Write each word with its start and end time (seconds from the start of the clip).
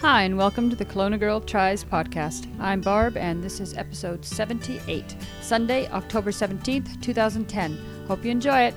Hi, 0.00 0.22
and 0.22 0.38
welcome 0.38 0.70
to 0.70 0.76
the 0.76 0.84
Kelowna 0.84 1.18
Girl 1.18 1.40
Tries 1.40 1.82
podcast. 1.82 2.46
I'm 2.60 2.80
Barb, 2.80 3.16
and 3.16 3.42
this 3.42 3.58
is 3.58 3.76
episode 3.76 4.24
78, 4.24 5.16
Sunday, 5.40 5.88
October 5.88 6.30
17th, 6.30 7.02
2010. 7.02 7.76
Hope 8.06 8.24
you 8.24 8.30
enjoy 8.30 8.60
it. 8.60 8.74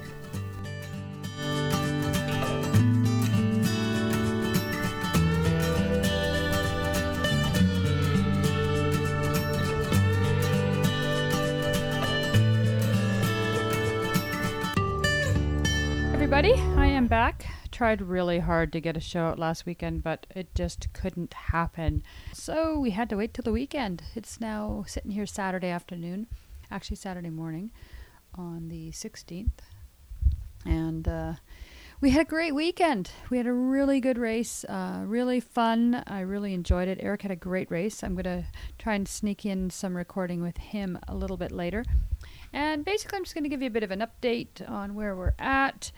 Everybody, 16.15 16.53
I 16.53 16.87
am 16.87 17.05
back 17.05 17.45
tried 17.81 17.99
really 17.99 18.37
hard 18.37 18.71
to 18.71 18.79
get 18.79 18.95
a 18.95 18.99
show 18.99 19.21
out 19.21 19.39
last 19.39 19.65
weekend, 19.65 20.03
but 20.03 20.27
it 20.35 20.53
just 20.53 20.93
couldn't 20.93 21.33
happen. 21.33 22.03
So 22.31 22.77
we 22.77 22.91
had 22.91 23.09
to 23.09 23.17
wait 23.17 23.33
till 23.33 23.41
the 23.41 23.51
weekend. 23.51 24.03
It's 24.13 24.39
now 24.39 24.83
sitting 24.85 25.09
here 25.09 25.25
Saturday 25.25 25.69
afternoon, 25.69 26.27
actually 26.69 26.97
Saturday 26.97 27.31
morning 27.31 27.71
on 28.35 28.69
the 28.69 28.91
16th. 28.91 29.61
And 30.63 31.07
uh, 31.07 31.33
we 32.01 32.11
had 32.11 32.21
a 32.21 32.29
great 32.29 32.53
weekend. 32.53 33.09
We 33.31 33.37
had 33.37 33.47
a 33.47 33.51
really 33.51 33.99
good 33.99 34.19
race, 34.19 34.63
uh, 34.65 35.01
really 35.03 35.39
fun. 35.39 36.03
I 36.05 36.19
really 36.19 36.53
enjoyed 36.53 36.87
it. 36.87 36.99
Eric 37.01 37.23
had 37.23 37.31
a 37.31 37.35
great 37.35 37.71
race. 37.71 38.03
I'm 38.03 38.13
going 38.13 38.25
to 38.25 38.45
try 38.77 38.93
and 38.93 39.07
sneak 39.07 39.43
in 39.43 39.71
some 39.71 39.97
recording 39.97 40.43
with 40.43 40.57
him 40.57 40.99
a 41.07 41.15
little 41.15 41.35
bit 41.35 41.51
later. 41.51 41.83
And 42.53 42.85
basically, 42.85 43.17
I'm 43.17 43.23
just 43.23 43.33
going 43.33 43.45
to 43.45 43.49
give 43.49 43.63
you 43.63 43.69
a 43.69 43.71
bit 43.71 43.81
of 43.81 43.89
an 43.89 44.01
update 44.01 44.69
on 44.69 44.93
where 44.93 45.15
we're 45.15 45.33
at. 45.39 45.91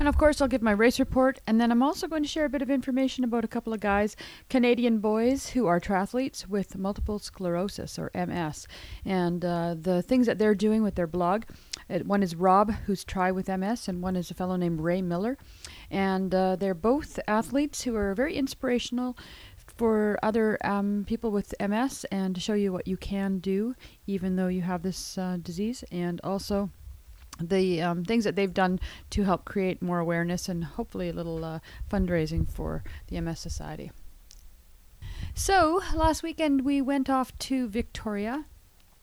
And 0.00 0.08
of 0.08 0.16
course, 0.16 0.40
I'll 0.40 0.48
give 0.48 0.62
my 0.62 0.70
race 0.70 0.98
report, 0.98 1.40
and 1.46 1.60
then 1.60 1.70
I'm 1.70 1.82
also 1.82 2.08
going 2.08 2.22
to 2.22 2.28
share 2.28 2.46
a 2.46 2.48
bit 2.48 2.62
of 2.62 2.70
information 2.70 3.22
about 3.22 3.44
a 3.44 3.48
couple 3.48 3.74
of 3.74 3.80
guys, 3.80 4.16
Canadian 4.48 4.98
boys 4.98 5.50
who 5.50 5.66
are 5.66 5.78
triathletes 5.78 6.48
with 6.48 6.78
multiple 6.78 7.18
sclerosis 7.18 7.98
or 7.98 8.10
MS, 8.14 8.66
and 9.04 9.44
uh, 9.44 9.74
the 9.78 10.00
things 10.00 10.26
that 10.26 10.38
they're 10.38 10.54
doing 10.54 10.82
with 10.82 10.94
their 10.94 11.06
blog. 11.06 11.42
one 12.06 12.22
is 12.22 12.34
Rob, 12.34 12.72
who's 12.86 13.04
Tri 13.04 13.30
with 13.30 13.48
MS, 13.48 13.88
and 13.88 14.00
one 14.00 14.16
is 14.16 14.30
a 14.30 14.34
fellow 14.34 14.56
named 14.56 14.80
Ray 14.80 15.02
Miller. 15.02 15.36
And 15.90 16.34
uh, 16.34 16.56
they're 16.56 16.72
both 16.72 17.20
athletes 17.28 17.82
who 17.82 17.94
are 17.94 18.14
very 18.14 18.36
inspirational 18.36 19.18
for 19.76 20.18
other 20.22 20.56
um, 20.64 21.04
people 21.06 21.30
with 21.30 21.54
MS 21.60 22.06
and 22.10 22.34
to 22.34 22.40
show 22.40 22.54
you 22.54 22.72
what 22.72 22.88
you 22.88 22.96
can 22.96 23.38
do 23.38 23.74
even 24.06 24.36
though 24.36 24.48
you 24.48 24.62
have 24.62 24.82
this 24.82 25.18
uh, 25.18 25.36
disease, 25.42 25.84
and 25.92 26.22
also 26.24 26.70
the 27.40 27.82
um, 27.82 28.04
things 28.04 28.24
that 28.24 28.36
they've 28.36 28.52
done 28.52 28.80
to 29.10 29.24
help 29.24 29.44
create 29.44 29.82
more 29.82 29.98
awareness 29.98 30.48
and 30.48 30.64
hopefully 30.64 31.08
a 31.08 31.12
little 31.12 31.44
uh, 31.44 31.60
fundraising 31.90 32.48
for 32.48 32.82
the 33.08 33.20
MS 33.20 33.40
Society. 33.40 33.90
So 35.34 35.80
last 35.94 36.22
weekend 36.22 36.64
we 36.64 36.80
went 36.80 37.08
off 37.08 37.36
to 37.38 37.68
Victoria. 37.68 38.44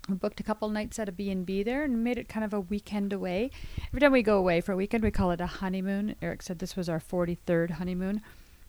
We 0.10 0.16
booked 0.16 0.40
a 0.40 0.44
couple 0.44 0.70
nights 0.70 1.00
at 1.00 1.10
a 1.10 1.12
B&B 1.12 1.64
there 1.64 1.84
and 1.84 2.04
made 2.04 2.18
it 2.18 2.30
kind 2.30 2.46
of 2.46 2.54
a 2.54 2.62
weekend 2.62 3.12
away. 3.12 3.52
Every 3.88 4.00
time 4.00 4.14
we 4.14 4.24
go 4.24 4.38
away 4.38 4.62
for 4.62 4.72
a 4.72 4.78
weekend, 4.78 5.04
we 5.04 5.12
call 5.12 5.32
it 5.32 5.42
a 5.42 5.48
honeymoon. 5.48 6.16
Eric 6.22 6.42
said 6.44 6.60
this 6.60 6.78
was 6.78 6.88
our 6.88 7.00
43rd 7.00 7.72
honeymoon. 7.72 8.22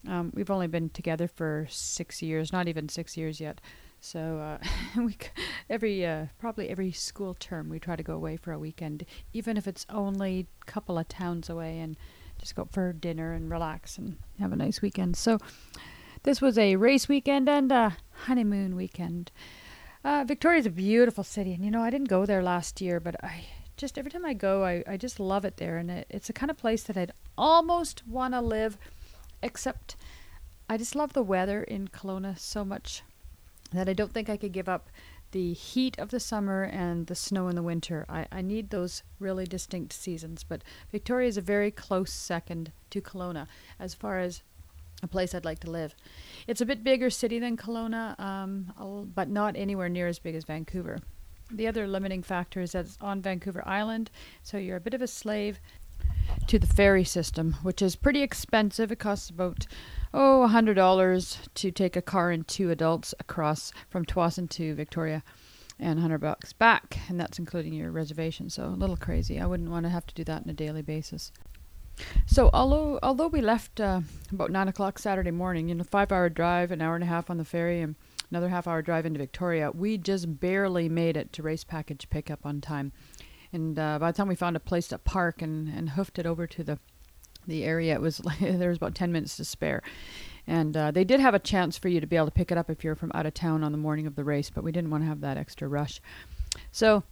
Um, 0.07 0.33
we've 0.35 0.51
only 0.51 0.67
been 0.67 0.91
together 0.91 1.29
for 1.29 1.67
six 1.71 2.23
years, 2.23 2.53
not 2.53 2.69
even 2.69 2.89
six 2.89 3.17
years 3.17 3.41
yet. 3.41 3.61
So 4.01 4.39
uh, 4.39 4.59
we 5.01 5.17
every 5.69 6.07
uh, 6.07 6.27
probably 6.39 6.69
every 6.69 6.93
school 6.93 7.35
term 7.35 7.69
we 7.69 7.79
try 7.79 7.97
to 7.97 8.03
go 8.03 8.15
away 8.15 8.37
for 8.37 8.53
a 8.53 8.59
weekend, 8.59 9.05
even 9.33 9.57
if 9.57 9.67
it's 9.67 9.87
only 9.91 10.47
a 10.63 10.65
couple 10.67 10.99
of 10.99 11.09
towns 11.09 11.51
away, 11.51 11.79
and 11.81 11.97
just 12.39 12.55
go 12.55 12.69
for 12.71 12.93
dinner 12.93 13.33
and 13.33 13.51
relax 13.51 13.99
and 13.99 14.17
have 14.39 14.53
a 14.53 14.57
nice 14.57 14.81
weekend. 14.81 15.17
So 15.17 15.39
this 16.23 16.41
was 16.41 16.57
a 16.59 16.77
race 16.77 17.09
weekend 17.09 17.49
and 17.49 17.71
a 17.73 17.97
honeymoon 18.27 18.77
weekend. 18.77 19.33
Uh, 20.05 20.25
Victoria 20.27 20.61
is 20.61 20.67
a 20.67 20.71
beautiful 20.71 21.25
city, 21.25 21.53
and 21.53 21.65
you 21.65 21.71
know 21.71 21.83
I 21.83 21.91
didn't 21.91 22.09
go 22.09 22.25
there 22.25 22.43
last 22.43 22.81
year, 22.81 23.01
but 23.01 23.23
I 23.23 23.47
just 23.77 23.99
every 23.99 24.11
time 24.11 24.25
I 24.25 24.35
go, 24.35 24.65
I, 24.65 24.85
I 24.87 24.97
just 24.97 25.19
love 25.21 25.45
it 25.45 25.57
there, 25.57 25.77
and 25.77 25.91
it, 25.91 26.07
it's 26.09 26.31
a 26.31 26.33
kind 26.33 26.51
of 26.51 26.57
place 26.57 26.85
that 26.85 26.97
I'd 26.97 27.13
almost 27.37 28.07
want 28.07 28.35
to 28.35 28.41
live, 28.41 28.79
except 29.43 29.97
I 30.69 30.77
just 30.77 30.95
love 30.95 31.13
the 31.13 31.23
weather 31.23 31.63
in 31.63 31.89
Kelowna 31.89 32.39
so 32.39 32.65
much 32.65 33.03
that 33.73 33.89
I 33.89 33.93
don't 33.93 34.13
think 34.13 34.29
I 34.29 34.37
could 34.37 34.53
give 34.53 34.69
up 34.69 34.89
the 35.31 35.53
heat 35.53 35.99
of 35.99 36.11
the 36.11 36.21
summer 36.21 36.63
and 36.63 37.07
the 37.07 37.15
snow 37.15 37.49
in 37.49 37.55
the 37.55 37.63
winter. 37.63 38.07
I, 38.09 38.27
I 38.33 38.41
need 38.41 38.71
those 38.71 39.03
really 39.19 39.45
distinct 39.45 39.93
seasons. 39.93 40.43
But 40.43 40.63
Victoria 40.91 41.29
is 41.29 41.37
a 41.37 41.43
very 41.43 41.71
close 41.71 42.13
second 42.13 42.73
to 42.91 43.01
Kelowna 43.01 43.47
as 43.79 43.95
far 43.95 44.19
as 44.19 44.43
a 45.03 45.07
place 45.07 45.35
I'd 45.35 45.45
like 45.45 45.61
to 45.61 45.71
live. 45.71 45.95
It's 46.47 46.61
a 46.61 46.67
bit 46.67 46.83
bigger 46.83 47.11
city 47.11 47.39
than 47.39 47.57
Kelowna, 47.57 48.19
um, 48.19 49.13
but 49.15 49.29
not 49.29 49.55
anywhere 49.57 49.89
near 49.89 50.09
as 50.09 50.19
big 50.19 50.35
as 50.35 50.45
Vancouver. 50.45 50.99
The 51.51 51.67
other 51.67 51.87
limiting 51.87 52.23
factor 52.23 52.61
is 52.61 52.73
that 52.73 52.87
it's 52.87 52.99
on 53.01 53.23
Vancouver 53.23 53.67
Island, 53.67 54.11
so 54.43 54.59
you're 54.59 54.77
a 54.77 54.81
bit 54.81 54.95
of 54.95 55.03
a 55.03 55.07
slave 55.07 55.61
to 56.47 56.59
the 56.59 56.67
ferry 56.67 57.05
system, 57.05 57.57
which 57.63 57.81
is 57.81 57.97
pretty 57.97 58.23
expensive. 58.23 58.93
It 58.93 58.99
costs 58.99 59.31
about 59.31 59.67
oh, 60.13 60.43
a 60.43 60.49
hundred 60.49 60.75
dollars 60.75 61.39
to 61.55 61.71
take 61.71 61.97
a 61.97 62.03
car 62.03 62.31
and 62.31 62.47
two 62.47 62.71
adults 62.71 63.15
across 63.21 63.73
from 63.89 64.05
Tsawwassen 64.05 64.49
to 64.51 64.75
Victoria, 64.75 65.23
and 65.79 66.01
hundred 66.01 66.19
bucks 66.19 66.53
back, 66.53 66.99
and 67.09 67.19
that's 67.21 67.39
including 67.39 67.73
your 67.73 67.91
reservation. 67.91 68.51
So 68.51 68.65
a 68.65 68.71
little 68.71 68.97
crazy. 68.97 69.41
I 69.41 69.47
wouldn't 69.47 69.71
want 69.71 69.85
to 69.85 69.91
have 69.91 70.07
to 70.07 70.15
do 70.15 70.25
that 70.25 70.43
on 70.43 70.51
a 70.51 70.55
daily 70.55 70.83
basis. 70.83 71.33
So 72.27 72.51
although 72.53 72.99
although 73.03 73.27
we 73.27 73.41
left 73.41 73.81
uh, 73.81 74.01
about 74.33 74.51
nine 74.51 74.69
o'clock 74.69 74.99
Saturday 74.99 75.31
morning, 75.31 75.69
you 75.69 75.75
know, 75.75 75.85
five 75.85 76.13
hour 76.13 76.29
drive, 76.29 76.71
an 76.71 76.81
hour 76.81 76.95
and 76.95 77.05
a 77.05 77.09
half 77.09 77.31
on 77.31 77.39
the 77.39 77.45
ferry, 77.45 77.81
and 77.81 77.97
another 78.31 78.49
half 78.49 78.67
hour 78.67 78.83
drive 78.83 79.07
into 79.07 79.19
Victoria, 79.19 79.71
we 79.71 79.99
just 79.99 80.41
barely 80.41 80.89
made 80.89 81.17
it 81.17 81.33
to 81.33 81.43
race 81.43 81.65
package 81.65 82.09
pickup 82.11 82.45
on 82.45 82.61
time. 82.61 82.93
And 83.53 83.79
uh, 83.79 83.99
by 83.99 84.13
the 84.13 84.17
time 84.17 84.29
we 84.29 84.35
found 84.35 84.57
a 84.57 84.61
place 84.61 84.89
to 84.89 84.99
park 84.99 85.43
and, 85.43 85.69
and 85.69 85.91
hoofed 85.91 86.19
it 86.19 86.27
over 86.27 86.47
to 86.47 86.63
the 86.63 86.79
the 87.49 87.65
area. 87.65 87.95
It 87.95 88.01
was 88.01 88.19
there 88.41 88.69
was 88.69 88.77
about 88.77 88.95
ten 88.95 89.13
minutes 89.13 89.37
to 89.39 89.45
spare, 89.45 89.83
and 90.47 90.77
uh, 90.77 90.91
they 90.91 91.05
did 91.05 91.21
have 91.21 91.35
a 91.35 91.39
chance 91.39 91.77
for 91.77 91.89
you 91.89 92.01
to 92.01 92.07
be 92.07 92.17
able 92.17 92.27
to 92.27 92.33
pick 92.33 92.53
it 92.53 92.59
up 92.59 92.71
if 92.71 92.85
you're 92.85 92.95
from 92.95 93.11
out 93.15 93.27
of 93.27 93.35
town 93.35 93.65
on 93.65 93.73
the 93.73 93.79
morning 93.79 94.07
of 94.07 94.15
the 94.15 94.25
race, 94.25 94.51
but 94.51 94.65
we 94.65 94.73
didn't 94.73 94.91
want 94.91 95.03
to 95.03 95.09
have 95.09 95.21
that 95.21 95.37
extra 95.37 95.67
rush. 95.69 96.01
So 96.71 97.03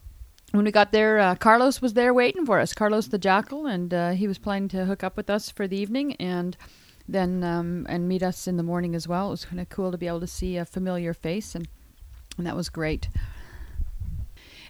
when 0.53 0.65
we 0.65 0.71
got 0.71 0.93
there, 0.93 1.19
uh, 1.19 1.35
Carlos 1.35 1.83
was 1.83 1.95
there 1.95 2.15
waiting 2.15 2.47
for 2.47 2.61
us. 2.61 2.73
Carlos 2.73 3.09
the 3.09 3.19
Jackal, 3.19 3.67
and 3.67 3.93
uh, 3.93 4.11
he 4.11 4.29
was 4.29 4.39
planning 4.39 4.69
to 4.69 4.85
hook 4.85 5.03
up 5.03 5.17
with 5.17 5.29
us 5.29 5.51
for 5.51 5.67
the 5.67 5.77
evening 5.77 6.15
and 6.15 6.57
then 7.09 7.45
um, 7.45 7.87
and 7.89 8.09
meet 8.09 8.23
us 8.23 8.47
in 8.47 8.57
the 8.57 8.63
morning 8.63 8.95
as 8.95 9.07
well. 9.07 9.29
It 9.29 9.31
was 9.31 9.45
kind 9.45 9.61
of 9.61 9.69
cool 9.69 9.93
to 9.93 9.99
be 9.99 10.07
able 10.07 10.21
to 10.21 10.27
see 10.27 10.57
a 10.57 10.65
familiar 10.65 11.15
face, 11.15 11.55
and 11.55 11.69
and 12.39 12.47
that 12.47 12.57
was 12.57 12.69
great. 12.69 13.09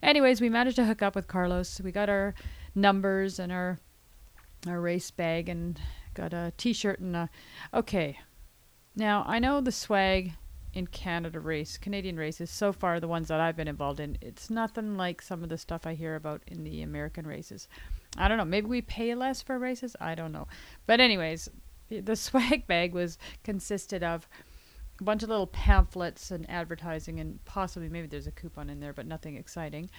Anyways, 0.03 0.41
we 0.41 0.49
managed 0.49 0.77
to 0.77 0.85
hook 0.85 1.03
up 1.03 1.15
with 1.15 1.27
Carlos. 1.27 1.81
We 1.81 1.91
got 1.91 2.09
our 2.09 2.35
numbers 2.75 3.39
and 3.39 3.51
our 3.51 3.79
a 4.69 4.79
race 4.79 5.11
bag 5.11 5.49
and 5.49 5.81
got 6.15 6.33
a 6.33 6.53
t-shirt 6.57 6.99
and 6.99 7.17
a 7.17 7.31
okay. 7.75 8.19
Now 8.95 9.25
i 9.27 9.39
know 9.39 9.61
the 9.61 9.73
swag 9.73 10.33
in 10.73 10.87
canada 10.87 11.41
race 11.41 11.79
canadian 11.79 12.17
races 12.17 12.51
so 12.51 12.73
far 12.73 13.01
the 13.01 13.09
ones 13.09 13.29
that 13.29 13.41
i've 13.41 13.57
been 13.57 13.69
involved 13.69 13.99
in 13.99 14.19
it's 14.21 14.51
nothing 14.51 14.97
like 14.97 15.23
some 15.23 15.43
of 15.43 15.49
the 15.49 15.57
stuff 15.57 15.87
i 15.87 15.95
hear 15.95 16.17
about 16.17 16.43
in 16.47 16.65
the 16.65 16.83
american 16.83 17.27
races. 17.27 17.69
I 18.19 18.29
don't 18.29 18.39
know 18.39 18.45
maybe 18.45 18.67
we 18.67 18.81
pay 18.81 19.15
less 19.15 19.43
for 19.43 19.59
races? 19.59 19.95
I 20.01 20.15
don't 20.15 20.33
know. 20.33 20.49
But 20.87 21.01
anyways 21.01 21.49
the 21.91 22.17
swag 22.27 22.67
bag 22.67 22.95
was 22.95 23.19
consisted 23.45 24.03
of 24.03 24.29
a 25.01 25.05
bunch 25.05 25.23
of 25.23 25.29
little 25.29 25.47
pamphlets 25.47 26.31
and 26.31 26.49
advertising 26.49 27.21
and 27.21 27.45
possibly 27.45 27.89
maybe 27.89 28.07
there's 28.07 28.27
a 28.27 28.33
coupon 28.33 28.71
in 28.71 28.81
there 28.81 28.93
but 28.95 29.07
nothing 29.07 29.37
exciting 29.37 29.91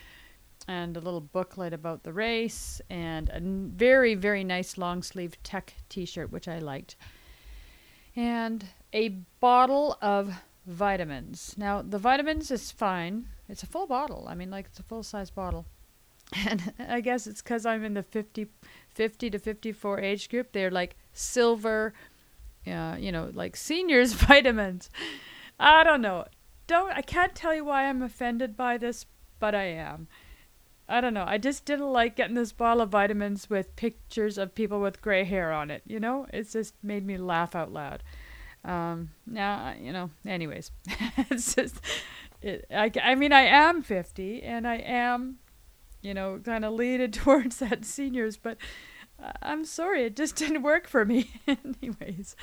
and 0.68 0.98
a 0.98 1.00
little 1.00 1.22
booklet 1.22 1.74
about 1.74 2.04
the 2.04 2.14
race 2.14 2.82
and 2.90 3.30
a 3.30 3.40
very 3.40 4.16
very 4.16 4.44
nice 4.44 4.78
long 4.78 5.02
sleeve 5.02 5.42
tech 5.44 5.74
t-shirt 5.90 6.32
which 6.32 6.48
I 6.48 6.60
liked 6.60 6.96
and 8.18 8.66
a 8.94 9.10
bottle 9.40 9.98
of 10.02 10.34
vitamins. 10.66 11.56
Now 11.56 11.82
the 11.82 12.00
vitamins 12.00 12.52
is 12.52 12.72
fine. 12.72 13.30
It's 13.48 13.64
a 13.64 13.68
full 13.68 13.88
bottle. 13.88 14.26
I 14.28 14.36
mean 14.36 14.50
like 14.50 14.66
it's 14.66 14.80
a 14.80 14.84
full 14.84 15.04
size 15.04 15.30
bottle. 15.32 15.66
And 16.46 16.74
I 16.78 17.00
guess 17.00 17.26
it's 17.26 17.42
cuz 17.42 17.66
I'm 17.66 17.86
in 17.86 17.94
the 17.94 18.04
50 18.04 18.48
50 18.90 19.30
to 19.30 19.40
54 19.40 20.00
age 20.02 20.30
group. 20.30 20.52
They're 20.52 20.72
like 20.72 20.98
silver 21.14 21.94
uh, 22.66 22.98
you 23.00 23.14
know, 23.14 23.32
like 23.34 23.56
seniors 23.56 24.12
vitamins. 24.28 24.90
I 25.58 25.84
don't 25.86 26.02
know. 26.02 26.26
Don't 26.66 26.92
I 26.92 27.02
can't 27.02 27.34
tell 27.34 27.56
you 27.56 27.64
why 27.64 27.86
I'm 27.86 28.02
offended 28.02 28.58
by 28.58 28.78
this, 28.78 29.06
but 29.40 29.56
I 29.56 29.66
am. 29.66 30.08
I 30.90 31.02
don't 31.02 31.14
know. 31.14 31.26
I 31.28 31.38
just 31.38 31.66
didn't 31.66 31.92
like 31.92 32.16
getting 32.16 32.36
this 32.36 32.54
bottle 32.54 32.82
of 32.84 32.90
vitamins 32.90 33.50
with 33.50 33.76
pictures 33.76 34.38
of 34.38 34.56
people 34.56 34.80
with 34.80 35.02
gray 35.02 35.26
hair 35.26 35.52
on 35.52 35.70
it. 35.70 35.82
You 35.86 36.00
know, 36.00 36.28
it's 36.32 36.54
just 36.54 36.76
made 36.82 37.06
me 37.06 37.18
laugh 37.18 37.56
out 37.56 37.74
loud. 37.74 38.04
Um, 38.64 39.10
now, 39.26 39.74
you 39.80 39.92
know, 39.92 40.12
anyways, 40.26 40.72
it's 41.30 41.56
just, 41.56 41.82
it, 42.42 42.66
I, 42.74 42.92
I 43.04 43.16
mean, 43.16 43.34
I 43.34 43.42
am 43.42 43.82
50 43.82 44.44
and 44.44 44.68
I 44.68 44.76
am, 44.78 45.40
you 46.02 46.14
know, 46.14 46.40
kind 46.44 46.64
of 46.64 46.74
leaded 46.74 47.12
towards 47.24 47.58
that 47.58 47.84
seniors, 47.84 48.38
but 48.38 48.58
I'm 49.42 49.66
sorry, 49.66 50.04
it 50.06 50.16
just 50.16 50.36
didn't 50.42 50.62
work 50.64 50.88
for 50.88 51.04
me. 51.06 51.32
anyways, 51.48 52.36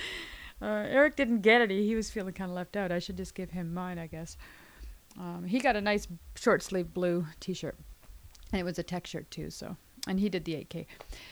Uh, 0.63 0.85
Eric 0.89 1.17
didn't 1.17 1.41
get 1.41 1.61
any. 1.61 1.85
He 1.87 1.95
was 1.95 2.11
feeling 2.11 2.33
kind 2.35 2.51
of 2.51 2.55
left 2.57 2.77
out. 2.77 2.93
I 2.93 2.99
should 2.99 3.17
just 3.17 3.35
give 3.35 3.51
him 3.51 3.75
mine, 3.75 3.99
I 3.99 4.07
guess. 4.07 4.37
Um, 5.19 5.45
he 5.47 5.59
got 5.61 5.77
a 5.77 5.81
nice 5.81 6.07
short 6.37 6.63
sleeve 6.63 6.93
blue 6.95 7.27
T-shirt, 7.41 7.77
and 8.55 8.61
it 8.61 8.65
was 8.65 8.79
a 8.79 8.85
tech 8.85 9.05
shirt 9.05 9.29
too. 9.33 9.51
So, 9.51 9.77
and 10.07 10.21
he 10.21 10.29
did 10.29 10.45
the 10.45 10.53
8K. 10.53 10.87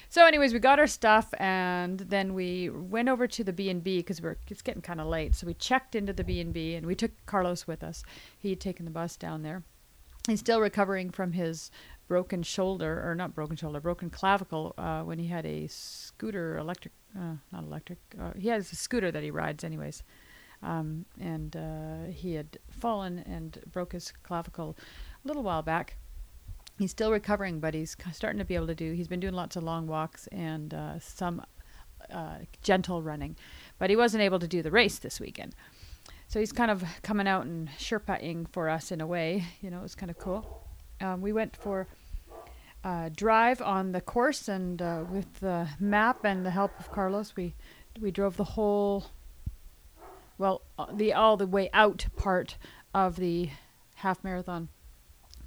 So, 0.08 0.26
anyways, 0.26 0.52
we 0.52 0.58
got 0.58 0.80
our 0.80 0.88
stuff, 0.88 1.32
and 1.38 2.00
then 2.00 2.34
we 2.34 2.68
went 2.68 3.08
over 3.08 3.28
to 3.28 3.44
the 3.44 3.52
B 3.52 3.70
and 3.70 3.82
B 3.82 3.98
because 3.98 4.20
we're 4.20 4.38
it's 4.48 4.60
getting 4.60 4.82
kind 4.82 5.00
of 5.00 5.06
late. 5.06 5.36
So 5.36 5.46
we 5.46 5.54
checked 5.54 5.94
into 5.94 6.12
the 6.12 6.24
B 6.24 6.40
and 6.40 6.52
B, 6.52 6.74
and 6.74 6.84
we 6.84 6.96
took 6.96 7.12
Carlos 7.26 7.66
with 7.66 7.84
us. 7.84 8.02
He 8.40 8.50
had 8.50 8.60
taken 8.60 8.84
the 8.84 8.90
bus 8.90 9.16
down 9.16 9.42
there. 9.42 9.62
He's 10.26 10.40
still 10.40 10.60
recovering 10.60 11.10
from 11.10 11.32
his 11.32 11.70
broken 12.08 12.42
shoulder, 12.42 13.08
or 13.08 13.14
not 13.14 13.36
broken 13.36 13.54
shoulder, 13.54 13.80
broken 13.80 14.10
clavicle 14.10 14.74
uh, 14.76 15.02
when 15.02 15.20
he 15.20 15.28
had 15.28 15.46
a 15.46 15.68
scooter, 15.68 16.58
electric, 16.58 16.92
uh, 17.16 17.36
not 17.52 17.62
electric. 17.62 17.98
Uh, 18.20 18.32
he 18.36 18.48
has 18.48 18.72
a 18.72 18.76
scooter 18.76 19.12
that 19.12 19.22
he 19.22 19.30
rides, 19.30 19.62
anyways. 19.62 20.02
Um, 20.60 21.06
and 21.20 21.56
uh, 21.56 22.10
he 22.10 22.34
had 22.34 22.58
fallen 22.70 23.20
and 23.20 23.60
broke 23.70 23.92
his 23.92 24.12
clavicle 24.24 24.76
a 25.24 25.28
little 25.28 25.44
while 25.44 25.62
back. 25.62 25.98
He's 26.82 26.90
still 26.90 27.12
recovering, 27.12 27.60
but 27.60 27.74
he's 27.74 27.96
starting 28.12 28.40
to 28.40 28.44
be 28.44 28.56
able 28.56 28.66
to 28.66 28.74
do. 28.74 28.90
He's 28.90 29.06
been 29.06 29.20
doing 29.20 29.34
lots 29.34 29.54
of 29.54 29.62
long 29.62 29.86
walks 29.86 30.26
and 30.32 30.74
uh, 30.74 30.98
some 30.98 31.40
uh, 32.12 32.38
gentle 32.60 33.02
running, 33.02 33.36
but 33.78 33.88
he 33.88 33.94
wasn't 33.94 34.24
able 34.24 34.40
to 34.40 34.48
do 34.48 34.62
the 34.62 34.70
race 34.72 34.98
this 34.98 35.20
weekend. 35.20 35.54
So 36.26 36.40
he's 36.40 36.50
kind 36.50 36.72
of 36.72 36.82
coming 37.04 37.28
out 37.28 37.46
and 37.46 37.68
sherpaing 37.78 38.48
for 38.50 38.68
us 38.68 38.90
in 38.90 39.00
a 39.00 39.06
way. 39.06 39.44
You 39.60 39.70
know, 39.70 39.78
it 39.78 39.82
was 39.82 39.94
kind 39.94 40.10
of 40.10 40.18
cool. 40.18 40.66
Um, 41.00 41.20
we 41.22 41.32
went 41.32 41.56
for 41.56 41.86
a 42.82 43.12
drive 43.14 43.62
on 43.62 43.92
the 43.92 44.00
course, 44.00 44.48
and 44.48 44.82
uh, 44.82 45.04
with 45.08 45.38
the 45.38 45.68
map 45.78 46.24
and 46.24 46.44
the 46.44 46.50
help 46.50 46.72
of 46.80 46.90
Carlos, 46.90 47.36
we 47.36 47.54
we 48.00 48.10
drove 48.10 48.36
the 48.36 48.58
whole 48.58 49.04
well, 50.36 50.62
uh, 50.80 50.86
the 50.92 51.12
all 51.12 51.36
the 51.36 51.46
way 51.46 51.70
out 51.72 52.06
part 52.16 52.56
of 52.92 53.14
the 53.14 53.50
half 53.94 54.24
marathon 54.24 54.68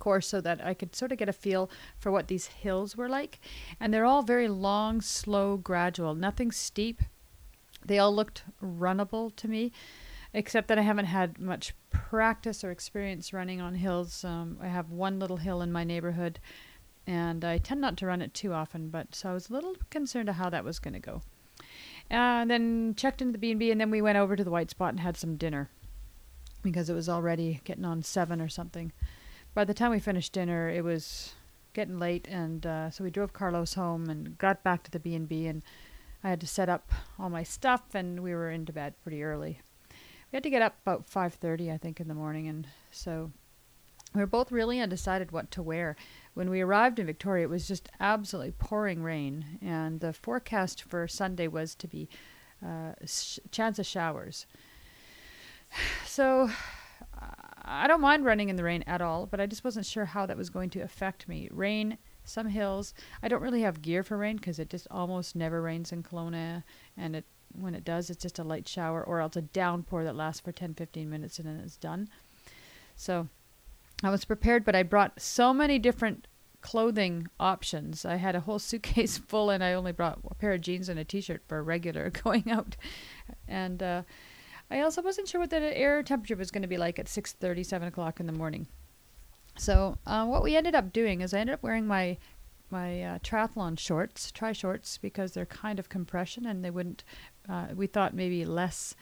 course 0.06 0.28
so 0.28 0.40
that 0.40 0.64
I 0.64 0.76
could 0.76 0.96
sort 0.96 1.12
of 1.12 1.18
get 1.18 1.30
a 1.30 1.34
feel 1.34 1.68
for 1.98 2.12
what 2.12 2.28
these 2.28 2.46
hills 2.46 2.96
were 2.96 3.10
like. 3.10 3.40
And 3.80 3.92
they're 3.92 4.06
all 4.06 4.22
very 4.22 4.48
long, 4.48 5.02
slow, 5.02 5.58
gradual, 5.58 6.14
nothing 6.14 6.52
steep. 6.52 7.02
They 7.84 7.98
all 7.98 8.14
looked 8.14 8.44
runnable 8.64 9.36
to 9.36 9.48
me, 9.48 9.72
except 10.32 10.68
that 10.68 10.78
I 10.78 10.84
haven't 10.84 11.06
had 11.06 11.40
much 11.40 11.74
practice 11.90 12.64
or 12.64 12.70
experience 12.70 13.34
running 13.34 13.60
on 13.60 13.74
hills. 13.74 14.24
Um, 14.24 14.60
I 14.62 14.68
have 14.68 14.92
one 14.92 15.18
little 15.18 15.38
hill 15.38 15.64
in 15.64 15.72
my 15.72 15.84
neighborhood, 15.84 16.40
and 17.08 17.44
I 17.44 17.58
tend 17.58 17.82
not 17.82 17.98
to 17.98 18.06
run 18.06 18.22
it 18.22 18.36
too 18.36 18.54
often, 18.54 18.90
but 18.90 19.16
so 19.16 19.32
I 19.32 19.34
was 19.34 19.50
a 19.50 19.54
little 19.54 19.76
concerned 19.90 20.30
of 20.30 20.36
how 20.36 20.52
that 20.52 20.64
was 20.64 20.78
going 20.78 20.94
to 20.94 21.00
go. 21.00 21.24
Uh, 22.12 22.46
and 22.46 22.52
then 22.52 22.94
checked 22.96 23.24
into 23.24 23.32
the 23.32 23.40
B&B, 23.40 23.72
and 23.72 23.82
then 23.82 23.90
we 23.90 24.04
went 24.04 24.20
over 24.20 24.36
to 24.36 24.44
the 24.44 24.52
White 24.52 24.70
Spot 24.70 24.92
and 24.92 25.00
had 25.00 25.18
some 25.18 25.36
dinner 25.36 25.72
because 26.62 26.92
it 26.92 26.94
was 26.94 27.10
already 27.10 27.62
getting 27.64 27.86
on 27.86 28.04
seven 28.04 28.40
or 28.40 28.50
something. 28.50 28.92
By 29.56 29.64
the 29.64 29.74
time 29.74 29.92
we 29.92 30.00
finished 30.00 30.34
dinner, 30.34 30.70
it 30.70 30.84
was 30.84 31.34
getting 31.72 31.98
late, 31.98 32.28
and 32.30 32.66
uh, 32.66 32.90
so 32.90 33.06
we 33.06 33.10
drove 33.10 33.32
Carlos 33.32 33.76
home 33.76 34.10
and 34.10 34.38
got 34.38 34.64
back 34.64 34.84
to 34.84 34.92
the 34.92 35.00
B&B, 35.00 35.48
and 35.48 35.64
I 36.26 36.30
had 36.30 36.42
to 36.42 36.48
set 36.48 36.68
up 36.68 36.92
all 37.18 37.30
my 37.30 37.44
stuff, 37.44 37.96
and 37.96 38.22
we 38.22 38.36
were 38.36 38.52
into 38.52 38.74
bed 38.74 38.96
pretty 39.02 39.24
early. 39.24 39.62
We 39.90 40.36
had 40.36 40.44
to 40.44 40.50
get 40.50 40.62
up 40.62 40.76
about 40.82 41.06
5:30, 41.10 41.72
I 41.72 41.78
think, 41.78 42.02
in 42.02 42.10
the 42.10 42.14
morning, 42.14 42.50
and 42.50 42.68
so 42.92 43.32
we 44.14 44.20
were 44.20 44.28
both 44.28 44.52
really 44.52 44.82
undecided 44.82 45.32
what 45.32 45.52
to 45.52 45.64
wear. 45.64 45.96
When 46.34 46.50
we 46.50 46.60
arrived 46.60 47.00
in 47.00 47.06
Victoria, 47.06 47.46
it 47.46 47.50
was 47.50 47.66
just 47.66 47.88
absolutely 47.98 48.52
pouring 48.52 49.04
rain, 49.04 49.58
and 49.62 50.02
the 50.02 50.12
forecast 50.12 50.84
for 50.84 51.08
Sunday 51.08 51.48
was 51.48 51.76
to 51.76 51.88
be 51.88 52.10
uh, 52.62 52.92
sh- 53.06 53.40
chance 53.52 53.80
of 53.80 53.86
showers. 53.86 54.48
So 56.06 56.50
I 57.66 57.88
don't 57.88 58.02
mind 58.02 58.26
running 58.26 58.50
in 58.50 58.56
the 58.56 58.64
rain 58.64 58.84
at 58.86 59.02
all, 59.02 59.26
but 59.26 59.42
I 59.42 59.48
just 59.48 59.64
wasn't 59.64 59.86
sure 59.86 60.06
how 60.06 60.26
that 60.26 60.38
was 60.38 60.50
going 60.50 60.70
to 60.72 60.82
affect 60.82 61.28
me. 61.28 61.50
Rain, 61.52 61.98
some 62.24 62.48
hills. 62.48 62.94
I 63.24 63.28
don't 63.28 63.42
really 63.42 63.62
have 63.62 63.82
gear 63.82 64.04
for 64.04 64.18
rain 64.18 64.38
because 64.38 64.60
it 64.60 64.70
just 64.70 64.88
almost 64.92 65.36
never 65.36 65.62
rains 65.62 65.92
in 65.92 66.04
Kelowna, 66.04 66.64
and 66.96 67.16
it 67.16 67.26
when 67.60 67.76
it 67.76 67.86
does, 67.86 68.10
it's 68.10 68.22
just 68.22 68.40
a 68.40 68.44
light 68.44 68.68
shower 68.68 69.04
or 69.04 69.22
else 69.22 69.36
a 69.36 69.42
downpour 69.42 70.04
that 70.04 70.16
lasts 70.16 70.42
for 70.42 70.52
10, 70.52 70.74
15 70.74 71.10
minutes 71.10 71.40
and 71.40 71.48
then 71.48 71.62
it's 71.64 71.78
done. 71.78 72.10
So 72.96 73.30
I 74.04 74.10
was 74.10 74.26
prepared, 74.26 74.66
but 74.66 74.76
I 74.76 74.84
brought 74.84 75.22
so 75.22 75.54
many 75.54 75.80
different 75.80 76.28
clothing 76.62 77.28
options. 77.40 78.06
I 78.06 78.16
had 78.16 78.36
a 78.36 78.42
whole 78.42 78.60
suitcase 78.70 79.18
full, 79.18 79.50
and 79.50 79.64
I 79.64 79.74
only 79.74 79.92
brought 79.92 80.20
a 80.30 80.36
pair 80.36 80.54
of 80.54 80.62
jeans 80.62 80.90
and 80.90 81.00
a 81.00 81.06
t-shirt 81.06 81.44
for 81.48 81.64
regular 81.64 82.10
going 82.24 82.50
out. 82.52 82.76
And 83.48 83.82
uh, 83.82 84.02
I 84.70 84.82
also 84.82 85.02
wasn't 85.02 85.28
sure 85.28 85.42
what 85.42 85.52
the 85.52 85.78
air 85.78 86.02
temperature 86.04 86.36
was 86.36 86.52
going 86.52 86.64
to 86.64 86.68
be 86.68 86.78
like 86.78 87.00
at 87.00 87.08
6:30, 87.08 87.66
7 87.66 87.88
o'clock 87.88 88.20
in 88.20 88.26
the 88.26 88.34
morning. 88.34 88.68
So 89.58 89.98
uh, 90.06 90.26
what 90.26 90.44
we 90.44 90.56
ended 90.56 90.76
up 90.76 90.92
doing 90.92 91.22
is 91.22 91.34
I 91.34 91.40
ended 91.40 91.54
up 91.54 91.64
wearing 91.64 91.88
my 91.88 92.18
my 92.72 93.04
uh, 93.04 93.20
triathlon 93.20 93.78
shorts, 93.78 94.32
tri 94.32 94.52
shorts, 94.52 94.98
because 94.98 95.34
they're 95.34 95.46
kind 95.46 95.78
of 95.80 95.88
compression 95.88 96.46
and 96.46 96.66
they 96.66 96.72
wouldn't. 96.72 97.04
Uh, 97.48 97.68
we 97.76 97.88
thought 97.88 98.14
maybe 98.14 98.44
less 98.44 98.96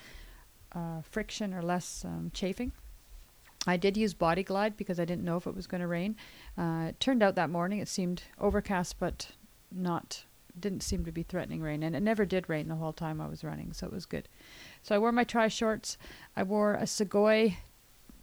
uh, 0.74 1.01
friction 1.01 1.54
or 1.54 1.62
less 1.62 2.04
um, 2.06 2.30
chafing. 2.33 2.71
I 3.66 3.77
did 3.77 3.95
use 3.95 4.13
Body 4.13 4.44
Glide 4.44 4.75
because 4.75 5.00
I 5.00 5.06
didn't 5.06 5.24
know 5.24 5.38
if 5.38 5.48
it 5.48 5.56
was 5.56 5.68
going 5.68 5.80
to 5.80 5.88
rain. 5.88 6.18
Uh, 6.57 6.88
it 6.89 7.00
turned 7.00 7.24
out 7.24 7.36
that 7.36 7.50
morning 7.50 7.80
it 7.80 7.88
seemed 7.88 8.24
overcast, 8.38 9.00
but 9.00 9.30
not 9.71 10.25
didn't 10.59 10.83
seem 10.83 11.04
to 11.06 11.12
be 11.12 11.24
threatening 11.24 11.62
rain, 11.62 11.81
and 11.81 11.95
it 11.95 12.04
never 12.04 12.25
did 12.25 12.48
rain 12.48 12.68
the 12.68 12.75
whole 12.75 12.94
time 12.94 13.19
I 13.19 13.27
was 13.27 13.44
running, 13.44 13.74
so 13.74 13.88
it 13.88 13.94
was 13.94 14.06
good. 14.06 14.27
So 14.83 14.94
I 14.94 15.00
wore 15.00 15.12
my 15.12 15.24
tri 15.24 15.47
shorts. 15.47 15.97
I 16.35 16.44
wore 16.44 16.75
a 16.75 16.83
Sugoi 16.83 17.56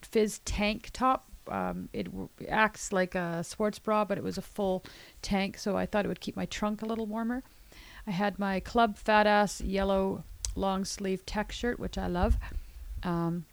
Fizz 0.03 0.41
tank 0.45 0.91
top. 0.93 1.27
Um, 1.49 1.89
it 1.93 2.07
acts 2.49 2.93
like 2.93 3.15
a 3.15 3.43
sports 3.43 3.79
bra, 3.79 4.05
but 4.05 4.19
it 4.19 4.25
was 4.25 4.39
a 4.39 4.43
full 4.43 4.85
tank, 5.21 5.59
so 5.59 5.77
I 5.77 5.87
thought 5.87 6.05
it 6.05 6.09
would 6.09 6.21
keep 6.21 6.37
my 6.37 6.47
trunk 6.47 6.83
a 6.83 6.87
little 6.87 7.07
warmer. 7.07 7.43
I 8.07 8.13
had 8.13 8.39
my 8.39 8.61
Club 8.61 8.97
Fat 8.97 9.27
Ass 9.27 9.61
yellow 9.61 10.23
long 10.55 10.85
sleeve 10.85 11.27
tech 11.27 11.51
shirt, 11.51 11.81
which 11.81 11.99
I 11.99 12.07
love. 12.07 12.37
Um, 13.03 13.47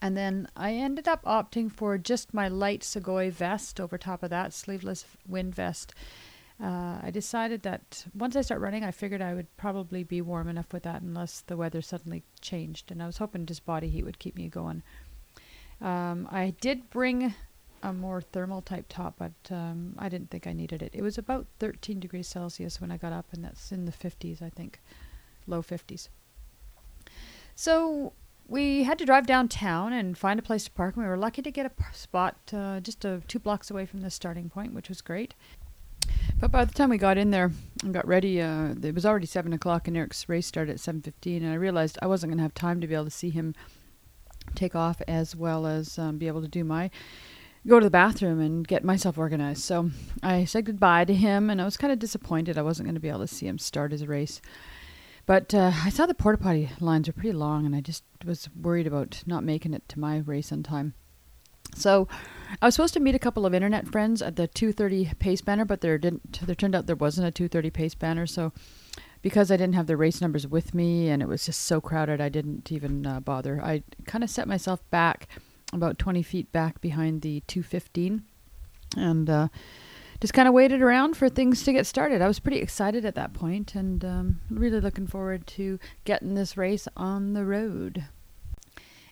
and 0.00 0.16
then 0.16 0.48
I 0.56 0.74
ended 0.74 1.06
up 1.06 1.22
opting 1.24 1.70
for 1.70 1.98
just 1.98 2.34
my 2.34 2.48
light 2.48 2.80
Sugoi 2.80 3.30
vest 3.30 3.80
over 3.80 3.98
top 3.98 4.22
of 4.22 4.30
that, 4.30 4.52
sleeveless 4.52 5.04
wind 5.28 5.54
vest. 5.54 5.94
Uh, 6.62 7.00
I 7.02 7.10
decided 7.10 7.62
that 7.62 8.06
once 8.14 8.36
I 8.36 8.40
start 8.40 8.60
running, 8.60 8.84
I 8.84 8.92
figured 8.92 9.20
I 9.20 9.34
would 9.34 9.54
probably 9.56 10.04
be 10.04 10.20
warm 10.20 10.48
enough 10.48 10.72
with 10.72 10.84
that 10.84 11.02
unless 11.02 11.40
the 11.40 11.56
weather 11.56 11.82
suddenly 11.82 12.22
changed. 12.40 12.92
And 12.92 13.02
I 13.02 13.06
was 13.06 13.18
hoping 13.18 13.46
just 13.46 13.66
body 13.66 13.88
heat 13.88 14.04
would 14.04 14.20
keep 14.20 14.36
me 14.36 14.48
going. 14.48 14.84
Um, 15.80 16.28
I 16.30 16.54
did 16.60 16.88
bring 16.88 17.34
a 17.82 17.92
more 17.92 18.20
thermal 18.20 18.62
type 18.62 18.86
top, 18.88 19.16
but 19.18 19.32
um, 19.50 19.96
I 19.98 20.08
didn't 20.08 20.30
think 20.30 20.46
I 20.46 20.52
needed 20.52 20.82
it. 20.82 20.92
It 20.94 21.02
was 21.02 21.18
about 21.18 21.46
13 21.58 21.98
degrees 21.98 22.28
Celsius 22.28 22.80
when 22.80 22.92
I 22.92 22.96
got 22.96 23.12
up, 23.12 23.26
and 23.32 23.44
that's 23.44 23.72
in 23.72 23.84
the 23.84 23.92
50s, 23.92 24.40
I 24.40 24.50
think, 24.50 24.80
low 25.48 25.62
50s. 25.62 26.08
So 27.56 28.12
we 28.46 28.84
had 28.84 28.98
to 28.98 29.04
drive 29.04 29.26
downtown 29.26 29.92
and 29.92 30.16
find 30.16 30.38
a 30.38 30.42
place 30.42 30.64
to 30.64 30.70
park. 30.70 30.94
And 30.94 31.04
we 31.04 31.08
were 31.08 31.16
lucky 31.16 31.42
to 31.42 31.50
get 31.50 31.66
a 31.66 31.72
spot 31.92 32.36
uh, 32.52 32.78
just 32.78 33.04
uh, 33.04 33.18
two 33.26 33.40
blocks 33.40 33.68
away 33.68 33.84
from 33.84 34.02
the 34.02 34.10
starting 34.10 34.48
point, 34.48 34.74
which 34.74 34.88
was 34.88 35.00
great. 35.00 35.34
But 36.40 36.50
by 36.50 36.64
the 36.64 36.74
time 36.74 36.90
we 36.90 36.98
got 36.98 37.18
in 37.18 37.30
there 37.30 37.52
and 37.82 37.94
got 37.94 38.06
ready, 38.06 38.40
uh, 38.40 38.74
it 38.82 38.94
was 38.94 39.06
already 39.06 39.26
seven 39.26 39.52
o'clock, 39.52 39.86
and 39.86 39.96
Eric's 39.96 40.28
race 40.28 40.46
started 40.46 40.72
at 40.72 40.80
seven 40.80 41.00
fifteen. 41.00 41.42
And 41.42 41.52
I 41.52 41.56
realized 41.56 41.98
I 42.02 42.06
wasn't 42.06 42.30
going 42.30 42.38
to 42.38 42.42
have 42.42 42.54
time 42.54 42.80
to 42.80 42.86
be 42.86 42.94
able 42.94 43.04
to 43.04 43.10
see 43.10 43.30
him 43.30 43.54
take 44.54 44.74
off, 44.74 45.00
as 45.06 45.36
well 45.36 45.66
as 45.66 45.98
um, 45.98 46.18
be 46.18 46.26
able 46.26 46.42
to 46.42 46.48
do 46.48 46.64
my 46.64 46.90
go 47.64 47.78
to 47.78 47.86
the 47.86 47.90
bathroom 47.90 48.40
and 48.40 48.66
get 48.66 48.82
myself 48.82 49.16
organized. 49.16 49.62
So 49.62 49.90
I 50.20 50.44
said 50.44 50.64
goodbye 50.64 51.04
to 51.04 51.14
him, 51.14 51.48
and 51.48 51.62
I 51.62 51.64
was 51.64 51.76
kind 51.76 51.92
of 51.92 52.00
disappointed 52.00 52.58
I 52.58 52.62
wasn't 52.62 52.86
going 52.86 52.96
to 52.96 53.00
be 53.00 53.08
able 53.08 53.20
to 53.20 53.28
see 53.28 53.46
him 53.46 53.58
start 53.58 53.92
his 53.92 54.04
race. 54.06 54.40
But 55.26 55.54
uh, 55.54 55.70
I 55.84 55.90
saw 55.90 56.06
the 56.06 56.14
porta 56.14 56.42
potty 56.42 56.70
lines 56.80 57.08
are 57.08 57.12
pretty 57.12 57.30
long, 57.30 57.64
and 57.64 57.76
I 57.76 57.80
just 57.80 58.02
was 58.24 58.48
worried 58.60 58.88
about 58.88 59.22
not 59.26 59.44
making 59.44 59.74
it 59.74 59.88
to 59.90 60.00
my 60.00 60.18
race 60.18 60.50
on 60.50 60.64
time. 60.64 60.94
So 61.74 62.08
I 62.60 62.66
was 62.66 62.74
supposed 62.74 62.94
to 62.94 63.00
meet 63.00 63.14
a 63.14 63.20
couple 63.20 63.46
of 63.46 63.54
internet 63.54 63.88
friends 63.88 64.20
at 64.20 64.36
the 64.36 64.48
2:30 64.48 65.18
pace 65.18 65.40
banner, 65.40 65.64
but 65.64 65.80
there 65.80 65.98
didn't. 65.98 66.40
There 66.42 66.54
turned 66.54 66.74
out 66.74 66.86
there 66.86 66.96
wasn't 66.96 67.28
a 67.28 67.32
2:30 67.32 67.72
pace 67.72 67.94
banner, 67.94 68.26
so 68.26 68.52
because 69.22 69.50
I 69.50 69.56
didn't 69.56 69.74
have 69.74 69.86
the 69.86 69.96
race 69.96 70.20
numbers 70.20 70.46
with 70.46 70.74
me 70.74 71.08
and 71.08 71.22
it 71.22 71.28
was 71.28 71.46
just 71.46 71.62
so 71.62 71.80
crowded, 71.80 72.20
I 72.20 72.28
didn't 72.28 72.72
even 72.72 73.06
uh, 73.06 73.20
bother. 73.20 73.62
I 73.62 73.84
kind 74.04 74.24
of 74.24 74.30
set 74.30 74.48
myself 74.48 74.88
back 74.90 75.28
about 75.72 75.98
20 75.98 76.22
feet 76.22 76.52
back 76.52 76.80
behind 76.80 77.22
the 77.22 77.40
215, 77.46 78.22
and. 78.96 79.30
Uh, 79.30 79.48
just 80.20 80.34
kind 80.34 80.46
of 80.46 80.54
waited 80.54 80.80
around 80.80 81.16
for 81.16 81.28
things 81.28 81.64
to 81.64 81.72
get 81.72 81.84
started. 81.84 82.22
I 82.22 82.28
was 82.28 82.38
pretty 82.38 82.58
excited 82.58 83.04
at 83.04 83.16
that 83.16 83.32
point 83.32 83.74
and 83.74 84.04
um, 84.04 84.40
really 84.48 84.78
looking 84.78 85.08
forward 85.08 85.48
to 85.48 85.80
getting 86.04 86.34
this 86.34 86.56
race 86.56 86.86
on 86.96 87.32
the 87.32 87.44
road. 87.44 88.04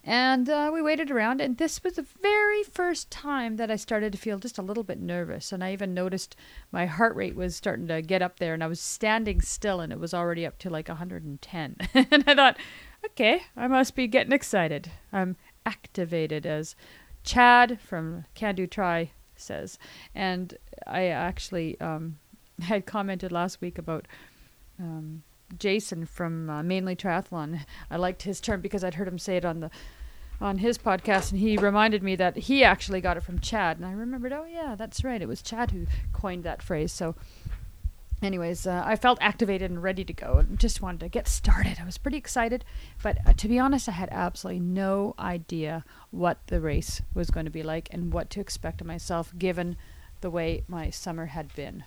And 0.03 0.49
uh, 0.49 0.71
we 0.73 0.81
waited 0.81 1.11
around, 1.11 1.43
and 1.43 1.59
this 1.59 1.85
was 1.85 1.95
the 1.95 2.07
very 2.23 2.63
first 2.63 3.11
time 3.11 3.57
that 3.57 3.71
I 3.71 3.77
started 3.77 4.13
to 4.13 4.19
feel 4.19 4.39
just 4.39 4.57
a 4.57 4.63
little 4.63 4.83
bit 4.83 4.99
nervous. 4.99 5.53
And 5.53 5.63
I 5.63 5.73
even 5.75 5.93
noticed 5.93 6.37
my 6.73 6.87
heart 6.87 7.15
rate 7.15 7.37
was 7.37 7.55
starting 7.55 7.87
to 7.89 8.01
get 8.01 8.23
up 8.23 8.39
there, 8.39 8.55
and 8.55 8.65
I 8.65 8.67
was 8.67 8.81
standing 8.81 9.43
still, 9.43 9.81
and 9.81 9.93
it 9.93 10.01
was 10.01 10.15
already 10.15 10.47
up 10.47 10.59
to 10.61 10.71
like 10.71 10.89
110. 10.89 11.77
and 11.95 12.25
I 12.27 12.35
thought, 12.35 12.57
okay, 13.07 13.43
I 13.57 13.67
must 13.67 13.95
be 13.95 14.07
getting 14.07 14.33
excited. 14.33 14.91
I'm 15.13 15.37
activated, 15.67 16.47
as 16.47 16.75
Chad 17.23 17.79
from 17.79 18.25
Can 18.35 18.55
Do 18.55 18.67
Try 18.67 19.11
says. 19.37 19.79
And 20.15 20.57
I 20.87 21.09
actually 21.09 21.79
um, 21.79 22.19
had 22.63 22.87
commented 22.87 23.33
last 23.33 23.61
week 23.61 23.77
about. 23.77 24.09
Um, 24.79 25.25
Jason 25.59 26.07
from 26.07 26.49
uh, 26.49 26.63
Mainly 26.63 26.97
Triathlon. 26.97 27.61
I 27.91 27.97
liked 27.97 28.23
his 28.23 28.41
term 28.41 28.61
because 28.61 28.85
I'd 28.85 28.95
heard 28.95 29.09
him 29.09 29.19
say 29.19 29.37
it 29.37 29.45
on 29.45 29.61
the 29.61 29.71
on 30.41 30.59
his 30.59 30.79
podcast, 30.79 31.31
and 31.33 31.41
he 31.41 31.59
reminded 31.59 32.03
me 32.03 32.17
that 32.17 32.37
he 32.37 32.65
actually 32.65 33.01
got 33.01 33.17
it 33.17 33.23
from 33.23 33.41
Chad, 33.41 33.77
and 33.77 33.85
I 33.85 33.93
remembered, 33.93 34.33
oh 34.33 34.47
yeah, 34.47 34.75
that's 34.75 35.05
right, 35.05 35.21
it 35.21 35.29
was 35.29 35.43
Chad 35.43 35.71
who 35.71 35.87
coined 36.15 36.45
that 36.45 36.63
phrase. 36.63 36.93
So, 36.93 37.15
anyways, 38.23 38.67
uh, 38.67 38.83
I 38.85 38.97
felt 38.97 39.19
activated 39.21 39.71
and 39.71 39.83
ready 39.83 40.03
to 40.03 40.15
go, 40.15 40.39
and 40.39 40.59
just 40.59 40.81
wanted 40.81 41.01
to 41.01 41.09
get 41.09 41.29
started. 41.29 41.77
I 41.79 41.85
was 41.85 41.99
pretty 41.99 42.17
excited, 42.17 42.65
but 43.03 43.19
uh, 43.27 43.35
to 43.35 43.49
be 43.49 43.59
honest, 43.59 43.87
I 43.89 43.93
had 43.93 44.09
absolutely 44.11 44.61
no 44.61 45.15
idea 45.19 45.85
what 46.11 46.39
the 46.47 46.61
race 46.61 47.03
was 47.13 47.31
going 47.31 47.45
to 47.45 47.51
be 47.51 47.63
like 47.63 47.89
and 47.91 48.11
what 48.11 48.31
to 48.31 48.41
expect 48.41 48.81
of 48.81 48.87
myself, 48.87 49.35
given 49.39 49.77
the 50.23 50.31
way 50.31 50.65
my 50.67 50.89
summer 50.89 51.27
had 51.27 51.55
been. 51.55 51.85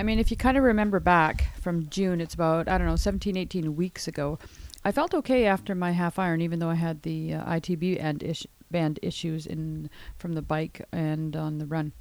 I 0.00 0.02
mean, 0.02 0.18
if 0.18 0.30
you 0.30 0.36
kind 0.38 0.56
of 0.56 0.64
remember 0.64 0.98
back 0.98 1.54
from 1.60 1.90
June, 1.90 2.22
it's 2.22 2.32
about, 2.32 2.68
I 2.68 2.78
don't 2.78 2.86
know, 2.86 2.96
17, 2.96 3.36
18 3.36 3.76
weeks 3.76 4.08
ago. 4.08 4.38
I 4.82 4.92
felt 4.92 5.12
okay 5.12 5.44
after 5.44 5.74
my 5.74 5.90
half 5.90 6.18
iron, 6.18 6.40
even 6.40 6.58
though 6.58 6.70
I 6.70 6.74
had 6.76 7.02
the 7.02 7.34
uh, 7.34 7.44
ITB 7.44 8.02
and 8.02 8.22
ish- 8.22 8.46
band 8.70 8.98
issues 9.02 9.44
in 9.44 9.90
from 10.16 10.32
the 10.32 10.40
bike 10.40 10.80
and 10.90 11.36
on 11.36 11.58
the 11.58 11.66
run. 11.66 11.92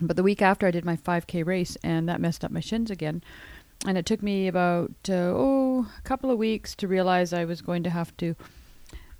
But 0.00 0.16
the 0.16 0.22
week 0.22 0.40
after, 0.40 0.66
I 0.66 0.70
did 0.70 0.86
my 0.86 0.96
5K 0.96 1.44
race, 1.44 1.76
and 1.82 2.08
that 2.08 2.18
messed 2.18 2.46
up 2.46 2.50
my 2.50 2.60
shins 2.60 2.90
again. 2.90 3.22
And 3.86 3.98
it 3.98 4.06
took 4.06 4.22
me 4.22 4.48
about 4.48 4.92
uh, 5.10 5.12
oh 5.12 5.86
a 5.98 6.02
couple 6.04 6.30
of 6.30 6.38
weeks 6.38 6.74
to 6.76 6.88
realize 6.88 7.34
I 7.34 7.44
was 7.44 7.60
going 7.60 7.82
to 7.82 7.90
have 7.90 8.16
to 8.16 8.36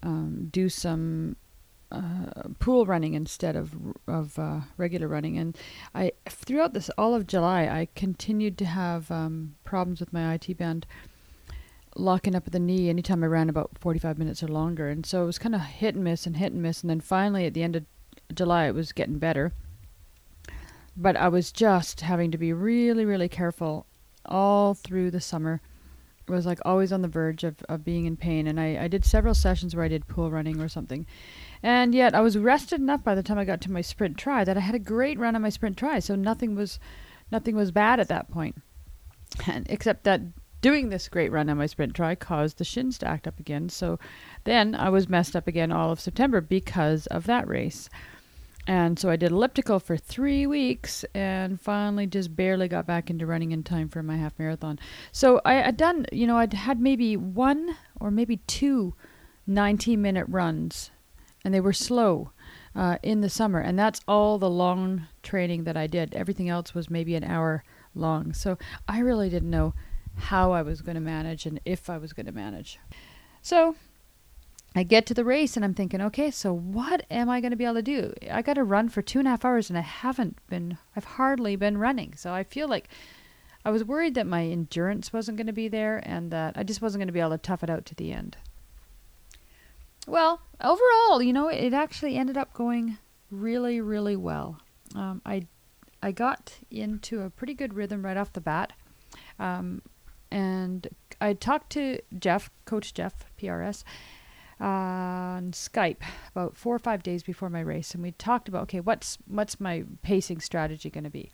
um, 0.02 0.48
do 0.50 0.70
some 0.70 1.36
uh, 1.90 2.49
pool 2.59 2.85
running 2.87 3.14
instead 3.14 3.57
of 3.57 3.75
of 4.07 4.38
uh, 4.38 4.61
regular 4.76 5.09
running. 5.09 5.38
And 5.38 5.57
I 5.95 6.12
throughout 6.28 6.75
this 6.75 6.90
all 6.99 7.14
of 7.14 7.26
July, 7.26 7.62
I 7.62 7.88
continued 7.95 8.59
to 8.59 8.66
have 8.66 9.11
um, 9.11 9.54
problems 9.64 10.00
with 10.00 10.12
my 10.12 10.35
IT 10.35 10.57
band 10.59 10.87
locking 11.97 12.35
up 12.35 12.47
at 12.47 12.52
the 12.52 12.61
knee 12.61 12.88
anytime 12.88 13.25
I 13.25 13.26
ran 13.26 13.49
about 13.49 13.71
45 13.80 14.18
minutes 14.18 14.42
or 14.42 14.49
longer. 14.49 14.88
And 14.88 15.04
so 15.04 15.23
it 15.23 15.26
was 15.26 15.38
kind 15.38 15.54
of 15.54 15.62
hit 15.62 15.95
and 15.95 16.04
miss 16.04 16.26
and 16.26 16.37
hit 16.37 16.52
and 16.52 16.62
miss. 16.62 16.83
And 16.83 16.90
then 16.90 17.00
finally, 17.00 17.47
at 17.47 17.54
the 17.54 17.62
end 17.62 17.76
of 17.76 17.85
July, 18.33 18.66
it 18.66 18.75
was 18.75 18.92
getting 18.92 19.18
better. 19.18 19.52
But 20.97 21.16
I 21.16 21.28
was 21.28 21.52
just 21.52 22.02
having 22.02 22.30
to 22.30 22.38
be 22.38 22.52
really, 22.52 23.04
really 23.04 23.28
careful 23.28 23.87
all 24.25 24.75
through 24.75 25.11
the 25.11 25.21
summer 25.21 25.61
was 26.28 26.47
like 26.47 26.59
always 26.64 26.92
on 26.92 27.02
the 27.02 27.09
verge 27.09 27.45
of, 27.45 27.62
of 27.68 27.85
being 27.85 28.04
in 28.04 28.16
pain. 28.16 28.47
And 28.47 28.61
I, 28.61 28.85
I 28.85 28.88
did 28.88 29.04
several 29.04 29.35
sessions 29.35 29.75
where 29.75 29.85
I 29.85 29.88
did 29.88 30.09
pool 30.09 30.30
running 30.30 30.61
or 30.61 30.68
something. 30.68 31.07
And 31.62 31.94
yet 31.94 32.14
I 32.14 32.20
was 32.20 32.38
rested 32.38 32.80
enough 32.80 33.02
by 33.02 33.14
the 33.14 33.22
time 33.22 33.38
I 33.38 33.44
got 33.44 33.60
to 33.62 33.72
my 33.72 33.80
sprint 33.80 34.16
tri 34.16 34.44
that 34.44 34.56
I 34.56 34.60
had 34.60 34.74
a 34.74 34.80
great 34.80 35.18
run 35.18 35.34
on 35.34 35.42
my 35.42 35.48
sprint 35.48 35.76
tri. 35.76 35.98
So 35.98 36.14
nothing 36.14 36.54
was 36.54 36.78
nothing 37.30 37.56
was 37.56 37.70
bad 37.70 38.00
at 38.00 38.08
that 38.08 38.30
point. 38.30 38.56
And 39.46 39.66
except 39.68 40.04
that 40.04 40.20
doing 40.60 40.88
this 40.88 41.08
great 41.08 41.30
run 41.30 41.48
on 41.48 41.58
my 41.58 41.66
sprint 41.66 41.94
tri 41.94 42.14
caused 42.14 42.58
the 42.58 42.64
shins 42.64 42.98
to 42.98 43.08
act 43.08 43.26
up 43.26 43.38
again. 43.38 43.68
So 43.68 43.98
then 44.44 44.74
I 44.74 44.88
was 44.88 45.08
messed 45.08 45.36
up 45.36 45.46
again 45.46 45.72
all 45.72 45.90
of 45.90 46.00
September 46.00 46.40
because 46.40 47.06
of 47.08 47.26
that 47.26 47.46
race. 47.48 47.88
And 48.66 48.98
so 48.98 49.08
I 49.08 49.16
did 49.16 49.32
elliptical 49.32 49.80
for 49.80 49.96
three 49.96 50.46
weeks 50.46 51.02
and 51.14 51.58
finally 51.58 52.06
just 52.06 52.36
barely 52.36 52.68
got 52.68 52.86
back 52.86 53.08
into 53.08 53.24
running 53.24 53.52
in 53.52 53.62
time 53.62 53.88
for 53.88 54.02
my 54.02 54.18
half 54.18 54.38
marathon. 54.38 54.78
So 55.10 55.40
I 55.44 55.54
had 55.54 55.78
done, 55.78 56.04
you 56.12 56.26
know, 56.26 56.36
I'd 56.36 56.52
had 56.52 56.78
maybe 56.78 57.16
one 57.16 57.76
or 57.98 58.10
maybe 58.10 58.36
two 58.46 58.94
90 59.46 59.96
minute 59.96 60.26
runs 60.28 60.90
and 61.45 61.54
they 61.54 61.61
were 61.61 61.73
slow 61.73 62.33
uh, 62.75 62.99
in 63.02 63.21
the 63.21 63.30
summer. 63.30 63.61
And 63.61 63.78
that's 63.78 64.00
all 64.07 64.38
the 64.38 64.50
long 64.50 65.07
training 65.23 65.64
that 65.64 65.76
I 65.76 65.87
did. 65.87 66.14
Everything 66.14 66.49
else 66.49 66.75
was 66.75 66.90
maybe 66.90 67.14
an 67.14 67.25
hour 67.25 67.64
long. 67.95 68.33
So 68.33 68.59
I 68.87 69.00
really 69.00 69.28
didn't 69.28 69.50
know 69.50 69.75
how 70.16 70.52
I 70.52 70.62
was 70.62 70.83
going 70.83 70.97
to 70.97 71.00
manage 71.00 71.47
and 71.47 71.61
if 71.64 71.88
I 71.88 71.99
was 71.99 72.12
going 72.12 72.26
to 72.26 72.33
manage. 72.33 72.78
So 73.42 73.76
I 74.75 74.83
get 74.83 75.07
to 75.07 75.14
the 75.14 75.25
race 75.25 75.57
and 75.57 75.64
I'm 75.64 75.75
thinking, 75.75 76.00
okay, 76.02 76.30
so 76.30 76.52
what 76.52 77.04
am 77.11 77.30
I 77.30 77.40
going 77.40 77.52
to 77.52 77.57
be 77.57 77.64
able 77.64 77.75
to 77.75 77.83
do? 77.83 78.12
I 78.30 78.42
got 78.42 78.54
to 78.54 78.64
run 78.64 78.88
for 78.88 79.02
two 79.02 79.18
and 79.18 79.26
a 79.26 79.30
half 79.30 79.45
hours 79.45 79.71
and 79.71 79.78
I 79.78 79.83
haven't 79.83 80.38
been, 80.49 80.78
I've 80.95 81.04
hardly 81.04 81.57
been 81.57 81.78
running. 81.78 82.14
So 82.16 82.33
I 82.33 82.45
feel 82.45 82.68
like 82.68 82.88
I 83.64 83.71
was 83.71 83.85
worried 83.85 84.14
that 84.14 84.26
my 84.26 84.45
endurance 84.45 85.12
wasn't 85.12 85.37
going 85.37 85.47
to 85.47 85.52
be 85.52 85.68
there 85.68 86.00
and 86.04 86.30
that 86.30 86.57
I 86.57 86.62
just 86.62 86.83
wasn't 86.83 87.00
going 87.00 87.09
to 87.09 87.12
be 87.12 87.21
able 87.21 87.30
to 87.30 87.38
tough 87.38 87.62
it 87.62 87.71
out 87.71 87.87
to 87.87 87.95
the 87.95 88.12
end. 88.12 88.37
Well, 90.08 90.40
overall, 90.62 91.22
you 91.22 91.34
know, 91.34 91.48
it 91.48 91.74
actually 91.74 92.16
ended 92.16 92.38
up 92.38 92.54
going 92.54 92.96
really, 93.30 93.82
really 93.82 94.16
well. 94.16 94.58
Um, 94.94 95.20
I 95.26 95.46
I 96.02 96.12
got 96.12 96.54
into 96.70 97.20
a 97.20 97.30
pretty 97.30 97.52
good 97.52 97.74
rhythm 97.74 98.02
right 98.02 98.16
off 98.16 98.32
the 98.32 98.40
bat, 98.40 98.72
um, 99.38 99.82
and 100.30 100.88
I 101.20 101.34
talked 101.34 101.70
to 101.72 101.98
Jeff, 102.18 102.50
Coach 102.64 102.94
Jeff 102.94 103.26
PRS, 103.38 103.84
uh, 104.58 104.64
on 104.64 105.52
Skype 105.52 106.00
about 106.34 106.56
four 106.56 106.74
or 106.74 106.78
five 106.78 107.02
days 107.02 107.22
before 107.22 107.50
my 107.50 107.60
race, 107.60 107.92
and 107.92 108.02
we 108.02 108.12
talked 108.12 108.48
about 108.48 108.62
okay, 108.62 108.80
what's 108.80 109.18
what's 109.26 109.60
my 109.60 109.84
pacing 110.00 110.40
strategy 110.40 110.88
going 110.88 111.04
to 111.04 111.10
be, 111.10 111.30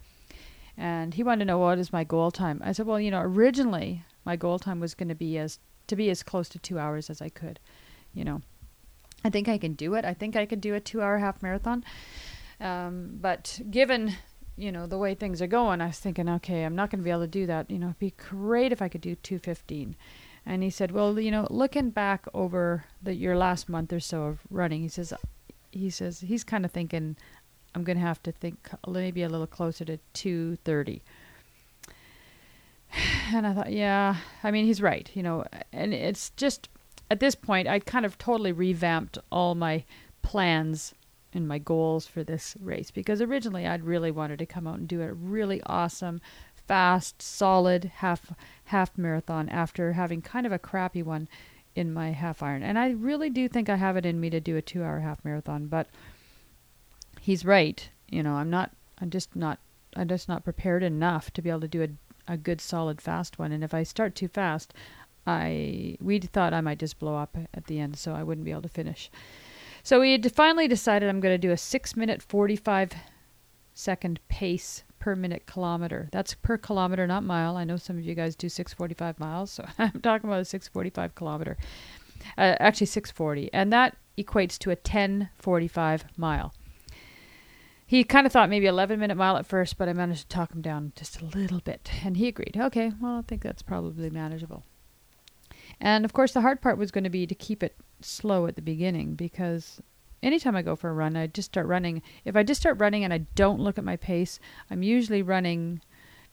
and 0.76 1.14
he 1.14 1.22
wanted 1.22 1.40
to 1.40 1.44
know 1.44 1.58
what 1.58 1.78
is 1.78 1.92
my 1.92 2.02
goal 2.02 2.32
time. 2.32 2.60
I 2.64 2.72
said, 2.72 2.86
well, 2.86 2.98
you 2.98 3.12
know, 3.12 3.20
originally 3.20 4.02
my 4.24 4.34
goal 4.34 4.58
time 4.58 4.80
was 4.80 4.96
going 4.96 5.10
to 5.10 5.14
be 5.14 5.38
as 5.38 5.60
to 5.86 5.94
be 5.94 6.10
as 6.10 6.24
close 6.24 6.48
to 6.48 6.58
two 6.58 6.80
hours 6.80 7.08
as 7.08 7.22
I 7.22 7.28
could, 7.28 7.60
you 8.12 8.24
know. 8.24 8.42
I 9.24 9.30
think 9.30 9.48
I 9.48 9.58
can 9.58 9.72
do 9.72 9.94
it. 9.94 10.04
I 10.04 10.14
think 10.14 10.36
I 10.36 10.46
could 10.46 10.60
do 10.60 10.74
a 10.74 10.80
two 10.80 11.00
hour 11.00 11.18
half 11.18 11.42
marathon. 11.42 11.84
Um, 12.60 13.18
but 13.20 13.60
given, 13.70 14.14
you 14.56 14.70
know, 14.70 14.86
the 14.86 14.98
way 14.98 15.14
things 15.14 15.40
are 15.40 15.46
going, 15.46 15.80
I 15.80 15.88
was 15.88 15.98
thinking, 15.98 16.28
okay, 16.28 16.64
I'm 16.64 16.76
not 16.76 16.90
going 16.90 17.00
to 17.00 17.04
be 17.04 17.10
able 17.10 17.22
to 17.22 17.26
do 17.26 17.46
that. 17.46 17.70
You 17.70 17.78
know, 17.78 17.86
it'd 17.86 17.98
be 17.98 18.14
great 18.16 18.70
if 18.70 18.82
I 18.82 18.88
could 18.88 19.00
do 19.00 19.14
215. 19.14 19.96
And 20.46 20.62
he 20.62 20.70
said, 20.70 20.90
well, 20.90 21.18
you 21.18 21.30
know, 21.30 21.46
looking 21.50 21.90
back 21.90 22.26
over 22.34 22.84
the, 23.02 23.14
your 23.14 23.36
last 23.36 23.68
month 23.68 23.92
or 23.92 24.00
so 24.00 24.24
of 24.24 24.40
running, 24.50 24.82
he 24.82 24.88
says, 24.88 25.14
he 25.72 25.88
says 25.88 26.20
he's 26.20 26.44
kind 26.44 26.64
of 26.64 26.70
thinking 26.70 27.16
I'm 27.74 27.82
going 27.82 27.96
to 27.96 28.04
have 28.04 28.22
to 28.24 28.32
think 28.32 28.68
maybe 28.86 29.22
a 29.22 29.28
little 29.28 29.46
closer 29.46 29.84
to 29.86 29.98
230. 30.12 31.02
And 33.32 33.46
I 33.46 33.54
thought, 33.54 33.72
yeah, 33.72 34.16
I 34.44 34.50
mean, 34.52 34.66
he's 34.66 34.80
right, 34.80 35.10
you 35.14 35.22
know, 35.22 35.44
and 35.72 35.92
it's 35.92 36.30
just 36.36 36.68
at 37.10 37.20
this 37.20 37.34
point, 37.34 37.68
I'd 37.68 37.86
kind 37.86 38.06
of 38.06 38.18
totally 38.18 38.52
revamped 38.52 39.18
all 39.30 39.54
my 39.54 39.84
plans 40.22 40.94
and 41.32 41.46
my 41.48 41.58
goals 41.58 42.06
for 42.06 42.22
this 42.22 42.56
race 42.60 42.90
because 42.90 43.20
originally 43.20 43.66
I'd 43.66 43.84
really 43.84 44.10
wanted 44.10 44.38
to 44.38 44.46
come 44.46 44.66
out 44.66 44.78
and 44.78 44.88
do 44.88 45.02
a 45.02 45.12
really 45.12 45.60
awesome, 45.66 46.20
fast, 46.66 47.20
solid 47.20 47.90
half 47.96 48.32
half 48.66 48.96
marathon 48.96 49.48
after 49.48 49.92
having 49.92 50.22
kind 50.22 50.46
of 50.46 50.52
a 50.52 50.58
crappy 50.58 51.02
one 51.02 51.28
in 51.74 51.92
my 51.92 52.12
half 52.12 52.42
iron. 52.42 52.62
And 52.62 52.78
I 52.78 52.90
really 52.90 53.30
do 53.30 53.48
think 53.48 53.68
I 53.68 53.76
have 53.76 53.96
it 53.96 54.06
in 54.06 54.20
me 54.20 54.30
to 54.30 54.40
do 54.40 54.56
a 54.56 54.62
2-hour 54.62 55.00
half 55.00 55.24
marathon, 55.24 55.66
but 55.66 55.88
he's 57.20 57.44
right. 57.44 57.88
You 58.08 58.22
know, 58.22 58.34
I'm 58.34 58.50
not 58.50 58.70
I'm 58.98 59.10
just 59.10 59.34
not 59.34 59.58
I'm 59.96 60.08
just 60.08 60.28
not 60.28 60.44
prepared 60.44 60.82
enough 60.82 61.32
to 61.32 61.42
be 61.42 61.50
able 61.50 61.60
to 61.60 61.68
do 61.68 61.82
a 61.82 61.88
a 62.26 62.38
good 62.38 62.58
solid 62.58 63.02
fast 63.02 63.38
one 63.38 63.52
and 63.52 63.62
if 63.62 63.74
I 63.74 63.82
start 63.82 64.14
too 64.14 64.28
fast, 64.28 64.72
I 65.26 65.96
we 66.00 66.18
thought 66.20 66.52
I 66.52 66.60
might 66.60 66.78
just 66.78 66.98
blow 66.98 67.16
up 67.16 67.36
at 67.54 67.66
the 67.66 67.78
end, 67.80 67.96
so 67.96 68.12
I 68.12 68.22
wouldn't 68.22 68.44
be 68.44 68.50
able 68.50 68.62
to 68.62 68.68
finish. 68.68 69.10
So 69.82 70.00
we 70.00 70.12
had 70.12 70.32
finally 70.32 70.68
decided 70.68 71.08
I'm 71.08 71.20
going 71.20 71.34
to 71.34 71.38
do 71.38 71.52
a 71.52 71.56
six 71.56 71.96
minute 71.96 72.22
forty 72.22 72.56
five 72.56 72.92
second 73.74 74.20
pace 74.28 74.84
per 74.98 75.14
minute 75.14 75.46
kilometer. 75.46 76.08
That's 76.12 76.34
per 76.34 76.56
kilometer, 76.56 77.06
not 77.06 77.24
mile. 77.24 77.56
I 77.58 77.64
know 77.64 77.76
some 77.76 77.98
of 77.98 78.04
you 78.04 78.14
guys 78.14 78.34
do 78.34 78.48
645 78.48 79.20
miles, 79.20 79.50
so 79.50 79.66
I'm 79.78 80.00
talking 80.00 80.30
about 80.30 80.40
a 80.40 80.44
645 80.46 81.14
kilometer. 81.14 81.58
Uh, 82.38 82.56
actually, 82.58 82.86
640, 82.86 83.52
and 83.52 83.70
that 83.72 83.98
equates 84.16 84.56
to 84.60 84.70
a 84.70 84.80
1045 84.80 86.04
mile. 86.16 86.54
He 87.86 88.02
kind 88.02 88.26
of 88.26 88.32
thought 88.32 88.48
maybe 88.48 88.64
11 88.64 88.98
minute 88.98 89.16
mile 89.16 89.36
at 89.36 89.44
first, 89.44 89.76
but 89.76 89.90
I 89.90 89.92
managed 89.92 90.22
to 90.22 90.28
talk 90.28 90.54
him 90.54 90.62
down 90.62 90.92
just 90.96 91.20
a 91.20 91.26
little 91.26 91.60
bit, 91.60 91.90
and 92.02 92.16
he 92.16 92.26
agreed. 92.26 92.56
Okay, 92.58 92.92
well, 92.98 93.18
I 93.18 93.22
think 93.22 93.42
that's 93.42 93.62
probably 93.62 94.08
manageable. 94.08 94.64
And 95.80 96.04
of 96.04 96.12
course, 96.12 96.32
the 96.32 96.40
hard 96.40 96.60
part 96.60 96.78
was 96.78 96.90
going 96.90 97.04
to 97.04 97.10
be 97.10 97.26
to 97.26 97.34
keep 97.34 97.62
it 97.62 97.74
slow 98.00 98.46
at 98.46 98.56
the 98.56 98.62
beginning 98.62 99.14
because 99.14 99.80
anytime 100.22 100.56
I 100.56 100.62
go 100.62 100.76
for 100.76 100.90
a 100.90 100.94
run, 100.94 101.16
I 101.16 101.26
just 101.26 101.50
start 101.52 101.66
running. 101.66 102.02
If 102.24 102.36
I 102.36 102.42
just 102.42 102.60
start 102.60 102.78
running 102.80 103.04
and 103.04 103.12
I 103.12 103.18
don't 103.34 103.60
look 103.60 103.78
at 103.78 103.84
my 103.84 103.96
pace, 103.96 104.38
I'm 104.70 104.82
usually 104.82 105.22
running 105.22 105.80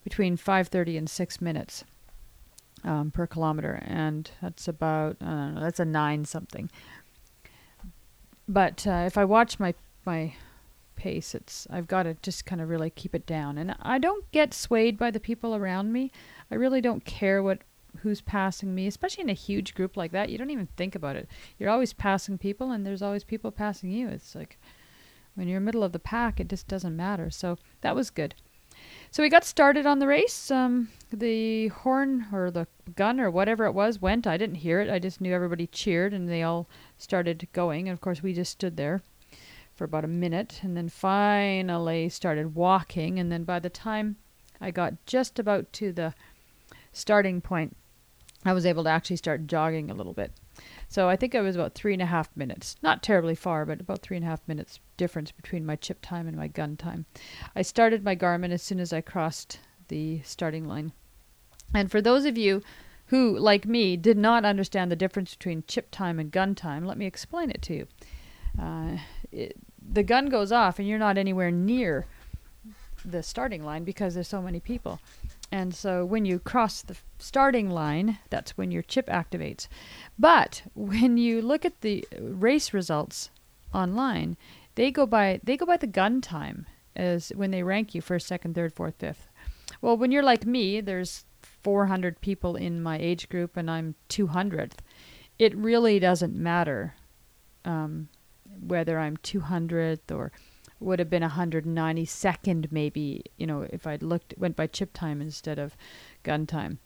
between 0.04 0.36
5:30 0.36 0.98
and 0.98 1.08
6 1.10 1.40
minutes. 1.40 1.84
um, 2.84 3.10
per 3.12 3.26
kilometer, 3.26 3.80
and 3.86 4.30
that's 4.40 4.66
about 4.66 5.16
I 5.20 5.24
don't 5.26 5.54
know, 5.54 5.60
that's 5.60 5.78
a 5.80 5.84
nine 5.84 6.24
something. 6.24 6.70
But 8.48 8.86
uh, 8.86 9.04
if 9.06 9.16
I 9.16 9.24
watch 9.24 9.58
my 9.60 9.74
my 10.04 10.34
pace, 10.96 11.34
it's 11.34 11.66
I've 11.70 11.86
got 11.86 12.04
to 12.04 12.14
just 12.22 12.44
kind 12.44 12.60
of 12.60 12.68
really 12.68 12.90
keep 12.90 13.14
it 13.14 13.26
down, 13.26 13.56
and 13.58 13.76
I 13.80 13.98
don't 13.98 14.30
get 14.32 14.52
swayed 14.54 14.98
by 14.98 15.10
the 15.10 15.20
people 15.20 15.54
around 15.54 15.92
me. 15.92 16.10
I 16.50 16.56
really 16.56 16.80
don't 16.80 17.04
care 17.04 17.42
what 17.42 17.60
who's 18.02 18.20
passing 18.20 18.74
me, 18.74 18.86
especially 18.86 19.22
in 19.22 19.30
a 19.30 19.34
huge 19.34 19.74
group 19.74 19.96
like 19.96 20.12
that. 20.12 20.28
You 20.28 20.38
don't 20.38 20.50
even 20.50 20.68
think 20.76 20.94
about 20.94 21.16
it. 21.16 21.28
You're 21.58 21.70
always 21.70 21.92
passing 21.92 22.38
people, 22.38 22.70
and 22.70 22.84
there's 22.84 23.02
always 23.02 23.24
people 23.24 23.50
passing 23.50 23.90
you. 23.90 24.08
It's 24.08 24.34
like 24.34 24.58
when 25.34 25.48
you're 25.48 25.60
middle 25.60 25.82
of 25.82 25.92
the 25.92 25.98
pack, 25.98 26.40
it 26.40 26.48
just 26.48 26.68
doesn't 26.68 26.96
matter. 26.96 27.30
So 27.30 27.58
that 27.80 27.94
was 27.94 28.10
good. 28.10 28.34
So 29.10 29.22
we 29.22 29.28
got 29.28 29.44
started 29.44 29.86
on 29.86 29.98
the 29.98 30.06
race. 30.06 30.50
Um, 30.50 30.88
the 31.12 31.68
horn 31.68 32.26
or 32.32 32.50
the 32.50 32.66
gun 32.96 33.20
or 33.20 33.30
whatever 33.30 33.66
it 33.66 33.72
was 33.72 34.00
went. 34.00 34.26
I 34.26 34.36
didn't 34.36 34.56
hear 34.56 34.80
it. 34.80 34.90
I 34.90 34.98
just 34.98 35.20
knew 35.20 35.32
everybody 35.32 35.66
cheered 35.66 36.12
and 36.12 36.28
they 36.28 36.42
all 36.42 36.68
started 36.98 37.46
going. 37.52 37.88
And 37.88 37.94
of 37.94 38.00
course, 38.00 38.22
we 38.22 38.32
just 38.32 38.52
stood 38.52 38.76
there 38.76 39.02
for 39.74 39.84
about 39.84 40.04
a 40.04 40.08
minute 40.08 40.60
and 40.62 40.76
then 40.76 40.88
finally 40.88 42.08
started 42.08 42.54
walking. 42.54 43.18
And 43.18 43.30
then 43.30 43.44
by 43.44 43.58
the 43.58 43.70
time 43.70 44.16
I 44.60 44.70
got 44.70 45.06
just 45.06 45.38
about 45.38 45.72
to 45.74 45.92
the 45.92 46.14
starting 46.92 47.40
point, 47.40 47.76
I 48.44 48.52
was 48.52 48.66
able 48.66 48.84
to 48.84 48.90
actually 48.90 49.16
start 49.16 49.46
jogging 49.46 49.90
a 49.90 49.94
little 49.94 50.12
bit. 50.12 50.32
So 50.88 51.08
I 51.08 51.16
think 51.16 51.34
it 51.34 51.40
was 51.40 51.54
about 51.54 51.74
three 51.74 51.92
and 51.92 52.02
a 52.02 52.06
half 52.06 52.28
minutes. 52.36 52.76
Not 52.82 53.02
terribly 53.02 53.34
far, 53.34 53.64
but 53.64 53.80
about 53.80 54.02
three 54.02 54.16
and 54.16 54.24
a 54.24 54.28
half 54.28 54.46
minutes 54.46 54.80
difference 54.96 55.32
between 55.32 55.64
my 55.64 55.76
chip 55.76 55.98
time 56.02 56.26
and 56.26 56.36
my 56.36 56.48
gun 56.48 56.76
time. 56.76 57.06
I 57.54 57.62
started 57.62 58.04
my 58.04 58.16
Garmin 58.16 58.50
as 58.50 58.62
soon 58.62 58.80
as 58.80 58.92
I 58.92 59.00
crossed 59.00 59.58
the 59.88 60.20
starting 60.24 60.66
line. 60.66 60.92
And 61.74 61.90
for 61.90 62.00
those 62.00 62.24
of 62.24 62.36
you 62.36 62.62
who, 63.06 63.38
like 63.38 63.66
me, 63.66 63.96
did 63.96 64.16
not 64.16 64.44
understand 64.44 64.90
the 64.90 64.96
difference 64.96 65.34
between 65.34 65.64
chip 65.66 65.88
time 65.90 66.18
and 66.18 66.30
gun 66.30 66.54
time, 66.54 66.84
let 66.84 66.98
me 66.98 67.06
explain 67.06 67.50
it 67.50 67.62
to 67.62 67.74
you. 67.74 67.86
Uh, 68.60 68.98
it, 69.30 69.56
the 69.80 70.02
gun 70.02 70.26
goes 70.26 70.52
off, 70.52 70.78
and 70.78 70.86
you're 70.86 70.98
not 70.98 71.18
anywhere 71.18 71.50
near 71.50 72.06
the 73.04 73.22
starting 73.22 73.64
line 73.64 73.84
because 73.84 74.14
there's 74.14 74.28
so 74.28 74.42
many 74.42 74.60
people. 74.60 75.00
And 75.52 75.74
so 75.74 76.02
when 76.06 76.24
you 76.24 76.38
cross 76.38 76.80
the 76.80 76.96
starting 77.18 77.68
line, 77.68 78.18
that's 78.30 78.56
when 78.56 78.70
your 78.70 78.80
chip 78.80 79.06
activates. 79.06 79.68
But 80.18 80.62
when 80.74 81.18
you 81.18 81.42
look 81.42 81.66
at 81.66 81.82
the 81.82 82.06
race 82.18 82.72
results 82.72 83.28
online, 83.74 84.38
they 84.76 84.90
go 84.90 85.04
by 85.04 85.40
they 85.44 85.58
go 85.58 85.66
by 85.66 85.76
the 85.76 85.86
gun 85.86 86.22
time 86.22 86.66
as 86.96 87.28
when 87.36 87.50
they 87.50 87.62
rank 87.62 87.94
you 87.94 88.00
first, 88.00 88.26
second, 88.26 88.54
third, 88.54 88.72
fourth, 88.72 88.94
fifth. 88.98 89.28
Well, 89.82 89.98
when 89.98 90.10
you're 90.10 90.22
like 90.22 90.46
me, 90.46 90.80
there's 90.80 91.26
400 91.62 92.22
people 92.22 92.56
in 92.56 92.82
my 92.82 92.98
age 92.98 93.28
group 93.28 93.56
and 93.56 93.70
I'm 93.70 93.94
200th. 94.08 94.78
It 95.38 95.54
really 95.54 95.98
doesn't 95.98 96.34
matter 96.34 96.94
um, 97.66 98.08
whether 98.66 98.98
I'm 98.98 99.18
200th 99.18 100.10
or 100.10 100.32
would 100.82 100.98
have 100.98 101.10
been 101.10 101.22
192nd 101.22 102.70
maybe 102.70 103.24
you 103.36 103.46
know 103.46 103.66
if 103.70 103.86
i'd 103.86 104.02
looked 104.02 104.34
went 104.36 104.56
by 104.56 104.66
chip 104.66 104.92
time 104.92 105.20
instead 105.20 105.58
of 105.58 105.76
gun 106.22 106.46
time. 106.46 106.78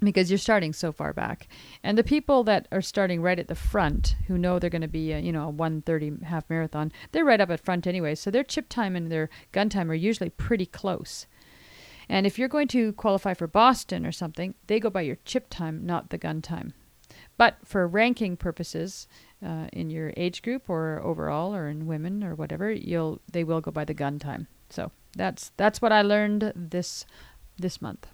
Because 0.00 0.30
you're 0.30 0.36
starting 0.36 0.74
so 0.74 0.92
far 0.92 1.14
back. 1.14 1.48
And 1.82 1.96
the 1.96 2.04
people 2.04 2.44
that 2.44 2.68
are 2.70 2.82
starting 2.82 3.22
right 3.22 3.38
at 3.38 3.48
the 3.48 3.54
front 3.54 4.14
who 4.26 4.36
know 4.36 4.58
they're 4.58 4.68
going 4.68 4.82
to 4.82 4.88
be 4.88 5.12
a, 5.12 5.18
you 5.18 5.32
know 5.32 5.44
a 5.44 5.50
130 5.50 6.24
half 6.26 6.48
marathon 6.50 6.92
they're 7.12 7.24
right 7.24 7.40
up 7.40 7.50
at 7.50 7.64
front 7.64 7.86
anyway 7.86 8.14
so 8.14 8.30
their 8.30 8.44
chip 8.44 8.68
time 8.68 8.94
and 8.94 9.10
their 9.10 9.30
gun 9.52 9.70
time 9.70 9.90
are 9.90 9.94
usually 9.94 10.30
pretty 10.30 10.66
close. 10.66 11.26
And 12.08 12.26
if 12.26 12.38
you're 12.38 12.48
going 12.48 12.68
to 12.68 12.92
qualify 12.92 13.32
for 13.32 13.46
boston 13.46 14.04
or 14.04 14.12
something 14.12 14.54
they 14.66 14.78
go 14.78 14.90
by 14.90 15.00
your 15.00 15.16
chip 15.24 15.46
time 15.48 15.86
not 15.86 16.10
the 16.10 16.18
gun 16.18 16.42
time. 16.42 16.74
But 17.38 17.56
for 17.64 17.88
ranking 17.88 18.36
purposes 18.36 19.08
uh, 19.46 19.68
in 19.72 19.90
your 19.90 20.12
age 20.16 20.42
group 20.42 20.68
or 20.68 21.00
overall 21.02 21.54
or 21.54 21.68
in 21.68 21.86
women 21.86 22.24
or 22.24 22.34
whatever, 22.34 22.70
you'll 22.70 23.20
they 23.30 23.44
will 23.44 23.60
go 23.60 23.70
by 23.70 23.84
the 23.84 23.94
gun 23.94 24.18
time. 24.18 24.48
So 24.68 24.90
that's 25.16 25.52
that's 25.56 25.80
what 25.80 25.92
I 25.92 26.02
learned 26.02 26.52
this 26.56 27.06
this 27.56 27.80
month. 27.80 28.08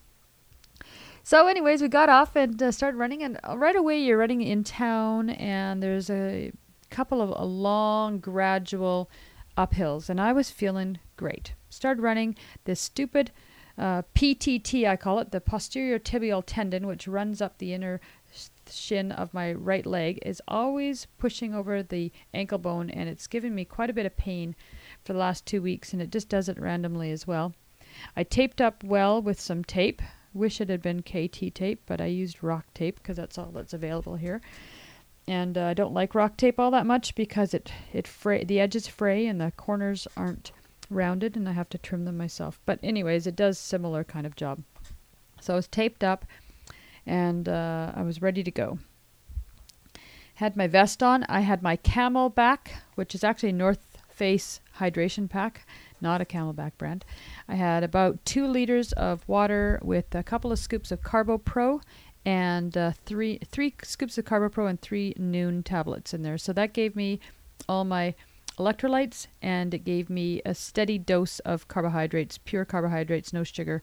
So, 1.24 1.46
anyways, 1.46 1.80
we 1.80 1.88
got 1.88 2.08
off 2.08 2.34
and 2.34 2.60
uh, 2.60 2.72
started 2.72 2.98
running, 2.98 3.22
and 3.22 3.38
right 3.54 3.76
away 3.76 3.98
you're 4.00 4.18
running 4.18 4.42
in 4.42 4.64
town, 4.64 5.30
and 5.30 5.82
there's 5.82 6.10
a 6.10 6.52
couple 6.90 7.23
of 7.23 7.30
a 7.30 7.45
long, 7.45 8.18
gradual 8.18 9.08
uphills, 9.56 10.08
and 10.08 10.21
I 10.21 10.32
was 10.32 10.50
feeling 10.50 10.99
great. 11.16 11.54
Started 11.71 12.02
running 12.02 12.34
this 12.64 12.80
stupid 12.80 13.30
uh, 13.78 14.02
PTT, 14.14 14.86
I 14.86 14.97
call 14.97 15.21
it, 15.21 15.30
the 15.30 15.40
posterior 15.40 15.99
tibial 15.99 16.42
tendon, 16.45 16.86
which 16.86 17.08
runs 17.08 17.40
up 17.40 17.58
the 17.58 17.73
inner 17.73 18.00
shin 18.76 19.13
of 19.13 19.35
my 19.35 19.52
right 19.52 19.87
leg 19.87 20.19
is 20.23 20.43
always 20.49 21.06
pushing 21.19 21.54
over 21.54 21.82
the 21.82 22.13
ankle 22.32 22.58
bone 22.58 22.91
and 22.91 23.08
it's 23.08 23.26
given 23.26 23.54
me 23.54 23.65
quite 23.65 23.91
a 23.91 23.95
bit 23.95 24.06
of 24.06 24.17
pain 24.17 24.54
for 25.04 25.13
the 25.13 25.19
last 25.19 25.47
two 25.47 25.63
weeks 25.63 25.93
and 25.93 26.00
it 26.00 26.11
just 26.11 26.28
does 26.28 26.49
it 26.49 26.61
randomly 26.61 27.11
as 27.11 27.26
well. 27.26 27.54
I 28.17 28.25
taped 28.25 28.61
up 28.61 28.82
well 28.82 29.21
with 29.21 29.41
some 29.41 29.65
tape. 29.65 30.00
Wish 30.35 30.61
it 30.61 30.71
had 30.71 30.80
been 30.80 31.02
KT 31.02 31.54
tape, 31.54 31.82
but 31.87 32.00
I 32.00 32.06
used 32.06 32.43
rock 32.43 32.67
tape 32.73 32.97
because 32.97 33.17
that's 33.17 33.37
all 33.37 33.50
that's 33.50 33.75
available 33.75 34.17
here. 34.17 34.41
And 35.28 35.56
uh, 35.56 35.67
I 35.67 35.75
don't 35.75 35.95
like 35.95 36.15
rock 36.15 36.37
tape 36.37 36.58
all 36.58 36.71
that 36.71 36.87
much 36.87 37.15
because 37.15 37.54
it 37.54 37.73
it 37.93 38.08
fray 38.08 38.45
the 38.45 38.58
edges 38.58 38.89
fray 38.89 39.26
and 39.26 39.41
the 39.41 39.52
corners 39.56 40.08
aren't 40.17 40.52
rounded 40.91 41.37
and 41.37 41.49
I 41.49 41.52
have 41.52 41.69
to 41.71 41.78
trim 41.78 42.04
them 42.04 42.17
myself. 42.17 42.61
But 42.65 42.78
anyways, 42.82 43.26
it 43.26 43.37
does 43.37 43.58
similar 43.58 44.04
kind 44.04 44.26
of 44.26 44.37
job. 44.37 44.63
So 45.41 45.54
I 45.54 45.56
was 45.56 45.69
taped 45.69 46.02
up 46.02 46.25
and 47.06 47.49
uh, 47.49 47.93
I 47.95 48.02
was 48.02 48.23
ready 48.23 48.43
to 48.43 48.50
go. 48.50 48.78
Had 50.34 50.56
my 50.56 50.67
vest 50.67 51.02
on. 51.02 51.25
I 51.28 51.41
had 51.41 51.62
my 51.62 51.76
CamelBak, 51.76 52.71
which 52.95 53.15
is 53.15 53.23
actually 53.23 53.50
a 53.50 53.54
North 53.54 53.99
Face 54.08 54.60
hydration 54.78 55.28
pack, 55.28 55.67
not 56.00 56.21
a 56.21 56.25
CamelBak 56.25 56.73
brand. 56.78 57.04
I 57.49 57.54
had 57.54 57.82
about 57.82 58.25
two 58.25 58.47
liters 58.47 58.93
of 58.93 59.26
water 59.26 59.80
with 59.82 60.15
a 60.15 60.23
couple 60.23 60.52
of 60.52 60.58
scoops 60.58 60.93
of 60.93 61.02
Carbo 61.02 61.38
Pro 61.38 61.80
and 62.25 62.76
uh, 62.76 62.93
three 63.04 63.38
three 63.50 63.75
scoops 63.82 64.19
of 64.19 64.25
Carbo 64.25 64.49
Pro 64.49 64.67
and 64.67 64.80
three 64.80 65.15
Nuun 65.15 65.65
tablets 65.65 66.15
in 66.15 66.23
there. 66.23 66.38
So 66.38 66.52
that 66.52 66.73
gave 66.73 66.95
me 66.95 67.21
all 67.69 67.84
my 67.84 68.15
electrolytes 68.58 69.26
and 69.41 69.73
it 69.75 69.84
gave 69.84 70.10
me 70.10 70.43
a 70.45 70.54
steady 70.54 70.99
dose 70.99 71.38
of 71.41 71.69
carbohydrates, 71.69 72.38
pure 72.38 72.65
carbohydrates, 72.65 73.32
no 73.32 73.45
sugar, 73.45 73.82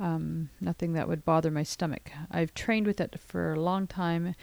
um, 0.00 0.50
nothing 0.60 0.92
that 0.94 1.08
would 1.08 1.24
bother 1.24 1.50
my 1.50 1.62
stomach. 1.62 2.10
I've 2.30 2.54
trained 2.54 2.86
with 2.86 3.00
it 3.00 3.18
for 3.20 3.52
a 3.52 3.60
long 3.60 3.86
time, 3.86 4.34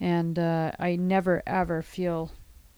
and 0.00 0.38
uh, 0.38 0.72
I 0.78 0.96
never 0.96 1.42
ever 1.46 1.82
feel 1.82 2.32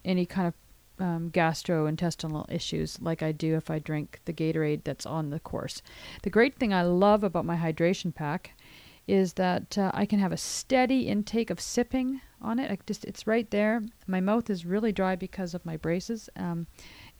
any 0.04 0.26
kind 0.26 0.48
of 0.48 0.54
um, 0.98 1.30
gastrointestinal 1.30 2.50
issues 2.50 3.00
like 3.00 3.22
I 3.22 3.32
do 3.32 3.56
if 3.56 3.70
I 3.70 3.78
drink 3.78 4.20
the 4.24 4.32
Gatorade 4.32 4.84
that's 4.84 5.06
on 5.06 5.30
the 5.30 5.40
course. 5.40 5.82
The 6.22 6.30
great 6.30 6.56
thing 6.56 6.72
I 6.72 6.82
love 6.82 7.22
about 7.22 7.44
my 7.44 7.56
hydration 7.56 8.14
pack 8.14 8.52
is 9.06 9.34
that 9.34 9.78
uh, 9.78 9.90
I 9.94 10.04
can 10.04 10.18
have 10.18 10.32
a 10.32 10.36
steady 10.36 11.02
intake 11.02 11.50
of 11.50 11.60
sipping 11.60 12.20
on 12.42 12.58
it. 12.58 12.70
I 12.70 12.78
just 12.86 13.04
it's 13.04 13.26
right 13.26 13.48
there. 13.50 13.82
My 14.06 14.20
mouth 14.20 14.50
is 14.50 14.66
really 14.66 14.92
dry 14.92 15.16
because 15.16 15.54
of 15.54 15.64
my 15.64 15.76
braces. 15.76 16.28
Um, 16.36 16.66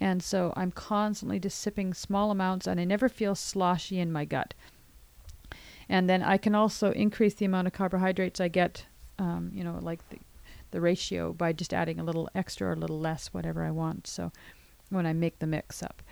and 0.01 0.23
so 0.23 0.53
I'm 0.57 0.73
constantly 0.73 1.39
just 1.39 1.61
sipping 1.61 1.95
small 1.95 2.31
amounts 2.31 2.67
and 2.67 2.81
I 2.81 2.85
never 2.85 3.09
feel 3.09 3.35
sloshy 3.35 4.01
in 4.01 4.11
my 4.11 4.25
gut. 4.25 4.55
And 5.89 6.09
then 6.09 6.23
I 6.23 6.37
can 6.37 6.55
also 6.55 6.91
increase 6.93 7.35
the 7.35 7.47
amount 7.47 7.67
of 7.67 7.73
carbohydrates 7.73 8.41
I 8.41 8.49
get, 8.49 8.87
um, 9.19 9.51
you 9.53 9.63
know, 9.63 9.79
like 9.81 10.09
the, 10.11 10.19
the 10.73 10.81
ratio 10.81 11.33
by 11.33 11.53
just 11.53 11.73
adding 11.73 12.01
a 12.01 12.05
little 12.05 12.29
extra 12.35 12.69
or 12.69 12.73
a 12.73 12.77
little 12.77 12.99
less, 12.99 13.29
whatever 13.29 13.63
I 13.65 13.71
want. 13.71 14.07
So 14.07 14.33
when 14.91 15.07
I 15.07 15.13
make 15.13 15.39
the 15.39 15.47
mix 15.47 15.83
up. 15.83 16.03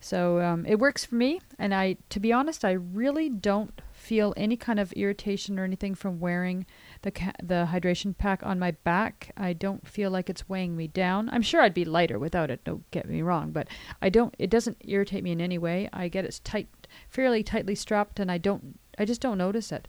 So 0.00 0.40
um, 0.40 0.66
it 0.66 0.78
works 0.78 1.04
for 1.04 1.14
me, 1.14 1.40
and 1.58 1.74
I, 1.74 1.96
to 2.10 2.18
be 2.18 2.32
honest, 2.32 2.64
I 2.64 2.72
really 2.72 3.28
don't 3.28 3.80
feel 3.92 4.34
any 4.36 4.56
kind 4.56 4.80
of 4.80 4.92
irritation 4.94 5.58
or 5.58 5.64
anything 5.64 5.94
from 5.94 6.18
wearing 6.18 6.66
the 7.02 7.12
ca- 7.12 7.32
the 7.42 7.68
hydration 7.70 8.16
pack 8.16 8.44
on 8.44 8.58
my 8.58 8.72
back. 8.72 9.32
I 9.36 9.52
don't 9.52 9.86
feel 9.86 10.10
like 10.10 10.28
it's 10.28 10.48
weighing 10.48 10.76
me 10.76 10.88
down. 10.88 11.28
I'm 11.30 11.42
sure 11.42 11.60
I'd 11.60 11.74
be 11.74 11.84
lighter 11.84 12.18
without 12.18 12.50
it. 12.50 12.64
Don't 12.64 12.90
get 12.90 13.08
me 13.08 13.22
wrong, 13.22 13.52
but 13.52 13.68
I 14.00 14.08
don't. 14.08 14.34
It 14.38 14.50
doesn't 14.50 14.78
irritate 14.80 15.22
me 15.22 15.32
in 15.32 15.40
any 15.40 15.58
way. 15.58 15.88
I 15.92 16.08
get 16.08 16.24
it 16.24 16.40
tight, 16.42 16.68
fairly 17.08 17.42
tightly 17.42 17.74
strapped, 17.74 18.18
and 18.18 18.30
I 18.30 18.38
don't 18.38 18.78
I 19.02 19.04
just 19.04 19.20
don't 19.20 19.38
notice 19.38 19.72
it. 19.72 19.88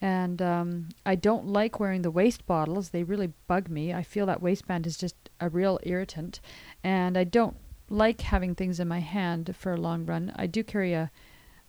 And 0.00 0.42
um, 0.42 0.88
I 1.04 1.14
don't 1.14 1.46
like 1.46 1.78
wearing 1.78 2.02
the 2.02 2.10
waist 2.10 2.46
bottles. 2.46 2.90
They 2.90 3.02
really 3.02 3.32
bug 3.46 3.68
me. 3.68 3.94
I 3.94 4.02
feel 4.02 4.26
that 4.26 4.42
waistband 4.42 4.86
is 4.86 4.96
just 4.96 5.16
a 5.40 5.48
real 5.48 5.78
irritant. 5.84 6.40
And 6.82 7.16
I 7.16 7.24
don't 7.24 7.56
like 7.88 8.22
having 8.22 8.54
things 8.54 8.80
in 8.80 8.88
my 8.88 9.00
hand 9.00 9.54
for 9.56 9.72
a 9.72 9.80
long 9.80 10.04
run. 10.06 10.32
I 10.36 10.46
do 10.46 10.64
carry 10.64 10.92
a, 10.92 11.10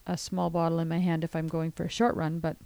a 0.05 0.17
small 0.17 0.49
bottle 0.49 0.79
in 0.79 0.87
my 0.87 0.99
hand 0.99 1.23
if 1.23 1.35
I'm 1.35 1.47
going 1.47 1.71
for 1.71 1.83
a 1.83 1.89
short 1.89 2.15
run, 2.15 2.39
but 2.39 2.57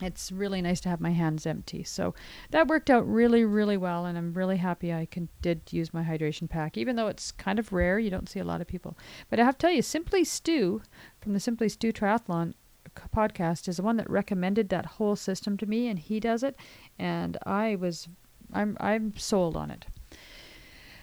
it's 0.00 0.30
really 0.30 0.62
nice 0.62 0.80
to 0.80 0.88
have 0.88 1.00
my 1.00 1.10
hands 1.10 1.46
empty. 1.46 1.82
So 1.82 2.14
that 2.50 2.68
worked 2.68 2.88
out 2.88 3.06
really, 3.08 3.44
really 3.44 3.76
well, 3.76 4.06
and 4.06 4.16
I'm 4.16 4.32
really 4.32 4.58
happy 4.58 4.92
I 4.92 5.06
can, 5.06 5.28
did 5.42 5.72
use 5.72 5.92
my 5.92 6.02
hydration 6.02 6.48
pack, 6.48 6.76
even 6.76 6.96
though 6.96 7.08
it's 7.08 7.32
kind 7.32 7.58
of 7.58 7.72
rare. 7.72 7.98
You 7.98 8.10
don't 8.10 8.28
see 8.28 8.38
a 8.40 8.44
lot 8.44 8.60
of 8.60 8.68
people. 8.68 8.96
But 9.28 9.40
I 9.40 9.44
have 9.44 9.58
to 9.58 9.66
tell 9.66 9.74
you, 9.74 9.82
Simply 9.82 10.24
Stu 10.24 10.82
from 11.20 11.34
the 11.34 11.40
Simply 11.40 11.68
Stu 11.68 11.92
Triathlon 11.92 12.54
podcast 13.14 13.68
is 13.68 13.76
the 13.76 13.82
one 13.82 13.96
that 13.96 14.10
recommended 14.10 14.68
that 14.68 14.86
whole 14.86 15.16
system 15.16 15.56
to 15.58 15.66
me, 15.66 15.88
and 15.88 15.98
he 15.98 16.20
does 16.20 16.42
it, 16.42 16.56
and 16.98 17.36
I 17.44 17.76
was, 17.76 18.08
I'm, 18.52 18.76
I'm 18.80 19.16
sold 19.16 19.56
on 19.56 19.70
it. 19.70 19.86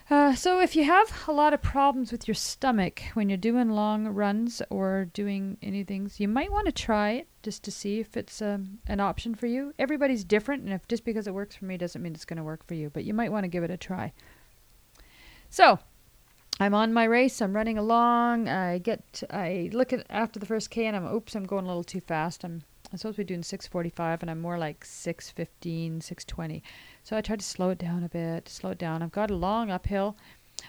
Uh, 0.07 0.35
so 0.35 0.59
if 0.59 0.75
you 0.75 0.83
have 0.83 1.23
a 1.27 1.31
lot 1.31 1.51
of 1.53 1.63
problems 1.63 2.11
with 2.11 2.27
your 2.27 2.35
stomach 2.35 3.01
when 3.15 3.27
you're 3.27 3.37
doing 3.37 3.71
long 3.71 4.07
runs 4.07 4.61
or 4.69 5.05
doing 5.13 5.57
anything, 5.63 6.11
you 6.17 6.27
might 6.27 6.51
want 6.51 6.67
to 6.67 6.71
try 6.71 7.11
it 7.11 7.27
just 7.41 7.63
to 7.63 7.71
see 7.71 7.99
if 7.99 8.15
it's 8.15 8.39
um, 8.39 8.77
an 8.85 8.99
option 8.99 9.33
for 9.33 9.47
you. 9.47 9.73
Everybody's 9.79 10.23
different, 10.23 10.63
and 10.63 10.73
if 10.73 10.87
just 10.87 11.05
because 11.05 11.25
it 11.25 11.33
works 11.33 11.55
for 11.55 11.65
me 11.65 11.75
doesn't 11.75 12.01
mean 12.03 12.13
it's 12.13 12.25
going 12.25 12.37
to 12.37 12.43
work 12.43 12.65
for 12.67 12.75
you, 12.75 12.91
but 12.91 13.03
you 13.03 13.15
might 13.15 13.31
want 13.31 13.45
to 13.45 13.47
give 13.47 13.63
it 13.63 13.71
a 13.71 13.77
try. 13.77 14.13
So 15.49 15.79
I'm 16.59 16.73
on 16.73 16.93
my 16.93 17.03
race. 17.03 17.41
I'm 17.41 17.53
running 17.53 17.77
along. 17.77 18.47
I 18.47 18.77
get. 18.77 19.23
I 19.29 19.69
look 19.73 19.91
at 19.91 20.05
after 20.09 20.39
the 20.39 20.45
first 20.45 20.69
K, 20.69 20.85
and 20.85 20.95
I'm 20.95 21.05
oops. 21.05 21.35
I'm 21.35 21.45
going 21.45 21.65
a 21.65 21.67
little 21.67 21.83
too 21.83 21.99
fast. 21.99 22.43
I'm. 22.43 22.63
I'm 22.91 22.97
supposed 22.97 23.17
to 23.17 23.23
be 23.23 23.27
doing 23.27 23.41
6:45, 23.41 24.21
and 24.21 24.31
I'm 24.31 24.39
more 24.39 24.57
like 24.57 24.85
6:15, 24.85 26.01
6:20. 26.01 26.61
So 27.03 27.17
I 27.17 27.21
tried 27.21 27.39
to 27.39 27.45
slow 27.45 27.71
it 27.71 27.77
down 27.77 28.03
a 28.03 28.09
bit, 28.09 28.47
slow 28.47 28.71
it 28.71 28.77
down. 28.77 29.01
I've 29.01 29.11
got 29.11 29.31
a 29.31 29.35
long 29.35 29.69
uphill. 29.69 30.15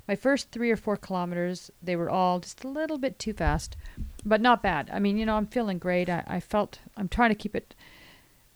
My 0.09 0.17
first 0.17 0.51
three 0.51 0.73
or 0.73 0.77
four 0.77 0.97
kilometers, 0.97 1.71
they 1.81 1.95
were 1.95 2.11
all 2.11 2.41
just 2.41 2.65
a 2.65 2.69
little 2.69 2.99
bit 2.99 3.21
too 3.21 3.33
fast, 3.33 3.77
but 4.25 4.41
not 4.41 4.63
bad. 4.63 4.91
I 4.93 4.99
mean, 4.99 5.17
you 5.17 5.25
know, 5.25 5.37
I'm 5.37 5.47
feeling 5.47 5.79
great. 5.79 6.09
I, 6.09 6.25
I 6.27 6.41
felt 6.41 6.81
I'm 6.97 7.09
trying 7.09 7.31
to 7.31 7.37
keep 7.37 7.55
it. 7.55 7.77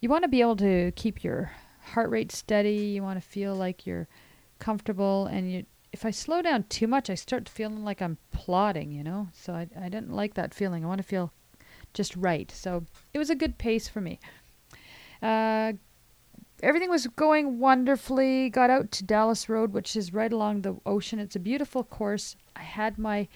You 0.01 0.09
want 0.09 0.25
to 0.25 0.29
be 0.29 0.41
able 0.41 0.57
to 0.57 0.91
keep 0.97 1.23
your 1.23 1.53
heart 1.93 2.11
rate 2.11 2.33
steady. 2.33 2.87
You 2.87 3.03
want 3.05 3.23
to 3.23 3.29
feel 3.29 3.55
like 3.55 3.87
you're 3.87 4.09
comfortable, 4.59 5.27
and 5.27 5.53
you. 5.53 5.67
If 5.93 6.05
I 6.05 6.11
slow 6.11 6.41
down 6.41 6.65
too 6.65 6.87
much, 6.87 7.11
I 7.11 7.15
start 7.15 7.49
feeling 7.49 7.85
like 7.85 8.01
I'm 8.01 8.19
plodding, 8.31 8.93
you 8.93 9.03
know. 9.03 9.29
So 9.33 9.53
I 9.53 9.69
I 9.79 9.89
didn't 9.89 10.13
like 10.13 10.35
that 10.35 10.55
feeling. 10.55 10.85
I 10.85 10.89
want 10.89 10.99
to 10.99 11.07
feel 11.07 11.33
just 11.95 12.15
right. 12.17 12.51
So 12.51 12.85
it 13.13 13.19
was 13.19 13.31
a 13.31 13.35
good 13.35 13.59
pace 13.59 13.89
for 13.89 14.01
me. 14.01 14.19
Uh, 15.23 15.73
everything 16.63 16.91
was 16.91 17.07
going 17.09 17.59
wonderfully. 17.59 18.51
Got 18.51 18.71
out 18.71 18.91
to 18.93 19.05
Dallas 19.05 19.49
Road, 19.49 19.73
which 19.73 19.97
is 19.97 20.13
right 20.13 20.33
along 20.33 20.63
the 20.63 20.77
ocean. 20.87 21.19
It's 21.19 21.37
a 21.37 21.41
beautiful 21.41 21.85
course. 21.85 22.37
I 22.57 22.63
had 22.63 22.99
my 22.99 23.29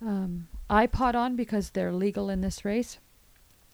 um, 0.00 0.48
iPod 0.68 1.14
on 1.14 1.36
because 1.36 1.70
they're 1.70 1.92
legal 1.92 2.30
in 2.30 2.40
this 2.40 2.64
race. 2.64 2.98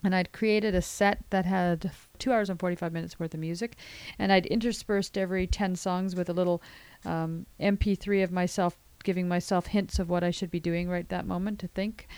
And 0.04 0.14
I'd 0.14 0.32
created 0.32 0.74
a 0.74 0.82
set 0.82 1.18
that 1.30 1.46
had 1.46 1.90
two 2.18 2.32
hours 2.32 2.50
and 2.50 2.60
45 2.60 2.92
minutes 2.92 3.18
worth 3.18 3.34
of 3.34 3.40
music. 3.40 3.76
And 4.18 4.32
I'd 4.32 4.46
interspersed 4.46 5.18
every 5.18 5.46
10 5.46 5.74
songs 5.76 6.14
with 6.14 6.28
a 6.28 6.34
little 6.34 6.62
um, 7.06 7.46
MP3 7.60 8.22
of 8.24 8.32
myself 8.32 8.76
giving 9.04 9.28
myself 9.28 9.66
hints 9.66 10.00
of 10.00 10.10
what 10.10 10.24
I 10.24 10.32
should 10.32 10.50
be 10.50 10.58
doing 10.58 10.88
right 10.88 11.08
that 11.10 11.26
moment 11.26 11.60
to 11.60 11.68
think 11.68 12.08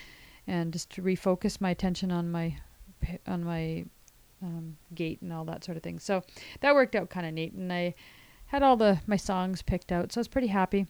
and 0.47 0.73
just 0.73 0.89
to 0.91 1.03
refocus 1.03 1.61
my 1.61 1.71
attention 1.71 2.11
on 2.11 2.31
my 2.31 2.57
on 3.27 3.45
my 3.45 3.85
um, 4.43 4.77
gait 4.95 5.21
and 5.21 5.33
all 5.33 5.45
that 5.45 5.63
sort 5.63 5.77
of 5.77 5.83
thing. 5.83 5.99
So 5.99 6.23
that 6.61 6.75
worked 6.75 6.97
out 6.97 7.11
kind 7.11 7.27
of 7.27 7.35
neat, 7.35 7.53
and 7.53 7.73
I 7.73 7.95
had 8.47 8.63
all 8.63 8.77
the 8.77 9.01
my 9.07 9.17
songs 9.17 9.63
picked 9.63 9.93
out, 9.93 10.11
so 10.11 10.19
I 10.19 10.23
was 10.23 10.29
pretty 10.29 10.49
happy. 10.49 10.87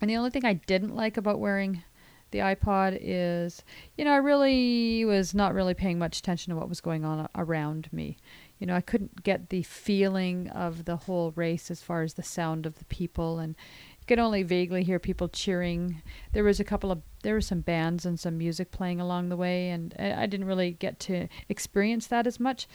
And 0.00 0.08
the 0.08 0.16
only 0.16 0.30
thing 0.30 0.46
I 0.46 0.54
didn't 0.54 0.96
like 0.96 1.18
about 1.18 1.38
wearing 1.38 1.82
the 2.30 2.38
iPod 2.38 2.96
is, 3.00 3.62
you 3.98 4.04
know, 4.04 4.12
I 4.12 4.16
really 4.16 5.04
was 5.04 5.34
not 5.34 5.52
really 5.52 5.74
paying 5.74 5.98
much 5.98 6.18
attention 6.18 6.52
to 6.52 6.58
what 6.58 6.68
was 6.68 6.80
going 6.80 7.04
on 7.04 7.28
around 7.34 7.92
me. 7.92 8.16
You 8.60 8.66
know, 8.66 8.76
I 8.76 8.82
couldn't 8.82 9.24
get 9.24 9.48
the 9.48 9.62
feeling 9.62 10.48
of 10.50 10.84
the 10.84 10.96
whole 10.96 11.32
race 11.34 11.70
as 11.70 11.82
far 11.82 12.02
as 12.02 12.14
the 12.14 12.22
sound 12.22 12.66
of 12.66 12.78
the 12.78 12.84
people 12.84 13.38
and 13.38 13.56
you 14.00 14.06
could 14.06 14.18
only 14.18 14.42
vaguely 14.42 14.84
hear 14.84 14.98
people 14.98 15.28
cheering. 15.28 16.02
There 16.32 16.44
was 16.44 16.60
a 16.60 16.64
couple 16.64 16.92
of 16.92 17.02
there 17.22 17.34
were 17.34 17.40
some 17.40 17.60
bands 17.60 18.06
and 18.06 18.18
some 18.18 18.38
music 18.38 18.70
playing 18.70 19.00
along 19.00 19.28
the 19.28 19.36
way, 19.36 19.68
and 19.68 19.94
I 19.98 20.24
didn't 20.26 20.46
really 20.46 20.72
get 20.72 20.98
to 21.00 21.28
experience 21.48 22.06
that 22.06 22.26
as 22.26 22.40
much. 22.40 22.66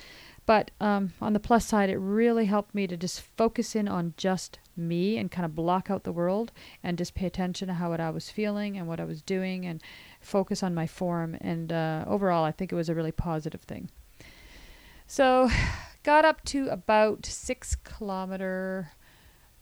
But 0.45 0.69
um, 0.79 1.13
on 1.19 1.33
the 1.33 1.39
plus 1.39 1.65
side, 1.65 1.89
it 1.89 1.97
really 1.97 2.45
helped 2.45 2.75
me 2.75 2.85
to 2.85 2.95
just 2.95 3.21
focus 3.21 3.75
in 3.75 3.87
on 3.87 4.13
just 4.17 4.59
me 4.77 5.17
and 5.17 5.31
kind 5.31 5.45
of 5.45 5.55
block 5.55 5.89
out 5.89 6.03
the 6.03 6.11
world 6.11 6.51
and 6.83 6.97
just 6.97 7.15
pay 7.15 7.25
attention 7.25 7.67
to 7.69 7.75
how 7.75 7.89
what 7.89 7.99
I 7.99 8.11
was 8.11 8.29
feeling 8.29 8.77
and 8.77 8.87
what 8.87 8.99
I 8.99 9.05
was 9.05 9.23
doing 9.23 9.65
and 9.65 9.81
focus 10.21 10.61
on 10.61 10.75
my 10.75 10.85
form. 10.85 11.37
And 11.41 11.73
uh, 11.73 12.05
overall, 12.07 12.43
I 12.43 12.51
think 12.51 12.71
it 12.71 12.75
was 12.75 12.89
a 12.89 12.95
really 12.95 13.11
positive 13.11 13.61
thing. 13.61 13.89
So, 15.07 15.49
got 16.03 16.25
up 16.25 16.43
to 16.45 16.67
about 16.69 17.25
six 17.25 17.75
kilometer 17.75 18.91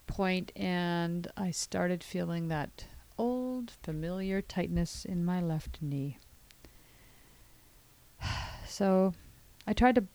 point 0.08 0.52
and 0.56 1.28
I 1.38 1.52
started 1.52 2.04
feeling 2.04 2.50
that 2.50 2.86
old 3.18 3.72
familiar 3.84 4.42
tightness 4.42 5.06
in 5.06 5.24
my 5.26 5.42
left 5.42 5.80
knee. 5.82 6.18
So 8.66 9.14
I 9.68 9.74
tried 9.74 9.94
to 9.96 10.06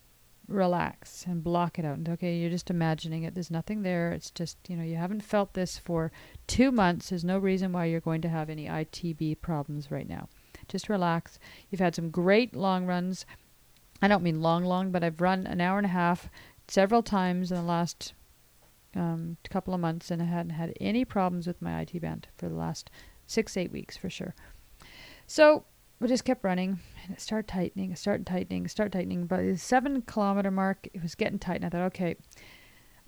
relax 0.49 1.25
and 1.27 1.45
block 1.45 1.79
it 1.79 1.85
out. 1.85 1.99
And 1.99 2.09
okay, 2.09 2.39
you're 2.39 2.51
just 2.51 2.71
imagining 2.71 3.23
it. 3.23 3.35
There's 3.35 3.51
nothing 3.51 3.83
there. 3.83 4.11
It's 4.11 4.31
just, 4.31 4.57
you 4.67 4.77
know, 4.77 4.83
you 4.83 4.97
haven't 4.97 5.23
felt 5.23 5.55
this 5.55 5.79
for 5.79 6.11
two 6.47 6.73
months. 6.73 7.11
There's 7.11 7.25
no 7.25 7.39
reason 7.39 7.71
why 7.73 7.85
you're 7.85 8.01
going 8.01 8.23
to 8.23 8.29
have 8.29 8.51
any 8.51 8.67
ITB 8.67 9.41
problems 9.41 9.91
right 9.91 10.09
now. 10.09 10.29
Just 10.67 10.89
relax. 10.89 11.39
You've 11.71 11.81
had 11.81 11.95
some 11.95 12.11
great 12.11 12.57
long 12.57 12.87
runs. 12.87 13.25
I 14.01 14.09
don't 14.09 14.23
mean 14.23 14.41
long, 14.41 14.65
long, 14.65 14.91
but 14.93 15.03
I've 15.03 15.21
run 15.21 15.47
an 15.47 15.61
hour 15.61 15.79
and 15.79 15.87
a 15.87 15.91
half 15.91 16.29
several 16.69 17.03
times 17.03 17.51
in 17.51 17.57
the 17.57 17.63
last 17.63 18.13
um, 18.95 19.37
couple 19.51 19.75
of 19.75 19.81
months, 19.81 20.11
and 20.11 20.23
I 20.23 20.27
hadn't 20.27 20.51
had 20.51 20.73
any 20.81 21.05
problems 21.05 21.47
with 21.47 21.61
my 21.61 21.81
IT 21.81 22.01
band 22.01 22.29
for 22.37 22.49
the 22.49 22.55
last 22.55 22.91
six, 23.27 23.57
eight 23.57 23.73
weeks 23.73 23.97
for 23.97 24.09
sure. 24.09 24.35
So 25.27 25.65
we 26.01 26.09
just 26.09 26.25
kept 26.25 26.45
running, 26.45 26.79
and 27.05 27.13
it 27.13 27.21
started 27.21 27.49
tightening, 27.49 27.93
it 27.93 27.99
started 27.99 28.27
tightening, 28.27 28.69
start 28.69 28.93
tightening. 28.93 29.27
By 29.27 29.43
the 29.43 29.59
seven 29.59 30.03
kilometer 30.03 30.51
mark, 30.51 30.89
it 30.93 31.03
was 31.03 31.15
getting 31.15 31.39
tight, 31.39 31.57
and 31.57 31.67
I 31.67 31.69
thought, 31.69 31.87
okay. 31.87 32.17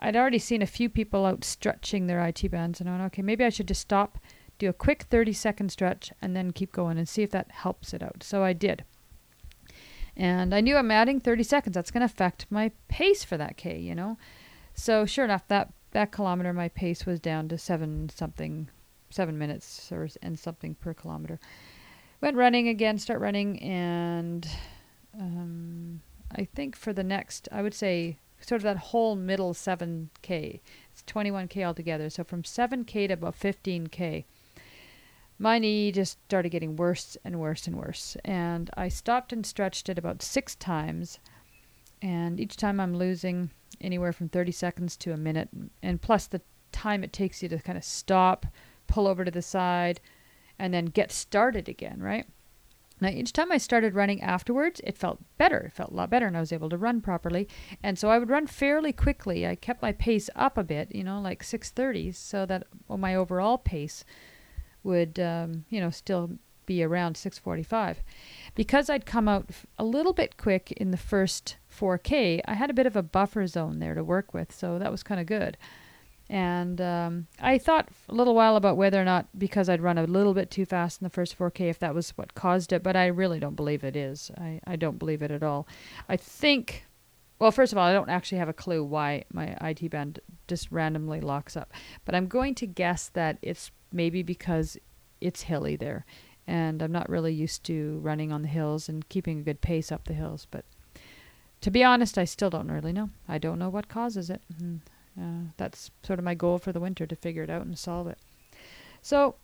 I'd 0.03 0.16
already 0.16 0.38
seen 0.38 0.62
a 0.62 0.66
few 0.66 0.88
people 0.88 1.26
out 1.26 1.44
stretching 1.44 2.07
their 2.07 2.26
IT 2.26 2.50
bands, 2.50 2.81
and 2.81 2.88
I 2.88 2.92
went, 2.92 3.05
okay, 3.05 3.22
maybe 3.22 3.44
I 3.44 3.50
should 3.50 3.68
just 3.68 3.83
stop, 3.83 4.18
do 4.59 4.68
a 4.68 4.72
quick 4.72 5.03
30 5.03 5.35
second 5.35 5.70
stretch, 5.70 6.11
and 6.22 6.35
then 6.35 6.53
keep 6.53 6.72
going 6.72 6.96
and 6.96 7.09
see 7.09 7.22
if 7.22 7.31
that 7.33 7.50
helps 7.50 7.92
it 7.92 8.03
out. 8.03 8.22
So 8.22 8.42
I 8.42 8.55
did. 8.55 8.85
And 10.16 10.55
I 10.55 10.61
knew 10.61 10.77
I'm 10.77 10.90
adding 10.90 11.20
30 11.20 11.42
seconds. 11.42 11.75
That's 11.75 11.90
going 11.90 12.01
to 12.01 12.12
affect 12.12 12.46
my 12.51 12.73
pace 12.88 13.25
for 13.25 13.37
that 13.37 13.57
K, 13.57 13.79
you 13.79 13.94
know. 13.94 14.18
So 14.75 15.07
sure 15.07 15.25
enough, 15.25 15.46
that 15.49 15.73
that 15.92 16.12
kilometer, 16.12 16.53
my 16.53 16.68
pace 16.68 17.05
was 17.05 17.20
down 17.20 17.49
to 17.49 17.59
seven 17.59 18.09
something, 18.09 18.68
seven 19.11 19.38
minutes 19.38 19.90
or 19.90 20.09
and 20.23 20.38
something 20.38 20.75
per 20.75 20.94
kilometer. 20.94 21.38
Went 22.20 22.37
running 22.37 22.68
again, 22.68 22.99
start 22.99 23.20
running, 23.20 23.61
and 23.62 24.46
um, 25.18 26.03
I 26.31 26.44
think 26.44 26.77
for 26.77 26.92
the 26.92 27.03
next, 27.03 27.49
I 27.51 27.62
would 27.62 27.75
say, 27.75 28.18
sort 28.40 28.61
of 28.61 28.62
that 28.64 28.77
whole 28.77 29.16
middle 29.16 29.55
7K. 29.55 30.61
It's 30.92 31.03
21K 31.07 31.64
altogether. 31.64 32.11
So 32.11 32.25
from 32.25 32.42
7K 32.42 33.09
to 33.09 33.14
about 33.14 33.38
15K, 33.38 34.25
my 35.40 35.59
knee 35.59 35.90
just 35.90 36.22
started 36.24 36.50
getting 36.50 36.76
worse 36.76 37.16
and 37.24 37.40
worse 37.40 37.66
and 37.66 37.74
worse. 37.76 38.14
And 38.26 38.68
I 38.76 38.88
stopped 38.88 39.33
and 39.33 39.44
stretched 39.44 39.88
it 39.88 39.96
about 39.96 40.22
six 40.22 40.55
times. 40.55 41.18
And 42.03 42.38
each 42.38 42.59
time 42.59 42.79
I'm 42.79 42.94
losing 42.94 43.50
anywhere 43.81 44.12
from 44.12 44.29
30 44.29 44.53
seconds 44.53 44.98
to 44.98 45.12
a 45.12 45.16
minute, 45.16 45.48
and 45.83 46.03
plus 46.03 46.26
the 46.26 46.42
time 46.72 47.03
it 47.03 47.12
takes 47.12 47.42
you 47.42 47.48
to 47.48 47.59
kind 47.59 47.79
of 47.79 47.85
stop, 47.85 48.46
pull 48.87 49.07
over 49.07 49.24
to 49.24 49.31
the 49.31 49.40
side, 49.40 50.00
and 50.59 50.74
then 50.74 50.87
get 50.87 51.11
started 51.11 51.70
again, 51.70 52.03
right? 52.03 52.26
Now, 53.00 53.09
each 53.09 53.33
time 53.33 53.50
I 53.50 53.57
started 53.57 53.94
running 53.94 54.20
afterwards, 54.20 54.83
it 54.85 54.98
felt 54.98 55.20
better. 55.38 55.61
It 55.61 55.72
felt 55.72 55.90
a 55.90 55.94
lot 55.94 56.11
better, 56.11 56.26
and 56.26 56.37
I 56.37 56.40
was 56.40 56.53
able 56.53 56.68
to 56.68 56.76
run 56.76 57.00
properly. 57.00 57.48
And 57.83 57.98
so 57.98 58.11
I 58.11 58.18
would 58.18 58.29
run 58.29 58.46
fairly 58.46 58.92
quickly. 58.92 59.46
I 59.46 59.55
kept 59.55 59.81
my 59.81 59.92
pace 59.92 60.29
up 60.37 60.59
a 60.59 60.64
bit, 60.64 60.94
you 60.94 61.03
know, 61.03 61.18
like 61.18 61.42
6:30, 61.42 62.12
so 62.12 62.44
that 62.44 62.66
my 62.88 63.14
overall 63.14 63.57
pace 63.57 64.05
would, 64.83 65.19
um, 65.19 65.64
you 65.69 65.81
know, 65.81 65.90
still 65.90 66.38
be 66.66 66.83
around 66.85 67.16
6:45. 67.16 67.97
Because 68.55 68.88
I'd 68.88 69.07
come 69.07 69.29
out 69.29 69.51
a 69.79 69.85
little 69.85 70.12
bit 70.12 70.37
quick 70.37 70.73
in 70.73 70.90
the 70.90 70.97
first 70.97 71.57
4K, 71.69 72.40
I 72.45 72.55
had 72.55 72.71
a 72.71 72.75
bit 72.75 72.87
of 72.87 72.97
a 72.97 73.03
buffer 73.03 73.47
zone 73.47 73.79
there 73.79 73.95
to 73.95 74.05
work 74.05 74.33
with, 74.35 74.53
so 74.53 74.79
that 74.79 74.93
was 74.93 75.03
kind 75.03 75.21
of 75.21 75.27
good. 75.27 75.57
And 76.29 76.81
um, 76.81 77.27
I 77.40 77.59
thought 77.59 77.88
a 78.09 78.14
little 78.14 78.37
while 78.37 78.55
about 78.55 78.77
whether 78.77 79.03
or 79.03 79.05
not, 79.05 79.27
because 79.37 79.69
I'd 79.69 79.81
run 79.81 79.99
a 79.99 80.05
little 80.05 80.33
bit 80.33 80.49
too 80.49 80.64
fast 80.64 81.01
in 81.01 81.05
the 81.05 81.11
first 81.11 81.37
4K, 81.37 81.69
if 81.71 81.81
that 81.81 81.93
was 81.93 82.11
what 82.11 82.37
caused 82.37 82.73
it, 82.73 82.85
but 82.85 82.95
I 82.95 83.07
really 83.07 83.40
don't 83.40 83.57
believe 83.57 83.83
it 83.83 83.97
is. 83.97 84.31
I, 84.38 84.61
I 84.64 84.77
don't 84.77 84.99
believe 84.99 85.23
it 85.23 85.33
at 85.33 85.43
all. 85.43 85.66
I 86.09 86.16
think, 86.16 86.85
well, 87.40 87.50
first 87.50 87.72
of 87.72 87.79
all, 87.79 87.87
I 87.87 87.92
don't 87.92 88.11
actually 88.11 88.38
have 88.38 88.48
a 88.50 88.55
clue 88.55 88.85
why 88.85 89.24
my 89.33 89.57
IT 89.62 89.90
band 89.90 90.20
just 90.46 90.70
randomly 90.70 91.20
locks 91.20 91.57
up, 91.57 91.72
but 92.05 92.14
I'm 92.14 92.26
going 92.26 92.55
to 92.57 92.66
guess 92.66 93.09
that 93.09 93.38
it's 93.42 93.70
maybe 93.90 94.22
because 94.22 94.76
it's 95.20 95.42
hilly 95.42 95.74
there 95.74 96.05
and 96.46 96.83
I'm 96.83 96.92
not 96.92 97.09
really 97.09 97.33
used 97.33 97.64
to 97.64 97.98
running 98.03 98.33
on 98.33 98.42
the 98.42 98.48
hills 98.48 98.88
and 98.88 99.09
keeping 99.09 99.38
a 99.38 99.42
good 99.42 99.61
pace 99.61 99.90
up 99.90 100.05
the 100.05 100.14
hills. 100.14 100.46
But 100.50 100.64
to 101.61 101.70
be 101.70 101.83
honest, 101.83 102.18
I 102.18 102.24
still 102.24 102.50
don't 102.50 102.70
really 102.70 102.92
know. 102.92 103.11
I 103.29 103.38
don't 103.38 103.59
know 103.59 103.68
what 103.68 103.88
causes 103.88 104.31
it. 104.31 104.42
And, 104.59 104.81
uh, 105.20 105.53
that's 105.57 105.90
sort 106.03 106.18
of 106.18 106.24
my 106.24 106.35
goal 106.35 106.59
for 106.59 106.72
the 106.72 106.81
winter 106.81 107.07
to 107.07 107.16
figure 107.16 107.42
it 107.42 107.50
out 107.50 107.64
and 107.64 107.79
solve 107.79 108.07
it. 108.07 108.18
So 109.00 109.37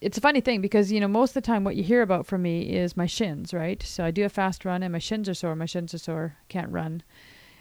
it's 0.00 0.18
a 0.18 0.20
funny 0.20 0.40
thing 0.40 0.60
because 0.60 0.92
you 0.92 1.00
know 1.00 1.08
most 1.08 1.30
of 1.30 1.34
the 1.42 1.46
time 1.46 1.64
what 1.64 1.76
you 1.76 1.82
hear 1.82 2.02
about 2.02 2.26
from 2.26 2.42
me 2.42 2.62
is 2.62 2.96
my 2.96 3.06
shins, 3.06 3.54
right? 3.54 3.82
So 3.82 4.04
I 4.04 4.10
do 4.10 4.24
a 4.24 4.28
fast 4.28 4.64
run 4.64 4.82
and 4.82 4.92
my 4.92 4.98
shins 4.98 5.28
are 5.28 5.34
sore. 5.34 5.56
My 5.56 5.66
shins 5.66 5.94
are 5.94 5.98
sore. 5.98 6.36
Can't 6.48 6.70
run. 6.70 7.02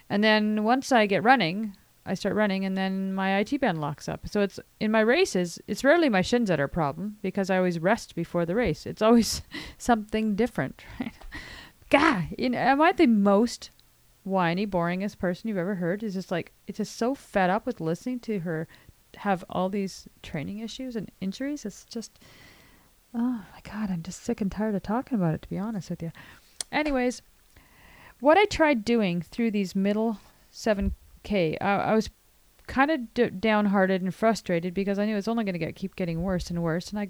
And 0.10 0.24
then 0.24 0.64
once 0.64 0.92
I 0.92 1.06
get 1.06 1.24
running, 1.24 1.76
I 2.06 2.14
start 2.14 2.36
running 2.36 2.66
and 2.66 2.78
then 2.78 3.14
my 3.14 3.40
IT 3.40 3.60
band 3.60 3.82
locks 3.82 4.08
up. 4.08 4.28
So 4.28 4.42
it's 4.42 4.60
in 4.80 4.92
my 4.92 5.00
races, 5.00 5.60
it's 5.68 5.84
rarely 5.84 6.10
my 6.10 6.22
shins 6.22 6.50
that 6.50 6.60
are 6.60 6.66
a 6.66 6.70
problem 6.70 7.18
because 7.22 7.50
I 7.50 7.58
always 7.58 7.80
rest 7.80 8.16
before 8.16 8.46
the 8.46 8.56
race. 8.56 8.86
It's 8.86 9.02
always 9.02 9.42
something 9.78 10.36
different, 10.36 10.84
right? 11.00 11.14
Gah, 11.90 12.24
you 12.38 12.50
know, 12.50 12.60
am 12.60 12.82
I 12.82 12.92
the 12.92 13.08
most 13.08 13.72
whiny, 14.24 14.68
boringest 14.68 15.18
person 15.18 15.48
you've 15.48 15.58
ever 15.58 15.76
heard? 15.76 16.04
Is 16.04 16.14
just 16.14 16.32
like 16.32 16.52
it's 16.68 16.78
just 16.78 16.96
so 16.96 17.16
fed 17.16 17.50
up 17.50 17.66
with 17.66 17.82
listening 17.82 18.20
to 18.22 18.40
her 18.40 18.68
have 19.18 19.44
all 19.50 19.70
these 19.70 20.08
training 20.24 20.60
issues 20.60 20.96
and 20.96 21.12
injuries. 21.22 21.66
It's 21.66 21.86
just, 21.86 22.20
oh 23.14 23.44
my 23.54 23.62
god, 23.64 23.90
I'm 23.90 24.04
just 24.04 24.24
sick 24.24 24.42
and 24.42 24.52
tired 24.52 24.76
of 24.76 24.84
talking 24.84 25.18
about 25.18 25.34
it. 25.34 25.42
To 25.44 25.50
be 25.50 25.58
honest 25.58 25.90
with 25.90 26.02
you. 26.04 26.12
Anyways, 26.72 27.22
what 28.20 28.38
I 28.38 28.46
tried 28.46 28.86
doing 28.86 29.22
through 29.22 29.52
these 29.52 29.76
middle 29.76 30.20
seven 30.52 30.94
k, 31.24 31.58
I, 31.60 31.76
I 31.76 31.96
was 31.96 32.10
kind 32.68 32.92
of 32.92 33.14
d- 33.14 33.30
downhearted 33.30 34.02
and 34.02 34.14
frustrated 34.14 34.74
because 34.74 35.00
I 35.00 35.06
knew 35.06 35.14
it 35.14 35.16
was 35.16 35.28
only 35.28 35.44
going 35.44 35.54
to 35.54 35.60
get 35.60 35.76
keep 35.76 35.96
getting 35.96 36.22
worse 36.22 36.50
and 36.50 36.62
worse, 36.62 36.90
and 36.90 37.00
I, 37.00 37.10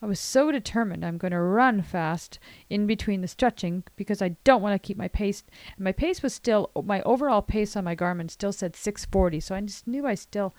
I 0.00 0.06
was 0.06 0.20
so 0.20 0.52
determined 0.52 1.04
I'm 1.04 1.18
going 1.18 1.32
to 1.32 1.40
run 1.40 1.82
fast 1.82 2.38
in 2.70 2.86
between 2.86 3.20
the 3.20 3.28
stretching 3.28 3.84
because 3.96 4.22
I 4.22 4.36
don't 4.44 4.62
want 4.62 4.74
to 4.74 4.86
keep 4.86 4.96
my 4.96 5.08
pace. 5.08 5.42
And 5.76 5.84
my 5.84 5.92
pace 5.92 6.22
was 6.22 6.34
still 6.34 6.70
my 6.84 7.02
overall 7.02 7.42
pace 7.42 7.76
on 7.76 7.84
my 7.84 7.96
Garmin 7.96 8.30
still 8.30 8.52
said 8.52 8.76
640, 8.76 9.40
so 9.40 9.54
I 9.54 9.60
just 9.60 9.86
knew 9.86 10.06
I 10.06 10.14
still 10.14 10.54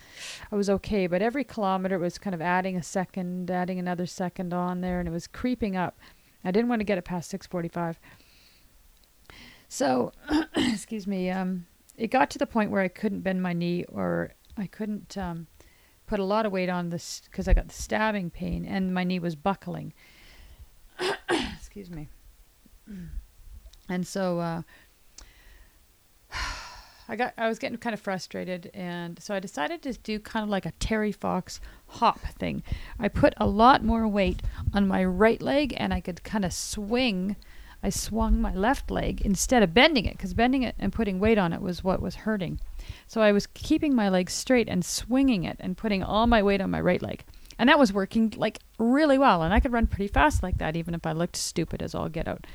I 0.52 0.56
was 0.56 0.70
okay. 0.70 1.08
But 1.08 1.22
every 1.22 1.44
kilometer 1.44 2.00
was 2.00 2.18
kind 2.18 2.34
of 2.34 2.42
adding 2.42 2.76
a 2.76 2.84
second, 2.84 3.50
adding 3.50 3.80
another 3.80 4.06
second 4.06 4.54
on 4.54 4.82
there, 4.82 5.00
and 5.00 5.08
it 5.08 5.12
was 5.12 5.28
creeping 5.28 5.76
up. 5.76 5.98
I 6.44 6.52
didn't 6.52 6.70
want 6.70 6.82
to 6.82 6.86
get 6.86 6.98
it 6.98 7.06
past 7.06 7.30
645. 7.30 8.00
So, 9.70 10.12
excuse 10.56 11.08
me. 11.08 11.32
Um, 11.32 11.66
it 11.98 12.08
got 12.08 12.30
to 12.32 12.40
the 12.40 12.48
point 12.48 12.72
where 12.72 12.82
I 12.82 12.88
couldn't 12.88 13.22
bend 13.22 13.42
my 13.42 13.54
knee 13.54 13.86
or 13.86 14.34
I 14.58 14.68
couldn't 14.68 15.18
um, 15.18 15.48
put 16.08 16.20
a 16.20 16.24
lot 16.24 16.46
of 16.46 16.52
weight 16.52 16.70
on 16.70 16.90
this 16.90 17.22
because 17.26 17.48
I 17.48 17.54
got 17.54 17.68
the 17.68 17.74
stabbing 17.74 18.30
pain 18.30 18.66
and 18.66 18.94
my 18.94 19.04
knee 19.04 19.20
was 19.20 19.36
buckling. 19.36 19.94
Excuse 21.30 21.90
me. 21.90 22.10
And 23.90 24.06
so 24.06 24.40
uh, 24.40 24.62
I 27.10 27.16
got 27.16 27.34
I 27.38 27.48
was 27.48 27.60
getting 27.60 27.78
kind 27.78 27.94
of 27.94 28.00
frustrated 28.00 28.72
and 28.74 29.22
so 29.22 29.34
I 29.34 29.40
decided 29.40 29.82
to 29.84 29.94
do 29.94 30.20
kind 30.20 30.44
of 30.44 30.50
like 30.50 30.66
a 30.66 30.72
Terry 30.74 31.12
Fox 31.12 31.60
hop 31.88 32.20
thing. 32.20 32.64
I 33.00 33.08
put 33.08 33.34
a 33.38 33.46
lot 33.46 33.84
more 33.84 34.08
weight 34.08 34.42
on 34.74 34.88
my 34.88 35.04
right 35.04 35.42
leg 35.42 35.74
and 35.78 35.94
I 35.94 36.00
could 36.00 36.24
kind 36.24 36.46
of 36.46 36.54
swing 36.54 37.36
I 37.84 37.90
swung 37.90 38.42
my 38.42 38.56
left 38.56 38.90
leg 38.90 39.22
instead 39.22 39.62
of 39.62 39.74
bending 39.74 40.06
it 40.06 40.16
because 40.16 40.34
bending 40.34 40.64
it 40.64 40.76
and 40.80 40.94
putting 40.94 41.20
weight 41.20 41.38
on 41.38 41.52
it 41.52 41.62
was 41.62 41.84
what 41.84 42.02
was 42.02 42.16
hurting. 42.16 42.62
So 43.08 43.22
I 43.22 43.34
was 43.34 43.46
keeping 43.48 43.94
my 43.94 44.08
leg 44.08 44.30
straight 44.30 44.70
and 44.70 44.86
swinging 44.86 45.44
it 45.44 45.58
and 45.60 45.78
putting 45.78 46.02
all 46.02 46.26
my 46.26 46.42
weight 46.42 46.62
on 46.62 46.72
my 46.72 46.80
right 46.80 47.02
leg. 47.02 47.26
And 47.60 47.68
that 47.70 47.78
was 47.78 47.92
working 47.92 48.34
like 48.38 48.60
really 48.80 49.18
well. 49.18 49.44
And 49.44 49.54
I 49.54 49.60
could 49.60 49.74
run 49.74 49.88
pretty 49.88 50.08
fast 50.08 50.42
like 50.42 50.58
that, 50.60 50.78
even 50.78 50.96
if 50.96 51.06
I 51.06 51.12
looked 51.12 51.36
stupid 51.36 51.84
as 51.84 51.94
all 51.94 52.10
get 52.10 52.28
out. 52.28 52.48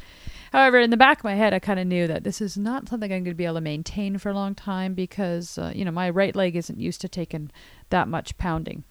However, 0.51 0.79
in 0.79 0.89
the 0.89 0.97
back 0.97 1.19
of 1.19 1.25
my 1.25 1.35
head, 1.35 1.53
I 1.53 1.59
kind 1.59 1.79
of 1.79 1.87
knew 1.87 2.07
that 2.07 2.25
this 2.25 2.41
is 2.41 2.57
not 2.57 2.89
something 2.89 3.13
I'm 3.13 3.23
going 3.23 3.35
to 3.35 3.35
be 3.35 3.45
able 3.45 3.57
to 3.57 3.61
maintain 3.61 4.17
for 4.17 4.31
a 4.31 4.35
long 4.35 4.55
time 4.55 4.95
because, 4.95 5.59
uh, 5.59 5.73
you 5.75 5.85
know, 5.85 5.91
my 5.91 6.09
right 6.09 6.35
leg 6.35 6.57
isn't 6.57 6.81
used 6.81 7.03
to 7.03 7.09
taking 7.09 7.51
that 7.91 8.09
much 8.09 8.39
pounding 8.39 8.85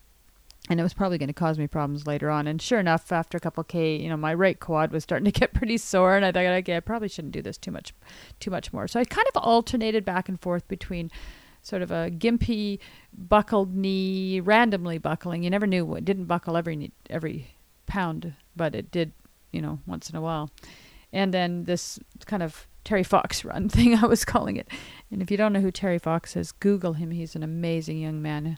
and 0.69 0.79
it 0.79 0.83
was 0.83 0.93
probably 0.93 1.17
going 1.17 1.27
to 1.27 1.33
cause 1.33 1.57
me 1.57 1.67
problems 1.67 2.07
later 2.07 2.29
on. 2.29 2.47
And 2.47 2.61
sure 2.61 2.79
enough, 2.79 3.11
after 3.11 3.37
a 3.37 3.41
couple 3.41 3.63
k, 3.63 3.95
you 3.95 4.09
know, 4.09 4.17
my 4.17 4.33
right 4.33 4.59
quad 4.59 4.91
was 4.91 5.03
starting 5.03 5.31
to 5.31 5.39
get 5.39 5.53
pretty 5.55 5.77
sore, 5.77 6.15
and 6.15 6.25
I 6.25 6.31
thought, 6.31 6.45
okay, 6.45 6.75
I 6.75 6.81
probably 6.81 7.07
shouldn't 7.07 7.33
do 7.33 7.41
this 7.41 7.57
too 7.57 7.71
much, 7.71 7.93
too 8.39 8.51
much 8.51 8.73
more. 8.73 8.87
So 8.87 8.99
I 8.99 9.05
kind 9.05 9.27
of 9.33 9.41
alternated 9.43 10.03
back 10.03 10.27
and 10.29 10.39
forth 10.39 10.67
between 10.67 11.11
sort 11.61 11.81
of 11.81 11.91
a 11.91 12.09
gimpy, 12.09 12.79
buckled 13.13 13.75
knee, 13.75 14.39
randomly 14.39 14.97
buckling. 14.97 15.43
You 15.43 15.49
never 15.49 15.67
knew 15.67 15.95
it 15.95 16.05
didn't 16.05 16.25
buckle 16.25 16.57
every 16.57 16.91
every 17.09 17.51
pound, 17.85 18.33
but 18.55 18.75
it 18.75 18.91
did, 18.91 19.13
you 19.51 19.61
know, 19.61 19.79
once 19.85 20.09
in 20.09 20.15
a 20.15 20.21
while. 20.21 20.49
And 21.13 21.33
then 21.33 21.63
this 21.63 21.99
kind 22.25 22.43
of 22.43 22.67
Terry 22.83 23.03
Fox 23.03 23.43
run 23.45 23.69
thing, 23.69 23.95
I 23.95 24.05
was 24.05 24.25
calling 24.25 24.55
it. 24.55 24.67
And 25.11 25.21
if 25.21 25.29
you 25.29 25.37
don't 25.37 25.53
know 25.53 25.61
who 25.61 25.71
Terry 25.71 25.99
Fox 25.99 26.35
is, 26.35 26.51
Google 26.51 26.93
him. 26.93 27.11
He's 27.11 27.35
an 27.35 27.43
amazing 27.43 27.99
young 27.99 28.21
man 28.21 28.57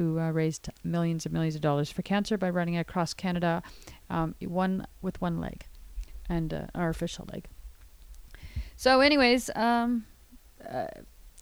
who 0.00 0.18
uh, 0.18 0.30
raised 0.30 0.70
millions 0.82 1.26
and 1.26 1.32
millions 1.34 1.54
of 1.54 1.60
dollars 1.60 1.90
for 1.90 2.00
cancer 2.00 2.38
by 2.38 2.48
running 2.48 2.78
across 2.78 3.12
Canada, 3.12 3.62
um, 4.08 4.34
one 4.40 4.86
with 5.02 5.20
one 5.20 5.38
leg, 5.38 5.66
and 6.26 6.54
uh, 6.54 6.66
our 6.74 6.88
official 6.88 7.28
leg. 7.30 7.44
So, 8.76 9.00
anyways, 9.00 9.50
um, 9.54 10.06
uh, 10.66 10.86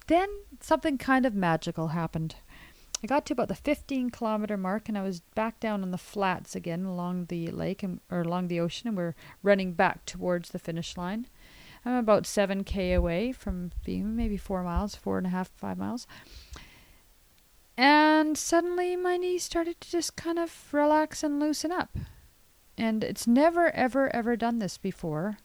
then 0.08 0.28
something 0.60 0.98
kind 0.98 1.24
of 1.24 1.36
magical 1.36 1.88
happened. 1.88 2.34
I 3.00 3.06
got 3.06 3.26
to 3.26 3.32
about 3.32 3.46
the 3.46 3.54
15 3.54 4.10
kilometer 4.10 4.56
mark, 4.56 4.88
and 4.88 4.98
I 4.98 5.02
was 5.02 5.20
back 5.36 5.60
down 5.60 5.84
on 5.84 5.92
the 5.92 5.96
flats 5.98 6.56
again 6.56 6.84
along 6.84 7.26
the 7.26 7.46
lake 7.52 7.84
and, 7.84 8.00
or 8.10 8.22
along 8.22 8.48
the 8.48 8.58
ocean, 8.58 8.88
and 8.88 8.96
we're 8.96 9.14
running 9.40 9.74
back 9.74 10.04
towards 10.04 10.50
the 10.50 10.58
finish 10.58 10.96
line. 10.96 11.28
I'm 11.84 11.94
about 11.94 12.24
7k 12.24 12.96
away 12.96 13.30
from 13.30 13.70
being 13.84 14.16
maybe 14.16 14.36
four 14.36 14.64
miles, 14.64 14.96
four 14.96 15.16
and 15.16 15.28
a 15.28 15.30
half, 15.30 15.48
five 15.56 15.78
miles. 15.78 16.08
And 17.78 18.36
suddenly 18.36 18.96
my 18.96 19.16
knee 19.16 19.38
started 19.38 19.80
to 19.80 19.90
just 19.90 20.16
kind 20.16 20.36
of 20.36 20.68
relax 20.72 21.22
and 21.22 21.38
loosen 21.38 21.70
up. 21.70 21.96
And 22.76 23.04
it's 23.04 23.28
never, 23.28 23.70
ever, 23.70 24.14
ever 24.14 24.36
done 24.36 24.58
this 24.58 24.78
before. 24.78 25.38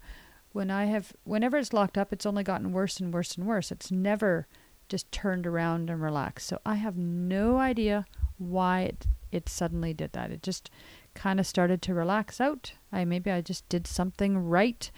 When 0.51 0.71
I 0.71 0.85
have, 0.85 1.13
whenever 1.25 1.57
it's 1.57 1.73
locked 1.73 1.95
up, 1.95 2.11
it's 2.11 2.25
only 2.25 2.43
gotten 2.43 2.71
worse 2.71 2.99
and 2.99 3.13
worse 3.13 3.37
and 3.37 3.45
worse. 3.45 3.71
It's 3.71 3.91
never 3.91 4.47
just 4.89 5.11
turned 5.11 5.45
around 5.45 5.91
and 5.91 6.01
relaxed. 6.01 6.47
So 6.47 6.59
I 6.65 6.75
have 6.75 6.97
no 6.97 7.57
idea 7.57 8.05
why 8.39 8.81
it, 8.81 9.07
it 9.31 9.47
suddenly 9.47 9.93
did 9.93 10.13
that. 10.13 10.31
It 10.31 10.41
just 10.41 10.71
kind 11.13 11.39
of 11.39 11.45
started 11.45 11.83
to 11.83 11.93
relax 11.93 12.41
out. 12.41 12.73
I 12.91 13.05
maybe 13.05 13.29
I 13.29 13.41
just 13.41 13.69
did 13.69 13.85
something 13.85 14.39
right. 14.39 14.89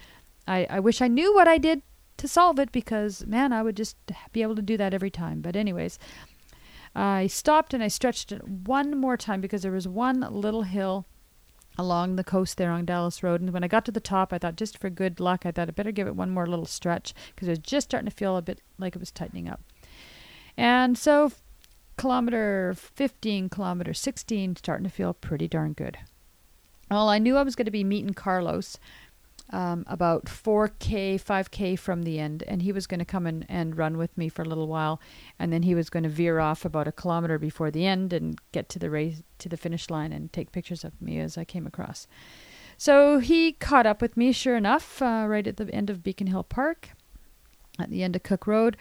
I, 0.48 0.67
I 0.69 0.80
wish 0.80 1.02
I 1.02 1.10
knew 1.10 1.34
what 1.34 1.50
I 1.50 1.58
did 1.58 1.82
to 2.15 2.30
solve 2.30 2.60
it 2.60 2.71
because 2.71 3.26
man, 3.28 3.52
I 3.52 3.62
would 3.62 3.76
just 3.76 3.98
be 4.32 4.41
able 4.41 4.56
to 4.56 4.62
do 4.62 4.78
that 4.78 4.93
every 4.93 5.12
time. 5.12 5.41
But 5.41 5.58
anyways, 5.58 6.00
I 6.95 7.27
stopped 7.27 7.73
and 7.73 7.84
I 7.84 7.89
stretched 7.89 8.31
it 8.31 8.47
one 8.47 8.97
more 8.97 9.17
time 9.17 9.41
because 9.41 9.63
there 9.63 9.71
was 9.71 9.88
one 9.88 10.21
little 10.21 10.63
hill 10.63 11.05
along 11.77 12.15
the 12.15 12.23
coast 12.23 12.58
there 12.58 12.71
on 12.71 12.86
Dallas 12.86 13.21
Road. 13.21 13.41
And 13.41 13.51
when 13.51 13.63
I 13.63 13.67
got 13.67 13.84
to 13.86 13.91
the 13.91 13.99
top, 13.99 14.31
I 14.31 14.38
thought, 14.38 14.55
just 14.55 14.77
for 14.77 14.89
good 14.89 15.19
luck, 15.19 15.45
I 15.45 15.51
thought 15.51 15.67
I'd 15.67 15.75
better 15.75 15.91
give 15.91 16.08
it 16.08 16.15
one 16.15 16.29
more 16.29 16.47
little 16.47 16.65
stretch 16.65 17.13
because 17.36 17.47
it 17.47 17.51
was 17.51 17.60
just 17.60 17.89
starting 17.89 18.10
to 18.10 18.15
feel 18.15 18.38
a 18.38 18.41
bit 18.41 18.62
like 18.77 18.95
it 18.95 18.99
was 18.99 19.12
tightening 19.12 19.49
up. 19.49 19.62
And 20.55 20.97
so, 20.97 21.34
kilometer 21.97 22.73
15, 22.77 23.49
kilometer 23.49 23.93
16, 23.93 24.55
starting 24.55 24.86
to 24.86 24.89
feel 24.89 25.13
pretty 25.13 25.49
darn 25.49 25.73
good. 25.73 25.97
Well, 26.89 27.10
I 27.10 27.17
knew 27.17 27.36
I 27.36 27.43
was 27.43 27.55
going 27.55 27.65
to 27.65 27.71
be 27.71 27.84
meeting 27.84 28.13
Carlos 28.13 28.77
um, 29.51 29.86
about 29.88 30.25
4K, 30.25 31.21
5K 31.21 31.77
from 31.77 32.03
the 32.03 32.19
end, 32.19 32.43
and 32.47 32.62
he 32.62 32.71
was 32.71 32.88
going 32.88 32.99
to 32.99 33.05
come 33.05 33.25
and, 33.27 33.45
and 33.47 33.77
run 33.77 33.97
with 33.97 34.17
me 34.17 34.27
for 34.29 34.41
a 34.41 34.45
little 34.45 34.67
while, 34.67 34.99
and 35.38 35.53
then 35.53 35.63
he 35.63 35.75
was 35.75 35.89
going 35.89 36.03
to 36.03 36.10
veer 36.10 36.39
off 36.39 36.65
about 36.65 36.88
a 36.88 36.91
kilometer 36.91 37.38
before 37.38 37.69
the 37.69 37.86
end 37.86 38.12
and 38.12 38.39
get 38.51 38.69
to 38.69 38.79
the 38.79 38.89
race 38.89 39.21
to 39.38 39.49
the 39.49 39.58
finish 39.58 39.89
line 39.89 40.12
and 40.12 40.34
take 40.34 40.51
pictures 40.51 40.84
of 40.84 40.99
me 41.01 41.19
as 41.19 41.38
I 41.38 41.45
came 41.45 41.67
across. 41.67 42.08
So 42.77 43.19
he 43.19 43.53
caught 43.53 43.86
up 43.86 44.01
with 44.01 44.17
me, 44.17 44.31
sure 44.31 44.58
enough, 44.58 45.01
uh, 45.01 45.25
right 45.27 45.47
at 45.47 45.58
the 45.58 45.73
end 45.73 45.89
of 45.89 46.03
Beacon 46.03 46.27
Hill 46.27 46.43
Park, 46.43 46.89
at 47.79 47.89
the 47.89 48.03
end 48.03 48.15
of 48.15 48.23
Cook 48.23 48.47
Road. 48.47 48.77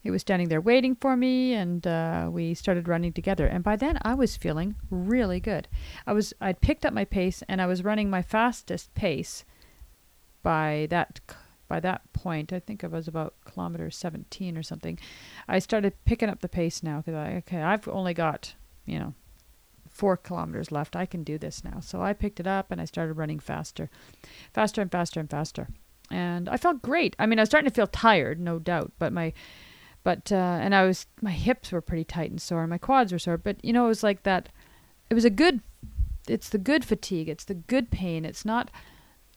He 0.00 0.10
was 0.10 0.20
standing 0.20 0.48
there 0.48 0.60
waiting 0.60 0.94
for 0.94 1.16
me, 1.16 1.54
and 1.54 1.86
uh, 1.86 2.28
we 2.30 2.52
started 2.52 2.88
running 2.88 3.14
together. 3.14 3.46
And 3.46 3.64
by 3.64 3.74
then, 3.76 3.98
I 4.02 4.14
was 4.14 4.36
feeling 4.36 4.76
really 4.90 5.40
good. 5.40 5.66
I 6.06 6.12
was 6.12 6.34
I'd 6.42 6.60
picked 6.60 6.84
up 6.84 6.92
my 6.92 7.06
pace, 7.06 7.42
and 7.48 7.60
I 7.60 7.66
was 7.66 7.84
running 7.84 8.10
my 8.10 8.20
fastest 8.20 8.94
pace 8.94 9.44
by 10.44 10.86
that 10.90 11.18
by 11.66 11.80
that 11.80 12.12
point, 12.12 12.52
I 12.52 12.60
think 12.60 12.84
I 12.84 12.86
was 12.86 13.08
about 13.08 13.34
kilometer 13.44 13.90
17 13.90 14.56
or 14.56 14.62
something. 14.62 14.98
I 15.48 15.58
started 15.58 15.94
picking 16.04 16.28
up 16.28 16.40
the 16.40 16.48
pace 16.48 16.84
now 16.84 16.98
because 16.98 17.14
I 17.14 17.34
okay, 17.38 17.62
I've 17.62 17.88
only 17.88 18.14
got 18.14 18.54
you 18.86 19.00
know 19.00 19.14
four 19.90 20.16
kilometers 20.16 20.70
left. 20.70 20.94
I 20.94 21.06
can 21.06 21.24
do 21.24 21.38
this 21.38 21.64
now. 21.64 21.80
So 21.80 22.02
I 22.02 22.12
picked 22.12 22.38
it 22.38 22.46
up 22.46 22.70
and 22.70 22.80
I 22.80 22.84
started 22.84 23.14
running 23.14 23.40
faster, 23.40 23.90
faster 24.52 24.82
and 24.82 24.92
faster 24.92 25.18
and 25.18 25.28
faster, 25.28 25.68
and 26.10 26.48
I 26.48 26.56
felt 26.58 26.82
great. 26.82 27.16
I 27.18 27.26
mean, 27.26 27.40
I 27.40 27.42
was 27.42 27.48
starting 27.48 27.68
to 27.68 27.74
feel 27.74 27.88
tired, 27.88 28.38
no 28.38 28.60
doubt, 28.60 28.92
but 29.00 29.12
my 29.12 29.32
but 30.04 30.30
uh, 30.30 30.58
and 30.60 30.74
I 30.74 30.84
was 30.84 31.06
my 31.22 31.32
hips 31.32 31.72
were 31.72 31.80
pretty 31.80 32.04
tight 32.04 32.30
and 32.30 32.40
sore, 32.40 32.66
my 32.66 32.78
quads 32.78 33.12
were 33.12 33.18
sore, 33.18 33.38
but 33.38 33.56
you 33.64 33.72
know 33.72 33.86
it 33.86 33.88
was 33.88 34.02
like 34.02 34.22
that. 34.22 34.50
It 35.10 35.14
was 35.14 35.24
a 35.24 35.30
good. 35.30 35.60
It's 36.28 36.48
the 36.48 36.58
good 36.58 36.84
fatigue. 36.84 37.28
It's 37.28 37.44
the 37.44 37.54
good 37.54 37.90
pain. 37.90 38.24
It's 38.24 38.44
not 38.44 38.70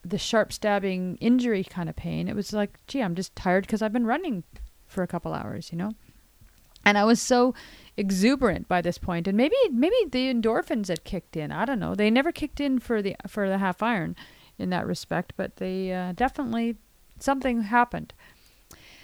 the 0.09 0.17
sharp 0.17 0.53
stabbing 0.53 1.17
injury 1.19 1.63
kind 1.63 1.89
of 1.89 1.95
pain. 1.95 2.27
It 2.27 2.35
was 2.35 2.53
like, 2.53 2.79
gee, 2.87 3.01
I'm 3.01 3.15
just 3.15 3.35
tired 3.35 3.65
because 3.65 3.81
I've 3.81 3.93
been 3.93 4.07
running 4.07 4.43
for 4.87 5.03
a 5.03 5.07
couple 5.07 5.33
hours, 5.33 5.71
you 5.71 5.77
know? 5.77 5.93
And 6.85 6.97
I 6.97 7.03
was 7.03 7.21
so 7.21 7.53
exuberant 7.97 8.67
by 8.67 8.81
this 8.81 8.97
point, 8.97 9.27
and 9.27 9.35
maybe 9.35 9.55
maybe 9.71 9.95
the 10.09 10.33
endorphins 10.33 10.87
had 10.87 11.03
kicked 11.03 11.35
in. 11.35 11.51
I 11.51 11.65
don't 11.65 11.79
know. 11.79 11.95
They 11.95 12.09
never 12.09 12.31
kicked 12.31 12.61
in 12.61 12.79
for 12.79 13.01
the 13.01 13.15
for 13.27 13.49
the 13.49 13.57
half 13.57 13.83
iron 13.83 14.15
in 14.57 14.69
that 14.69 14.87
respect, 14.87 15.33
but 15.35 15.57
they 15.57 15.91
uh, 15.91 16.13
definitely 16.13 16.77
something 17.19 17.63
happened. 17.63 18.13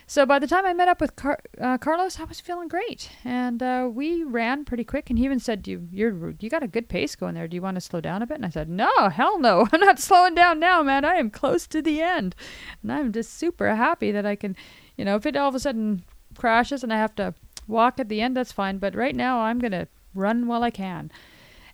So 0.06 0.26
by 0.26 0.40
the 0.40 0.48
time 0.48 0.66
I 0.66 0.74
met 0.74 0.88
up 0.88 1.00
with 1.00 1.16
Car- 1.16 1.40
uh, 1.60 1.78
Carlos, 1.78 2.20
I 2.20 2.26
was 2.26 2.40
feeling 2.40 2.68
great, 2.68 3.10
and 3.24 3.64
uh, 3.64 3.90
we 3.92 4.24
ran 4.24 4.66
pretty 4.66 4.84
quick. 4.84 5.10
And 5.10 5.18
he 5.18 5.26
even 5.26 5.40
said, 5.40 5.68
"You 5.68 5.88
you're 5.92 6.34
you 6.40 6.50
got 6.50 6.64
a 6.64 6.68
good 6.68 6.90
pace 6.90 7.16
going 7.16 7.36
there. 7.36 7.48
Do 7.48 7.56
you 7.56 7.62
want 7.62 7.76
to 7.76 7.82
slow 7.82 8.02
down 8.02 8.22
a 8.22 8.28
bit?" 8.28 8.38
And 8.38 8.46
I 8.46 8.50
said, 8.50 8.70
"No, 8.70 8.92
hell 9.10 9.40
no. 9.40 9.68
I'm 9.72 9.80
not 9.80 10.00
slowing 10.00 10.36
down 10.36 10.60
now, 10.60 10.84
man. 10.84 11.06
I 11.06 11.16
am 11.16 11.30
close 11.30 11.68
to 11.68 11.82
the 11.82 12.02
end, 12.02 12.36
and 12.82 12.92
I'm 12.92 13.12
just 13.12 13.34
super 13.34 13.76
happy 13.76 14.12
that 14.12 14.26
I 14.26 14.36
can, 14.36 14.56
you 14.98 15.06
know, 15.06 15.16
if 15.16 15.26
it 15.26 15.38
all 15.38 15.50
of 15.50 15.56
a 15.56 15.60
sudden 15.60 16.04
crashes 16.38 16.84
and 16.84 16.94
I 16.94 16.98
have 16.98 17.16
to 17.16 17.34
walk 17.68 18.00
at 18.00 18.10
the 18.10 18.22
end, 18.22 18.36
that's 18.36 18.52
fine. 18.52 18.78
But 18.78 18.96
right 18.96 19.16
now, 19.16 19.40
I'm 19.40 19.60
gonna 19.60 19.88
run 20.14 20.48
while 20.48 20.64
I 20.64 20.72
can." 20.72 21.12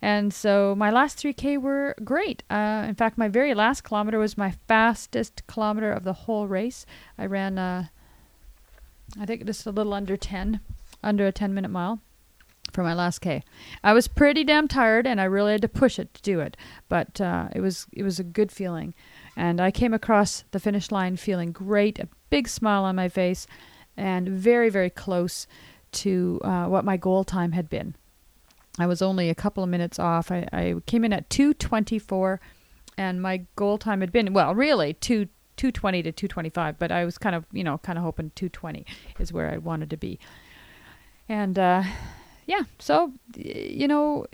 And 0.01 0.33
so 0.33 0.75
my 0.77 0.91
last 0.91 1.17
3K 1.17 1.57
were 1.57 1.93
great. 2.05 2.43
Uh, 2.49 2.85
in 2.87 2.95
fact, 2.95 3.17
my 3.17 3.27
very 3.27 3.53
last 3.53 3.83
kilometer 3.83 4.17
was 4.17 4.37
my 4.37 4.51
fastest 4.67 5.45
kilometer 5.47 5.91
of 5.91 6.03
the 6.03 6.13
whole 6.13 6.47
race. 6.47 6.85
I 7.17 7.25
ran, 7.25 7.57
uh, 7.57 7.87
I 9.19 9.25
think 9.25 9.45
just 9.45 9.65
a 9.65 9.71
little 9.71 9.93
under 9.93 10.17
10, 10.17 10.59
under 11.03 11.27
a 11.27 11.31
10 11.31 11.53
minute 11.53 11.69
mile 11.69 11.99
for 12.71 12.83
my 12.83 12.93
last 12.93 13.19
K. 13.19 13.43
I 13.83 13.93
was 13.93 14.07
pretty 14.07 14.43
damn 14.43 14.67
tired, 14.67 15.07
and 15.07 15.19
I 15.19 15.25
really 15.25 15.53
had 15.53 15.61
to 15.61 15.67
push 15.67 15.97
it 15.97 16.13
to 16.13 16.21
do 16.21 16.39
it. 16.39 16.55
But 16.87 17.19
uh, 17.19 17.49
it 17.53 17.61
was 17.61 17.87
it 17.93 18.03
was 18.03 18.19
a 18.19 18.23
good 18.23 18.51
feeling, 18.51 18.93
and 19.35 19.59
I 19.59 19.71
came 19.71 19.93
across 19.93 20.43
the 20.51 20.59
finish 20.59 20.91
line 20.91 21.15
feeling 21.15 21.51
great, 21.51 21.99
a 21.99 22.07
big 22.29 22.47
smile 22.47 22.83
on 22.83 22.95
my 22.95 23.09
face, 23.09 23.47
and 23.97 24.29
very 24.29 24.69
very 24.69 24.89
close 24.89 25.47
to 25.91 26.39
uh, 26.43 26.65
what 26.65 26.85
my 26.85 26.97
goal 26.97 27.23
time 27.23 27.53
had 27.53 27.69
been. 27.69 27.95
I 28.77 28.85
was 28.85 29.01
only 29.01 29.29
a 29.29 29.35
couple 29.35 29.63
of 29.63 29.69
minutes 29.69 29.99
off. 29.99 30.31
I, 30.31 30.47
I 30.53 30.75
came 30.85 31.03
in 31.03 31.11
at 31.11 31.29
224, 31.29 32.39
and 32.97 33.21
my 33.21 33.45
goal 33.55 33.77
time 33.77 34.01
had 34.01 34.11
been, 34.11 34.33
well, 34.33 34.55
really, 34.55 34.93
2, 34.93 35.27
220 35.59 36.03
to 36.03 36.11
225, 36.13 36.79
but 36.79 36.89
I 36.89 37.03
was 37.03 37.17
kind 37.17 37.35
of, 37.35 37.45
you 37.51 37.65
know, 37.65 37.79
kind 37.79 37.97
of 37.97 38.03
hoping 38.05 38.31
220 38.35 38.85
is 39.19 39.33
where 39.33 39.51
I 39.51 39.57
wanted 39.57 39.89
to 39.89 39.97
be. 39.97 40.17
And, 41.27 41.59
uh, 41.59 41.83
yeah, 42.45 42.61
so, 42.79 43.11
you 43.35 43.85
know, 43.85 44.25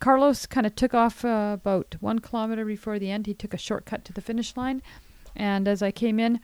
Carlos 0.00 0.46
kind 0.46 0.66
of 0.66 0.74
took 0.74 0.92
off 0.92 1.24
uh, 1.24 1.52
about 1.54 1.94
one 2.00 2.18
kilometer 2.18 2.64
before 2.64 2.98
the 2.98 3.08
end. 3.08 3.26
He 3.26 3.34
took 3.34 3.54
a 3.54 3.56
shortcut 3.56 4.04
to 4.06 4.12
the 4.12 4.20
finish 4.20 4.56
line. 4.56 4.82
And 5.36 5.68
as 5.68 5.80
I 5.80 5.92
came 5.92 6.18
in, 6.18 6.40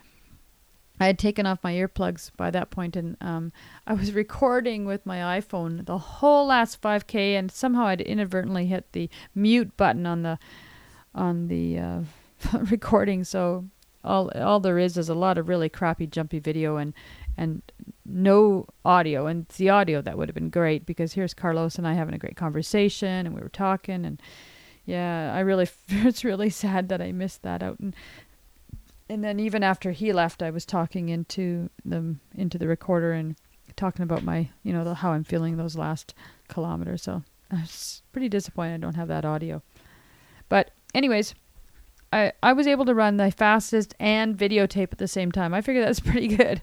I 1.01 1.07
had 1.07 1.19
taken 1.19 1.45
off 1.45 1.59
my 1.65 1.73
earplugs 1.73 2.31
by 2.37 2.53
that 2.53 2.71
point, 2.71 2.95
and 2.95 3.17
um, 3.21 3.53
I 3.85 3.95
was 3.95 4.13
recording 4.25 4.85
with 4.85 5.05
my 5.05 5.41
iPhone 5.41 5.87
the 5.87 5.99
whole 5.99 6.47
last 6.47 6.81
5K, 6.81 7.33
and 7.33 7.51
somehow 7.51 7.87
I'd 7.87 8.01
inadvertently 8.01 8.67
hit 8.67 8.93
the 8.93 9.11
mute 9.35 9.77
button 9.77 10.07
on 10.07 10.23
the 10.23 10.39
on 11.17 11.49
the 11.49 11.79
uh, 11.79 12.01
recording. 12.71 13.25
So 13.25 13.65
all 14.03 14.31
all 14.35 14.61
there 14.61 14.79
is 14.79 14.97
is 14.97 15.09
a 15.09 15.15
lot 15.15 15.39
of 15.39 15.49
really 15.49 15.69
crappy, 15.69 16.07
jumpy 16.07 16.39
video 16.39 16.77
and 16.77 16.95
and 17.37 17.63
no 18.05 18.67
audio. 18.85 19.27
And 19.27 19.47
it's 19.47 19.57
the 19.57 19.71
audio 19.71 20.01
that 20.03 20.17
would 20.17 20.29
have 20.29 20.35
been 20.35 20.51
great 20.51 20.87
because 20.87 21.13
here's 21.13 21.35
Carlos 21.35 21.77
and 21.77 21.87
I 21.87 21.95
having 21.95 22.15
a 22.15 22.19
great 22.19 22.37
conversation, 22.37 23.27
and 23.27 23.35
we 23.35 23.41
were 23.41 23.49
talking, 23.49 24.05
and 24.05 24.21
yeah, 24.85 25.33
I 25.35 25.41
really 25.41 25.69
it's 25.89 26.25
really 26.25 26.51
sad 26.51 26.89
that 26.89 27.03
I 27.03 27.13
missed 27.13 27.43
that 27.43 27.63
out. 27.63 27.79
And 27.79 27.95
and 29.09 29.25
then 29.25 29.41
even 29.41 29.63
after 29.63 29.91
he 29.91 30.13
left, 30.13 30.43
I 30.43 30.51
was 30.51 30.65
talking 30.65 31.09
into 31.09 31.69
the 31.85 32.17
into 32.35 32.59
the 32.59 32.69
recorder 32.69 33.13
and 33.13 33.37
talking 33.77 34.03
about 34.03 34.23
my, 34.23 34.49
you 34.63 34.73
know, 34.73 34.85
the, 34.85 34.95
how 34.95 35.13
I'm 35.13 35.25
feeling 35.25 35.57
those 35.57 35.77
last 35.77 36.15
kilometers. 36.49 37.03
So 37.03 37.23
I 37.51 37.61
was 37.61 38.03
pretty 38.13 38.29
disappointed 38.29 38.75
I 38.75 38.79
don't 38.79 38.95
have 38.95 39.09
that 39.09 39.25
audio. 39.25 39.63
But 40.49 40.71
anyways, 40.95 41.35
I 42.13 42.33
I 42.43 42.53
was 42.53 42.67
able 42.67 42.85
to 42.87 42.95
run 42.95 43.17
the 43.17 43.31
fastest 43.31 43.95
and 44.01 44.37
videotape 44.37 44.93
at 44.93 44.99
the 44.99 45.09
same 45.09 45.33
time. 45.33 45.55
I 45.55 45.61
figured 45.61 45.87
that's 45.87 46.01
pretty 46.11 46.29
good. 46.29 46.63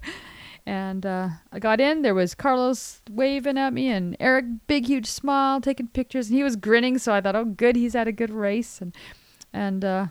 And 0.66 1.06
uh, 1.06 1.30
I 1.54 1.60
got 1.60 1.80
in. 1.80 2.02
There 2.02 2.14
was 2.14 2.36
Carlos 2.36 3.02
waving 3.10 3.58
at 3.58 3.72
me, 3.72 3.88
and 3.88 4.18
Eric, 4.20 4.46
big 4.68 4.86
huge 4.86 5.06
smile, 5.06 5.62
taking 5.62 5.88
pictures, 5.88 6.28
and 6.28 6.36
he 6.36 6.44
was 6.44 6.58
grinning. 6.58 6.98
So 6.98 7.14
I 7.14 7.22
thought, 7.22 7.38
oh, 7.38 7.46
good, 7.46 7.78
he's 7.78 7.94
had 7.94 8.10
a 8.10 8.12
good 8.12 8.32
race, 8.32 8.82
and 8.82 8.94
and 9.54 9.86
uh, 9.86 10.08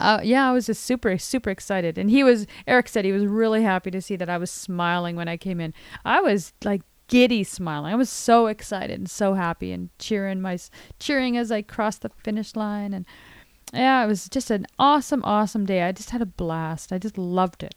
uh, 0.00 0.20
yeah, 0.22 0.48
I 0.48 0.52
was 0.52 0.66
just 0.66 0.82
super, 0.82 1.16
super 1.18 1.50
excited. 1.50 1.98
And 1.98 2.10
he 2.10 2.24
was, 2.24 2.46
Eric 2.66 2.88
said 2.88 3.04
he 3.04 3.12
was 3.12 3.26
really 3.26 3.62
happy 3.62 3.90
to 3.90 4.00
see 4.00 4.16
that 4.16 4.30
I 4.30 4.38
was 4.38 4.50
smiling 4.50 5.16
when 5.16 5.28
I 5.28 5.36
came 5.36 5.60
in. 5.60 5.74
I 6.04 6.20
was 6.20 6.52
like 6.64 6.82
giddy 7.08 7.44
smiling. 7.44 7.92
I 7.92 7.96
was 7.96 8.10
so 8.10 8.46
excited 8.46 8.98
and 8.98 9.10
so 9.10 9.34
happy 9.34 9.72
and 9.72 9.90
cheering 9.98 10.40
my, 10.40 10.58
cheering 10.98 11.36
as 11.36 11.52
I 11.52 11.62
crossed 11.62 12.02
the 12.02 12.10
finish 12.24 12.56
line. 12.56 12.94
And 12.94 13.06
yeah, 13.72 14.04
it 14.04 14.06
was 14.06 14.28
just 14.28 14.50
an 14.50 14.66
awesome, 14.78 15.22
awesome 15.24 15.66
day. 15.66 15.82
I 15.82 15.92
just 15.92 16.10
had 16.10 16.22
a 16.22 16.26
blast. 16.26 16.92
I 16.92 16.98
just 16.98 17.16
loved 17.16 17.62
it. 17.62 17.74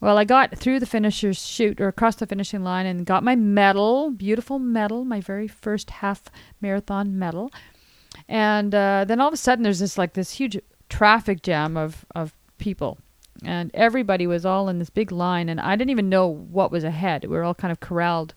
Well, 0.00 0.18
I 0.18 0.24
got 0.24 0.56
through 0.56 0.80
the 0.80 0.86
finisher's 0.86 1.44
chute 1.44 1.80
or 1.80 1.88
across 1.88 2.16
the 2.16 2.26
finishing 2.26 2.62
line 2.62 2.86
and 2.86 3.06
got 3.06 3.24
my 3.24 3.34
medal, 3.34 4.10
beautiful 4.10 4.58
medal, 4.58 5.04
my 5.04 5.20
very 5.20 5.48
first 5.48 5.90
half 5.90 6.24
marathon 6.60 7.18
medal. 7.18 7.50
And 8.28 8.74
uh, 8.74 9.04
then 9.06 9.20
all 9.20 9.28
of 9.28 9.34
a 9.34 9.38
sudden, 9.38 9.62
there's 9.62 9.78
this 9.78 9.96
like 9.96 10.12
this 10.12 10.32
huge 10.32 10.58
traffic 10.88 11.42
jam 11.42 11.76
of, 11.76 12.04
of 12.14 12.34
people. 12.58 12.98
And 13.44 13.70
everybody 13.74 14.26
was 14.26 14.46
all 14.46 14.68
in 14.68 14.78
this 14.78 14.90
big 14.90 15.12
line, 15.12 15.48
and 15.48 15.60
I 15.60 15.76
didn't 15.76 15.90
even 15.90 16.08
know 16.08 16.26
what 16.26 16.70
was 16.70 16.84
ahead. 16.84 17.24
We 17.24 17.36
were 17.36 17.44
all 17.44 17.54
kind 17.54 17.72
of 17.72 17.80
corralled 17.80 18.34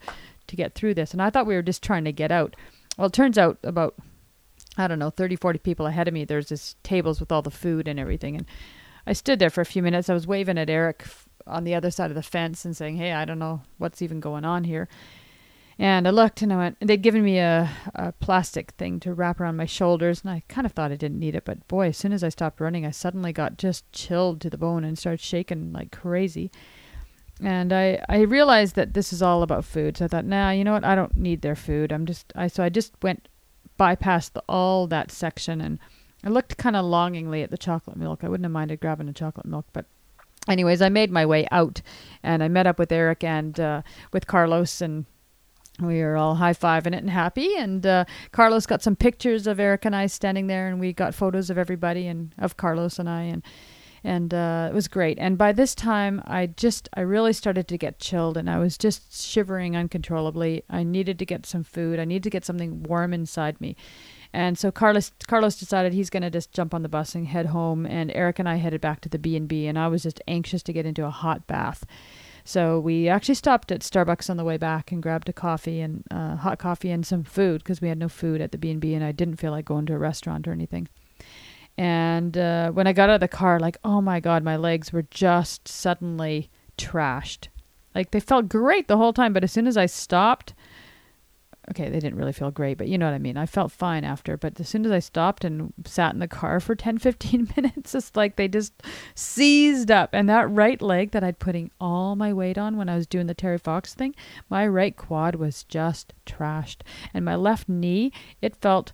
to 0.48 0.56
get 0.56 0.76
through 0.76 0.94
this, 0.96 1.14
and 1.14 1.22
I 1.22 1.30
thought 1.30 1.46
we 1.46 1.56
were 1.56 1.62
just 1.62 1.84
trying 1.84 2.04
to 2.06 2.12
get 2.12 2.32
out. 2.32 2.56
Well, 2.98 3.08
it 3.08 3.14
turns 3.14 3.38
out 3.38 3.58
about, 3.64 3.96
I 4.80 4.88
don't 4.88 5.00
know, 5.00 5.10
30, 5.10 5.36
40 5.36 5.60
people 5.60 5.88
ahead 5.88 6.08
of 6.08 6.14
me, 6.14 6.26
there's 6.26 6.50
this 6.50 6.76
tables 6.84 7.20
with 7.20 7.32
all 7.32 7.42
the 7.42 7.52
food 7.52 7.88
and 7.88 8.00
everything. 8.00 8.36
And 8.36 8.46
I 9.06 9.14
stood 9.14 9.40
there 9.40 9.50
for 9.50 9.62
a 9.62 9.66
few 9.66 9.84
minutes. 9.84 10.10
I 10.10 10.14
was 10.14 10.28
waving 10.28 10.58
at 10.58 10.70
Eric 10.70 11.06
on 11.46 11.64
the 11.64 11.76
other 11.76 11.92
side 11.92 12.12
of 12.12 12.16
the 12.16 12.24
fence 12.24 12.66
and 12.66 12.76
saying, 12.76 12.98
hey, 12.98 13.14
I 13.14 13.26
don't 13.26 13.40
know 13.40 13.62
what's 13.78 14.02
even 14.02 14.20
going 14.20 14.46
on 14.46 14.64
here. 14.64 14.88
And 15.78 16.08
I 16.08 16.12
looked 16.12 16.42
and 16.42 16.52
I 16.52 16.58
went, 16.58 16.78
they'd 16.82 17.02
given 17.02 17.24
me 17.24 17.40
a, 17.40 17.70
a 17.96 18.12
plastic 18.12 18.72
thing 18.72 19.00
to 19.00 19.14
wrap 19.14 19.40
around 19.40 19.56
my 19.56 19.66
shoulders, 19.66 20.22
and 20.22 20.30
I 20.30 20.44
kind 20.50 20.66
of 20.66 20.74
thought 20.74 20.92
I 20.92 20.98
didn't 20.98 21.20
need 21.20 21.36
it. 21.36 21.46
But 21.46 21.66
boy, 21.70 21.88
as 21.88 21.98
soon 21.98 22.12
as 22.12 22.22
I 22.22 22.28
stopped 22.28 22.60
running, 22.60 22.86
I 22.86 22.92
suddenly 22.92 23.32
got 23.32 23.58
just 23.58 23.90
chilled 23.94 24.42
to 24.42 24.50
the 24.50 24.58
bone 24.58 24.84
and 24.84 25.00
started 25.00 25.22
shaking 25.22 25.72
like 25.72 25.92
crazy. 25.92 26.52
And 27.42 27.72
I, 27.72 28.04
I 28.10 28.20
realized 28.22 28.76
that 28.76 28.94
this 28.94 29.14
is 29.14 29.22
all 29.22 29.42
about 29.42 29.64
food. 29.64 29.96
So 29.96 30.06
I 30.06 30.08
thought, 30.10 30.26
nah, 30.26 30.52
you 30.52 30.66
know 30.66 30.74
what? 30.74 30.84
I 30.84 30.96
don't 30.96 31.16
need 31.16 31.42
their 31.42 31.56
food. 31.56 31.94
I'm 31.94 32.06
just, 32.06 32.34
I, 32.36 32.48
so 32.48 32.62
I 32.62 32.68
just 32.68 32.94
went 33.02 33.30
bypassed 33.80 34.34
the, 34.34 34.44
all 34.48 34.86
that 34.88 35.12
section 35.12 35.62
and 35.62 35.80
I 36.24 36.30
looked 36.30 36.58
kind 36.58 36.76
of 36.76 36.84
longingly 36.84 37.44
at 37.44 37.50
the 37.50 37.58
chocolate 37.58 37.96
milk. 37.96 38.24
I 38.24 38.28
wouldn't 38.28 38.44
have 38.44 38.52
minded 38.52 38.82
grabbing 38.82 39.08
a 39.08 39.14
chocolate 39.14 39.46
milk, 39.46 39.66
but 39.72 39.86
anyways, 40.50 40.82
I 40.82 40.90
made 40.90 41.12
my 41.12 41.26
way 41.26 41.48
out 41.50 41.82
and 42.22 42.44
I 42.44 42.50
met 42.50 42.68
up 42.68 42.78
with 42.78 42.92
Eric 42.92 43.24
and 43.24 43.58
uh, 43.58 43.82
with 44.12 44.28
Carlos 44.28 44.82
and 44.82 45.06
we 45.82 46.02
were 46.02 46.18
all 46.18 46.36
high 46.36 46.54
fiving 46.54 46.88
it 46.88 47.02
and 47.02 47.10
happy. 47.10 47.56
And 47.56 47.86
uh, 47.86 48.06
Carlos 48.32 48.66
got 48.66 48.82
some 48.82 48.96
pictures 48.96 49.48
of 49.48 49.60
Eric 49.60 49.86
and 49.86 49.96
I 49.96 50.08
standing 50.08 50.48
there, 50.48 50.68
and 50.68 50.80
we 50.80 50.94
got 50.94 51.16
photos 51.16 51.50
of 51.50 51.58
everybody 51.58 52.08
and 52.08 52.34
of 52.38 52.58
Carlos 52.58 53.00
and 53.00 53.10
I, 53.10 53.22
and 53.24 53.44
and 54.04 54.34
uh, 54.34 54.68
it 54.72 54.74
was 54.74 54.88
great. 54.88 55.18
And 55.20 55.38
by 55.38 55.52
this 55.52 55.76
time, 55.76 56.22
I 56.26 56.48
just 56.48 56.90
I 56.94 57.02
really 57.02 57.34
started 57.34 57.68
to 57.68 57.78
get 57.78 58.00
chilled, 58.00 58.38
and 58.38 58.50
I 58.50 58.60
was 58.60 58.78
just 58.78 59.22
shivering 59.22 59.76
uncontrollably. 59.76 60.64
I 60.70 60.84
needed 60.84 61.20
to 61.20 61.26
get 61.26 61.46
some 61.46 61.64
food. 61.64 62.00
I 62.00 62.06
needed 62.06 62.24
to 62.24 62.30
get 62.30 62.46
something 62.46 62.84
warm 62.84 63.14
inside 63.14 63.60
me. 63.60 63.76
And 64.32 64.58
so 64.58 64.72
Carlos 64.72 65.12
Carlos 65.28 65.56
decided 65.58 65.94
he's 65.94 66.10
going 66.10 66.24
to 66.24 66.30
just 66.30 66.54
jump 66.54 66.74
on 66.74 66.84
the 66.84 66.90
bus 66.90 67.16
and 67.16 67.28
head 67.28 67.48
home, 67.48 67.86
and 67.86 68.12
Eric 68.14 68.40
and 68.40 68.48
I 68.48 68.56
headed 68.56 68.82
back 68.82 69.02
to 69.02 69.10
the 69.10 69.20
B 69.20 69.36
and 69.36 69.48
B, 69.48 69.68
and 69.68 69.78
I 69.78 69.88
was 69.88 70.04
just 70.04 70.22
anxious 70.28 70.64
to 70.64 70.74
get 70.74 70.86
into 70.86 71.06
a 71.06 71.10
hot 71.10 71.48
bath. 71.48 71.86
So 72.46 72.80
we 72.80 73.08
actually 73.08 73.36
stopped 73.36 73.72
at 73.72 73.82
Starbucks 73.82 74.30
on 74.30 74.38
the 74.38 74.44
way 74.44 74.58
back 74.58 74.92
and 74.92 75.04
grabbed 75.04 75.30
a 75.30 75.34
coffee 75.34 75.82
and 75.82 76.04
uh, 76.10 76.36
hot 76.38 76.58
coffee 76.58 76.90
and 76.90 77.06
some 77.06 77.24
food 77.24 77.64
because 77.64 77.82
we 77.82 77.90
had 77.90 77.98
no 78.00 78.10
food 78.10 78.42
at 78.42 78.52
the 78.52 78.58
B 78.58 78.72
and 78.72 78.80
B, 78.80 78.94
and 78.94 79.04
I 79.04 79.12
didn't 79.12 79.36
feel 79.38 79.52
like 79.52 79.66
going 79.66 79.86
to 79.88 79.94
a 79.94 80.00
restaurant 80.00 80.48
or 80.48 80.52
anything. 80.52 80.88
And 81.80 82.38
uh, 82.38 82.72
when 82.72 82.88
I 82.88 82.94
got 82.94 83.10
out 83.10 83.16
of 83.16 83.20
the 83.22 83.30
car, 83.30 83.58
like, 83.58 83.78
oh 83.86 84.02
my 84.02 84.20
god, 84.20 84.44
my 84.44 84.58
legs 84.58 84.92
were 84.92 85.06
just 85.10 85.66
suddenly 85.66 86.50
trashed. 86.78 87.48
Like 87.96 88.12
they 88.12 88.20
felt 88.20 88.50
great 88.50 88.90
the 88.90 88.98
whole 88.98 89.14
time, 89.14 89.32
but 89.32 89.46
as 89.46 89.54
soon 89.54 89.66
as 89.66 89.78
I 89.78 89.86
stopped, 89.86 90.54
okay, 91.70 91.88
they 91.88 92.02
didn't 92.02 92.18
really 92.18 92.34
feel 92.34 92.52
great, 92.52 92.78
but 92.78 92.90
you 92.90 92.98
know 92.98 93.06
what 93.06 93.16
I 93.16 93.20
mean. 93.20 93.38
I 93.38 93.46
felt 93.46 93.72
fine 93.72 94.04
after, 94.04 94.36
but 94.36 94.60
as 94.60 94.68
soon 94.68 94.86
as 94.86 94.92
I 94.92 95.00
stopped 95.00 95.46
and 95.46 95.74
sat 95.86 96.14
in 96.14 96.20
the 96.20 96.28
car 96.28 96.60
for 96.60 96.76
10, 96.76 96.98
15 97.00 97.54
minutes, 97.56 97.96
it's 97.96 98.14
like 98.14 98.36
they 98.36 98.50
just 98.50 98.74
seized 99.16 99.90
up. 99.90 100.10
And 100.12 100.28
that 100.28 100.52
right 100.52 100.82
leg 100.82 101.12
that 101.12 101.24
I'd 101.24 101.40
putting 101.40 101.72
all 101.80 102.18
my 102.18 102.34
weight 102.34 102.58
on 102.58 102.76
when 102.76 102.90
I 102.90 102.98
was 102.98 103.08
doing 103.08 103.28
the 103.28 103.34
Terry 103.34 103.58
Fox 103.58 103.94
thing, 103.94 104.16
my 104.50 104.68
right 104.68 104.98
quad 104.98 105.36
was 105.36 105.64
just 105.64 106.12
trashed. 106.26 106.82
And 107.14 107.24
my 107.24 107.36
left 107.36 107.70
knee, 107.70 108.12
it 108.42 108.58
felt 108.58 108.92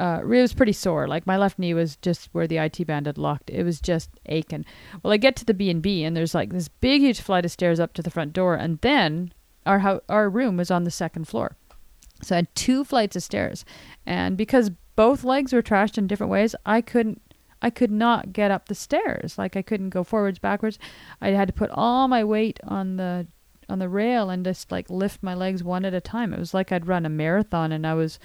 uh, 0.00 0.20
it 0.22 0.26
was 0.26 0.54
pretty 0.54 0.72
sore. 0.72 1.06
Like 1.06 1.26
my 1.26 1.36
left 1.36 1.58
knee 1.58 1.74
was 1.74 1.96
just 1.96 2.28
where 2.32 2.46
the 2.46 2.56
IT 2.56 2.86
band 2.86 3.06
had 3.06 3.18
locked. 3.18 3.50
It 3.50 3.64
was 3.64 3.80
just 3.80 4.08
aching. 4.26 4.64
Well, 5.02 5.12
I 5.12 5.18
get 5.18 5.36
to 5.36 5.44
the 5.44 5.54
B 5.54 5.68
and 5.68 5.82
B, 5.82 6.04
and 6.04 6.16
there's 6.16 6.34
like 6.34 6.52
this 6.52 6.68
big, 6.68 7.02
huge 7.02 7.20
flight 7.20 7.44
of 7.44 7.50
stairs 7.50 7.78
up 7.78 7.92
to 7.94 8.02
the 8.02 8.10
front 8.10 8.32
door, 8.32 8.54
and 8.54 8.78
then 8.80 9.32
our 9.66 9.80
ho- 9.80 10.02
our 10.08 10.30
room 10.30 10.56
was 10.56 10.70
on 10.70 10.84
the 10.84 10.90
second 10.90 11.28
floor. 11.28 11.56
So 12.22 12.34
I 12.34 12.36
had 12.36 12.54
two 12.54 12.84
flights 12.84 13.16
of 13.16 13.22
stairs. 13.22 13.64
And 14.06 14.36
because 14.36 14.70
both 14.96 15.24
legs 15.24 15.52
were 15.52 15.62
trashed 15.62 15.98
in 15.98 16.06
different 16.06 16.30
ways, 16.30 16.54
I 16.64 16.80
couldn't 16.80 17.20
I 17.62 17.68
could 17.68 17.90
not 17.90 18.32
get 18.32 18.50
up 18.50 18.68
the 18.68 18.74
stairs. 18.74 19.36
Like 19.36 19.56
I 19.56 19.62
couldn't 19.62 19.90
go 19.90 20.02
forwards, 20.02 20.38
backwards. 20.38 20.78
I 21.20 21.28
had 21.28 21.48
to 21.48 21.54
put 21.54 21.70
all 21.70 22.08
my 22.08 22.24
weight 22.24 22.58
on 22.64 22.96
the 22.96 23.26
on 23.68 23.78
the 23.78 23.88
rail 23.88 24.30
and 24.30 24.44
just 24.44 24.72
like 24.72 24.90
lift 24.90 25.22
my 25.22 25.34
legs 25.34 25.62
one 25.62 25.84
at 25.84 25.94
a 25.94 26.00
time. 26.00 26.32
It 26.32 26.38
was 26.38 26.54
like 26.54 26.72
I'd 26.72 26.88
run 26.88 27.06
a 27.06 27.10
marathon 27.10 27.70
and 27.70 27.86
I 27.86 27.94
was 27.94 28.18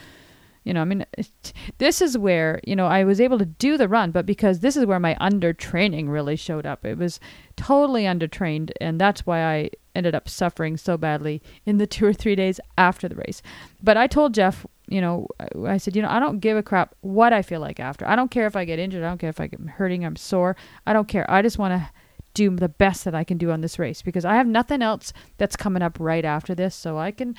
you 0.65 0.73
know, 0.73 0.81
I 0.81 0.85
mean, 0.85 1.05
this 1.77 2.01
is 2.01 2.17
where, 2.17 2.59
you 2.65 2.75
know, 2.75 2.87
I 2.87 3.05
was 3.05 3.21
able 3.21 3.37
to 3.39 3.45
do 3.45 3.77
the 3.77 3.87
run, 3.87 4.11
but 4.11 4.25
because 4.25 4.59
this 4.59 4.75
is 4.75 4.85
where 4.85 4.99
my 4.99 5.15
undertraining 5.21 6.09
really 6.09 6.35
showed 6.35 6.65
up. 6.65 6.83
It 6.83 6.97
was 6.97 7.19
totally 7.55 8.03
undertrained, 8.03 8.71
and 8.81 8.99
that's 8.99 9.25
why 9.25 9.43
I 9.43 9.69
ended 9.93 10.13
up 10.13 10.27
suffering 10.27 10.75
so 10.75 10.97
badly 10.97 11.41
in 11.65 11.77
the 11.77 11.87
two 11.95 12.05
or 12.05 12.13
three 12.13 12.35
days 12.35 12.59
after 12.77 13.07
the 13.07 13.15
race. 13.15 13.41
But 13.81 13.95
I 13.95 14.07
told 14.07 14.33
Jeff, 14.33 14.65
you 14.87 14.99
know, 14.99 15.27
I 15.65 15.77
said, 15.77 15.95
you 15.95 16.01
know, 16.01 16.09
I 16.09 16.19
don't 16.19 16.39
give 16.39 16.57
a 16.57 16.63
crap 16.63 16.95
what 17.01 17.31
I 17.31 17.41
feel 17.41 17.61
like 17.61 17.79
after. 17.79 18.07
I 18.07 18.15
don't 18.15 18.29
care 18.29 18.45
if 18.45 18.55
I 18.55 18.65
get 18.65 18.79
injured. 18.79 19.03
I 19.03 19.09
don't 19.09 19.17
care 19.17 19.29
if 19.29 19.39
I 19.39 19.47
get 19.47 19.61
hurting, 19.61 20.03
I'm 20.03 20.15
sore. 20.15 20.55
I 20.85 20.93
don't 20.93 21.07
care. 21.07 21.29
I 21.29 21.41
just 21.41 21.57
want 21.57 21.73
to 21.73 21.89
do 22.33 22.49
the 22.49 22.69
best 22.69 23.05
that 23.05 23.15
I 23.15 23.23
can 23.23 23.37
do 23.37 23.49
on 23.51 23.61
this 23.61 23.79
race 23.79 24.01
because 24.01 24.25
I 24.25 24.35
have 24.35 24.45
nothing 24.45 24.81
else 24.81 25.13
that's 25.37 25.55
coming 25.55 25.81
up 25.81 25.97
right 25.99 26.25
after 26.25 26.53
this, 26.53 26.75
so 26.75 26.97
I 26.97 27.11
can 27.11 27.35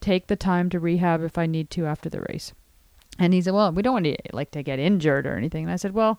take 0.00 0.26
the 0.26 0.36
time 0.36 0.68
to 0.70 0.80
rehab 0.80 1.22
if 1.22 1.38
I 1.38 1.46
need 1.46 1.70
to 1.70 1.86
after 1.86 2.08
the 2.08 2.24
race. 2.28 2.52
And 3.18 3.34
he 3.34 3.42
said, 3.42 3.54
"Well, 3.54 3.72
we 3.72 3.82
don't 3.82 3.92
want 3.92 4.06
to 4.06 4.16
like 4.32 4.50
to 4.52 4.62
get 4.62 4.78
injured 4.78 5.26
or 5.26 5.36
anything." 5.36 5.64
And 5.64 5.72
I 5.72 5.76
said, 5.76 5.92
"Well, 5.92 6.18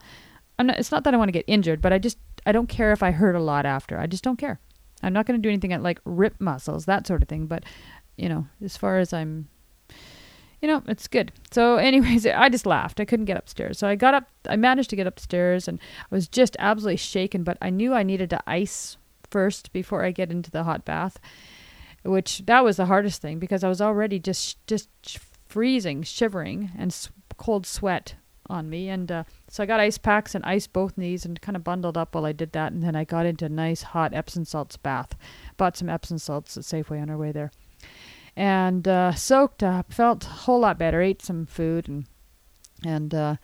not, 0.61 0.77
it's 0.79 0.91
not 0.91 1.03
that 1.03 1.13
I 1.13 1.17
want 1.17 1.29
to 1.29 1.33
get 1.33 1.45
injured, 1.47 1.81
but 1.81 1.93
I 1.93 1.97
just 1.97 2.17
I 2.45 2.51
don't 2.51 2.69
care 2.69 2.91
if 2.91 3.01
I 3.01 3.11
hurt 3.11 3.35
a 3.35 3.41
lot 3.41 3.65
after. 3.65 3.99
I 3.99 4.07
just 4.07 4.23
don't 4.23 4.37
care. 4.37 4.59
I'm 5.01 5.13
not 5.13 5.25
going 5.25 5.39
to 5.39 5.41
do 5.41 5.49
anything 5.49 5.81
like 5.81 5.99
rip 6.05 6.39
muscles, 6.39 6.85
that 6.85 7.07
sort 7.07 7.21
of 7.21 7.29
thing. 7.29 7.47
But 7.47 7.63
you 8.17 8.29
know, 8.29 8.47
as 8.63 8.77
far 8.77 8.99
as 8.99 9.11
I'm, 9.11 9.47
you 10.61 10.67
know, 10.67 10.83
it's 10.87 11.07
good. 11.07 11.31
So, 11.51 11.77
anyways, 11.77 12.25
I 12.27 12.49
just 12.49 12.65
laughed. 12.65 12.99
I 12.99 13.05
couldn't 13.05 13.25
get 13.25 13.37
upstairs, 13.37 13.77
so 13.77 13.87
I 13.87 13.95
got 13.95 14.13
up. 14.13 14.29
I 14.47 14.55
managed 14.55 14.89
to 14.91 14.95
get 14.95 15.07
upstairs, 15.07 15.67
and 15.67 15.79
I 16.01 16.15
was 16.15 16.27
just 16.27 16.55
absolutely 16.59 16.97
shaken. 16.97 17.43
But 17.43 17.57
I 17.61 17.69
knew 17.69 17.93
I 17.93 18.03
needed 18.03 18.29
to 18.31 18.43
ice 18.47 18.97
first 19.29 19.73
before 19.73 20.03
I 20.03 20.11
get 20.11 20.31
into 20.31 20.51
the 20.51 20.63
hot 20.63 20.85
bath, 20.85 21.19
which 22.03 22.43
that 22.45 22.63
was 22.63 22.77
the 22.77 22.85
hardest 22.85 23.21
thing 23.21 23.39
because 23.39 23.63
I 23.63 23.69
was 23.69 23.81
already 23.81 24.19
just 24.19 24.65
just 24.67 24.89
freezing, 25.53 26.01
shivering, 26.01 26.71
and 26.75 27.09
cold 27.37 27.67
sweat 27.67 28.15
on 28.47 28.71
me. 28.71 28.89
And 28.89 29.11
uh, 29.11 29.23
so 29.47 29.61
I 29.61 29.67
got 29.67 29.79
ice 29.79 29.99
packs 29.99 30.33
and 30.33 30.43
iced 30.43 30.73
both 30.73 30.97
knees 30.97 31.25
and 31.25 31.39
kind 31.41 31.55
of 31.55 31.63
bundled 31.63 31.95
up 31.95 32.15
while 32.15 32.25
I 32.25 32.31
did 32.31 32.53
that. 32.53 32.71
And 32.71 32.81
then 32.81 32.95
I 32.95 33.03
got 33.03 33.27
into 33.27 33.45
a 33.45 33.49
nice 33.49 33.83
hot 33.83 34.15
Epsom 34.15 34.45
salts 34.45 34.77
bath. 34.77 35.15
Bought 35.55 35.77
some 35.77 35.89
Epsom 35.89 36.17
salts 36.17 36.57
at 36.57 36.63
Safeway 36.63 36.99
on 36.99 37.11
our 37.11 37.17
way 37.17 37.31
there. 37.31 37.51
And 38.35 38.87
uh, 38.87 39.13
soaked 39.13 39.61
up, 39.61 39.93
felt 39.93 40.25
a 40.25 40.29
whole 40.29 40.61
lot 40.61 40.79
better, 40.79 41.01
ate 41.01 41.21
some 41.21 41.45
food 41.45 41.87
and 41.87 42.05
and 42.85 43.13
uh, 43.13 43.35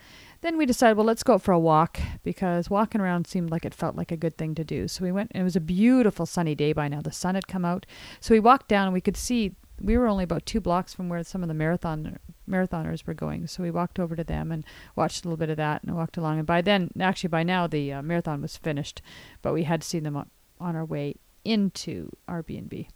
then 0.41 0.57
we 0.57 0.65
decided, 0.65 0.97
well, 0.97 1.05
let's 1.05 1.23
go 1.23 1.37
for 1.37 1.53
a 1.53 1.59
walk 1.59 1.97
because 2.23 2.69
walking 2.69 2.99
around 2.99 3.25
seemed 3.25 3.51
like 3.51 3.63
it 3.63 3.73
felt 3.73 3.95
like 3.95 4.11
a 4.11 4.17
good 4.17 4.37
thing 4.37 4.53
to 4.55 4.65
do. 4.65 4.89
So 4.89 5.05
we 5.05 5.13
went, 5.13 5.31
and 5.33 5.39
it 5.39 5.43
was 5.45 5.55
a 5.55 5.61
beautiful 5.61 6.25
sunny 6.25 6.55
day 6.55 6.73
by 6.73 6.89
now. 6.89 6.99
The 6.99 7.13
sun 7.13 7.35
had 7.35 7.47
come 7.47 7.63
out. 7.63 7.85
So 8.19 8.33
we 8.33 8.41
walked 8.41 8.67
down 8.67 8.87
and 8.87 8.93
we 8.93 8.99
could 8.99 9.15
see 9.15 9.55
we 9.81 9.97
were 9.97 10.07
only 10.07 10.23
about 10.23 10.45
two 10.45 10.61
blocks 10.61 10.93
from 10.93 11.09
where 11.09 11.23
some 11.23 11.41
of 11.41 11.47
the 11.47 11.53
marathon 11.53 12.19
marathoners 12.49 13.05
were 13.05 13.13
going. 13.13 13.47
So 13.47 13.63
we 13.63 13.71
walked 13.71 13.99
over 13.99 14.15
to 14.15 14.23
them 14.23 14.51
and 14.51 14.65
watched 14.95 15.23
a 15.23 15.27
little 15.27 15.37
bit 15.37 15.49
of 15.49 15.57
that 15.57 15.83
and 15.83 15.95
walked 15.95 16.17
along. 16.17 16.39
And 16.39 16.47
by 16.47 16.61
then, 16.61 16.91
actually 16.99 17.29
by 17.29 17.43
now, 17.43 17.67
the 17.67 17.93
uh, 17.93 18.01
marathon 18.01 18.41
was 18.41 18.57
finished, 18.57 19.01
but 19.41 19.53
we 19.53 19.63
had 19.63 19.83
seen 19.83 20.03
them 20.03 20.17
on, 20.17 20.29
our 20.59 20.85
way 20.85 21.15
into 21.45 22.09
our 22.27 22.43
B&B. 22.43 22.89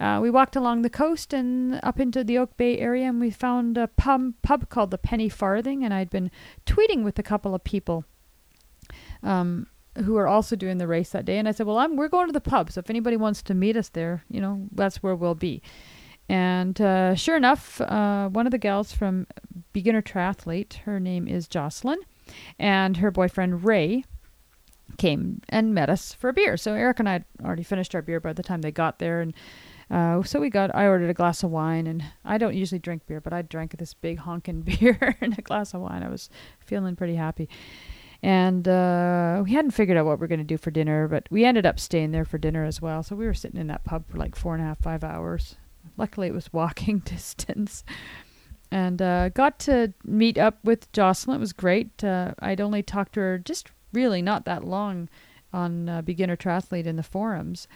Uh, 0.00 0.18
we 0.20 0.30
walked 0.30 0.56
along 0.56 0.82
the 0.82 0.90
coast 0.90 1.32
and 1.32 1.78
up 1.82 2.00
into 2.00 2.24
the 2.24 2.38
Oak 2.38 2.56
Bay 2.56 2.78
area, 2.78 3.08
and 3.08 3.20
we 3.20 3.30
found 3.30 3.78
a 3.78 3.86
pub, 3.86 4.34
pub 4.42 4.68
called 4.68 4.90
the 4.90 4.98
Penny 4.98 5.28
Farthing. 5.28 5.84
And 5.84 5.94
I'd 5.94 6.10
been 6.10 6.30
tweeting 6.66 7.04
with 7.04 7.18
a 7.18 7.22
couple 7.22 7.54
of 7.54 7.62
people 7.62 8.04
um, 9.22 9.68
who 9.96 10.16
are 10.16 10.26
also 10.26 10.56
doing 10.56 10.78
the 10.78 10.86
race 10.86 11.10
that 11.10 11.24
day. 11.24 11.38
And 11.38 11.48
I 11.48 11.52
said, 11.52 11.66
"Well, 11.66 11.78
I'm 11.78 11.96
we're 11.96 12.08
going 12.08 12.26
to 12.26 12.32
the 12.32 12.40
pub, 12.40 12.70
so 12.70 12.80
if 12.80 12.90
anybody 12.90 13.16
wants 13.16 13.42
to 13.42 13.54
meet 13.54 13.76
us 13.76 13.88
there, 13.88 14.24
you 14.28 14.40
know, 14.40 14.68
that's 14.72 15.02
where 15.02 15.14
we'll 15.14 15.34
be." 15.34 15.62
And 16.28 16.80
uh, 16.80 17.14
sure 17.14 17.36
enough, 17.36 17.80
uh, 17.80 18.28
one 18.28 18.46
of 18.46 18.52
the 18.52 18.58
gals 18.58 18.92
from 18.92 19.26
Beginner 19.72 20.02
Triathlete, 20.02 20.74
her 20.84 20.98
name 21.00 21.28
is 21.28 21.48
Jocelyn, 21.48 21.98
and 22.58 22.98
her 22.98 23.10
boyfriend 23.10 23.64
Ray 23.64 24.04
came 24.98 25.40
and 25.48 25.74
met 25.74 25.90
us 25.90 26.12
for 26.14 26.30
a 26.30 26.32
beer. 26.32 26.56
So 26.56 26.74
Eric 26.74 27.00
and 27.00 27.08
I 27.08 27.12
had 27.12 27.24
already 27.44 27.62
finished 27.62 27.94
our 27.94 28.02
beer 28.02 28.20
by 28.20 28.32
the 28.32 28.42
time 28.42 28.62
they 28.62 28.70
got 28.70 28.98
there, 28.98 29.20
and 29.20 29.34
uh, 29.90 30.22
so 30.22 30.40
we 30.40 30.48
got. 30.48 30.74
I 30.74 30.86
ordered 30.86 31.10
a 31.10 31.14
glass 31.14 31.42
of 31.42 31.50
wine, 31.50 31.86
and 31.86 32.02
I 32.24 32.38
don't 32.38 32.54
usually 32.54 32.78
drink 32.78 33.06
beer, 33.06 33.20
but 33.20 33.32
I 33.32 33.42
drank 33.42 33.76
this 33.76 33.92
big 33.92 34.18
honking 34.20 34.62
beer 34.80 35.16
and 35.20 35.38
a 35.38 35.42
glass 35.42 35.74
of 35.74 35.82
wine. 35.82 36.02
I 36.02 36.08
was 36.08 36.30
feeling 36.60 36.96
pretty 36.96 37.16
happy. 37.16 37.48
And 38.22 38.68
uh, 38.68 39.42
we 39.44 39.52
hadn't 39.52 39.72
figured 39.72 39.98
out 39.98 40.06
what 40.06 40.20
we 40.20 40.24
are 40.24 40.28
going 40.28 40.38
to 40.38 40.44
do 40.44 40.56
for 40.56 40.70
dinner, 40.70 41.08
but 41.08 41.26
we 41.30 41.44
ended 41.44 41.66
up 41.66 41.80
staying 41.80 42.12
there 42.12 42.24
for 42.24 42.38
dinner 42.38 42.64
as 42.64 42.80
well. 42.80 43.02
So 43.02 43.16
we 43.16 43.26
were 43.26 43.34
sitting 43.34 43.60
in 43.60 43.66
that 43.66 43.84
pub 43.84 44.08
for 44.08 44.16
like 44.16 44.36
four 44.36 44.54
and 44.54 44.62
a 44.62 44.66
half, 44.66 44.78
five 44.80 45.02
hours. 45.02 45.56
Luckily, 45.96 46.28
it 46.28 46.34
was 46.34 46.52
walking 46.52 46.98
distance. 47.04 47.84
And 48.70 49.02
uh, 49.02 49.28
got 49.30 49.58
to 49.60 49.92
meet 50.04 50.38
up 50.38 50.58
with 50.64 50.90
Jocelyn. 50.92 51.36
It 51.36 51.40
was 51.40 51.52
great. 51.52 52.02
Uh, 52.02 52.34
I'd 52.38 52.60
only 52.60 52.82
talked 52.82 53.14
to 53.14 53.20
her 53.20 53.38
just 53.38 53.70
really 53.92 54.22
not 54.22 54.44
that 54.44 54.64
long 54.64 55.08
on 55.52 55.88
uh, 55.88 56.00
Beginner 56.00 56.36
Triathlete 56.36 56.86
in 56.86 56.96
the 56.96 57.02
forums. 57.02 57.68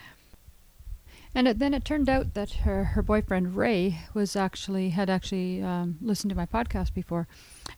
And 1.36 1.46
it, 1.46 1.58
then 1.58 1.74
it 1.74 1.84
turned 1.84 2.08
out 2.08 2.32
that 2.32 2.50
her, 2.64 2.82
her 2.82 3.02
boyfriend 3.02 3.56
Ray 3.56 3.98
was 4.14 4.36
actually 4.36 4.88
had 4.88 5.10
actually 5.10 5.60
um, 5.60 5.98
listened 6.00 6.30
to 6.30 6.34
my 6.34 6.46
podcast 6.46 6.94
before, 6.94 7.28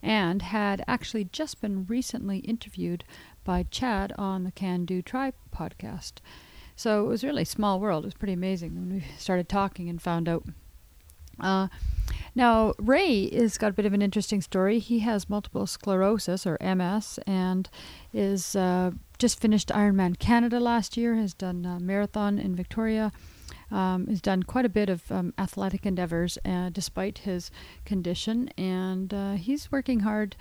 and 0.00 0.42
had 0.42 0.84
actually 0.86 1.24
just 1.24 1.61
been 1.61 1.84
recently 1.86 2.38
interviewed 2.38 3.02
by 3.42 3.64
Chad 3.64 4.12
on 4.16 4.44
the 4.44 4.52
Can 4.52 4.84
Do 4.84 5.02
Try 5.02 5.32
podcast. 5.52 6.18
So 6.76 7.04
it 7.04 7.09
was 7.09 7.24
really 7.24 7.44
small 7.44 7.80
world. 7.80 8.04
It 8.04 8.06
was 8.06 8.14
pretty 8.14 8.32
amazing 8.32 8.76
when 8.76 8.92
we 8.92 9.04
started 9.18 9.48
talking 9.48 9.88
and 9.88 10.00
found 10.00 10.28
out. 10.28 10.44
Uh, 11.40 11.66
now 12.36 12.74
Ray 12.78 13.28
has 13.30 13.59
got 13.59 13.70
a 13.70 13.74
bit 13.74 13.86
of 13.86 13.92
an 13.92 14.02
interesting 14.02 14.40
story. 14.40 14.78
He 14.78 15.00
has 15.00 15.28
multiple 15.28 15.66
sclerosis 15.66 16.46
or 16.46 16.59
MS, 16.61 17.18
and 17.26 17.68
is 18.12 18.54
uh, 18.54 18.92
just 19.18 19.40
finished 19.40 19.70
Ironman 19.70 20.16
Canada 20.16 20.61
last 20.61 20.96
year. 20.96 21.16
Has 21.16 21.34
done 21.34 21.64
a 21.64 21.80
marathon 21.80 22.38
in 22.38 22.54
Victoria 22.54 23.11
um, 23.70 24.06
has 24.06 24.20
done 24.20 24.42
quite 24.42 24.64
a 24.64 24.70
bit 24.70 24.88
of 24.88 25.10
um, 25.10 25.34
athletic 25.38 25.86
endeavors 25.86 26.38
uh, 26.44 26.70
despite 26.70 27.18
his 27.18 27.50
condition, 27.84 28.48
and 28.56 29.12
uh, 29.12 29.32
he's 29.34 29.70
working 29.70 30.00
hard 30.00 30.36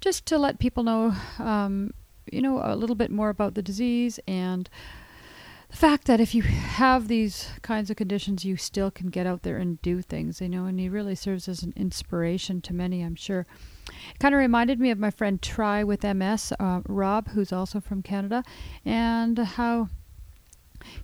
just 0.00 0.26
to 0.26 0.38
let 0.38 0.58
people 0.58 0.82
know, 0.82 1.14
um, 1.38 1.92
you 2.30 2.40
know, 2.40 2.60
a 2.62 2.76
little 2.76 2.96
bit 2.96 3.10
more 3.10 3.30
about 3.30 3.54
the 3.54 3.62
disease 3.62 4.20
and 4.28 4.68
the 5.70 5.76
fact 5.76 6.06
that 6.06 6.20
if 6.20 6.34
you 6.34 6.42
have 6.42 7.08
these 7.08 7.50
kinds 7.62 7.90
of 7.90 7.96
conditions, 7.96 8.44
you 8.44 8.56
still 8.56 8.90
can 8.90 9.08
get 9.08 9.26
out 9.26 9.42
there 9.42 9.58
and 9.58 9.80
do 9.82 10.00
things, 10.00 10.40
you 10.40 10.48
know, 10.48 10.64
and 10.64 10.80
he 10.80 10.88
really 10.88 11.14
serves 11.14 11.46
as 11.46 11.62
an 11.62 11.74
inspiration 11.76 12.60
to 12.62 12.74
many, 12.74 13.02
I'm 13.02 13.14
sure. 13.14 13.46
Kind 14.18 14.34
of 14.34 14.38
reminded 14.38 14.80
me 14.80 14.90
of 14.90 14.98
my 14.98 15.10
friend 15.10 15.40
Tri 15.42 15.84
with 15.84 16.04
MS, 16.04 16.52
uh, 16.58 16.80
Rob, 16.86 17.28
who's 17.28 17.52
also 17.52 17.80
from 17.80 18.02
Canada, 18.02 18.44
and 18.84 19.38
how 19.38 19.88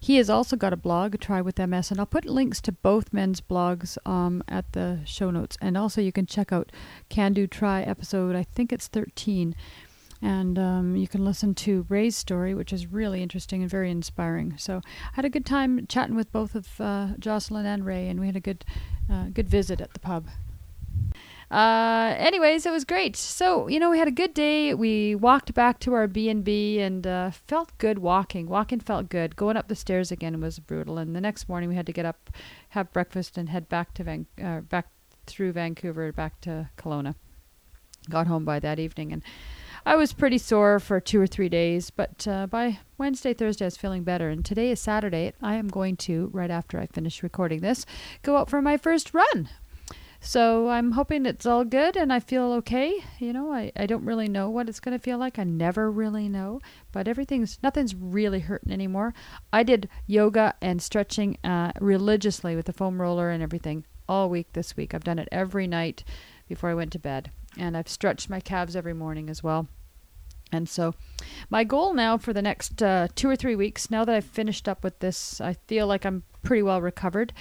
he 0.01 0.17
has 0.17 0.31
also 0.31 0.57
got 0.57 0.73
a 0.73 0.77
blog, 0.77 1.19
Tri 1.21 1.41
with 1.41 1.59
MS, 1.59 1.91
and 1.91 2.01
I'll 2.01 2.07
put 2.07 2.27
links 2.27 2.61
to 2.63 2.73
both 2.73 3.13
men's 3.13 3.41
blogs 3.41 3.97
um, 4.07 4.43
at 4.49 4.73
the 4.73 5.01
show 5.05 5.31
notes. 5.31 5.57
And 5.61 5.77
also, 5.77 6.01
you 6.01 6.13
can 6.13 6.27
check 6.27 6.53
out 6.53 6.71
Can 7.09 7.33
Do 7.33 7.47
Try 7.47 7.83
episode, 7.83 8.37
I 8.37 8.43
think 8.43 8.73
it's 8.73 8.89
13. 8.89 9.55
And 10.23 10.59
um, 10.59 10.97
you 10.97 11.07
can 11.07 11.25
listen 11.25 11.55
to 11.57 11.85
Ray's 11.89 12.17
story, 12.17 12.55
which 12.55 12.73
is 12.73 12.87
really 12.87 13.23
interesting 13.23 13.61
and 13.61 13.71
very 13.71 13.91
inspiring. 13.91 14.57
So 14.57 14.79
I 14.79 15.17
had 15.17 15.25
a 15.25 15.31
good 15.31 15.45
time 15.45 15.87
chatting 15.87 16.17
with 16.17 16.33
both 16.33 16.55
of 16.55 16.81
uh, 16.81 17.09
Jocelyn 17.19 17.67
and 17.67 17.85
Ray, 17.85 18.09
and 18.09 18.21
we 18.21 18.27
had 18.27 18.37
a 18.37 18.41
good, 18.41 18.65
uh, 19.13 19.27
good 19.35 19.49
visit 19.49 19.81
at 19.81 19.93
the 19.93 20.01
pub. 20.01 20.29
Uh, 21.51 22.15
anyways, 22.19 22.67
it 22.67 22.73
was 22.73 22.85
great. 22.85 23.17
So 23.17 23.69
you 23.69 23.79
know, 23.79 23.91
we 23.91 23.99
had 23.99 24.09
a 24.09 24.13
good 24.13 24.35
day. 24.35 24.75
We 24.75 25.15
walked 25.15 25.55
back 25.55 25.79
to 25.81 25.95
our 25.95 26.07
B 26.07 26.29
and 26.29 26.45
B 26.45 26.81
and 26.81 27.07
uh, 27.07 27.31
felt 27.31 27.77
good 27.79 27.99
walking. 27.99 28.49
Walking 28.49 28.81
felt 28.81 29.09
good. 29.09 29.37
Going 29.37 29.57
up 29.57 29.69
the 29.69 29.75
stairs 29.75 30.11
again 30.11 30.41
was 30.41 30.59
brutal. 30.59 30.99
And 30.99 31.15
the 31.15 31.21
next 31.21 31.49
morning, 31.49 31.69
we 31.69 31.77
had 31.77 31.87
to 31.87 31.93
get 31.93 32.07
up, 32.07 32.31
have 32.71 32.93
breakfast, 32.93 33.37
and 33.39 33.49
head 33.49 33.69
back 33.69 33.95
to 33.95 34.05
Van- 34.05 34.27
uh, 34.43 34.61
back 34.61 34.89
through 35.27 35.53
Vancouver 35.53 36.13
back 36.13 36.41
to 36.43 36.69
Kelowna. 36.77 37.15
Got 38.11 38.27
home 38.27 38.45
by 38.45 38.61
that 38.61 38.79
evening, 38.79 39.13
and 39.13 39.23
I 39.87 39.97
was 39.97 40.13
pretty 40.13 40.37
sore 40.37 40.79
for 40.79 41.01
two 41.01 41.21
or 41.21 41.27
three 41.27 41.49
days. 41.49 41.91
But 41.91 42.27
uh, 42.29 42.47
by 42.47 42.81
Wednesday, 42.99 43.33
Thursday, 43.33 43.65
I 43.65 43.69
was 43.69 43.77
feeling 43.77 44.03
better. 44.03 44.29
And 44.29 44.45
today 44.45 44.71
is 44.71 44.81
Saturday. 44.81 45.33
I 45.43 45.55
am 45.55 45.69
going 45.69 45.97
to 45.99 46.31
right 46.33 46.51
after 46.51 46.79
I 46.79 46.87
finish 46.87 47.23
recording 47.23 47.61
this, 47.61 47.87
go 48.23 48.37
out 48.37 48.51
for 48.51 48.61
my 48.61 48.77
first 48.77 49.15
run, 49.15 49.49
So 50.27 50.71
I'm 50.71 50.93
hoping 50.93 51.27
it's 51.27 51.45
all 51.45 51.67
good 51.67 51.99
and 51.99 52.11
I 52.11 52.19
feel 52.19 52.51
okay. 52.55 53.05
You 53.19 53.35
know, 53.35 53.53
I, 53.53 53.71
I 53.77 53.85
don't 53.85 54.07
really 54.07 54.27
know 54.27 54.49
what 54.49 54.71
it's 54.71 54.81
going 54.81 54.97
to 54.97 55.03
feel 55.03 55.19
like. 55.19 55.39
I 55.39 55.45
never 55.45 55.91
really 55.91 56.31
know, 56.31 56.61
but 56.93 57.07
everything's 57.07 57.59
nothing's 57.63 57.95
really 57.95 58.41
hurting 58.41 58.73
anymore. 58.73 59.13
I 59.53 59.63
did 59.63 59.87
yoga 60.07 60.55
and 60.63 60.81
stretching 60.81 61.37
uh, 61.45 61.73
religiously 61.79 62.57
with 62.57 62.65
the 62.65 62.73
foam 62.73 63.03
roller 63.03 63.29
and 63.29 63.43
everything 63.43 63.85
all 64.09 64.31
week 64.31 64.55
this 64.55 64.79
week. 64.79 64.95
I've 64.95 65.05
done 65.05 65.19
it 65.19 65.29
every 65.31 65.67
night 65.67 66.05
before 66.49 66.71
I 66.71 66.75
went 66.75 66.93
to 66.93 66.99
bed, 66.99 67.31
and 67.59 67.77
I've 67.77 67.89
stretched 67.89 68.31
my 68.31 68.41
calves 68.41 68.75
every 68.75 68.95
morning 68.95 69.29
as 69.29 69.43
well. 69.43 69.69
And 70.51 70.71
so, 70.71 70.95
my 71.51 71.65
goal 71.65 71.93
now 71.93 72.17
for 72.17 72.33
the 72.33 72.43
next 72.43 72.83
uh, 72.83 73.09
two 73.15 73.29
or 73.29 73.37
three 73.37 73.57
weeks, 73.57 73.91
now 73.91 74.07
that 74.07 74.15
I've 74.15 74.25
finished 74.25 74.69
up 74.69 74.83
with 74.83 75.01
this, 75.01 75.39
I 75.39 75.53
feel 75.67 75.87
like 75.87 76.07
I'm 76.07 76.23
pretty 76.45 76.63
well 76.63 76.81
recovered. 76.81 77.33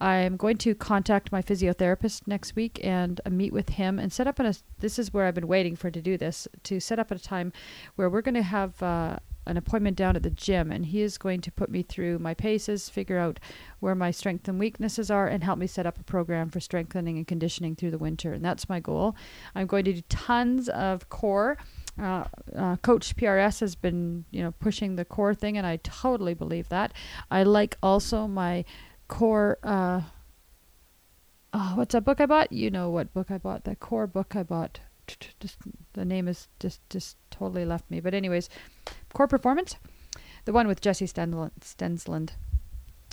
I'm 0.00 0.36
going 0.36 0.56
to 0.58 0.74
contact 0.74 1.32
my 1.32 1.42
physiotherapist 1.42 2.26
next 2.26 2.56
week 2.56 2.80
and 2.82 3.20
uh, 3.26 3.30
meet 3.30 3.52
with 3.52 3.70
him 3.70 3.98
and 3.98 4.12
set 4.12 4.26
up 4.26 4.38
a. 4.38 4.54
This 4.78 4.98
is 4.98 5.12
where 5.12 5.26
I've 5.26 5.34
been 5.34 5.48
waiting 5.48 5.76
for 5.76 5.90
to 5.90 6.00
do 6.00 6.16
this 6.16 6.48
to 6.64 6.80
set 6.80 6.98
up 6.98 7.12
at 7.12 7.18
a 7.18 7.22
time 7.22 7.52
where 7.96 8.08
we're 8.08 8.22
going 8.22 8.34
to 8.34 8.42
have 8.42 8.82
uh, 8.82 9.16
an 9.46 9.56
appointment 9.56 9.96
down 9.96 10.16
at 10.16 10.22
the 10.22 10.30
gym, 10.30 10.70
and 10.70 10.86
he 10.86 11.02
is 11.02 11.18
going 11.18 11.40
to 11.40 11.52
put 11.52 11.70
me 11.70 11.82
through 11.82 12.18
my 12.18 12.34
paces, 12.34 12.88
figure 12.88 13.18
out 13.18 13.40
where 13.80 13.94
my 13.94 14.10
strengths 14.10 14.48
and 14.48 14.58
weaknesses 14.58 15.10
are, 15.10 15.26
and 15.26 15.42
help 15.42 15.58
me 15.58 15.66
set 15.66 15.86
up 15.86 15.98
a 15.98 16.04
program 16.04 16.48
for 16.48 16.60
strengthening 16.60 17.16
and 17.16 17.26
conditioning 17.26 17.74
through 17.74 17.90
the 17.90 17.98
winter. 17.98 18.32
And 18.32 18.44
that's 18.44 18.68
my 18.68 18.80
goal. 18.80 19.16
I'm 19.54 19.66
going 19.66 19.84
to 19.84 19.94
do 19.94 20.02
tons 20.08 20.68
of 20.68 21.08
core. 21.08 21.58
Uh, 22.00 22.24
uh, 22.56 22.76
Coach 22.76 23.16
PRS 23.16 23.60
has 23.60 23.74
been, 23.74 24.24
you 24.30 24.42
know, 24.42 24.52
pushing 24.52 24.96
the 24.96 25.04
core 25.04 25.34
thing, 25.34 25.58
and 25.58 25.66
I 25.66 25.76
totally 25.76 26.34
believe 26.34 26.68
that. 26.70 26.92
I 27.30 27.42
like 27.42 27.76
also 27.82 28.26
my 28.26 28.64
core. 29.08 29.58
Uh, 29.62 30.02
oh, 31.52 31.72
what's 31.74 31.92
that 31.92 32.04
book 32.04 32.20
I 32.20 32.26
bought? 32.26 32.50
You 32.50 32.70
know 32.70 32.90
what 32.90 33.12
book 33.12 33.30
I 33.30 33.38
bought? 33.38 33.64
That 33.64 33.80
core 33.80 34.06
book 34.06 34.34
I 34.34 34.42
bought. 34.42 34.80
Just 35.40 35.58
the 35.92 36.04
name 36.04 36.28
is 36.28 36.48
just 36.58 36.80
just 36.88 37.16
totally 37.30 37.64
left 37.64 37.90
me. 37.90 38.00
But 38.00 38.14
anyways, 38.14 38.48
core 39.12 39.28
performance, 39.28 39.76
the 40.46 40.52
one 40.52 40.66
with 40.66 40.80
Jessi 40.80 41.06
Stensland. 41.06 42.30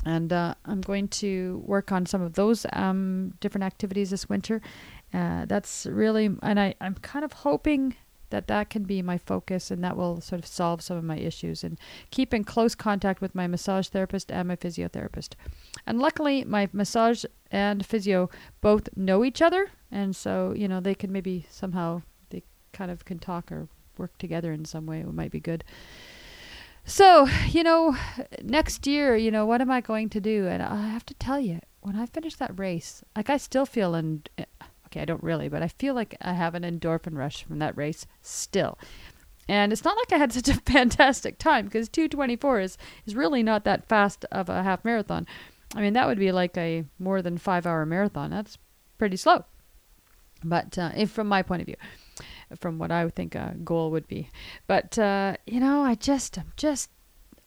And 0.06 0.32
uh, 0.32 0.54
I'm 0.64 0.80
going 0.80 1.10
to 1.10 1.62
work 1.66 1.92
on 1.92 2.06
some 2.06 2.22
of 2.22 2.34
those 2.34 2.66
um, 2.72 3.34
different 3.42 3.66
activities 3.66 4.12
this 4.12 4.30
winter. 4.30 4.62
Uh, 5.14 5.46
that's 5.46 5.86
really, 5.86 6.30
and 6.42 6.58
I, 6.58 6.76
I'm 6.80 6.96
kind 6.96 7.26
of 7.26 7.34
hoping 7.34 7.96
that 8.30 8.48
that 8.48 8.70
can 8.70 8.84
be 8.84 9.02
my 9.02 9.18
focus 9.18 9.72
and 9.72 9.84
that 9.84 9.98
will 9.98 10.22
sort 10.22 10.40
of 10.40 10.46
solve 10.48 10.82
some 10.82 10.98
of 10.98 11.04
my 11.04 11.18
issues 11.18 11.64
and 11.64 11.80
keep 12.12 12.34
in 12.34 12.44
close 12.44 12.76
contact 12.76 13.22
with 13.22 13.36
my 13.36 13.48
massage 13.48 13.88
therapist 13.88 14.32
and 14.32 14.48
my 14.48 14.56
physiotherapist. 14.56 15.34
And 15.86 16.00
luckily, 16.00 16.44
my 16.44 16.70
massage 16.72 17.26
and 17.52 17.86
physio 17.86 18.30
both 18.62 18.90
know 18.96 19.24
each 19.24 19.42
other, 19.42 19.72
and 19.92 20.16
so 20.16 20.54
you 20.56 20.68
know 20.68 20.80
they 20.80 20.96
can 20.96 21.12
maybe 21.12 21.46
somehow 21.50 22.02
they 22.30 22.44
kind 22.74 22.92
of 22.92 23.06
can 23.06 23.20
talk 23.20 23.52
or 23.52 23.68
work 23.98 24.18
together 24.18 24.52
in 24.52 24.66
some 24.66 24.86
way. 24.86 25.02
It 25.02 25.14
might 25.14 25.32
be 25.32 25.40
good. 25.40 25.64
So, 26.86 27.28
you 27.50 27.62
know, 27.62 27.96
next 28.42 28.88
year, 28.88 29.16
you 29.16 29.30
know, 29.30 29.46
what 29.46 29.62
am 29.62 29.70
I 29.70 29.80
going 29.80 30.10
to 30.10 30.20
do? 30.20 30.48
And 30.48 30.64
I 30.64 30.88
have 30.88 31.06
to 31.08 31.14
tell 31.14 31.40
you, 31.40 31.60
when 31.82 31.96
I 31.96 32.08
finish 32.08 32.36
that 32.38 32.58
race, 32.58 33.04
like 33.16 33.30
I 33.30 33.38
still 33.38 33.66
feel 33.66 33.94
in 33.94 34.24
Okay, 34.92 35.02
I 35.02 35.06
don't 35.06 35.24
really, 35.24 35.50
but 35.50 35.62
I 35.62 35.68
feel 35.68 35.94
like 35.94 36.16
I 36.20 36.34
have 36.34 36.56
an 36.56 36.64
endorphin 36.64 37.16
rush 37.16 37.44
from 37.44 37.60
that 37.60 37.78
race 37.78 38.08
still. 38.22 38.78
And 39.48 39.72
it's 39.72 39.84
not 39.84 39.98
like 39.98 40.14
I 40.14 40.18
had 40.18 40.34
such 40.34 40.50
a 40.50 40.54
fantastic 40.54 41.38
time 41.38 41.66
because 41.66 41.90
224 41.90 42.60
is, 42.60 42.78
is 43.06 43.16
really 43.16 43.44
not 43.44 43.64
that 43.66 43.88
fast 43.88 44.26
of 44.32 44.50
a 44.50 44.64
half 44.64 44.84
marathon. 44.84 45.28
I 45.76 45.82
mean, 45.82 45.94
that 45.94 46.08
would 46.08 46.20
be 46.20 46.32
like 46.32 46.58
a 46.58 46.86
more 46.98 47.22
than 47.22 47.38
five 47.38 47.68
hour 47.68 47.86
marathon. 47.86 48.32
That's 48.32 48.58
pretty 48.98 49.18
slow. 49.18 49.46
But 50.44 50.78
uh, 50.78 50.92
if 50.96 51.12
from 51.12 51.28
my 51.28 51.44
point 51.44 51.62
of 51.62 51.66
view, 51.68 51.76
from 52.60 52.80
what 52.80 52.92
I 52.92 53.04
would 53.04 53.16
think 53.16 53.36
a 53.36 53.56
goal 53.64 53.92
would 53.92 54.08
be. 54.08 54.30
But, 54.66 54.98
uh, 54.98 55.36
you 55.46 55.60
know, 55.60 55.84
I 55.84 55.96
just, 55.96 56.38
I'm 56.38 56.54
just, 56.56 56.90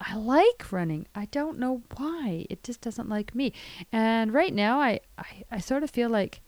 I 0.01 0.15
like 0.17 0.71
running. 0.71 1.07
I 1.15 1.27
don't 1.27 1.59
know 1.59 1.83
why. 1.97 2.47
It 2.51 2.63
just 2.63 2.81
doesn't 2.81 3.09
like 3.09 3.35
me. 3.35 3.53
And 3.91 4.33
right 4.33 4.55
now, 4.55 4.81
I, 4.81 5.01
I, 5.19 5.43
I 5.51 5.59
sort 5.59 5.83
of 5.83 5.91
feel 5.91 6.11
like 6.11 6.41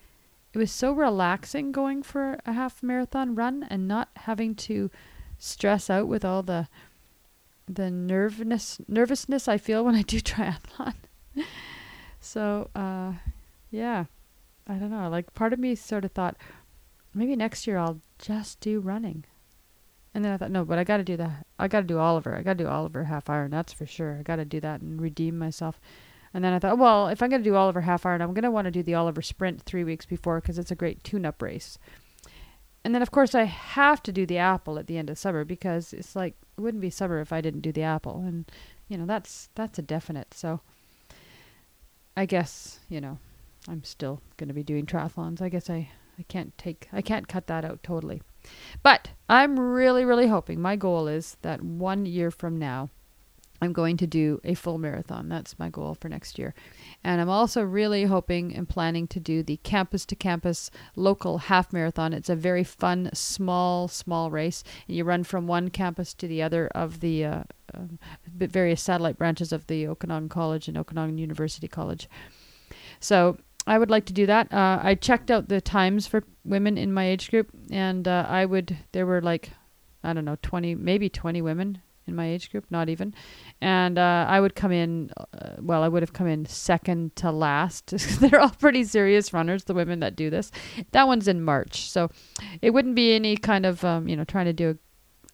it 0.54 0.58
was 0.58 0.70
so 0.70 0.92
relaxing 0.92 1.72
going 1.72 2.02
for 2.02 2.38
a 2.46 2.52
half 2.52 2.80
marathon 2.80 3.34
run 3.34 3.66
and 3.68 3.88
not 3.88 4.08
having 4.14 4.54
to 4.54 4.88
stress 5.36 5.90
out 5.90 6.06
with 6.06 6.24
all 6.24 6.42
the 6.42 6.68
the 7.66 7.90
nervousness 7.90 8.78
nervousness 8.86 9.48
I 9.48 9.58
feel 9.58 9.84
when 9.84 9.96
I 9.96 10.02
do 10.02 10.20
triathlon. 10.20 10.94
so 12.20 12.70
uh, 12.74 13.14
yeah, 13.70 14.04
I 14.68 14.74
don't 14.74 14.90
know. 14.90 15.08
Like 15.08 15.34
part 15.34 15.52
of 15.52 15.58
me 15.58 15.74
sort 15.74 16.04
of 16.04 16.12
thought 16.12 16.36
maybe 17.12 17.34
next 17.34 17.66
year 17.66 17.78
I'll 17.78 18.00
just 18.18 18.60
do 18.60 18.78
running. 18.78 19.24
And 20.14 20.24
then 20.24 20.32
I 20.32 20.36
thought, 20.36 20.52
no, 20.52 20.64
but 20.64 20.78
I 20.78 20.84
got 20.84 20.98
to 20.98 21.02
do 21.02 21.16
that. 21.16 21.44
I 21.58 21.66
got 21.66 21.80
to 21.80 21.86
do 21.86 21.98
Oliver. 21.98 22.36
I 22.36 22.42
got 22.42 22.56
to 22.56 22.62
do 22.64 22.70
Oliver 22.70 23.02
half 23.02 23.28
iron. 23.28 23.50
That's 23.50 23.72
for 23.72 23.84
sure. 23.84 24.18
I 24.20 24.22
got 24.22 24.36
to 24.36 24.44
do 24.44 24.60
that 24.60 24.80
and 24.80 25.00
redeem 25.00 25.36
myself. 25.36 25.80
And 26.34 26.44
then 26.44 26.52
I 26.52 26.58
thought, 26.58 26.78
well, 26.78 27.06
if 27.06 27.22
I'm 27.22 27.30
going 27.30 27.42
to 27.42 27.48
do 27.48 27.54
Oliver 27.54 27.80
half 27.80 28.04
iron, 28.04 28.20
I'm 28.20 28.34
going 28.34 28.42
to 28.42 28.50
want 28.50 28.64
to 28.64 28.72
do 28.72 28.82
the 28.82 28.94
Oliver 28.94 29.22
sprint 29.22 29.62
three 29.62 29.84
weeks 29.84 30.04
before 30.04 30.40
because 30.40 30.58
it's 30.58 30.72
a 30.72 30.76
great 30.76 31.04
tune 31.04 31.24
up 31.24 31.40
race. 31.40 31.78
And 32.84 32.94
then, 32.94 33.02
of 33.02 33.12
course, 33.12 33.34
I 33.34 33.44
have 33.44 34.02
to 34.02 34.12
do 34.12 34.26
the 34.26 34.38
apple 34.38 34.78
at 34.78 34.88
the 34.88 34.98
end 34.98 35.08
of 35.08 35.16
summer 35.16 35.44
because 35.44 35.92
it's 35.92 36.14
like, 36.14 36.34
it 36.58 36.60
wouldn't 36.60 36.82
be 36.82 36.90
summer 36.90 37.20
if 37.20 37.32
I 37.32 37.40
didn't 37.40 37.60
do 37.60 37.72
the 37.72 37.82
apple. 37.82 38.18
And, 38.18 38.50
you 38.88 38.98
know, 38.98 39.06
that's, 39.06 39.48
that's 39.54 39.78
a 39.78 39.82
definite. 39.82 40.34
So 40.34 40.60
I 42.16 42.26
guess, 42.26 42.80
you 42.88 43.00
know, 43.00 43.18
I'm 43.68 43.84
still 43.84 44.20
going 44.36 44.48
to 44.48 44.54
be 44.54 44.64
doing 44.64 44.86
triathlons. 44.86 45.40
I 45.40 45.48
guess 45.48 45.70
I, 45.70 45.88
I 46.18 46.24
can't 46.24 46.56
take, 46.58 46.88
I 46.92 47.00
can't 47.00 47.28
cut 47.28 47.46
that 47.46 47.64
out 47.64 47.82
totally. 47.82 48.22
But 48.82 49.10
I'm 49.28 49.58
really, 49.58 50.04
really 50.04 50.26
hoping 50.26 50.60
my 50.60 50.76
goal 50.76 51.08
is 51.08 51.36
that 51.42 51.62
one 51.62 52.04
year 52.04 52.30
from 52.30 52.58
now, 52.58 52.90
I'm 53.64 53.72
going 53.72 53.96
to 53.96 54.06
do 54.06 54.40
a 54.44 54.54
full 54.54 54.78
marathon. 54.78 55.28
That's 55.28 55.58
my 55.58 55.70
goal 55.70 55.96
for 55.98 56.08
next 56.08 56.38
year. 56.38 56.54
And 57.02 57.20
I'm 57.20 57.30
also 57.30 57.62
really 57.62 58.04
hoping 58.04 58.54
and 58.54 58.68
planning 58.68 59.08
to 59.08 59.20
do 59.20 59.42
the 59.42 59.56
campus 59.58 60.04
to 60.06 60.16
campus 60.16 60.70
local 60.94 61.38
half 61.38 61.72
marathon. 61.72 62.12
It's 62.12 62.28
a 62.28 62.36
very 62.36 62.62
fun, 62.62 63.10
small, 63.14 63.88
small 63.88 64.30
race. 64.30 64.62
And 64.86 64.96
you 64.96 65.04
run 65.04 65.24
from 65.24 65.46
one 65.46 65.70
campus 65.70 66.14
to 66.14 66.28
the 66.28 66.42
other 66.42 66.68
of 66.68 67.00
the 67.00 67.24
uh, 67.24 67.42
uh, 67.74 67.80
various 68.28 68.82
satellite 68.82 69.18
branches 69.18 69.52
of 69.52 69.66
the 69.66 69.88
Okanagan 69.88 70.28
College 70.28 70.68
and 70.68 70.76
Okanagan 70.76 71.18
University 71.18 71.66
College. 71.66 72.08
So 73.00 73.38
I 73.66 73.78
would 73.78 73.90
like 73.90 74.04
to 74.06 74.12
do 74.12 74.26
that. 74.26 74.52
Uh, 74.52 74.78
I 74.82 74.94
checked 74.94 75.30
out 75.30 75.48
the 75.48 75.60
times 75.60 76.06
for 76.06 76.24
women 76.44 76.76
in 76.76 76.92
my 76.92 77.06
age 77.06 77.30
group, 77.30 77.48
and 77.70 78.06
uh, 78.06 78.26
I 78.28 78.44
would, 78.44 78.76
there 78.92 79.06
were 79.06 79.22
like, 79.22 79.50
I 80.02 80.12
don't 80.12 80.26
know, 80.26 80.36
20, 80.42 80.74
maybe 80.74 81.08
20 81.08 81.40
women 81.40 81.80
in 82.06 82.14
my 82.14 82.26
age 82.26 82.50
group, 82.50 82.66
not 82.70 82.88
even. 82.88 83.14
And 83.60 83.98
uh, 83.98 84.26
I 84.28 84.40
would 84.40 84.54
come 84.54 84.72
in, 84.72 85.10
uh, 85.16 85.56
well, 85.60 85.82
I 85.82 85.88
would 85.88 86.02
have 86.02 86.12
come 86.12 86.26
in 86.26 86.46
second 86.46 87.16
to 87.16 87.30
last. 87.30 87.86
They're 88.20 88.40
all 88.40 88.50
pretty 88.50 88.84
serious 88.84 89.32
runners, 89.32 89.64
the 89.64 89.74
women 89.74 90.00
that 90.00 90.16
do 90.16 90.30
this. 90.30 90.50
That 90.92 91.06
one's 91.06 91.28
in 91.28 91.42
March. 91.42 91.90
So 91.90 92.10
it 92.62 92.70
wouldn't 92.70 92.94
be 92.94 93.14
any 93.14 93.36
kind 93.36 93.66
of, 93.66 93.84
um, 93.84 94.08
you 94.08 94.16
know, 94.16 94.24
trying 94.24 94.46
to 94.46 94.52
do 94.52 94.70
a, 94.70 94.76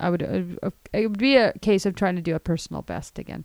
I 0.03 0.11
would, 0.11 0.23
uh, 0.23 0.71
it 0.93 1.09
would 1.09 1.19
be 1.19 1.37
a 1.37 1.53
case 1.59 1.85
of 1.87 1.95
trying 1.95 2.17
to 2.17 2.23
do 2.23 2.35
a 2.35 2.41
personal 2.41 2.83
best 2.83 3.19
again. 3.19 3.45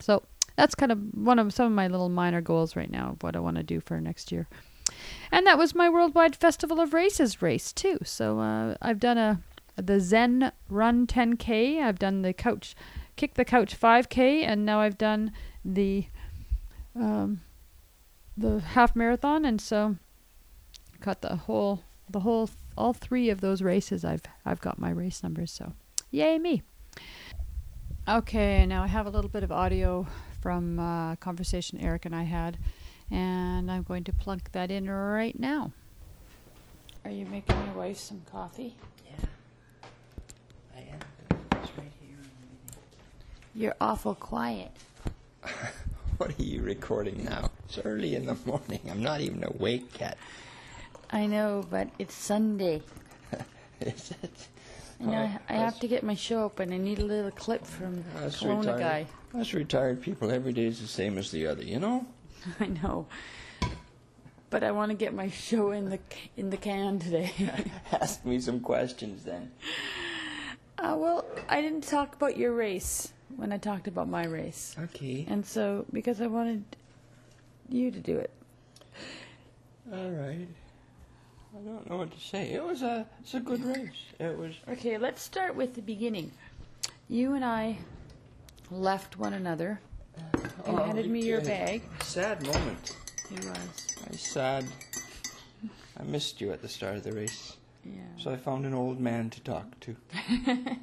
So 0.00 0.22
that's 0.56 0.74
kind 0.74 0.92
of 0.92 0.98
one 1.14 1.38
of 1.38 1.52
some 1.52 1.66
of 1.66 1.72
my 1.72 1.88
little 1.88 2.08
minor 2.08 2.40
goals 2.40 2.76
right 2.76 2.90
now 2.90 3.10
of 3.10 3.22
what 3.22 3.36
I 3.36 3.40
want 3.40 3.56
to 3.56 3.62
do 3.62 3.80
for 3.80 4.00
next 4.00 4.32
year. 4.32 4.48
And 5.32 5.46
that 5.46 5.58
was 5.58 5.74
my 5.74 5.88
Worldwide 5.88 6.36
Festival 6.36 6.80
of 6.80 6.94
Races 6.94 7.42
race 7.42 7.72
too. 7.72 7.98
So 8.04 8.38
uh, 8.38 8.76
I've 8.80 9.00
done 9.00 9.18
a 9.18 9.40
the 9.76 10.00
Zen 10.00 10.52
Run 10.68 11.06
10K. 11.06 11.80
I've 11.82 11.98
done 11.98 12.22
the 12.22 12.32
couch, 12.32 12.74
kick 13.16 13.34
the 13.34 13.44
couch 13.44 13.78
5K, 13.78 14.42
and 14.42 14.64
now 14.64 14.80
I've 14.80 14.98
done 14.98 15.32
the 15.64 16.06
um, 16.94 17.42
the 18.36 18.60
half 18.60 18.96
marathon, 18.96 19.44
and 19.44 19.60
so 19.60 19.96
got 21.00 21.20
the 21.20 21.36
whole 21.36 21.82
the 22.08 22.20
whole 22.20 22.48
all 22.76 22.92
three 22.92 23.30
of 23.30 23.40
those 23.40 23.62
races. 23.62 24.04
I've 24.04 24.22
I've 24.44 24.60
got 24.60 24.78
my 24.78 24.90
race 24.90 25.22
numbers, 25.22 25.52
so 25.52 25.72
yay 26.10 26.38
me. 26.38 26.62
Okay, 28.08 28.64
now 28.66 28.82
I 28.82 28.86
have 28.86 29.06
a 29.06 29.10
little 29.10 29.30
bit 29.30 29.42
of 29.42 29.50
audio 29.50 30.06
from 30.40 30.78
a 30.78 31.12
uh, 31.12 31.16
conversation 31.16 31.80
Eric 31.80 32.04
and 32.04 32.14
I 32.14 32.22
had, 32.22 32.56
and 33.10 33.70
I'm 33.70 33.82
going 33.82 34.04
to 34.04 34.12
plunk 34.12 34.52
that 34.52 34.70
in 34.70 34.88
right 34.88 35.38
now. 35.38 35.72
Are 37.04 37.10
you 37.10 37.26
making 37.26 37.56
your 37.66 37.74
wife 37.74 37.98
some 37.98 38.22
coffee? 38.30 38.76
You're 43.56 43.74
awful 43.80 44.14
quiet. 44.14 44.70
what 46.18 46.38
are 46.38 46.42
you 46.42 46.60
recording 46.60 47.24
now? 47.24 47.50
It's 47.64 47.78
early 47.78 48.14
in 48.14 48.26
the 48.26 48.36
morning. 48.44 48.80
I'm 48.90 49.02
not 49.02 49.22
even 49.22 49.42
awake 49.44 49.98
yet. 49.98 50.18
I 51.10 51.24
know, 51.24 51.64
but 51.70 51.88
it's 51.98 52.14
Sunday. 52.14 52.82
Is 53.80 54.12
it? 54.22 54.48
I 55.00 55.04
know. 55.04 55.40
I, 55.48 55.54
I 55.54 55.54
have 55.54 55.80
to 55.80 55.88
get 55.88 56.02
my 56.02 56.14
show 56.14 56.44
up, 56.44 56.60
and 56.60 56.74
I 56.74 56.76
need 56.76 56.98
a 56.98 57.04
little 57.04 57.30
clip 57.30 57.64
from 57.64 57.94
the 57.94 58.28
Kelowna 58.28 58.58
retired, 58.58 58.78
guy. 58.78 59.06
Us 59.40 59.54
retired 59.54 60.02
people, 60.02 60.30
every 60.30 60.52
day 60.52 60.66
is 60.66 60.82
the 60.82 60.86
same 60.86 61.16
as 61.16 61.30
the 61.30 61.46
other, 61.46 61.62
you 61.62 61.80
know? 61.80 62.04
I 62.60 62.66
know. 62.66 63.06
but 64.50 64.64
I 64.64 64.70
want 64.70 64.90
to 64.90 64.96
get 64.98 65.14
my 65.14 65.30
show 65.30 65.70
in 65.70 65.88
the 65.88 65.98
in 66.36 66.50
the 66.50 66.58
can 66.58 66.98
today. 66.98 67.32
Ask 67.90 68.22
me 68.22 68.38
some 68.38 68.60
questions 68.60 69.24
then. 69.24 69.50
uh, 70.76 70.94
well, 70.98 71.24
I 71.48 71.62
didn't 71.62 71.84
talk 71.84 72.14
about 72.14 72.36
your 72.36 72.52
race 72.52 73.14
when 73.36 73.52
I 73.52 73.58
talked 73.58 73.88
about 73.88 74.08
my 74.08 74.24
race, 74.26 74.76
Okay. 74.78 75.26
and 75.28 75.44
so 75.44 75.84
because 75.92 76.20
I 76.20 76.26
wanted 76.26 76.64
you 77.68 77.90
to 77.90 77.98
do 78.00 78.16
it. 78.18 78.30
All 79.92 80.10
right. 80.10 80.48
I 81.54 81.58
don't 81.64 81.88
know 81.88 81.96
what 81.96 82.12
to 82.12 82.20
say. 82.20 82.52
It 82.52 82.62
was 82.64 82.82
a 82.82 83.06
it's 83.20 83.34
a 83.34 83.40
good 83.40 83.64
race. 83.64 83.90
It 84.18 84.36
was 84.36 84.54
Okay, 84.68 84.98
let's 84.98 85.22
start 85.22 85.54
with 85.56 85.74
the 85.74 85.82
beginning. 85.82 86.30
You 87.08 87.34
and 87.34 87.44
I 87.44 87.78
left 88.70 89.18
one 89.18 89.32
another. 89.32 89.80
Uh, 90.18 90.38
you 90.38 90.50
Oh, 90.66 90.76
handed 90.84 91.08
me 91.10 91.24
your 91.24 91.40
bag. 91.40 91.82
sad 92.02 92.42
moment. 92.46 92.96
It 93.32 93.44
was. 93.44 93.96
I 94.10 94.16
sad. 94.16 94.66
I 95.98 96.02
missed 96.02 96.40
you 96.40 96.52
at 96.52 96.60
the 96.62 96.68
start 96.68 96.96
of 96.96 97.04
the 97.04 97.12
race, 97.12 97.56
Yeah. 97.84 98.00
so 98.18 98.30
I 98.30 98.36
found 98.36 98.66
an 98.66 98.74
old 98.74 99.00
man 99.00 99.30
to 99.30 99.40
talk 99.40 99.78
to. 99.80 99.96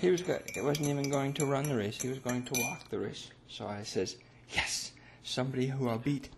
he 0.00 0.10
was 0.10 0.22
go- 0.22 0.42
he 0.54 0.60
wasn't 0.60 0.88
even 0.88 1.08
going 1.10 1.32
to 1.34 1.46
run 1.46 1.68
the 1.68 1.76
race. 1.76 2.00
He 2.00 2.08
was 2.08 2.18
going 2.18 2.42
to 2.44 2.60
walk 2.60 2.88
the 2.90 2.98
race. 2.98 3.30
So 3.48 3.66
I 3.66 3.82
says, 3.82 4.16
"Yes, 4.50 4.92
somebody 5.22 5.66
who 5.66 5.88
I'll 5.88 5.98
beat." 5.98 6.28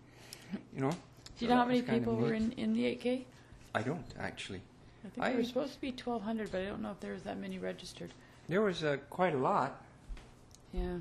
You 0.73 0.81
know. 0.81 0.91
Do 0.91 1.45
you 1.45 1.47
So 1.49 1.53
know 1.55 1.61
how 1.61 1.65
many 1.67 1.81
was 1.81 1.89
people 1.89 2.15
were 2.15 2.33
in, 2.33 2.51
in 2.53 2.73
the 2.73 2.85
8K? 2.85 3.25
I 3.73 3.81
don't 3.81 4.05
actually. 4.19 4.61
I 5.03 5.09
think 5.09 5.25
I- 5.25 5.29
there 5.29 5.37
were 5.39 5.43
supposed 5.43 5.73
to 5.73 5.81
be 5.81 5.91
1,200, 5.91 6.51
but 6.51 6.61
I 6.61 6.65
don't 6.65 6.81
know 6.81 6.91
if 6.91 6.99
there 7.01 7.11
was 7.13 7.23
that 7.23 7.37
many 7.37 7.59
registered. 7.59 8.11
There 8.47 8.61
was 8.61 8.83
uh, 8.83 8.97
quite 9.09 9.33
a 9.33 9.37
lot. 9.37 9.81
Yeah. 10.73 10.97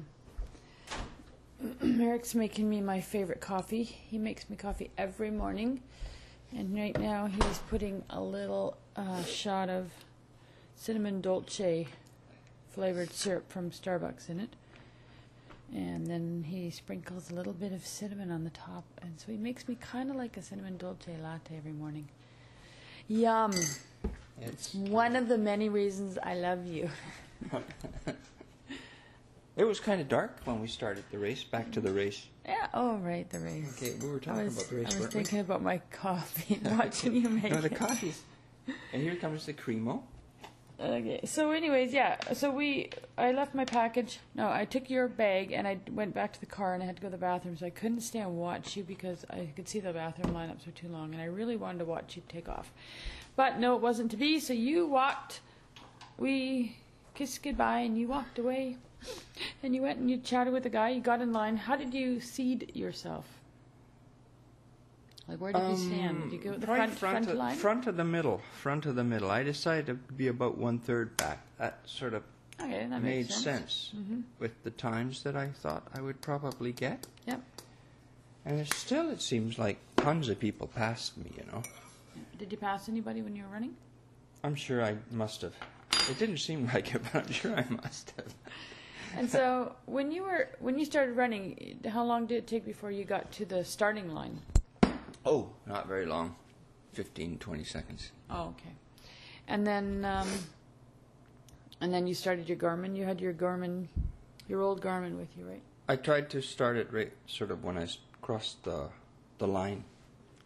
Eric's 1.82 2.34
making 2.34 2.68
me 2.68 2.80
my 2.80 3.00
favorite 3.00 3.40
coffee. 3.40 3.82
He 3.84 4.18
makes 4.18 4.48
me 4.50 4.56
coffee 4.56 4.90
every 4.98 5.30
morning. 5.30 5.80
And 6.56 6.74
right 6.74 6.98
now 6.98 7.26
he's 7.26 7.58
putting 7.70 8.02
a 8.10 8.20
little 8.20 8.76
uh, 8.96 9.22
shot 9.24 9.68
of 9.68 9.90
cinnamon 10.76 11.20
dolce 11.20 11.86
flavored 12.74 13.12
syrup 13.12 13.50
from 13.50 13.70
Starbucks 13.70 14.28
in 14.28 14.40
it. 14.40 14.50
And 15.72 16.06
then 16.06 16.44
he 16.46 16.70
sprinkles 16.70 17.30
a 17.30 17.34
little 17.34 17.52
bit 17.52 17.72
of 17.72 17.86
cinnamon 17.86 18.30
on 18.30 18.44
the 18.44 18.50
top. 18.50 18.84
And 19.00 19.18
so 19.18 19.32
he 19.32 19.38
makes 19.38 19.68
me 19.68 19.76
kind 19.80 20.10
of 20.10 20.16
like 20.16 20.36
a 20.36 20.42
cinnamon 20.42 20.76
dolce 20.76 21.16
latte 21.22 21.56
every 21.56 21.72
morning. 21.72 22.08
Yum. 23.08 23.52
It's 24.40 24.74
One 24.74 25.14
of 25.16 25.28
the 25.28 25.38
many 25.38 25.68
reasons 25.68 26.18
I 26.22 26.34
love 26.34 26.66
you. 26.66 26.90
it 29.56 29.64
was 29.64 29.78
kind 29.78 30.00
of 30.00 30.08
dark 30.08 30.38
when 30.44 30.60
we 30.60 30.66
started 30.66 31.04
the 31.12 31.18
race. 31.18 31.44
Back 31.44 31.70
to 31.72 31.80
the 31.80 31.92
race. 31.92 32.26
Yeah. 32.44 32.66
Oh, 32.74 32.96
right, 32.96 33.28
the 33.30 33.38
race. 33.38 33.72
Okay, 33.76 33.94
we 34.02 34.10
were 34.10 34.18
talking 34.18 34.44
was, 34.44 34.56
about 34.56 34.68
the 34.68 34.76
race. 34.76 34.86
I 34.86 34.88
was 34.88 35.00
weren't 35.00 35.14
we? 35.14 35.20
thinking 35.20 35.40
about 35.40 35.62
my 35.62 35.78
coffee, 35.92 36.60
watching 36.64 37.14
you 37.14 37.28
make 37.28 37.52
No, 37.52 37.60
the 37.60 37.70
coffees. 37.70 38.22
And 38.92 39.02
here 39.02 39.16
comes 39.16 39.46
the 39.46 39.52
cremo. 39.52 40.02
Okay. 40.80 41.20
So, 41.24 41.52
anyways, 41.52 41.92
yeah. 41.92 42.16
So 42.32 42.50
we, 42.50 42.90
I 43.16 43.30
left 43.32 43.54
my 43.54 43.64
package. 43.64 44.18
No, 44.34 44.50
I 44.50 44.64
took 44.64 44.90
your 44.90 45.06
bag 45.06 45.52
and 45.52 45.68
I 45.68 45.78
went 45.90 46.14
back 46.14 46.32
to 46.32 46.40
the 46.40 46.46
car 46.46 46.74
and 46.74 46.82
I 46.82 46.86
had 46.86 46.96
to 46.96 47.02
go 47.02 47.08
to 47.08 47.12
the 47.12 47.18
bathroom. 47.18 47.56
So 47.56 47.66
I 47.66 47.70
couldn't 47.70 48.00
stay 48.00 48.18
and 48.18 48.36
watch 48.36 48.76
you 48.76 48.82
because 48.82 49.24
I 49.30 49.48
could 49.54 49.68
see 49.68 49.80
the 49.80 49.92
bathroom 49.92 50.34
lineups 50.34 50.66
were 50.66 50.72
too 50.72 50.88
long, 50.88 51.12
and 51.12 51.22
I 51.22 51.26
really 51.26 51.56
wanted 51.56 51.78
to 51.78 51.84
watch 51.84 52.16
you 52.16 52.22
take 52.28 52.48
off. 52.48 52.72
But 53.36 53.58
no, 53.58 53.76
it 53.76 53.82
wasn't 53.82 54.10
to 54.12 54.16
be. 54.16 54.40
So 54.40 54.52
you 54.52 54.86
walked. 54.86 55.40
We 56.18 56.76
kissed 57.14 57.42
goodbye, 57.42 57.80
and 57.80 57.96
you 57.98 58.08
walked 58.08 58.38
away. 58.38 58.76
And 59.62 59.74
you 59.74 59.82
went 59.82 59.98
and 59.98 60.10
you 60.10 60.16
chatted 60.18 60.52
with 60.52 60.62
the 60.62 60.70
guy. 60.70 60.88
You 60.90 61.00
got 61.00 61.20
in 61.20 61.32
line. 61.32 61.56
How 61.56 61.76
did 61.76 61.94
you 61.94 62.20
seed 62.20 62.72
yourself? 62.74 63.26
Like 65.28 65.40
where 65.40 65.52
did 65.52 65.70
you 65.70 65.76
stand? 65.76 66.22
Did 66.24 66.32
you 66.32 66.38
go 66.38 66.56
the 66.58 66.66
Um, 66.70 66.78
right 66.78 66.90
front 66.90 66.98
front, 66.98 67.28
of, 67.28 67.36
line? 67.36 67.56
Front 67.56 67.86
of 67.86 67.96
the 67.96 68.04
middle. 68.04 68.42
Front 68.60 68.86
of 68.86 68.94
the 68.94 69.04
middle. 69.04 69.30
I 69.30 69.42
decided 69.42 69.86
to 69.86 69.94
be 69.94 70.28
about 70.28 70.58
one 70.58 70.78
third 70.78 71.16
back. 71.16 71.40
That 71.58 71.78
sort 71.86 72.14
of 72.14 72.22
Okay, 72.60 72.86
that 72.88 73.02
made 73.02 73.26
makes 73.26 73.34
sense. 73.34 73.90
Mm-hmm. 73.96 74.20
with 74.38 74.62
the 74.62 74.70
times 74.70 75.22
that 75.24 75.34
I 75.34 75.48
thought 75.48 75.86
I 75.94 76.00
would 76.00 76.20
probably 76.20 76.72
get. 76.72 77.06
Yep. 77.26 77.42
And 78.44 78.68
still, 78.68 79.10
it 79.10 79.22
seems 79.22 79.58
like 79.58 79.78
tons 79.96 80.28
of 80.28 80.38
people 80.38 80.66
passed 80.66 81.16
me. 81.16 81.32
You 81.36 81.44
know. 81.50 81.62
Did 82.38 82.52
you 82.52 82.58
pass 82.58 82.88
anybody 82.88 83.22
when 83.22 83.34
you 83.34 83.42
were 83.44 83.48
running? 83.48 83.74
I'm 84.44 84.54
sure 84.54 84.84
I 84.84 84.96
must 85.10 85.40
have. 85.40 85.54
It 86.10 86.18
didn't 86.18 86.36
seem 86.38 86.66
like 86.74 86.94
it, 86.94 87.00
but 87.12 87.24
I'm 87.24 87.32
sure 87.32 87.56
I 87.56 87.64
must 87.70 88.12
have. 88.16 88.34
And 89.16 89.30
so 89.30 89.74
when 89.86 90.12
you 90.12 90.22
were 90.24 90.50
when 90.58 90.78
you 90.78 90.84
started 90.84 91.16
running, 91.16 91.80
how 91.88 92.04
long 92.04 92.26
did 92.26 92.36
it 92.36 92.46
take 92.46 92.66
before 92.66 92.90
you 92.90 93.04
got 93.04 93.32
to 93.32 93.46
the 93.46 93.64
starting 93.64 94.12
line? 94.12 94.38
Oh, 95.24 95.50
not 95.66 95.88
very 95.88 96.06
long. 96.06 96.36
15, 96.92 97.38
20 97.38 97.64
seconds. 97.64 98.12
Oh, 98.30 98.54
okay. 98.58 98.74
And 99.48 99.66
then 99.66 100.04
um, 100.04 100.28
and 101.80 101.92
then 101.92 102.06
you 102.06 102.14
started 102.14 102.48
your 102.48 102.56
Garmin. 102.56 102.96
You 102.96 103.04
had 103.04 103.20
your 103.20 103.32
Garmin, 103.32 103.88
your 104.48 104.62
old 104.62 104.80
Garmin 104.80 105.18
with 105.18 105.28
you, 105.36 105.44
right? 105.46 105.62
I 105.88 105.96
tried 105.96 106.30
to 106.30 106.40
start 106.40 106.76
it 106.76 106.90
right 106.92 107.12
sort 107.26 107.50
of 107.50 107.62
when 107.62 107.76
I 107.76 107.88
crossed 108.22 108.64
the 108.64 108.88
the 109.38 109.46
line, 109.46 109.84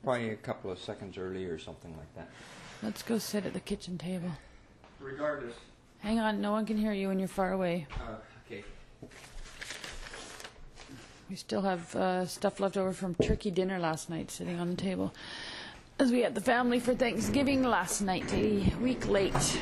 probably 0.02 0.30
a 0.30 0.36
couple 0.36 0.70
of 0.70 0.78
seconds 0.78 1.18
early 1.18 1.44
or 1.44 1.58
something 1.58 1.96
like 1.96 2.12
that. 2.16 2.28
Let's 2.82 3.02
go 3.02 3.18
sit 3.18 3.44
at 3.44 3.52
the 3.52 3.60
kitchen 3.60 3.98
table. 3.98 4.30
Regardless. 5.00 5.54
Hang 5.98 6.18
on, 6.18 6.40
no 6.40 6.52
one 6.52 6.64
can 6.64 6.76
hear 6.76 6.92
you 6.92 7.08
when 7.08 7.18
you're 7.18 7.28
far 7.28 7.52
away. 7.52 7.86
Uh, 7.92 8.16
okay. 8.46 8.64
We 11.28 11.36
still 11.36 11.62
have 11.62 11.94
uh, 11.94 12.26
stuff 12.26 12.58
left 12.58 12.78
over 12.78 12.92
from 12.92 13.14
turkey 13.14 13.50
dinner 13.50 13.78
last 13.78 14.08
night 14.08 14.30
sitting 14.30 14.58
on 14.58 14.70
the 14.70 14.76
table. 14.76 15.14
As 15.98 16.10
we 16.10 16.20
had 16.20 16.34
the 16.34 16.40
family 16.40 16.80
for 16.80 16.94
Thanksgiving 16.94 17.62
last 17.62 18.00
night, 18.00 18.32
a 18.32 18.72
week 18.80 19.06
late. 19.08 19.60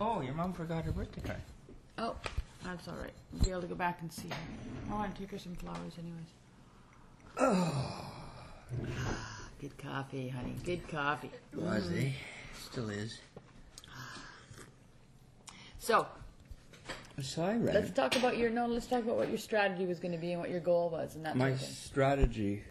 Oh, 0.00 0.22
your 0.22 0.32
mom 0.32 0.54
forgot 0.54 0.84
her 0.84 0.92
birthday 0.92 1.20
card. 1.20 1.40
Oh, 1.98 2.16
that's 2.64 2.88
all 2.88 2.94
right. 2.94 3.12
We'll 3.32 3.42
be 3.42 3.50
able 3.50 3.60
to 3.62 3.66
go 3.66 3.74
back 3.74 3.98
and 4.00 4.10
see 4.10 4.28
her. 4.28 4.36
I 4.90 4.94
want 4.94 5.14
to 5.14 5.20
take 5.20 5.32
her 5.32 5.38
some 5.38 5.54
flowers, 5.56 5.92
anyways. 5.98 6.30
Oh. 7.38 8.04
Good 9.60 9.76
coffee, 9.76 10.28
honey. 10.28 10.54
Good 10.64 10.88
coffee. 10.88 11.30
Was 11.54 11.90
he? 11.90 12.14
Still 12.70 12.90
is. 12.90 13.18
So, 15.78 16.06
So 17.20 17.42
I 17.42 17.56
ran. 17.56 17.74
let's 17.74 17.90
talk 17.90 18.16
about 18.16 18.36
your 18.36 18.50
no. 18.50 18.66
Let's 18.66 18.86
talk 18.86 19.02
about 19.02 19.16
what 19.16 19.28
your 19.28 19.38
strategy 19.38 19.86
was 19.86 19.98
going 19.98 20.12
to 20.12 20.18
be 20.18 20.32
and 20.32 20.40
what 20.40 20.50
your 20.50 20.60
goal 20.60 20.90
was, 20.90 21.14
and 21.14 21.24
that 21.24 21.34
My 21.36 21.50
sort 21.50 21.62
of 21.62 21.76
strategy 21.76 22.62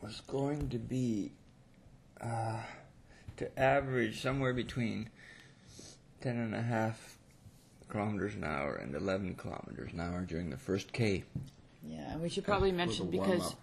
was 0.00 0.20
going 0.26 0.68
to 0.68 0.78
be 0.78 1.32
uh, 2.20 2.60
to 3.38 3.58
average 3.58 4.20
somewhere 4.22 4.52
between 4.52 5.10
10 6.20 6.36
and 6.36 6.54
a 6.54 6.62
half 6.62 7.18
kilometers 7.88 8.34
an 8.34 8.44
hour 8.44 8.74
and 8.76 8.94
11 8.94 9.34
kilometers 9.34 9.92
an 9.92 10.00
hour 10.00 10.22
during 10.22 10.50
the 10.50 10.56
first 10.56 10.92
K. 10.92 11.24
Yeah, 11.82 12.12
and 12.12 12.20
we 12.20 12.28
should 12.28 12.44
probably 12.44 12.72
mention 12.72 13.10
because 13.10 13.56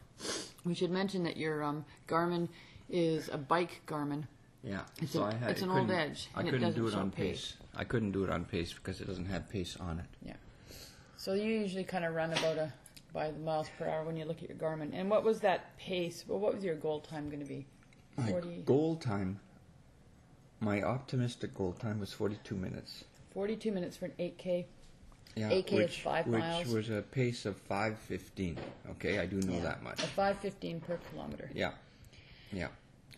we 0.66 0.74
should 0.74 0.92
mention 0.92 1.24
that 1.24 1.38
your 1.38 1.64
um, 1.64 1.86
Garmin 2.08 2.50
is 2.90 3.30
a 3.30 3.38
bike 3.38 3.82
Garmin. 3.88 4.24
Yeah, 4.66 4.82
It's 5.00 5.12
so 5.12 5.24
I 5.24 5.34
had, 5.36 5.52
it's 5.52 5.62
an 5.62 5.70
old 5.70 5.88
couldn't- 5.88 5.96
Edge, 6.12 6.28
I 6.34 6.40
and 6.40 6.48
it 6.48 6.52
couldn't 6.52 6.68
doesn't 6.70 6.82
do 6.82 6.88
it 6.88 6.92
show 6.94 7.00
on 7.00 7.12
pace. 7.12 7.52
pace. 7.52 7.54
I 7.76 7.84
couldn't 7.84 8.12
do 8.14 8.24
it 8.24 8.32
on 8.32 8.46
pace 8.46 8.74
because 8.74 9.00
it 9.00 9.06
doesn't 9.06 9.28
have 9.28 9.48
pace 9.50 9.78
on 9.78 10.00
it. 10.00 10.06
Yeah. 10.26 10.34
So 11.18 11.34
you 11.34 11.44
usually 11.52 11.84
kind 11.84 12.04
of 12.04 12.16
run 12.16 12.32
about 12.34 12.58
a 12.58 12.74
by 13.14 13.32
the 13.32 13.40
miles 13.40 13.70
per 13.78 13.88
hour 13.88 14.04
when 14.04 14.18
you 14.18 14.26
look 14.26 14.44
at 14.44 14.50
your 14.50 14.58
Garmin. 14.58 14.90
And 14.94 15.10
what 15.10 15.24
was 15.24 15.40
that 15.42 15.78
pace? 15.78 16.26
Well, 16.28 16.40
what 16.40 16.54
was 16.54 16.64
your 16.66 16.76
goal 16.76 17.00
time 17.00 17.28
going 17.30 17.40
to 17.42 17.46
be? 17.48 17.66
My 18.18 18.30
40. 18.30 18.64
goal 18.66 18.98
time, 18.98 19.40
my 20.60 20.82
optimistic 20.84 21.54
goal 21.56 21.72
time 21.74 22.00
was 22.02 22.12
42 22.12 22.56
minutes. 22.56 23.06
42 23.34 23.72
minutes 23.72 23.96
for 23.96 24.06
an 24.06 24.14
8K. 24.20 24.66
Yeah, 25.36 25.50
8K 25.50 25.68
is 25.68 25.72
which, 25.74 26.02
five 26.02 26.28
which 26.28 26.40
miles. 26.40 26.68
was 26.68 26.90
a 26.90 27.02
pace 27.04 27.46
of 27.46 27.56
5:15. 27.70 28.58
Okay, 28.92 29.20
I 29.20 29.26
do 29.26 29.38
know 29.42 29.62
that 29.62 29.84
much. 29.84 30.00
A 30.04 30.08
515 30.08 30.80
per 30.82 30.98
kilometer. 31.12 31.50
Yeah, 31.54 31.72
yeah. 32.52 32.68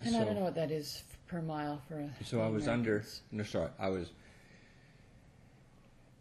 And 0.02 0.12
so, 0.12 0.22
I 0.22 0.26
don't 0.26 0.36
know 0.36 0.42
what 0.42 0.56
that 0.56 0.72
is 0.72 1.04
per 1.28 1.42
mile 1.42 1.82
for 1.88 2.00
a. 2.00 2.10
So 2.24 2.42
I 2.42 2.48
was 2.48 2.68
under. 2.68 2.92
Americans. 2.92 3.22
No, 3.32 3.44
sorry, 3.44 3.70
I 3.80 3.90
was. 3.90 4.10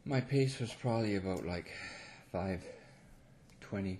My 0.05 0.21
pace 0.21 0.61
was 0.61 0.73
probably 0.73 1.17
about 1.17 1.45
like 1.47 1.71
5:20. 2.33 3.99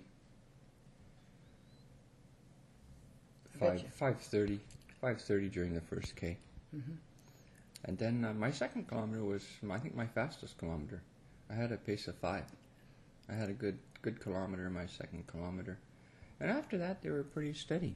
Five 3.59 3.77
Betcha. 3.77 3.89
five 3.91 4.19
thirty, 4.19 4.59
five 5.01 5.19
thirty 5.21 5.49
during 5.49 5.73
the 5.73 5.81
first 5.81 6.15
K, 6.15 6.37
Mm-hmm. 6.75 6.91
and 7.85 7.97
then 7.97 8.23
uh, 8.25 8.33
my 8.33 8.51
second 8.51 8.87
kilometer 8.87 9.23
was 9.23 9.43
I 9.71 9.79
think 9.79 9.95
my 9.95 10.05
fastest 10.05 10.57
kilometer. 10.59 11.01
I 11.49 11.53
had 11.55 11.71
a 11.71 11.77
pace 11.77 12.07
of 12.07 12.15
five. 12.15 12.43
I 13.29 13.33
had 13.33 13.49
a 13.49 13.53
good 13.53 13.79
good 14.03 14.19
kilometer 14.19 14.67
in 14.67 14.73
my 14.73 14.85
second 14.85 15.25
kilometer, 15.27 15.79
and 16.39 16.51
after 16.51 16.77
that 16.77 17.01
they 17.01 17.09
were 17.09 17.23
pretty 17.23 17.53
steady, 17.53 17.95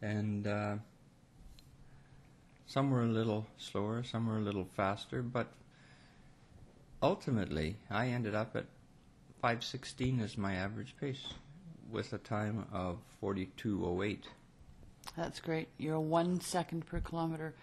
and 0.00 0.46
uh, 0.46 0.76
some 2.72 2.90
were 2.90 3.02
a 3.02 3.06
little 3.06 3.46
slower, 3.58 4.02
some 4.02 4.26
were 4.26 4.38
a 4.38 4.40
little 4.40 4.64
faster, 4.64 5.20
but 5.20 5.48
ultimately 7.02 7.76
I 7.90 8.06
ended 8.08 8.34
up 8.34 8.56
at 8.56 8.64
five 9.42 9.62
sixteen 9.62 10.20
as 10.20 10.38
my 10.38 10.54
average 10.54 10.94
pace, 10.98 11.34
with 11.90 12.14
a 12.14 12.18
time 12.18 12.64
of 12.72 12.96
42.08. 13.22 14.20
That's 15.18 15.38
great. 15.38 15.68
You're 15.76 16.00
one 16.00 16.40
second 16.40 16.86
per 16.86 17.00
kilometer 17.00 17.54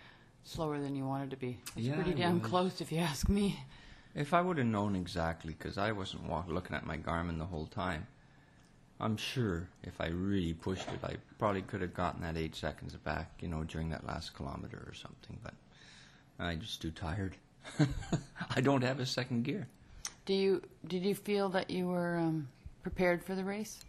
slower 0.43 0.77
than 0.79 0.95
you 0.95 1.05
wanted 1.05 1.31
to 1.31 1.37
be. 1.37 1.57
It's 1.75 1.87
Yeah, 1.87 1.95
pretty 1.95 2.13
damn 2.13 2.39
close, 2.39 2.79
if 2.79 2.91
you 2.91 2.99
ask 2.99 3.27
me. 3.27 3.59
If 4.13 4.35
I 4.35 4.41
would 4.41 4.59
have 4.59 4.67
known 4.67 4.95
exactly, 4.95 5.55
because 5.57 5.79
I 5.79 5.91
wasn't 5.91 6.29
walk, 6.29 6.47
looking 6.49 6.75
at 6.75 6.85
my 6.85 6.97
Garmin 6.97 7.39
the 7.39 7.45
whole 7.45 7.65
time, 7.65 8.05
I'm 9.01 9.15
sure 9.15 9.69
if 9.83 10.01
I 10.01 10.07
really 10.07 10.53
pushed 10.53 10.87
it, 10.89 10.99
I 11.03 11.15
probably 11.37 11.61
could 11.61 11.81
have 11.81 11.93
gotten 11.93 12.21
that 12.21 12.35
eight 12.35 12.55
seconds 12.55 12.93
back, 12.95 13.31
you 13.39 13.47
know, 13.47 13.63
during 13.63 13.89
that 13.91 14.05
last 14.05 14.33
kilometer 14.33 14.83
or 14.85 14.93
something. 14.93 15.37
But 15.41 15.53
I'm 16.37 16.59
just 16.59 16.81
too 16.81 16.91
tired. 16.91 17.37
I 18.55 18.61
don't 18.61 18.83
have 18.83 18.99
a 18.99 19.05
second 19.05 19.43
gear. 19.43 19.67
Do 20.25 20.33
you 20.33 20.61
did 20.85 21.03
you 21.03 21.15
feel 21.15 21.49
that 21.49 21.69
you 21.69 21.87
were 21.87 22.17
um, 22.17 22.49
prepared 22.83 23.23
for 23.23 23.35
the 23.35 23.43
race? 23.43 23.83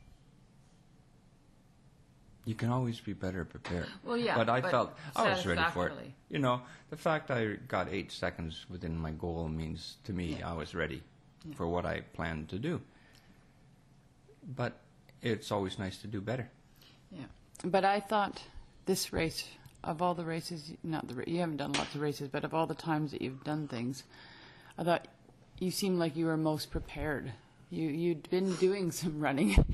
You 2.45 2.55
can 2.55 2.71
always 2.71 3.01
be 3.01 3.13
better 3.13 3.45
prepared. 3.45 3.87
Well, 4.05 4.17
yeah, 4.17 4.37
But 4.37 4.49
I 4.49 4.61
but 4.61 4.71
felt 4.71 4.99
I 5.15 5.31
was 5.31 5.45
ready 5.45 5.63
for 5.73 5.89
it. 5.89 5.95
You 6.31 6.39
know, 6.39 6.63
the 6.89 6.97
fact 6.97 7.31
I 7.31 7.57
got 7.69 7.89
eight 7.91 8.11
seconds 8.11 8.65
within 8.71 8.97
my 8.97 9.11
goal 9.11 9.49
means 9.49 9.97
to 10.05 10.13
me 10.13 10.37
Yeah. 10.39 10.51
I 10.51 10.55
was 10.55 10.75
ready 10.75 11.03
for 11.55 11.69
what 11.69 11.85
I 11.85 12.01
planned 12.01 12.49
to 12.51 12.59
do. 12.59 12.81
But 14.57 14.79
it's 15.23 15.51
always 15.51 15.79
nice 15.79 15.99
to 15.99 16.07
do 16.07 16.21
better. 16.21 16.49
Yeah. 17.11 17.25
But 17.65 17.85
I 17.85 18.01
thought 18.01 18.43
this 18.87 19.13
race, 19.13 19.47
of 19.85 20.01
all 20.03 20.15
the 20.15 20.25
races, 20.25 20.73
not 20.83 21.09
the 21.09 21.15
ra- 21.15 21.25
you 21.27 21.41
haven't 21.41 21.59
done 21.59 21.73
lots 21.73 21.95
of 21.95 22.01
races, 22.01 22.29
but 22.29 22.45
of 22.45 22.55
all 22.55 22.67
the 22.67 22.75
times 22.75 23.11
that 23.13 23.23
you've 23.23 23.45
done 23.45 23.69
things, 23.69 24.05
I 24.79 24.85
thought 24.85 25.07
you 25.59 25.71
seemed 25.71 25.99
like 25.99 26.17
you 26.17 26.27
were 26.27 26.37
most 26.37 26.71
prepared. 26.71 27.33
You 27.73 27.89
you'd 27.89 28.29
been 28.31 28.55
doing 28.57 28.91
some 29.01 29.21
running. 29.21 29.65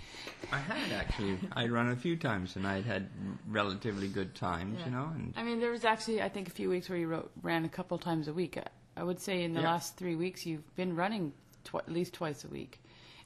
I 0.52 0.58
had 0.58 0.92
actually. 0.92 1.38
I'd 1.52 1.70
run 1.70 1.88
a 1.90 1.96
few 1.96 2.16
times, 2.16 2.56
and 2.56 2.66
I'd 2.66 2.84
had 2.84 3.08
relatively 3.48 4.08
good 4.08 4.34
times, 4.34 4.80
you 4.84 4.90
know. 4.90 5.10
And 5.14 5.32
I 5.36 5.42
mean, 5.42 5.60
there 5.60 5.70
was 5.70 5.84
actually 5.84 6.20
I 6.20 6.28
think 6.28 6.48
a 6.48 6.50
few 6.50 6.68
weeks 6.68 6.88
where 6.90 6.98
you 6.98 7.06
wrote, 7.08 7.30
ran 7.42 7.64
a 7.64 7.68
couple 7.70 7.96
times 7.98 8.28
a 8.28 8.34
week. 8.34 8.58
I, 8.58 9.00
I 9.00 9.04
would 9.04 9.20
say 9.20 9.44
in 9.44 9.54
the 9.54 9.60
Yeah. 9.60 9.70
last 9.72 9.96
three 9.96 10.14
weeks 10.16 10.44
you've 10.44 10.74
been 10.76 10.94
running 10.96 11.32
tw- 11.64 11.76
at 11.76 11.90
least 11.90 12.12
twice 12.14 12.44
a 12.44 12.48
week, 12.48 12.80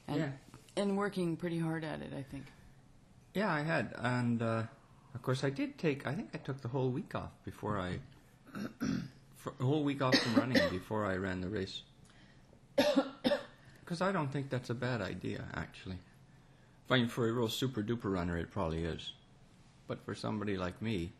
and 0.07 0.19
Yeah. 0.19 0.29
And 0.77 0.97
working 0.97 1.37
pretty 1.37 1.59
hard 1.59 1.85
at 1.85 2.01
it. 2.01 2.13
I 2.17 2.23
think. 2.23 2.45
yeah, 3.35 3.53
I 3.53 3.63
had, 3.63 3.95
and 3.99 4.43
uh, 4.43 4.63
of 5.15 5.23
course, 5.23 5.45
I 5.45 5.51
did 5.51 5.79
take. 5.79 6.07
I 6.07 6.15
think 6.15 6.31
I 6.35 6.39
took 6.39 6.61
the 6.61 6.69
whole 6.69 6.91
week 6.91 7.15
off 7.15 7.31
before 7.45 7.79
I, 7.79 7.99
a 9.61 9.65
whole 9.65 9.85
week 9.85 10.03
off 10.03 10.17
from 10.17 10.35
running 10.35 10.69
before 10.71 11.05
I 11.05 11.17
ran 11.17 11.41
the 11.41 11.49
race. 11.49 11.83
Because 13.81 14.03
I 14.03 14.13
don't 14.13 14.31
think 14.33 14.51
that's 14.51 14.71
a 14.71 14.75
bad 14.75 15.03
idea, 15.03 15.45
actually. 15.55 15.99
I 16.89 16.99
mean, 16.99 17.09
for 17.09 17.29
a 17.29 17.33
real 17.33 17.49
super 17.49 17.83
duper 17.83 18.13
runner, 18.13 18.39
it 18.39 18.53
probably 18.53 18.85
is. 18.85 19.15
But 19.89 20.05
for 20.05 20.15
somebody 20.15 20.57
like 20.57 20.81
me, 20.81 21.11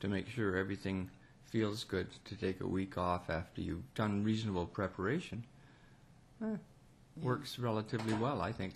to 0.00 0.08
make 0.08 0.28
sure 0.28 0.56
everything 0.56 1.10
feels 1.46 1.84
good, 1.84 2.08
to 2.24 2.34
take 2.34 2.60
a 2.60 2.66
week 2.66 2.98
off 2.98 3.30
after 3.30 3.60
you've 3.60 3.94
done 3.94 4.24
reasonable 4.24 4.66
preparation, 4.66 5.44
eh, 6.42 6.56
works 7.22 7.58
relatively 7.58 8.14
well, 8.14 8.40
I 8.40 8.52
think. 8.52 8.74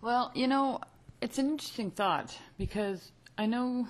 Well, 0.00 0.30
you 0.34 0.46
know, 0.46 0.80
it's 1.20 1.38
an 1.38 1.50
interesting 1.50 1.90
thought 1.90 2.36
because 2.56 3.12
I 3.36 3.46
know 3.46 3.88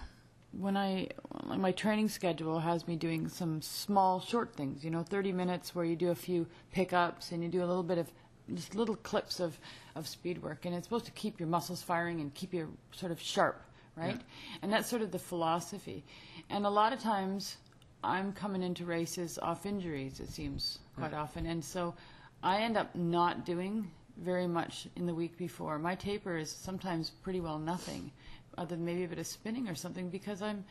when 0.52 0.76
I 0.76 1.08
like 1.44 1.58
my 1.58 1.72
training 1.72 2.08
schedule 2.08 2.58
has 2.58 2.88
me 2.88 2.96
doing 2.96 3.28
some 3.28 3.60
small 3.60 4.20
short 4.20 4.54
things, 4.54 4.82
you 4.82 4.90
know, 4.90 5.02
30 5.02 5.32
minutes 5.32 5.74
where 5.74 5.84
you 5.84 5.96
do 5.96 6.10
a 6.10 6.14
few 6.14 6.46
pickups 6.72 7.32
and 7.32 7.42
you 7.42 7.48
do 7.48 7.62
a 7.62 7.66
little 7.66 7.82
bit 7.82 7.98
of 7.98 8.10
just 8.54 8.74
little 8.74 8.96
clips 8.96 9.40
of 9.40 9.58
of 9.94 10.08
speed 10.08 10.42
work 10.42 10.64
and 10.64 10.74
it's 10.74 10.86
supposed 10.86 11.04
to 11.04 11.10
keep 11.12 11.38
your 11.38 11.48
muscles 11.48 11.82
firing 11.82 12.20
and 12.20 12.32
keep 12.34 12.54
you 12.54 12.72
sort 12.92 13.12
of 13.12 13.20
sharp, 13.20 13.62
right? 13.96 14.20
And 14.62 14.72
that's 14.72 14.88
sort 14.88 15.02
of 15.02 15.10
the 15.10 15.18
philosophy. 15.18 16.04
And 16.48 16.64
a 16.64 16.70
lot 16.70 16.94
of 16.94 17.00
times 17.00 17.58
I'm 18.02 18.32
coming 18.32 18.62
into 18.62 18.84
races 18.86 19.38
off 19.42 19.66
injuries, 19.66 20.20
it 20.20 20.30
seems 20.30 20.78
quite 20.96 21.12
often. 21.12 21.46
And 21.46 21.62
so 21.62 21.94
I 22.42 22.62
end 22.62 22.76
up 22.76 22.94
not 22.94 23.44
doing 23.44 23.90
very 24.16 24.46
much 24.46 24.88
in 24.96 25.06
the 25.06 25.14
week 25.14 25.36
before. 25.36 25.78
My 25.78 25.94
taper 25.94 26.36
is 26.36 26.50
sometimes 26.50 27.10
pretty 27.10 27.40
well 27.40 27.58
nothing, 27.58 28.10
other 28.56 28.76
than 28.76 28.84
maybe 28.84 29.04
a 29.04 29.08
bit 29.08 29.18
of 29.18 29.26
spinning 29.26 29.68
or 29.68 29.74
something, 29.74 30.08
because 30.10 30.42
I'm 30.42 30.64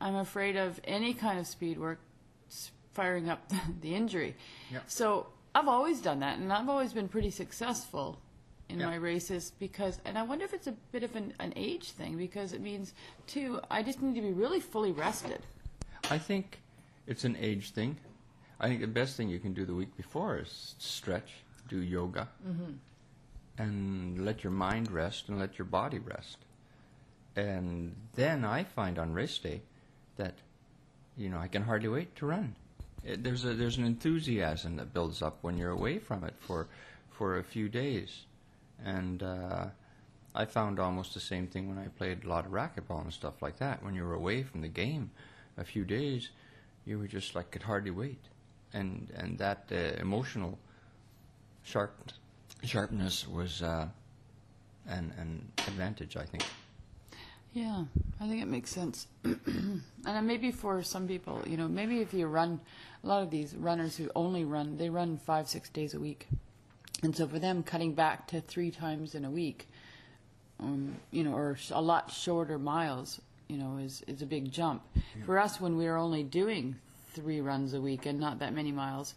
I'm 0.00 0.16
afraid 0.16 0.56
of 0.56 0.80
any 0.84 1.14
kind 1.14 1.38
of 1.38 1.46
speed 1.46 1.78
work 1.78 2.00
firing 2.92 3.28
up 3.28 3.50
the 3.80 3.94
injury. 3.94 4.34
Yeah. 4.72 4.80
So 4.86 5.26
I've 5.54 5.68
always 5.68 6.00
done 6.00 6.20
that, 6.20 6.38
and 6.38 6.52
I've 6.52 6.68
always 6.68 6.92
been 6.92 7.08
pretty 7.08 7.30
successful 7.30 8.18
in 8.68 8.80
Yeah. 8.80 8.86
my 8.86 8.96
races 8.96 9.52
because, 9.58 10.00
and 10.04 10.16
I 10.18 10.22
wonder 10.22 10.44
if 10.44 10.54
it's 10.54 10.66
a 10.66 10.72
bit 10.92 11.02
of 11.04 11.14
an, 11.16 11.32
an 11.38 11.52
age 11.54 11.90
thing 11.92 12.16
because 12.16 12.52
it 12.54 12.60
means 12.60 12.94
too. 13.26 13.60
I 13.70 13.82
just 13.82 14.00
need 14.02 14.14
to 14.14 14.22
be 14.22 14.32
really 14.32 14.60
fully 14.60 14.92
rested. 14.92 15.40
I 16.10 16.18
think 16.18 16.60
it's 17.06 17.24
an 17.24 17.36
age 17.38 17.70
thing. 17.72 17.96
I 18.60 18.68
think 18.68 18.80
the 18.80 18.86
best 18.86 19.16
thing 19.16 19.28
you 19.28 19.38
can 19.40 19.52
do 19.52 19.64
the 19.64 19.74
week 19.74 19.96
before 19.96 20.38
is 20.38 20.74
stretch, 20.78 21.32
do 21.68 21.78
yoga, 21.78 22.28
and 23.58 24.24
let 24.24 24.44
your 24.44 24.52
mind 24.52 24.90
rest 24.90 25.28
and 25.28 25.38
let 25.38 25.58
your 25.58 25.66
body 25.66 25.98
rest. 25.98 26.38
And 27.36 27.94
then 28.14 28.44
I 28.44 28.64
find 28.64 28.98
on 28.98 29.12
race 29.12 29.38
day 29.38 29.62
that, 30.16 30.34
you 31.16 31.28
know, 31.28 31.38
I 31.38 31.48
can 31.48 31.62
hardly 31.62 31.88
wait 31.88 32.14
to 32.16 32.26
run. 32.26 32.54
It, 33.04 33.22
there's 33.22 33.44
a 33.44 33.54
there's 33.54 33.76
an 33.76 33.84
enthusiasm 33.84 34.76
that 34.76 34.94
builds 34.94 35.20
up 35.20 35.38
when 35.42 35.58
you're 35.58 35.70
away 35.70 35.98
from 35.98 36.24
it 36.24 36.34
for 36.38 36.68
for 37.10 37.38
a 37.38 37.44
few 37.44 37.68
days, 37.68 38.24
and 38.84 39.22
uh, 39.22 39.66
I 40.34 40.44
found 40.46 40.80
almost 40.80 41.12
the 41.12 41.20
same 41.20 41.46
thing 41.46 41.68
when 41.68 41.78
I 41.78 41.88
played 41.88 42.24
a 42.24 42.28
lot 42.28 42.46
of 42.46 42.52
racquetball 42.52 43.02
and 43.02 43.12
stuff 43.12 43.42
like 43.42 43.58
that. 43.58 43.82
When 43.82 43.94
you 43.94 44.04
were 44.04 44.14
away 44.14 44.42
from 44.42 44.62
the 44.62 44.68
game 44.68 45.10
a 45.58 45.64
few 45.64 45.84
days, 45.84 46.30
you 46.86 46.98
were 46.98 47.06
just 47.06 47.34
like 47.34 47.50
could 47.50 47.64
hardly 47.64 47.90
wait, 47.90 48.22
and 48.74 49.08
and 49.16 49.38
that 49.38 49.70
uh, 49.72 50.00
emotional 50.00 50.58
sharp 51.62 51.92
sharpness 52.62 53.26
was 53.26 53.62
uh, 53.62 53.88
an 54.86 55.12
an 55.18 55.52
advantage, 55.66 56.16
I 56.16 56.24
think. 56.24 56.44
Yeah, 57.54 57.84
I 58.20 58.26
think 58.26 58.42
it 58.42 58.48
makes 58.48 58.70
sense. 58.70 59.06
and 59.24 60.26
maybe 60.26 60.50
for 60.50 60.82
some 60.82 61.06
people, 61.06 61.40
you 61.46 61.56
know, 61.56 61.68
maybe 61.68 62.00
if 62.00 62.12
you 62.12 62.26
run, 62.26 62.60
a 63.04 63.06
lot 63.06 63.22
of 63.22 63.30
these 63.30 63.54
runners 63.54 63.96
who 63.96 64.10
only 64.16 64.44
run, 64.44 64.76
they 64.76 64.90
run 64.90 65.18
five, 65.18 65.48
six 65.48 65.68
days 65.68 65.94
a 65.94 66.00
week. 66.00 66.26
And 67.04 67.14
so 67.14 67.28
for 67.28 67.38
them, 67.38 67.62
cutting 67.62 67.94
back 67.94 68.26
to 68.28 68.40
three 68.40 68.72
times 68.72 69.14
in 69.14 69.24
a 69.24 69.30
week, 69.30 69.68
um, 70.58 70.96
you 71.12 71.22
know, 71.22 71.32
or 71.32 71.56
a 71.70 71.80
lot 71.80 72.10
shorter 72.10 72.58
miles, 72.58 73.20
you 73.46 73.56
know, 73.56 73.78
is, 73.78 74.02
is 74.08 74.20
a 74.20 74.26
big 74.26 74.50
jump. 74.50 74.82
For 75.24 75.38
us, 75.38 75.60
when 75.60 75.76
we 75.76 75.84
were 75.84 75.96
only 75.96 76.24
doing 76.24 76.74
three 77.14 77.40
runs 77.40 77.74
a 77.74 77.80
week 77.80 78.06
and 78.06 78.18
not 78.18 78.38
that 78.40 78.52
many 78.52 78.72
miles, 78.72 79.14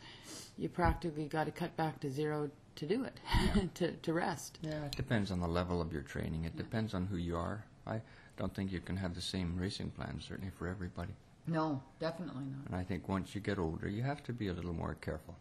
you 0.57 0.69
practically 0.69 1.25
got 1.25 1.45
to 1.45 1.51
cut 1.51 1.75
back 1.75 1.99
to 2.01 2.09
zero 2.09 2.49
to 2.75 2.85
do 2.85 3.03
it, 3.03 3.19
to, 3.75 3.91
to 3.91 4.13
rest. 4.13 4.59
Yeah, 4.61 4.85
it 4.85 4.95
depends 4.95 5.31
on 5.31 5.39
the 5.39 5.47
level 5.47 5.81
of 5.81 5.91
your 5.91 6.03
training. 6.03 6.45
It 6.45 6.55
depends 6.55 6.93
on 6.93 7.05
who 7.05 7.17
you 7.17 7.35
are. 7.35 7.65
I 7.85 8.01
don't 8.37 8.53
think 8.53 8.71
you 8.71 8.79
can 8.79 8.97
have 8.97 9.15
the 9.15 9.21
same 9.21 9.57
racing 9.57 9.89
plan 9.91 10.21
certainly 10.25 10.51
for 10.57 10.67
everybody. 10.67 11.13
No, 11.47 11.81
definitely 11.99 12.43
not. 12.45 12.67
And 12.67 12.75
I 12.75 12.83
think 12.83 13.07
once 13.07 13.33
you 13.33 13.41
get 13.41 13.57
older, 13.57 13.87
you 13.87 14.03
have 14.03 14.23
to 14.23 14.33
be 14.33 14.49
a 14.49 14.53
little 14.53 14.73
more 14.73 14.95
careful. 15.01 15.35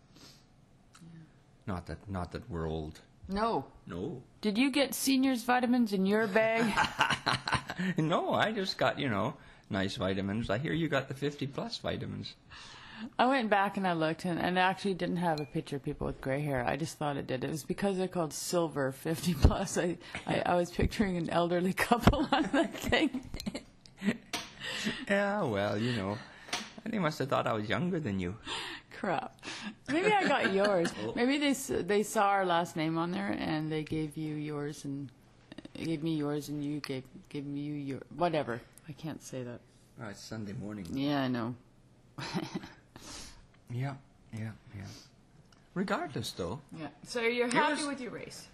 Not 1.67 1.87
that 1.87 1.99
not 2.09 2.31
that 2.31 2.49
we're 2.49 2.69
old. 2.69 3.01
No. 3.29 3.65
No. 3.87 4.23
Did 4.41 4.57
you 4.57 4.71
get 4.71 4.95
seniors 4.95 5.43
vitamins 5.43 5.93
in 5.93 6.07
your 6.07 6.27
bag? 6.29 6.65
no, 7.99 8.33
I 8.33 8.53
just 8.53 8.79
got, 8.79 8.99
you 8.99 9.09
know, 9.09 9.35
nice 9.71 9.97
vitamins. 9.97 10.51
I 10.51 10.59
hear 10.59 10.73
you 10.73 10.89
got 10.89 11.09
the 11.09 11.15
50 11.15 11.47
plus 11.49 11.79
vitamins. 11.79 12.35
I 13.19 13.27
went 13.27 13.51
back 13.51 13.77
and 13.77 13.87
I 13.87 13.93
looked, 13.93 14.25
and, 14.25 14.41
and 14.41 14.57
it 14.57 14.61
actually 14.61 14.95
didn't 14.95 15.19
have 15.19 15.39
a 15.39 15.45
picture 15.45 15.77
of 15.77 15.83
people 15.83 16.07
with 16.07 16.21
gray 16.21 16.41
hair. 16.41 16.65
I 16.67 16.77
just 16.77 16.97
thought 16.97 17.17
it 17.19 17.27
did. 17.27 17.45
It 17.45 17.51
was 17.51 17.63
because 17.63 17.99
they're 17.99 18.09
called 18.09 18.33
silver 18.33 18.91
50 18.93 19.35
plus. 19.35 19.77
I, 19.77 19.99
I, 20.27 20.43
I 20.47 20.55
was 20.55 20.71
picturing 20.71 21.17
an 21.19 21.29
elderly 21.29 21.73
couple 21.89 22.27
on 22.33 22.49
that 22.53 22.75
thing. 22.75 23.29
Yeah, 25.09 25.43
well, 25.43 25.77
you 25.77 25.93
know. 25.93 26.17
They 26.85 26.99
must 26.99 27.19
have 27.19 27.29
thought 27.29 27.47
I 27.47 27.53
was 27.53 27.69
younger 27.69 27.99
than 27.99 28.21
you. 28.21 28.37
Crap. 28.99 29.41
Maybe 29.89 30.13
I 30.13 30.27
got 30.27 30.53
yours. 30.53 30.93
Oh. 31.05 31.13
Maybe 31.15 31.39
they 31.39 31.53
they 31.83 32.03
saw 32.03 32.29
our 32.29 32.47
last 32.47 32.77
name 32.77 32.97
on 32.97 33.11
there 33.11 33.37
and 33.39 33.71
they 33.71 33.83
gave 33.83 34.17
you 34.17 34.35
yours 34.35 34.85
and 34.85 35.11
gave 35.75 36.03
me 36.03 36.15
yours 36.15 36.49
and 36.49 36.65
you 36.65 36.81
gave 36.81 37.05
gave 37.29 37.45
me 37.45 37.61
you 37.61 37.75
your 37.75 38.01
whatever. 38.17 38.61
I 38.89 38.93
can't 38.93 39.23
say 39.23 39.43
that. 39.43 39.61
Oh, 40.01 40.09
it's 40.09 40.21
Sunday 40.21 40.53
morning. 40.53 40.87
Yeah, 40.93 41.23
I 41.23 41.29
know. 41.29 41.55
Yeah, 43.71 43.95
yeah, 44.33 44.51
yeah. 44.77 44.85
Regardless, 45.75 46.31
though, 46.33 46.61
Yeah. 46.73 46.89
So 47.05 47.21
you're 47.21 47.49
happy 47.49 47.85
with 47.85 48.01
your 48.01 48.13
race? 48.13 48.47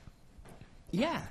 Yeah. 0.91 1.23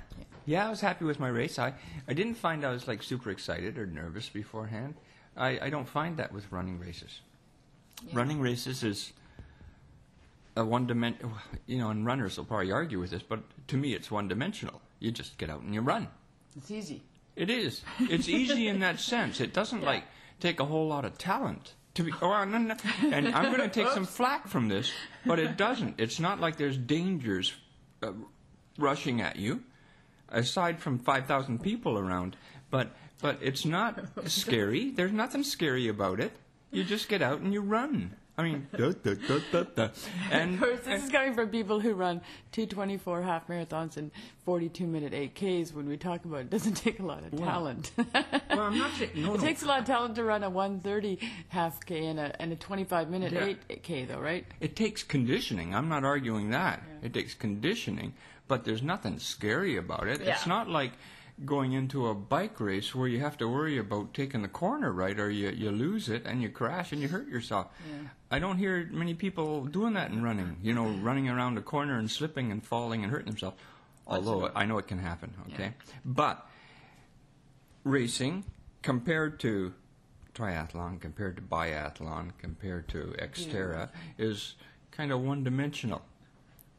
Yeah, 0.46 0.66
I 0.66 0.70
was 0.70 0.80
happy 0.80 1.04
with 1.04 1.20
my 1.20 1.28
race. 1.28 1.58
I, 1.58 1.74
I 2.08 2.14
didn't 2.14 2.34
find 2.34 2.64
I 2.64 2.70
was 2.70 2.88
like 2.88 3.02
super 3.02 3.30
excited 3.30 3.78
or 3.78 3.86
nervous 3.86 4.28
beforehand. 4.28 4.94
I, 5.36 5.58
I 5.66 5.70
don't 5.70 5.88
find 5.88 6.16
that 6.16 6.32
with 6.32 6.50
running 6.50 6.78
races. 6.78 7.20
Running 8.12 8.40
races 8.40 8.82
is 8.82 9.12
a 10.56 10.64
one 10.64 10.86
dimension, 10.86 11.30
you 11.66 11.78
know, 11.78 11.90
and 11.90 12.04
runners 12.04 12.36
will 12.36 12.44
probably 12.44 12.72
argue 12.72 12.98
with 12.98 13.10
this, 13.10 13.22
but 13.22 13.40
to 13.68 13.76
me 13.76 13.94
it's 13.94 14.10
one 14.10 14.28
dimensional. 14.28 14.80
You 14.98 15.10
just 15.10 15.38
get 15.38 15.50
out 15.50 15.60
and 15.62 15.72
you 15.72 15.80
run. 15.80 16.08
It's 16.56 16.70
easy. 16.70 17.02
It 17.36 17.50
is. 17.50 17.82
It's 17.98 18.28
easy 18.28 18.68
in 18.68 18.80
that 18.80 19.00
sense. 19.00 19.40
It 19.40 19.52
doesn't 19.52 19.82
like 19.92 20.04
take 20.40 20.60
a 20.60 20.64
whole 20.64 20.88
lot 20.88 21.04
of 21.04 21.18
talent 21.18 21.74
to 21.94 22.04
be. 22.04 22.12
Oh, 22.20 22.44
no, 22.44 22.58
no. 22.58 22.76
And 23.02 23.28
I'm 23.28 23.54
going 23.54 23.68
to 23.68 23.68
take 23.68 23.88
some 23.92 24.06
flack 24.06 24.48
from 24.48 24.68
this, 24.68 24.90
but 25.26 25.38
it 25.38 25.56
doesn't. 25.56 25.94
It's 25.98 26.20
not 26.20 26.40
like 26.40 26.56
there's 26.56 26.76
dangers 26.76 27.52
uh, 28.02 28.12
rushing 28.78 29.20
at 29.20 29.36
you, 29.36 29.62
aside 30.28 30.80
from 30.80 30.98
five 30.98 31.26
thousand 31.26 31.62
people 31.62 31.98
around. 31.98 32.36
But 32.70 32.94
but 33.20 33.38
it's 33.40 33.64
not 33.64 34.00
scary. 34.26 34.90
There's 34.90 35.12
nothing 35.12 35.42
scary 35.44 35.88
about 35.88 36.20
it. 36.20 36.32
You 36.70 36.84
just 36.84 37.08
get 37.08 37.22
out 37.22 37.40
and 37.40 37.52
you 37.52 37.60
run. 37.60 38.16
I 38.38 38.44
mean, 38.44 38.66
da, 38.76 38.92
da, 38.92 39.12
da, 39.14 39.38
da, 39.52 39.62
da. 39.74 39.88
and 40.30 40.54
Of 40.54 40.60
course, 40.60 40.80
this 40.80 41.04
is 41.04 41.10
coming 41.10 41.34
from 41.34 41.50
people 41.50 41.80
who 41.80 41.92
run 41.92 42.22
224 42.52 43.20
half 43.22 43.46
marathons 43.46 43.98
and 43.98 44.10
42 44.46 44.86
minute 44.86 45.12
8Ks 45.12 45.74
when 45.74 45.86
we 45.86 45.98
talk 45.98 46.24
about 46.24 46.40
it 46.40 46.50
doesn't 46.50 46.74
take 46.74 46.98
a 46.98 47.04
lot 47.04 47.24
of 47.24 47.36
talent. 47.38 47.92
well, 47.98 48.60
I'm 48.60 48.78
not 48.78 48.90
saying 48.98 49.10
no, 49.16 49.34
it 49.34 49.36
no. 49.40 49.44
takes 49.44 49.62
a 49.62 49.66
lot 49.66 49.80
of 49.80 49.84
talent 49.84 50.14
to 50.14 50.24
run 50.24 50.42
a 50.44 50.48
130 50.50 51.18
half 51.48 51.84
K 51.84 52.06
and 52.06 52.18
a, 52.18 52.40
and 52.40 52.52
a 52.52 52.56
25 52.56 53.10
minute 53.10 53.32
Yeah. 53.32 53.76
8K, 53.76 54.08
though, 54.08 54.18
right? 54.20 54.46
It 54.60 54.76
takes 54.76 55.02
conditioning. 55.02 55.74
I'm 55.74 55.90
not 55.90 56.02
arguing 56.04 56.50
that. 56.50 56.82
It 57.02 57.12
takes 57.12 57.34
conditioning, 57.34 58.14
but 58.48 58.64
there's 58.64 58.82
nothing 58.82 59.18
scary 59.18 59.76
about 59.76 60.08
it. 60.08 60.22
It's 60.22 60.46
not 60.46 60.68
like 60.70 60.92
going 61.44 61.72
into 61.72 62.06
a 62.08 62.14
bike 62.14 62.60
race 62.60 62.94
where 62.94 63.08
you 63.08 63.20
have 63.20 63.36
to 63.38 63.48
worry 63.48 63.78
about 63.78 64.14
taking 64.14 64.42
the 64.42 64.48
corner 64.48 64.92
right 64.92 65.18
or 65.18 65.30
you, 65.30 65.50
you 65.50 65.70
lose 65.70 66.08
it 66.08 66.24
and 66.24 66.42
you 66.42 66.48
crash 66.48 66.92
and 66.92 67.00
you 67.00 67.08
hurt 67.08 67.28
yourself. 67.28 67.68
Yeah. 67.88 68.08
I 68.30 68.38
don't 68.38 68.58
hear 68.58 68.88
many 68.92 69.14
people 69.14 69.64
doing 69.64 69.94
that 69.94 70.10
in 70.10 70.22
running, 70.22 70.56
you 70.62 70.74
know, 70.74 70.86
running 70.88 71.28
around 71.28 71.58
a 71.58 71.62
corner 71.62 71.98
and 71.98 72.10
slipping 72.10 72.52
and 72.52 72.64
falling 72.64 73.02
and 73.02 73.10
hurting 73.10 73.26
themselves. 73.26 73.56
Although 74.06 74.50
I 74.54 74.66
know 74.66 74.78
it 74.78 74.86
can 74.86 74.98
happen, 74.98 75.32
okay? 75.52 75.74
But 76.04 76.46
racing 77.84 78.44
compared 78.82 79.40
to 79.40 79.74
triathlon, 80.34 81.00
compared 81.00 81.36
to 81.36 81.42
biathlon, 81.42 82.32
compared 82.38 82.88
to 82.88 83.14
Xterra 83.18 83.90
is 84.18 84.54
kind 84.90 85.12
of 85.12 85.20
one 85.20 85.44
dimensional. 85.44 86.02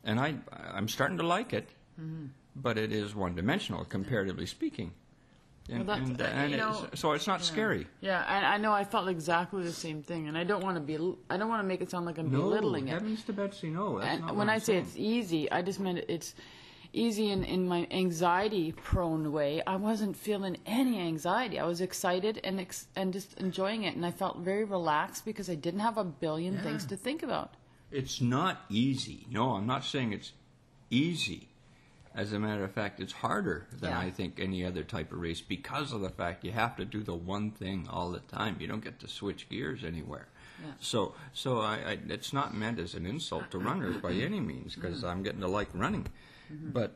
And 0.03 0.19
I, 0.19 0.35
I'm 0.51 0.87
starting 0.87 1.17
to 1.17 1.23
like 1.25 1.53
it, 1.53 1.69
Mm-hmm. 1.99 2.25
But 2.55 2.77
it 2.77 2.91
is 2.91 3.15
one 3.15 3.35
dimensional, 3.35 3.85
comparatively 3.85 4.45
speaking. 4.45 4.93
And, 5.69 5.87
Well, 5.87 5.95
and, 5.97 6.19
and 6.21 6.51
you 6.51 6.57
it's- 6.57 6.81
know- 6.81 6.89
so 6.93 7.13
it's 7.13 7.25
not 7.25 7.41
scary. 7.43 7.87
Yeah, 8.01 8.23
and 8.27 8.45
I 8.45 8.57
know 8.57 8.73
I 8.73 8.83
felt 8.83 9.07
exactly 9.07 9.63
the 9.63 9.71
same 9.71 10.03
thing, 10.03 10.27
and 10.27 10.37
I 10.37 10.43
don't 10.43 10.61
want 10.61 10.75
to 10.75 10.81
be. 10.81 10.95
I 11.29 11.37
don't 11.37 11.47
want 11.47 11.61
to 11.61 11.67
make 11.67 11.81
it 11.81 11.89
sound 11.89 12.05
like 12.05 12.17
I'm 12.17 12.29
belittling 12.29 12.89
it. 12.89 12.91
heavens 12.91 13.23
to 13.23 13.33
Betsy, 13.33 13.69
no. 13.69 13.99
And 13.99 14.35
when 14.35 14.49
I 14.49 14.57
say 14.57 14.73
saying. 14.73 14.83
it's 14.85 14.95
easy, 14.97 15.49
I 15.51 15.61
just 15.61 15.79
meant 15.79 15.99
it's 16.09 16.35
easy 16.91 17.31
in, 17.31 17.43
in 17.45 17.65
my 17.67 17.87
anxiety 17.91 18.73
prone 18.73 19.31
way. 19.31 19.61
I 19.65 19.77
wasn't 19.77 20.17
feeling 20.17 20.57
any 20.65 20.99
anxiety. 20.99 21.59
I 21.59 21.65
was 21.65 21.79
excited 21.79 22.41
and 22.43 22.59
ex- 22.59 22.87
and 22.97 23.13
just 23.13 23.39
enjoying 23.39 23.83
it, 23.83 23.95
and 23.95 24.05
I 24.05 24.11
felt 24.11 24.39
very 24.39 24.65
relaxed 24.65 25.23
because 25.23 25.49
I 25.49 25.55
didn't 25.55 25.79
have 25.79 25.97
a 25.97 26.03
billion 26.03 26.57
things 26.57 26.85
to 26.87 26.97
think 26.97 27.23
about. 27.23 27.53
It's 27.89 28.19
not 28.19 28.61
easy. 28.69 29.27
No, 29.31 29.51
I'm 29.51 29.65
not 29.65 29.85
saying 29.85 30.11
it's 30.11 30.33
easy. 30.89 31.47
As 32.15 32.31
a 32.31 32.39
matter 32.39 32.63
of 32.63 32.71
fact, 32.71 32.99
it's 32.99 33.13
harder 33.13 33.67
than 33.71 33.89
Yeah. 33.89 33.99
I 33.99 34.11
think 34.11 34.39
any 34.39 34.63
other 34.63 34.83
type 34.83 35.11
of 35.11 35.19
race 35.19 35.41
because 35.41 35.91
of 35.91 36.01
the 36.01 36.09
fact 36.09 36.45
you 36.45 36.51
have 36.51 36.75
to 36.77 36.85
do 36.85 37.01
the 37.01 37.15
one 37.15 37.51
thing 37.51 37.87
all 37.89 38.11
the 38.11 38.19
time. 38.19 38.57
You 38.59 38.67
don't 38.67 38.83
get 38.83 38.99
to 38.99 39.07
switch 39.07 39.49
gears 39.49 39.83
anywhere. 39.83 40.27
Yeah. 40.63 40.73
So, 40.79 41.15
so 41.33 41.59
I, 41.59 41.75
I, 41.75 41.97
it's 42.09 42.31
not 42.31 42.55
meant 42.55 42.79
as 42.79 42.93
an 42.93 43.05
insult 43.05 43.49
to 43.51 43.57
runners 43.57 43.97
by 43.97 44.13
any 44.13 44.39
means 44.39 44.75
because 44.75 44.99
mm-hmm. 44.99 45.07
I'm 45.07 45.23
getting 45.23 45.41
to 45.41 45.47
like 45.47 45.69
running, 45.73 46.07
mm-hmm. 46.51 46.69
but 46.69 46.95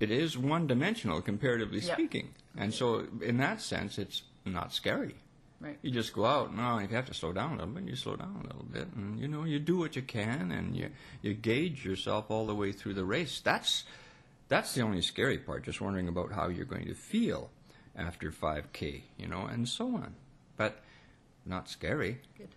it 0.00 0.10
is 0.10 0.38
one 0.38 0.66
dimensional 0.66 1.20
comparatively 1.20 1.80
Yeah. 1.80 1.94
speaking, 1.94 2.34
and 2.56 2.72
so 2.72 3.06
in 3.20 3.38
that 3.38 3.60
sense, 3.60 3.98
it's 3.98 4.22
not 4.44 4.72
scary. 4.72 5.16
Right. 5.60 5.78
You 5.82 5.90
just 5.90 6.12
go 6.12 6.26
out. 6.26 6.54
No, 6.54 6.78
if 6.78 6.90
you 6.90 6.96
have 6.96 7.06
to 7.06 7.14
slow 7.14 7.32
down 7.32 7.52
a 7.52 7.56
little 7.56 7.74
bit, 7.74 7.84
you 7.84 7.96
slow 7.96 8.16
down 8.16 8.36
a 8.40 8.46
little 8.46 8.66
bit, 8.70 8.88
and 8.96 9.18
you 9.18 9.28
know 9.28 9.44
you 9.44 9.58
do 9.58 9.78
what 9.78 9.96
you 9.96 10.02
can, 10.02 10.52
and 10.52 10.76
you 10.76 10.90
you 11.22 11.34
gauge 11.34 11.84
yourself 11.84 12.30
all 12.30 12.46
the 12.46 12.54
way 12.54 12.70
through 12.72 12.94
the 12.94 13.04
race. 13.04 13.40
That's 13.40 13.84
that's 14.54 14.74
the 14.74 14.82
only 14.82 15.02
scary 15.02 15.38
part. 15.38 15.64
Just 15.64 15.80
wondering 15.80 16.08
about 16.08 16.32
how 16.32 16.48
you're 16.48 16.64
going 16.64 16.86
to 16.86 16.94
feel 16.94 17.50
after 17.96 18.30
5K, 18.30 19.02
you 19.18 19.26
know, 19.26 19.46
and 19.46 19.68
so 19.68 19.86
on. 19.86 20.14
But 20.56 20.80
not 21.44 21.68
scary. 21.68 22.20
Good. 22.38 22.48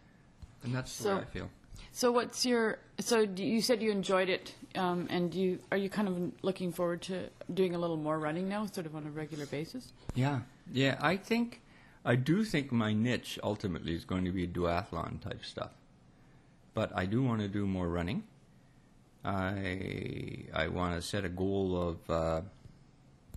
And 0.63 0.73
that's 0.75 0.97
the 0.99 1.09
way 1.09 1.21
I 1.21 1.25
feel. 1.25 1.49
So 1.91 2.11
what's 2.11 2.45
your? 2.45 2.79
So 2.99 3.21
you 3.21 3.61
said 3.61 3.81
you 3.81 3.91
enjoyed 3.91 4.29
it, 4.29 4.53
um, 4.75 5.07
and 5.09 5.33
you 5.33 5.59
are 5.71 5.77
you 5.77 5.89
kind 5.89 6.07
of 6.07 6.31
looking 6.43 6.71
forward 6.71 7.01
to 7.03 7.29
doing 7.53 7.73
a 7.75 7.79
little 7.79 7.97
more 7.97 8.19
running 8.19 8.47
now, 8.47 8.65
sort 8.65 8.85
of 8.85 8.95
on 8.95 9.05
a 9.05 9.09
regular 9.09 9.45
basis? 9.45 9.91
Yeah, 10.13 10.41
yeah. 10.71 10.97
I 11.01 11.17
think 11.17 11.61
I 12.05 12.15
do 12.15 12.43
think 12.43 12.71
my 12.71 12.93
niche 12.93 13.39
ultimately 13.43 13.95
is 13.95 14.05
going 14.05 14.25
to 14.25 14.31
be 14.31 14.47
duathlon 14.47 15.21
type 15.21 15.43
stuff, 15.43 15.71
but 16.73 16.91
I 16.95 17.05
do 17.05 17.23
want 17.23 17.41
to 17.41 17.47
do 17.47 17.65
more 17.65 17.87
running. 17.87 18.23
I 19.27 20.45
I 20.53 20.69
want 20.69 20.95
to 20.95 21.01
set 21.01 21.25
a 21.25 21.29
goal 21.29 21.75
of 21.89 22.09
uh, 22.09 22.41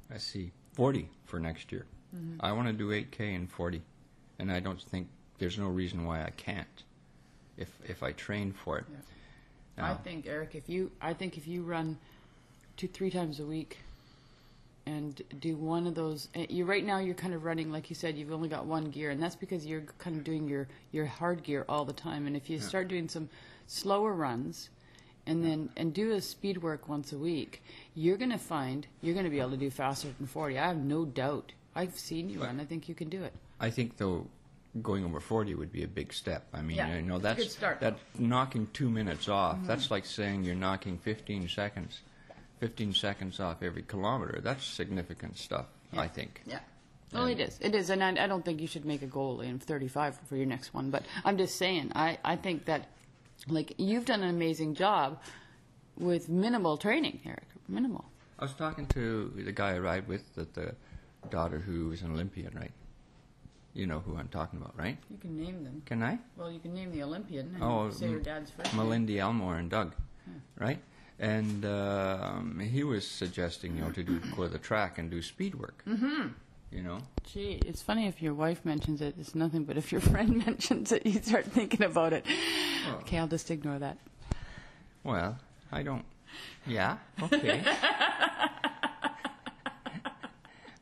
let's 0.08 0.24
see, 0.24 0.52
forty 0.72 1.08
for 1.26 1.40
next 1.40 1.72
year. 1.72 1.84
I 2.40 2.52
want 2.52 2.68
to 2.68 2.72
do 2.72 2.92
eight 2.92 3.10
k 3.10 3.34
and 3.34 3.50
forty, 3.50 3.82
and 4.38 4.52
I 4.52 4.60
don't 4.60 4.80
think 4.80 5.08
there's 5.38 5.58
no 5.58 5.66
reason 5.66 6.04
why 6.04 6.22
I 6.22 6.30
can't 6.30 6.84
if 7.56 7.76
if 7.88 8.02
I 8.02 8.12
train 8.12 8.52
for 8.52 8.78
it. 8.78 8.84
I 9.78 9.94
think 9.94 10.26
Eric, 10.26 10.54
if 10.54 10.68
you, 10.68 10.90
I 11.00 11.14
think 11.14 11.38
if 11.38 11.48
you 11.48 11.62
run 11.62 11.96
two, 12.76 12.86
three 12.86 13.10
times 13.10 13.40
a 13.40 13.46
week, 13.46 13.78
and 14.86 15.22
do 15.40 15.56
one 15.56 15.86
of 15.86 15.94
those, 15.94 16.28
eh, 16.34 16.46
you 16.48 16.64
right 16.66 16.84
now 16.84 16.98
you're 16.98 17.14
kind 17.14 17.34
of 17.34 17.44
running 17.44 17.72
like 17.72 17.90
you 17.90 17.96
said, 17.96 18.16
you've 18.16 18.32
only 18.32 18.48
got 18.48 18.66
one 18.66 18.84
gear, 18.86 19.10
and 19.10 19.22
that's 19.22 19.36
because 19.36 19.66
you're 19.66 19.84
kind 19.98 20.16
of 20.16 20.24
doing 20.24 20.48
your 20.48 20.68
your 20.92 21.06
hard 21.06 21.42
gear 21.42 21.64
all 21.68 21.84
the 21.84 21.92
time. 21.92 22.26
And 22.26 22.36
if 22.36 22.48
you 22.50 22.60
start 22.60 22.88
doing 22.88 23.08
some 23.08 23.28
slower 23.66 24.12
runs, 24.12 24.70
and 25.30 25.44
then 25.44 25.70
and 25.76 25.94
do 25.94 26.12
a 26.12 26.20
speed 26.20 26.62
work 26.62 26.88
once 26.88 27.12
a 27.12 27.18
week, 27.18 27.62
you're 27.94 28.16
going 28.16 28.30
to 28.30 28.38
find 28.38 28.86
you're 29.00 29.14
going 29.14 29.24
to 29.24 29.30
be 29.30 29.40
able 29.40 29.50
to 29.50 29.56
do 29.56 29.70
faster 29.70 30.08
than 30.18 30.26
forty. 30.26 30.58
I 30.58 30.66
have 30.68 30.76
no 30.76 31.04
doubt. 31.04 31.52
I've 31.74 31.98
seen 31.98 32.28
you 32.28 32.42
run. 32.42 32.60
I 32.60 32.64
think 32.64 32.88
you 32.88 32.94
can 32.94 33.08
do 33.08 33.22
it. 33.22 33.32
I 33.60 33.70
think 33.70 33.96
though 33.96 34.26
going 34.82 35.04
over 35.04 35.18
40 35.18 35.56
would 35.56 35.72
be 35.72 35.82
a 35.82 35.88
big 35.88 36.12
step. 36.12 36.46
I 36.52 36.62
mean, 36.62 36.76
Yeah, 36.76 36.94
you 36.94 37.02
know, 37.02 37.16
it's 37.16 37.24
a 37.24 37.28
that's 37.28 37.42
good 37.42 37.50
start, 37.50 37.80
that's 37.80 38.00
knocking 38.18 38.68
2 38.72 38.88
minutes 38.88 39.28
off. 39.28 39.56
Mm-hmm. 39.56 39.66
That's 39.66 39.90
like 39.90 40.04
saying 40.04 40.44
you're 40.44 40.54
knocking 40.54 40.96
15 40.98 41.48
seconds 41.48 42.02
15 42.60 42.92
seconds 42.92 43.40
off 43.40 43.62
every 43.62 43.82
kilometer. 43.82 44.40
That's 44.40 44.64
significant 44.64 45.38
stuff, 45.38 45.66
I 45.96 46.06
think. 46.06 46.42
Yeah. 46.46 46.60
Well, 47.12 47.26
it 47.26 47.40
is. 47.40 47.58
It 47.60 47.74
is, 47.74 47.90
and 47.90 48.04
I, 48.04 48.10
I 48.24 48.26
don't 48.28 48.44
think 48.44 48.60
you 48.60 48.68
should 48.68 48.84
make 48.84 49.02
a 49.02 49.06
goal 49.06 49.40
in 49.40 49.58
35 49.58 50.20
for 50.28 50.36
your 50.36 50.46
next 50.46 50.72
one. 50.72 50.90
But 50.90 51.02
I'm 51.24 51.38
just 51.38 51.56
saying, 51.56 51.90
I, 51.94 52.18
I 52.24 52.36
think 52.36 52.66
that, 52.66 52.86
like, 53.48 53.74
you've 53.78 54.04
done 54.04 54.22
an 54.22 54.30
amazing 54.30 54.74
job 54.74 55.20
with 55.98 56.28
minimal 56.28 56.76
training, 56.76 57.20
Eric. 57.24 57.46
Minimal. 57.68 58.04
I 58.38 58.44
was 58.44 58.52
talking 58.54 58.86
to 58.88 59.32
the 59.36 59.52
guy 59.52 59.74
I 59.74 59.78
ride 59.78 60.08
with, 60.08 60.34
that 60.34 60.54
the 60.54 60.74
daughter 61.30 61.58
who 61.58 61.92
is 61.92 62.02
an 62.02 62.12
Olympian, 62.12 62.54
right? 62.54 62.72
You 63.74 63.86
know 63.86 64.00
who 64.00 64.16
I'm 64.16 64.28
talking 64.28 64.58
about, 64.60 64.76
right? 64.76 64.98
You 65.10 65.18
can 65.18 65.36
name 65.36 65.62
them. 65.62 65.82
Can 65.86 66.02
I? 66.02 66.18
Well, 66.36 66.50
you 66.50 66.58
can 66.58 66.74
name 66.74 66.90
the 66.90 67.02
Olympian 67.02 67.52
and 67.54 67.62
Oh, 67.62 67.90
say 67.90 68.08
your 68.10 68.18
dad's 68.20 68.50
first. 68.50 68.74
name. 68.74 68.82
Malindi 68.86 69.18
Elmore 69.18 69.56
and 69.56 69.70
Doug, 69.70 69.94
right? 70.58 70.80
And 71.18 71.64
um, 71.66 72.58
he 72.58 72.82
was 72.82 73.06
suggesting, 73.06 73.76
you 73.76 73.82
know, 73.82 73.90
to 73.92 74.02
do 74.02 74.18
go 74.34 74.44
to 74.44 74.48
the 74.48 74.58
track 74.58 74.98
and 74.98 75.10
do 75.10 75.20
speed 75.22 75.54
work. 75.54 75.82
Mm-hmm. 75.86 76.28
You 76.72 76.82
know, 76.82 76.98
Gee, 77.24 77.60
it's 77.66 77.82
funny 77.82 78.06
if 78.06 78.22
your 78.22 78.32
wife 78.32 78.64
mentions 78.64 79.00
it, 79.00 79.16
it's 79.18 79.34
nothing, 79.34 79.64
but 79.64 79.76
if 79.76 79.90
your 79.90 80.00
friend 80.12 80.44
mentions 80.46 80.92
it, 80.92 81.04
you 81.04 81.20
start 81.20 81.46
thinking 81.46 81.82
about 81.82 82.12
it. 82.12 82.24
Okay, 83.00 83.18
I'll 83.18 83.26
just 83.26 83.50
ignore 83.50 83.78
that. 83.80 83.98
well, 85.02 85.36
I 85.72 85.82
don't. 85.82 86.04
Yeah, 86.66 86.98
okay. 87.20 87.60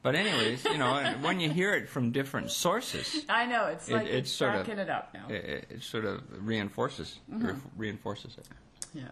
but 0.03 0.15
anyways, 0.15 0.63
you 0.65 0.77
know, 0.77 1.15
when 1.23 1.41
you 1.41 1.49
hear 1.49 1.73
it 1.73 1.89
from 1.89 2.13
different 2.13 2.51
sources, 2.51 3.25
I 3.29 3.47
know, 3.47 3.67
it's 3.67 3.89
It- 3.89 3.95
like 3.95 4.07
it's 4.09 4.31
sort 4.31 4.57
of- 4.57 4.69
it 4.69 4.91
up 4.91 5.15
now. 5.15 5.27
it, 5.29 5.67
it, 5.71 5.83
sort 5.83 6.05
of 6.05 6.23
reinforces 6.47 7.19
mm-hmm. 7.33 7.47
re- 7.47 7.55
reinforces 7.79 8.37
it. 8.37 8.47
yeah. 8.93 9.09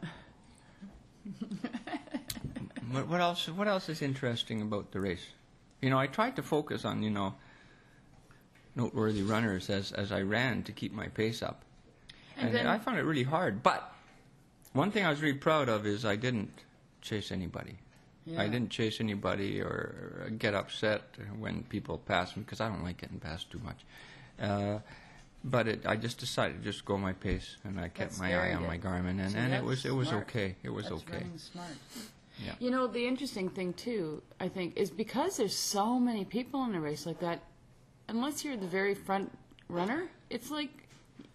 What, 2.93 3.09
what 3.09 3.21
else? 3.21 3.49
What 3.49 3.67
else 3.67 3.89
is 3.89 4.01
interesting 4.01 4.63
about 4.63 4.93
the 4.93 5.01
race? 5.01 5.27
You 5.83 5.91
know, 5.91 5.99
I 5.99 6.07
tried 6.07 6.37
to 6.37 6.43
focus 6.43 6.85
on 6.85 7.03
you 7.03 7.11
know 7.11 7.35
noteworthy 8.75 9.23
runners 9.23 9.71
as 9.71 9.93
as 9.93 10.13
I 10.13 10.23
ran 10.23 10.63
to 10.65 10.73
keep 10.73 10.93
my 10.93 11.09
pace 11.09 11.43
up, 11.43 11.63
And 12.37 12.47
and, 12.49 12.55
then- 12.57 12.67
I 12.67 12.79
found 12.79 12.99
it 12.99 13.03
really 13.05 13.23
hard. 13.25 13.63
But 13.63 13.93
one 14.73 14.91
thing 14.91 15.05
I 15.05 15.11
was 15.11 15.21
really 15.23 15.39
proud 15.39 15.69
of 15.69 15.87
is 15.87 16.05
I 16.05 16.17
didn't 16.17 16.51
chase 17.01 17.31
anybody. 17.33 17.77
I 18.37 18.49
didn't 18.49 18.71
chase 18.71 19.01
anybody 19.01 19.61
or 19.61 20.33
get 20.37 20.53
upset 20.53 21.03
when 21.39 21.63
people 21.69 21.97
passed 21.97 22.37
me 22.37 22.43
because 22.43 22.61
I 22.61 22.69
don't 22.69 22.83
like 22.83 22.97
getting 23.01 23.21
passed 23.21 23.53
too 23.53 23.61
much. 23.61 23.85
Uh, 24.43 24.81
but 25.45 25.69
it, 25.69 25.87
I 25.87 25.95
just 25.95 26.19
decided 26.19 26.59
to 26.59 26.65
just 26.65 26.85
go 26.85 26.99
my 26.99 27.13
pace, 27.13 27.57
and 27.63 27.79
I 27.79 27.83
kept 27.85 27.99
That's 27.99 28.19
my 28.19 28.35
eye 28.35 28.53
on 28.53 28.63
good. 28.63 28.67
my 28.69 28.79
Garmin, 28.79 29.21
and, 29.25 29.37
and 29.37 29.55
it 29.55 29.63
was 29.63 29.85
it 29.85 29.95
was 29.95 30.09
smart. 30.09 30.25
okay. 30.25 30.57
It 30.65 30.71
was 30.71 30.89
That's 30.89 31.03
okay. 31.05 31.25
smart. 31.37 31.69
Yeah. 32.45 32.55
You 32.59 32.71
know, 32.71 32.87
the 32.87 33.07
interesting 33.07 33.49
thing 33.49 33.73
too, 33.73 34.23
I 34.41 34.49
think, 34.49 34.77
is 34.77 34.91
because 34.91 35.37
there's 35.37 35.57
so 35.57 35.99
many 35.99 36.25
people 36.25 36.65
in 36.65 36.75
a 36.75 36.81
race 36.81 37.07
like 37.07 37.21
that. 37.21 37.41
Unless 38.09 38.45
you're 38.45 38.57
the 38.57 38.67
very 38.67 38.95
front 38.95 39.33
runner, 39.69 40.09
it's 40.31 40.51
like 40.51 40.71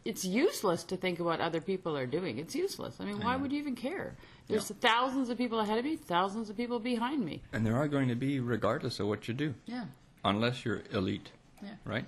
it's 0.05 0.25
useless 0.25 0.83
to 0.85 0.97
think 0.97 1.19
about 1.19 1.39
what 1.39 1.41
other 1.41 1.61
people 1.61 1.95
are 1.97 2.05
doing. 2.07 2.39
It's 2.39 2.55
useless. 2.55 2.95
I 2.99 3.05
mean, 3.05 3.19
why 3.19 3.35
would 3.35 3.51
you 3.51 3.59
even 3.59 3.75
care? 3.75 4.15
There's 4.47 4.69
Yeah. 4.69 4.77
thousands 4.79 5.29
of 5.29 5.37
people 5.37 5.59
ahead 5.59 5.77
of 5.77 5.85
me, 5.85 5.95
thousands 5.95 6.49
of 6.49 6.57
people 6.57 6.79
behind 6.79 7.23
me. 7.23 7.41
And 7.53 7.65
there 7.65 7.75
are 7.75 7.87
going 7.87 8.07
to 8.07 8.15
be, 8.15 8.39
regardless 8.39 8.99
of 8.99 9.07
what 9.07 9.27
you 9.27 9.33
do, 9.35 9.53
Yeah. 9.65 9.85
unless 10.25 10.65
you're 10.65 10.81
elite, 10.91 11.31
Yeah. 11.61 11.75
right? 11.85 12.05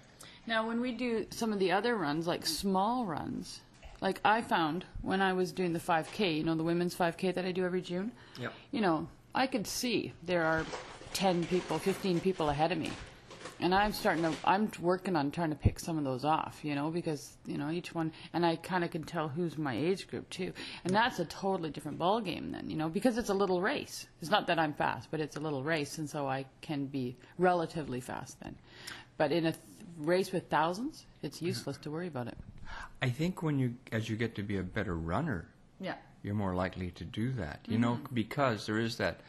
Now, 0.47 0.67
when 0.67 0.81
we 0.81 0.91
do 0.91 1.27
some 1.29 1.53
of 1.53 1.59
the 1.59 1.71
other 1.71 1.95
runs, 1.95 2.25
like 2.25 2.45
small 2.47 3.05
runs, 3.05 3.61
like 4.03 4.19
I 4.25 4.41
found 4.41 4.83
when 5.01 5.21
I 5.21 5.31
was 5.31 5.53
doing 5.53 5.71
the 5.71 5.79
5K, 5.79 6.37
you 6.37 6.43
know, 6.43 6.55
the 6.55 6.63
women's 6.63 6.93
5K 6.93 7.33
that 7.35 7.45
I 7.45 7.53
do 7.53 7.63
every 7.63 7.81
June, 7.81 8.11
Yep. 8.37 8.53
you 8.71 8.81
know, 8.81 9.07
I 9.33 9.47
could 9.47 9.65
see 9.65 10.11
there 10.23 10.43
are 10.43 10.65
10 11.13 11.45
people, 11.45 11.79
15 11.79 12.19
people 12.19 12.49
ahead 12.49 12.73
of 12.73 12.77
me. 12.77 12.91
And 13.61 13.73
I'm 13.73 13.93
starting 13.93 14.23
to, 14.23 14.33
I'm 14.43 14.69
working 14.81 15.15
on 15.15 15.31
trying 15.31 15.51
to 15.51 15.55
pick 15.55 15.79
some 15.79 15.97
of 15.97 16.03
those 16.03 16.25
off, 16.25 16.59
you 16.63 16.75
know, 16.75 16.89
because, 16.89 17.37
you 17.45 17.57
know, 17.57 17.71
each 17.71 17.95
one, 17.95 18.11
and 18.33 18.45
I 18.45 18.57
kind 18.57 18.83
of 18.83 18.91
can 18.91 19.03
tell 19.03 19.29
who's 19.29 19.57
my 19.57 19.73
age 19.73 20.09
group 20.09 20.29
too. 20.29 20.51
And 20.83 20.93
that's 20.93 21.19
a 21.19 21.25
totally 21.25 21.69
different 21.69 21.97
ball 21.97 22.19
game 22.19 22.51
then, 22.51 22.69
you 22.69 22.75
know, 22.75 22.89
because 22.89 23.17
it's 23.17 23.29
a 23.29 23.33
little 23.33 23.61
race. 23.61 24.05
It's 24.21 24.29
not 24.29 24.47
that 24.47 24.59
I'm 24.59 24.73
fast, 24.73 25.07
but 25.11 25.21
it's 25.21 25.37
a 25.37 25.39
little 25.39 25.63
race, 25.63 25.97
and 25.97 26.09
so 26.09 26.27
I 26.27 26.45
can 26.59 26.87
be 26.87 27.15
relatively 27.37 28.01
fast 28.01 28.37
then. 28.41 28.55
But 29.15 29.31
in 29.31 29.45
a 29.45 29.53
th- 29.53 29.63
race 29.97 30.33
with 30.33 30.49
thousands, 30.49 31.05
it's 31.21 31.41
useless 31.41 31.77
to 31.77 31.91
worry 31.91 32.07
about 32.07 32.27
it. 32.27 32.37
I 33.03 33.09
think 33.09 33.43
when 33.43 33.59
you, 33.59 33.75
as 33.91 34.09
you 34.09 34.15
get 34.15 34.33
to 34.35 34.43
be 34.43 34.57
a 34.57 34.63
better 34.63 34.95
runner, 34.95 35.49
Yeah. 35.79 35.95
you're 36.23 36.35
more 36.45 36.55
likely 36.55 36.91
to 36.91 37.03
do 37.03 37.33
that. 37.33 37.59
You 37.67 37.77
know, 37.77 37.95
mm-hmm. 37.95 38.15
because 38.15 38.65
there 38.65 38.79
is 38.79 38.95
that. 38.97 39.19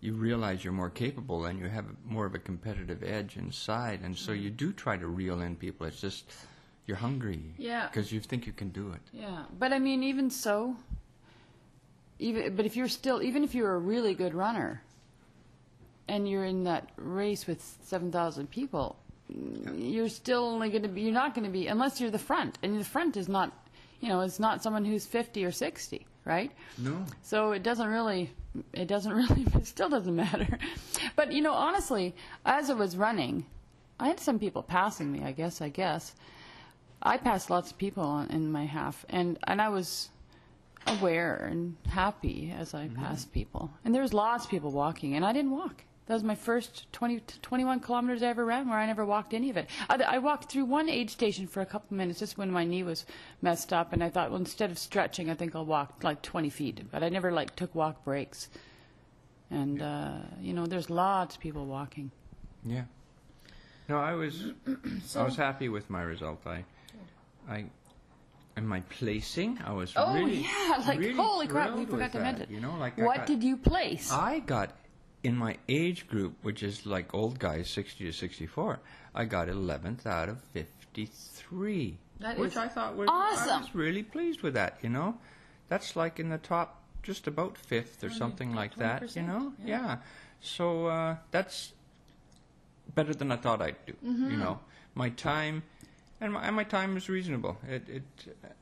You 0.00 0.12
realize 0.12 0.62
you're 0.62 0.74
more 0.74 0.90
capable 0.90 1.46
and 1.46 1.58
you 1.58 1.66
have 1.66 1.86
more 2.04 2.26
of 2.26 2.34
a 2.34 2.38
competitive 2.38 3.02
edge 3.02 3.38
inside, 3.38 4.00
and 4.02 4.14
so 4.14 4.32
you 4.32 4.50
mm-hmm. 4.50 4.56
do 4.56 4.72
try 4.74 4.98
to 4.98 5.06
reel 5.06 5.40
in 5.40 5.56
people. 5.56 5.86
It's 5.86 5.98
just 5.98 6.30
you're 6.86 6.98
hungry, 6.98 7.40
Yeah. 7.56 7.86
because 7.86 8.12
you 8.12 8.20
think 8.20 8.46
you 8.46 8.52
can 8.52 8.68
do 8.68 8.92
it. 8.92 9.00
Yeah, 9.14 9.44
but 9.58 9.72
I 9.72 9.78
mean, 9.78 10.02
even 10.02 10.28
so, 10.28 10.76
even 12.18 12.54
but 12.54 12.66
if 12.66 12.76
you're 12.76 12.88
still, 13.00 13.22
even 13.22 13.42
if 13.44 13.54
you're 13.54 13.74
a 13.74 13.78
really 13.78 14.14
good 14.14 14.34
runner, 14.34 14.82
and 16.06 16.28
you're 16.28 16.44
in 16.44 16.64
that 16.64 16.90
race 16.96 17.46
with 17.46 17.62
seven 17.82 18.12
thousand 18.12 18.50
people, 18.50 18.98
you're 19.28 20.08
still 20.08 20.44
only 20.44 20.70
going 20.70 20.82
to 20.82 20.88
be. 20.88 21.02
You're 21.02 21.12
not 21.12 21.34
going 21.34 21.46
to 21.46 21.50
be 21.50 21.66
unless 21.66 22.00
you're 22.00 22.10
the 22.10 22.18
front, 22.18 22.58
and 22.62 22.78
the 22.78 22.84
front 22.84 23.16
is 23.16 23.28
not, 23.28 23.52
you 24.00 24.08
know, 24.08 24.20
it's 24.20 24.40
not 24.40 24.62
someone 24.62 24.84
who's 24.84 25.06
fifty 25.06 25.44
or 25.44 25.50
sixty, 25.50 26.06
right? 26.24 26.52
No, 26.78 27.04
So 27.22 27.52
it 27.52 27.62
doesn't 27.62 27.88
really, 27.88 28.30
it 28.72 28.86
doesn't 28.86 29.12
really, 29.20 29.46
it 29.54 29.66
still 29.66 29.88
doesn't 29.88 30.14
matter. 30.14 30.58
But 31.16 31.32
you 31.32 31.42
know, 31.42 31.54
honestly, 31.54 32.14
as 32.44 32.70
I 32.70 32.74
was 32.74 32.96
running, 32.96 33.46
I 33.98 34.08
had 34.08 34.20
some 34.20 34.38
people 34.38 34.62
passing 34.62 35.10
me. 35.10 35.22
I 35.24 35.32
guess, 35.32 35.60
I 35.60 35.70
guess, 35.70 36.14
I 37.02 37.16
passed 37.16 37.50
lots 37.50 37.70
of 37.70 37.78
people 37.78 38.04
on, 38.04 38.28
in 38.28 38.52
my 38.52 38.66
half, 38.66 39.04
and 39.08 39.38
and 39.44 39.60
I 39.60 39.70
was 39.70 40.10
aware 40.86 41.48
and 41.50 41.76
happy 41.88 42.52
as 42.56 42.74
I 42.74 42.84
mm-hmm. 42.84 43.02
passed 43.02 43.32
people. 43.32 43.70
And 43.84 43.94
there 43.94 44.02
was 44.02 44.12
lots 44.12 44.44
of 44.44 44.50
people 44.50 44.70
walking, 44.70 45.14
and 45.14 45.24
I 45.24 45.32
didn't 45.32 45.52
walk. 45.52 45.82
That 46.06 46.14
was 46.14 46.22
my 46.22 46.34
first 46.34 46.92
20 46.92 47.20
to 47.20 47.40
21 47.40 47.80
kilometers 47.80 48.22
I 48.22 48.26
ever 48.26 48.44
ran 48.44 48.68
where 48.68 48.78
I 48.78 48.84
never 48.84 49.06
walked 49.06 49.32
any 49.32 49.48
of 49.48 49.56
it. 49.56 49.70
I, 49.88 49.96
I 49.96 50.18
walked 50.18 50.50
through 50.52 50.66
one 50.66 50.90
aid 50.90 51.08
station 51.08 51.46
for 51.46 51.62
a 51.62 51.66
couple 51.66 51.86
of 51.94 51.96
minutes 51.96 52.18
just 52.18 52.36
when 52.36 52.50
my 52.50 52.62
knee 52.64 52.82
was 52.82 53.06
messed 53.40 53.72
up, 53.72 53.92
and 53.94 54.04
I 54.04 54.10
thought, 54.10 54.30
well, 54.30 54.38
instead 54.38 54.70
of 54.70 54.78
stretching, 54.78 55.30
I 55.30 55.34
think 55.34 55.56
I'll 55.56 55.64
walk 55.64 56.04
like 56.04 56.20
20 56.20 56.50
feet. 56.50 56.82
But 56.90 57.02
I 57.02 57.08
never 57.08 57.32
like 57.32 57.56
took 57.56 57.74
walk 57.74 58.04
breaks. 58.04 58.48
And 59.50 59.80
uh, 59.80 60.18
you 60.42 60.52
know, 60.52 60.66
there's 60.66 60.90
lots 60.90 61.36
of 61.36 61.40
people 61.40 61.64
walking. 61.66 62.10
yeah. 62.64 62.84
No, 63.88 63.98
I 63.98 64.14
was, 64.14 64.52
I 65.16 65.22
was 65.22 65.36
happy 65.36 65.68
with 65.68 65.90
my 65.90 66.00
result. 66.02 66.46
I, 66.46 66.64
I, 67.48 67.66
and 68.56 68.66
my 68.66 68.80
placing, 68.88 69.58
I 69.62 69.72
was 69.72 69.92
Oh 69.94 70.14
really, 70.14 70.36
yeah, 70.38 70.82
like 70.86 70.98
really 70.98 71.12
holy 71.14 71.46
crap, 71.46 71.74
we 71.76 71.84
forgot 71.84 72.12
to 72.12 72.20
mention. 72.20 72.46
You 72.50 72.60
know, 72.60 72.74
like 72.78 72.96
what 72.96 73.18
got- 73.18 73.26
did 73.26 73.42
you 73.42 73.58
place? 73.58 74.10
I 74.10 74.38
got 74.40 74.70
in 75.24 75.36
my 75.36 75.56
age 75.68 76.06
group, 76.06 76.36
which 76.42 76.62
is 76.62 76.86
like 76.86 77.14
old 77.14 77.38
guys, 77.38 77.68
60 77.70 78.04
to 78.04 78.12
64, 78.12 78.78
I 79.14 79.24
got 79.24 79.48
11th 79.48 80.06
out 80.06 80.28
of 80.28 80.40
53. 80.52 81.98
That 82.20 82.38
which 82.38 82.56
I 82.56 82.68
thought 82.68 82.94
was, 82.94 83.08
awesome. 83.10 83.50
I 83.50 83.58
was 83.58 83.74
really 83.74 84.02
pleased 84.02 84.42
with 84.42 84.54
that, 84.54 84.78
you 84.82 84.90
know. 84.90 85.16
That's 85.68 85.96
like 85.96 86.20
in 86.20 86.28
the 86.28 86.38
top, 86.38 86.82
just 87.02 87.26
about 87.26 87.56
fifth 87.56 88.04
or 88.04 88.10
something 88.10 88.54
like 88.54 88.76
that, 88.76 89.02
you 89.02 89.22
20%, 89.22 89.26
know. 89.26 89.52
yeah. 89.64 89.96
So 90.40 90.86
uh, 90.86 91.16
that's 91.30 91.72
better 92.94 93.14
than 93.14 93.32
I 93.32 93.36
thought 93.36 93.62
I'd 93.62 93.84
do. 93.86 93.94
Mm-hmm. 94.04 94.30
You 94.30 94.36
know, 94.36 94.60
my 94.94 95.08
time, 95.08 95.62
and 96.24 96.32
my, 96.34 96.44
and 96.46 96.56
my 96.56 96.64
time 96.64 96.94
was 96.94 97.08
reasonable. 97.08 97.56
It, 97.68 97.88
it, 97.88 98.02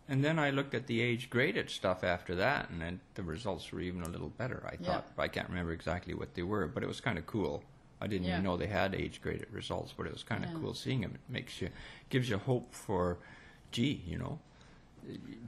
and 0.08 0.22
then 0.24 0.38
I 0.38 0.50
looked 0.50 0.74
at 0.74 0.86
the 0.86 1.00
age 1.00 1.30
graded 1.30 1.70
stuff 1.70 2.04
after 2.04 2.34
that, 2.36 2.68
and 2.70 2.80
then 2.80 3.00
the 3.14 3.22
results 3.22 3.72
were 3.72 3.80
even 3.80 4.02
a 4.02 4.08
little 4.08 4.28
better. 4.30 4.62
I 4.66 4.72
Yeah. 4.80 4.86
thought 4.86 5.06
I 5.18 5.28
can't 5.28 5.48
remember 5.48 5.72
exactly 5.72 6.14
what 6.14 6.34
they 6.34 6.42
were, 6.42 6.66
but 6.66 6.82
it 6.82 6.86
was 6.86 7.00
kind 7.00 7.18
of 7.18 7.26
cool. 7.26 7.62
I 8.00 8.06
didn't 8.08 8.26
Yeah. 8.26 8.32
even 8.34 8.44
know 8.44 8.56
they 8.56 8.66
had 8.66 8.94
age 8.94 9.20
graded 9.22 9.46
results, 9.52 9.94
but 9.96 10.06
it 10.06 10.12
was 10.12 10.22
kind 10.22 10.44
of 10.44 10.50
Yeah. 10.50 10.58
cool 10.60 10.74
seeing 10.74 11.00
them. 11.02 11.12
It 11.14 11.32
makes 11.32 11.60
you, 11.62 11.70
gives 12.10 12.28
you 12.28 12.38
hope 12.38 12.74
for, 12.74 13.18
gee, 13.70 14.02
you 14.06 14.18
know, 14.18 14.38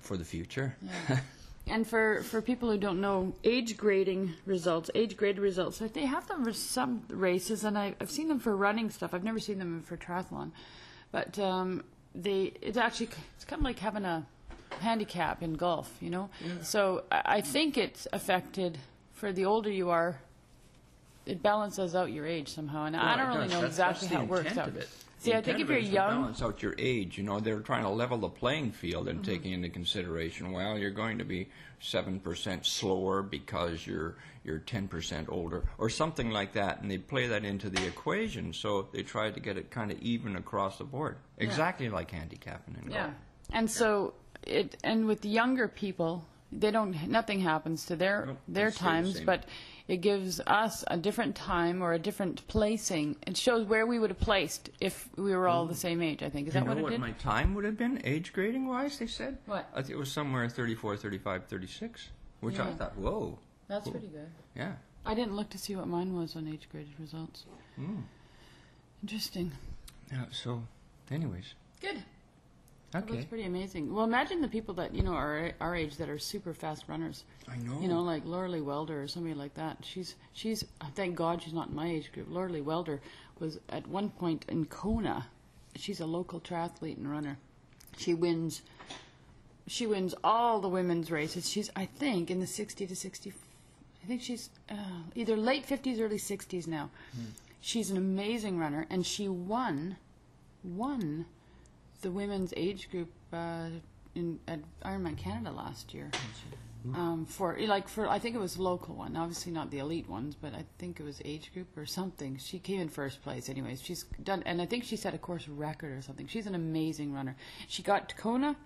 for 0.00 0.16
the 0.16 0.24
future. 0.24 0.76
And 1.66 1.86
for, 1.88 2.22
for 2.24 2.42
people 2.42 2.70
who 2.70 2.76
don't 2.76 3.00
know 3.00 3.32
age 3.42 3.78
grading 3.78 4.34
results, 4.44 4.90
age 4.94 5.16
graded 5.16 5.40
results, 5.40 5.78
they 5.78 6.04
have 6.04 6.28
them 6.28 6.44
for 6.44 6.52
some 6.52 7.04
races, 7.08 7.64
and 7.64 7.78
I, 7.78 7.94
I've 8.02 8.10
seen 8.10 8.28
them 8.28 8.38
for 8.38 8.54
running 8.54 8.90
stuff. 8.90 9.14
I've 9.14 9.24
never 9.24 9.38
seen 9.38 9.58
them 9.58 9.80
for 9.80 9.96
triathlon, 9.96 10.50
but 11.10 11.38
um, 11.38 11.82
they 12.14 12.52
it's 12.60 12.76
actually 12.76 13.08
it's 13.36 13.44
kind 13.44 13.60
of 13.60 13.64
like 13.64 13.78
having 13.78 14.04
a 14.04 14.26
handicap 14.80 15.42
in 15.42 15.54
golf, 15.54 15.92
you 16.00 16.10
know. 16.10 16.30
Mm. 16.44 16.64
So 16.64 17.04
I, 17.10 17.22
I 17.24 17.40
think 17.40 17.76
it's 17.78 18.06
affected 18.12 18.78
for 19.12 19.32
the 19.32 19.44
older 19.44 19.70
you 19.70 19.90
are. 19.90 20.20
It 21.26 21.42
balances 21.42 21.94
out 21.94 22.12
your 22.12 22.26
age 22.26 22.48
somehow, 22.48 22.84
and 22.84 22.96
I 22.96 23.16
don't 23.16 23.34
really 23.34 23.48
know 23.48 23.64
exactly 23.64 24.08
how 24.08 24.22
it 24.22 24.28
works 24.28 24.56
out. 24.58 24.72
See, 25.18 25.32
I 25.32 25.40
think 25.40 25.58
if 25.58 25.70
you're 25.70 25.78
young, 25.78 26.20
balance 26.20 26.42
out 26.42 26.62
your 26.62 26.74
age. 26.78 27.16
You 27.16 27.24
know, 27.24 27.40
they're 27.40 27.60
trying 27.60 27.84
to 27.84 27.88
level 27.88 28.18
the 28.18 28.28
playing 28.28 28.72
field 28.72 29.08
and 29.08 29.22
mm-hmm. 29.22 29.32
taking 29.32 29.52
into 29.52 29.70
consideration. 29.70 30.52
Well, 30.52 30.76
you're 30.76 30.90
going 30.90 31.16
to 31.16 31.24
be 31.24 31.48
seven 31.80 32.20
percent 32.20 32.66
slower 32.66 33.22
because 33.22 33.86
you're 33.86 34.16
you're 34.44 34.58
ten 34.58 34.88
percent 34.88 35.28
older, 35.30 35.64
or 35.78 35.88
something 35.88 36.30
like 36.30 36.52
that, 36.52 36.80
and 36.80 36.90
they 36.90 36.98
play 36.98 37.26
that 37.26 37.44
into 37.44 37.70
the 37.70 37.84
equation. 37.86 38.52
So 38.52 38.88
they 38.92 39.02
try 39.02 39.30
to 39.30 39.40
get 39.40 39.56
it 39.56 39.70
kind 39.70 39.90
of 39.90 39.98
even 40.00 40.36
across 40.36 40.78
the 40.78 40.84
board, 40.84 41.16
exactly 41.38 41.88
like 41.88 42.10
handicapping 42.10 42.76
in 42.82 42.90
Yeah. 42.90 43.04
golf. 43.04 43.14
And 43.52 43.70
so 43.70 44.14
it 44.46 44.76
and 44.84 45.06
with 45.06 45.24
younger 45.24 45.68
people, 45.68 46.26
they 46.52 46.70
don't 46.70 47.08
nothing 47.08 47.40
happens 47.40 47.86
to 47.86 47.96
their 47.96 48.26
Nope, 48.26 48.38
their 48.48 48.66
they 48.66 48.70
stay 48.70 48.78
the 48.78 48.90
times, 48.90 49.20
but 49.20 49.44
it 49.86 49.98
gives 49.98 50.40
us 50.46 50.82
a 50.86 50.96
different 50.96 51.34
time 51.34 51.82
or 51.82 51.92
a 51.92 51.98
different 51.98 52.46
placing. 52.48 53.16
It 53.26 53.36
shows 53.36 53.66
where 53.66 53.86
we 53.86 53.98
would 53.98 54.10
have 54.10 54.20
placed 54.20 54.70
if 54.80 55.08
we 55.16 55.34
were 55.34 55.46
all 55.46 55.66
the 55.66 55.74
mm. 55.74 55.78
same 55.78 56.00
age, 56.00 56.22
I 56.22 56.30
think. 56.30 56.48
Is 56.48 56.54
you 56.54 56.60
that 56.60 56.66
know 56.66 56.70
what 56.70 56.78
it 56.78 56.82
what 56.84 56.90
did? 56.92 57.00
my 57.00 57.10
time 57.12 57.54
would 57.54 57.64
have 57.64 57.76
been 57.76 58.00
age 58.04 58.32
grading 58.32 58.66
wise? 58.66 58.98
They 58.98 59.06
said. 59.06 59.38
What? 59.46 59.68
I 59.74 59.82
think 59.82 59.90
it 59.90 59.98
was 59.98 60.10
somewhere 60.10 60.48
34, 60.48 60.96
35, 60.96 61.46
36, 61.46 62.08
which 62.40 62.58
I 62.58 62.72
thought, 62.72 62.96
whoa, 62.96 63.38
That's 63.68 63.88
pretty 63.88 64.08
good. 64.08 64.28
yeah. 64.54 64.72
I 65.06 65.14
didn't 65.14 65.36
look 65.36 65.50
to 65.50 65.58
see 65.58 65.76
what 65.76 65.86
mine 65.86 66.16
was 66.16 66.34
on 66.34 66.48
age 66.48 66.66
graded 66.72 66.94
results. 66.98 67.44
Mm. 67.78 68.04
Interesting. 69.02 69.52
Yeah. 70.10 70.24
So, 70.32 70.62
anyways, 71.10 71.54
Good. 71.80 72.02
Well, 72.94 73.02
okay. 73.02 73.14
that's 73.16 73.26
pretty 73.26 73.44
amazing. 73.44 73.92
Well, 73.92 74.04
imagine 74.04 74.40
the 74.40 74.48
people 74.48 74.72
that 74.74 74.94
you 74.94 75.02
know 75.02 75.12
are 75.14 75.50
our 75.60 75.74
age 75.74 75.96
that 75.96 76.08
are 76.08 76.18
super 76.18 76.54
fast 76.54 76.84
runners. 76.88 77.24
I 77.48 77.56
know. 77.56 77.80
You 77.80 77.88
know, 77.88 78.00
like 78.02 78.24
Lorelei 78.24 78.60
Welder 78.60 79.02
or 79.02 79.08
somebody 79.08 79.34
like 79.34 79.54
that. 79.54 79.78
She's 79.82 80.14
she's 80.32 80.64
thank 80.94 81.16
God 81.16 81.42
she's 81.42 81.52
not 81.52 81.68
in 81.68 81.74
my 81.74 81.88
age 81.90 82.12
group. 82.12 82.28
Lorelei 82.30 82.60
Welder 82.60 83.00
was 83.40 83.58
at 83.68 83.86
one 83.88 84.10
point 84.10 84.44
in 84.48 84.64
Kona. 84.66 85.26
She's 85.76 85.98
a 86.00 86.06
local 86.06 86.40
triathlete 86.40 86.96
and 86.96 87.10
runner. 87.10 87.36
She 87.98 88.14
wins. 88.14 88.62
She 89.66 89.86
wins 89.86 90.14
all 90.22 90.60
the 90.60 90.68
women's 90.68 91.10
races. 91.10 91.50
She's 91.50 91.70
I 91.74 91.86
think 91.86 92.30
in 92.30 92.38
the 92.40 92.46
sixty 92.46 92.86
to 92.86 92.94
sixty. 92.94 93.32
I 94.04 94.06
think 94.06 94.20
she's 94.20 94.50
uh, 94.68 94.74
either 95.14 95.34
late 95.36 95.64
fifties, 95.64 95.98
early 95.98 96.18
sixties 96.18 96.66
now. 96.66 96.90
She's 97.60 97.90
an 97.90 97.96
amazing 97.96 98.58
runner, 98.58 98.86
and 98.90 99.06
she 99.06 99.28
won, 99.28 99.96
won, 100.62 101.24
the 102.02 102.10
women's 102.10 102.52
age 102.54 102.90
group 102.90 103.10
uh, 103.32 103.68
in 104.14 104.40
at 104.46 104.60
Ironman 104.84 105.16
Canada 105.16 105.50
last 105.50 105.94
year 105.94 106.10
um, 106.92 107.24
for 107.24 107.56
like 107.60 107.88
for 107.88 108.08
I 108.08 108.18
think 108.18 108.34
it 108.36 108.38
was 108.38 108.58
local 108.58 108.94
one, 108.94 109.16
obviously 109.16 109.52
not 109.52 109.70
the 109.70 109.78
elite 109.78 110.08
ones, 110.08 110.36
but 110.38 110.54
I 110.54 110.64
think 110.78 111.00
it 111.00 111.02
was 111.02 111.22
age 111.24 111.52
group 111.54 111.76
or 111.76 111.86
something. 111.86 112.36
She 112.36 112.58
came 112.58 112.80
in 112.80 112.88
first 112.90 113.22
place, 113.22 113.48
anyways. 113.48 113.80
She's 113.80 114.04
done, 114.22 114.42
and 114.44 114.60
I 114.60 114.66
think 114.66 114.84
she 114.84 114.96
set 114.96 115.14
a 115.14 115.18
course 115.18 115.48
record 115.48 115.96
or 115.96 116.02
something. 116.02 116.26
She's 116.26 116.46
an 116.46 116.54
amazing 116.54 117.14
runner. 117.14 117.36
She 117.68 117.82
got 117.82 118.10
to 118.10 118.14
Kona, 118.14 118.56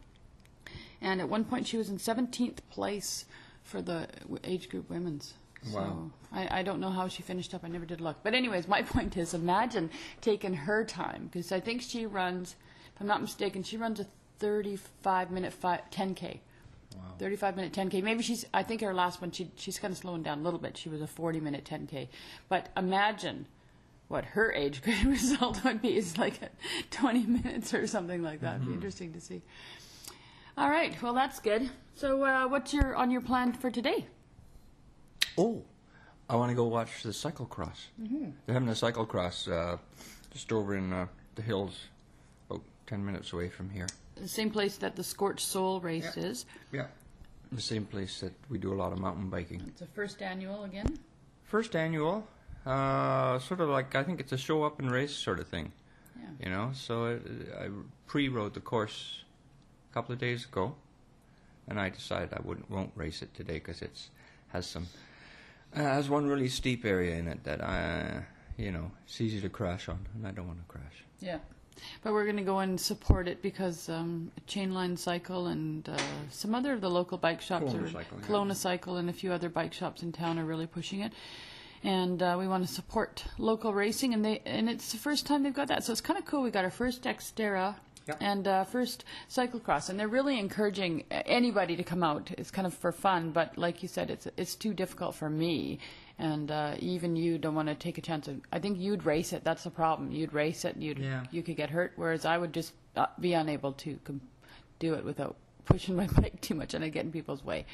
and 1.01 1.21
at 1.21 1.29
one 1.29 1.45
point 1.45 1.69
she 1.69 1.77
was 1.77 1.89
in 1.89 1.99
17th 1.99 2.59
place 2.71 3.25
for 3.69 3.83
the 3.83 4.09
w- 4.23 4.41
age 4.45 4.69
group 4.69 4.89
women's 4.89 5.35
Wow. 5.73 5.73
So 5.73 6.13
I, 6.33 6.61
I 6.61 6.63
don't 6.63 6.81
know 6.81 6.91
how 6.91 7.09
she 7.09 7.23
finished 7.23 7.55
up. 7.55 7.65
I 7.65 7.69
never 7.69 7.85
did 7.85 8.01
look. 8.01 8.19
But 8.23 8.35
anyways, 8.35 8.69
my 8.69 8.83
point 8.95 9.17
is, 9.17 9.35
imagine 9.35 9.91
taking 10.21 10.55
her 10.55 10.85
time 10.85 11.29
because 11.31 11.53
I 11.53 11.61
think 11.61 11.83
she 11.83 12.07
runs, 12.07 12.57
if 12.95 13.01
I'm 13.01 13.07
not 13.07 13.21
mistaken, 13.21 13.63
she 13.63 13.77
runs 13.77 14.01
a 14.01 14.07
35 14.39 15.31
minute 15.31 15.53
fi 15.53 15.81
10k. 15.91 16.41
Wow. 16.95 17.03
35 17.19 17.57
minute 17.57 17.73
10k. 17.73 18.03
Maybe 18.03 18.23
she's. 18.23 18.47
I 18.55 18.63
think 18.63 18.81
her 18.81 18.95
last 18.95 19.21
one, 19.21 19.31
she 19.31 19.51
she's 19.57 19.79
kind 19.79 19.93
of 19.93 19.99
slowing 19.99 20.23
down 20.23 20.41
a 20.41 20.43
little 20.43 20.61
bit. 20.61 20.77
She 20.77 20.89
was 20.89 21.03
a 21.03 21.07
40 21.07 21.41
minute 21.41 21.65
10k. 21.65 22.09
But 22.49 22.69
imagine 22.77 23.47
what 24.07 24.25
her 24.25 24.53
age 24.53 24.83
grade 24.85 25.05
result 25.07 25.65
would 25.65 25.83
be. 25.83 25.97
Is 25.97 26.17
like 26.17 26.41
20 26.91 27.27
minutes 27.27 27.75
or 27.75 27.87
something 27.87 28.23
like 28.23 28.41
that. 28.41 28.57
It'd 28.57 28.61
be 28.61 28.67
mm-hmm. 28.67 28.75
interesting 28.75 29.13
to 29.13 29.21
see. 29.21 29.43
All 30.59 30.69
right. 30.71 31.01
Well, 31.01 31.15
that's 31.15 31.39
good. 31.39 31.71
So, 31.95 32.25
uh, 32.25 32.49
what's 32.49 32.75
your 32.75 32.97
on 32.97 33.13
your 33.13 33.21
plan 33.21 33.53
for 33.53 33.71
today? 33.71 34.07
Oh, 35.37 35.63
I 36.29 36.35
want 36.35 36.51
to 36.51 36.57
go 36.57 36.65
watch 36.65 37.05
the 37.05 37.11
cyclocross. 37.11 37.87
Mm-hmm. 38.03 38.31
They're 38.45 38.55
having 38.55 38.69
a 38.69 38.73
cyclocross 38.73 39.49
uh, 39.51 39.77
just 40.33 40.53
over 40.53 40.75
in 40.77 40.93
uh, 40.93 41.07
the 41.37 41.43
hills, 41.43 41.79
about 42.51 42.63
10 42.89 43.05
minutes 43.07 43.33
away 43.33 43.49
from 43.49 43.71
here. 43.71 43.87
The 44.17 44.27
same 44.27 44.51
place 44.51 44.77
that 44.79 44.97
the 44.97 45.05
Scorched 45.05 45.47
Soul 45.47 45.81
race 45.81 46.13
Yeah. 46.17 46.25
is. 46.25 46.47
Yeah. 46.73 46.87
The 47.53 47.61
same 47.61 47.85
place 47.85 48.19
that 48.21 48.33
we 48.51 48.59
do 48.59 48.73
a 48.73 48.79
lot 48.83 48.93
of 48.93 48.99
mountain 48.99 49.31
biking. 49.31 49.63
It's 49.69 49.79
the 49.81 49.87
first 49.87 50.21
annual 50.23 50.65
again. 50.65 50.99
First 51.45 51.77
annual, 51.77 52.27
uh, 52.67 53.39
sort 53.39 53.61
of 53.61 53.69
like, 53.69 53.95
I 53.95 54.03
think 54.03 54.19
it's 54.19 54.33
a 54.33 54.37
show 54.37 54.65
up 54.65 54.81
and 54.81 54.91
race 54.91 55.15
sort 55.15 55.39
of 55.39 55.47
thing. 55.47 55.71
Yeah. 56.19 56.47
You 56.47 56.51
know, 56.51 56.71
so 56.75 57.05
it, 57.07 57.23
I 57.59 57.69
pre-rode 58.09 58.55
the 58.55 58.61
course 58.61 59.23
a 59.91 59.95
couple 59.95 60.13
of 60.13 60.19
days 60.19 60.45
ago, 60.45 60.75
and 61.69 61.81
I 61.81 61.89
decided 61.89 62.33
I 62.33 62.41
wouldn't 62.45 62.71
won't 62.71 62.93
race 62.95 63.23
it 63.23 63.35
today 63.35 63.55
because 63.55 63.83
it's 63.83 64.11
has 64.49 64.67
some 64.67 64.87
uh, 65.75 65.81
has 65.81 66.09
one 66.09 66.27
really 66.27 66.49
steep 66.49 66.85
area 66.85 67.17
in 67.17 67.29
it 67.29 67.45
that 67.45 67.63
I, 67.63 68.25
you 68.57 68.73
know, 68.73 68.91
it's 69.05 69.21
easy 69.21 69.41
to 69.41 69.49
crash 69.49 69.89
on, 69.89 70.07
and 70.15 70.27
I 70.27 70.31
don't 70.31 70.47
want 70.47 70.61
to 70.61 70.67
crash. 70.67 71.05
Yeah. 71.21 71.39
But 72.03 72.13
we're 72.13 72.25
going 72.25 72.39
to 72.39 72.43
go 72.43 72.59
and 72.59 72.81
support 72.81 73.29
it 73.29 73.41
because 73.41 73.89
um, 73.89 74.33
Chainline 74.49 74.99
Cycle 74.99 75.47
and 75.47 75.89
uh, 75.89 75.97
some 76.29 76.55
other 76.55 76.73
of 76.73 76.81
the 76.81 76.91
local 76.91 77.19
bike 77.19 77.41
shops 77.41 77.73
Kelowna 77.73 77.85
are 77.85 77.91
Cycle, 77.91 78.47
yeah. 78.49 78.53
Cycle 78.55 78.97
and 78.97 79.09
a 79.09 79.13
few 79.13 79.33
other 79.33 79.49
bike 79.49 79.73
shops 79.73 80.03
in 80.03 80.11
town 80.11 80.41
are 80.41 80.45
really 80.45 80.67
pushing 80.67 81.01
it. 81.01 81.13
And 81.85 82.21
uh, 82.21 82.35
we 82.37 82.49
want 82.49 82.67
to 82.67 82.73
support 82.73 83.25
local 83.39 83.73
racing, 83.73 84.13
and 84.13 84.25
they 84.25 84.43
and 84.45 84.69
it's 84.69 84.91
the 84.91 84.99
first 84.99 85.27
time 85.27 85.45
they've 85.45 85.55
got 85.55 85.69
that, 85.69 85.85
so 85.85 85.93
it's 85.93 86.01
kind 86.01 86.19
of 86.19 86.25
cool. 86.25 86.43
We 86.43 86.51
got 86.51 86.65
our 86.65 86.73
first 86.73 87.05
Xterra 87.05 87.77
Yeah. 88.09 88.15
and 88.21 88.49
uh, 88.49 88.65
first 88.65 89.05
cyclocross, 89.29 89.91
and 89.91 90.01
they're 90.01 90.09
really 90.09 90.39
encouraging 90.39 91.05
anybody 91.11 91.77
to 91.77 91.83
come 91.85 92.03
out. 92.03 92.31
It's 92.39 92.51
kind 92.51 92.67
of 92.67 92.73
for 92.75 92.91
fun, 92.91 93.33
but 93.33 93.59
like 93.59 93.83
you 93.83 93.89
said, 93.89 94.11
it's 94.11 94.27
it's 94.37 94.55
too 94.55 94.73
difficult 94.73 95.15
for 95.15 95.29
me, 95.29 95.79
and 96.19 96.51
uh, 96.51 96.75
even 96.79 97.17
you 97.17 97.37
don't 97.39 97.55
want 97.55 97.69
to 97.69 97.75
take 97.75 97.99
a 97.99 98.01
chance. 98.01 98.27
Of, 98.29 98.41
I 98.51 98.59
think 98.61 98.79
you'd 98.79 99.05
race 99.05 99.33
it. 99.35 99.45
That's 99.45 99.65
the 99.65 99.71
problem. 99.71 100.11
You'd 100.11 100.33
race 100.33 100.65
it. 100.65 100.77
You'd 100.79 100.99
Yeah. 100.99 101.25
you 101.31 101.43
could 101.43 101.57
get 101.57 101.69
hurt, 101.71 101.93
whereas 101.97 102.25
I 102.25 102.39
would 102.39 102.55
just 102.55 102.73
uh, 102.97 103.07
be 103.21 103.35
unable 103.35 103.73
to 103.73 103.99
com- 104.05 104.21
do 104.79 104.95
it 104.95 105.05
without 105.05 105.37
pushing 105.67 105.95
my 105.95 106.07
bike 106.17 106.41
too 106.41 106.55
much 106.55 106.73
and 106.73 106.83
I 106.83 106.89
get 106.89 107.05
in 107.05 107.13
people's 107.13 107.45
way. 107.45 107.67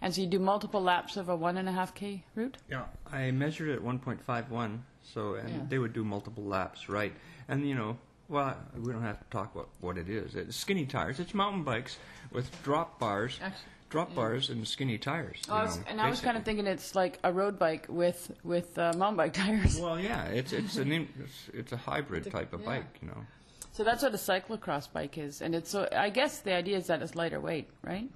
And 0.00 0.14
so 0.14 0.20
you 0.22 0.26
do 0.28 0.38
multiple 0.38 0.80
laps 0.80 1.16
of 1.16 1.28
a 1.28 1.36
one 1.36 1.58
and 1.58 1.68
a 1.68 1.72
half 1.72 1.94
k 1.94 2.24
route. 2.34 2.56
Yeah, 2.70 2.84
I 3.12 3.30
measured 3.32 3.68
it 3.68 3.74
at 3.74 3.82
1.51, 3.82 4.78
so 5.02 5.34
and 5.34 5.48
Yeah. 5.48 5.56
they 5.68 5.78
would 5.78 5.92
do 5.92 6.04
multiple 6.04 6.44
laps, 6.44 6.88
right? 6.88 7.12
And 7.48 7.68
you 7.68 7.74
know, 7.74 7.98
well, 8.28 8.56
we 8.76 8.92
don't 8.92 9.02
have 9.02 9.18
to 9.20 9.26
talk 9.30 9.54
about 9.54 9.68
what 9.80 9.96
it 9.98 10.08
is. 10.08 10.34
It's 10.34 10.56
skinny 10.56 10.86
tires. 10.86 11.18
It's 11.20 11.34
mountain 11.34 11.64
bikes 11.64 11.98
with 12.30 12.50
drop 12.62 12.98
bars, 12.98 13.38
Actually, 13.42 13.62
drop 13.90 14.14
bars, 14.14 14.50
and 14.50 14.66
skinny 14.68 14.98
tires. 14.98 15.38
Oh, 15.48 15.54
I 15.54 15.62
was, 15.64 15.76
know, 15.78 15.82
and 15.88 16.00
I 16.00 16.10
was 16.10 16.20
kind 16.20 16.36
of 16.36 16.44
thinking 16.44 16.66
it's 16.66 16.94
like 16.94 17.18
a 17.24 17.32
road 17.32 17.58
bike 17.58 17.86
with 17.88 18.30
with 18.44 18.78
uh, 18.78 18.92
mountain 18.96 19.16
bike 19.16 19.32
tires. 19.32 19.80
Well, 19.80 19.98
yeah, 19.98 20.24
it's 20.26 20.52
it's 20.52 20.76
an 20.76 20.92
in, 20.92 21.08
it's, 21.20 21.48
it's 21.54 21.72
a 21.72 21.76
hybrid 21.76 22.26
It's 22.26 22.34
a- 22.34 22.38
type 22.38 22.52
of 22.52 22.60
yeah. 22.60 22.66
bike, 22.66 22.98
you 23.02 23.08
know. 23.08 23.24
So 23.72 23.84
that's 23.84 24.02
what 24.02 24.12
a 24.12 24.16
cyclocross 24.18 24.92
bike 24.92 25.18
is, 25.18 25.40
and 25.40 25.54
it's 25.54 25.70
so. 25.70 25.88
I 25.92 26.10
guess 26.10 26.40
the 26.40 26.52
idea 26.52 26.76
is 26.76 26.88
that 26.88 27.00
it's 27.00 27.14
lighter 27.14 27.40
weight, 27.40 27.68
right? 27.82 28.10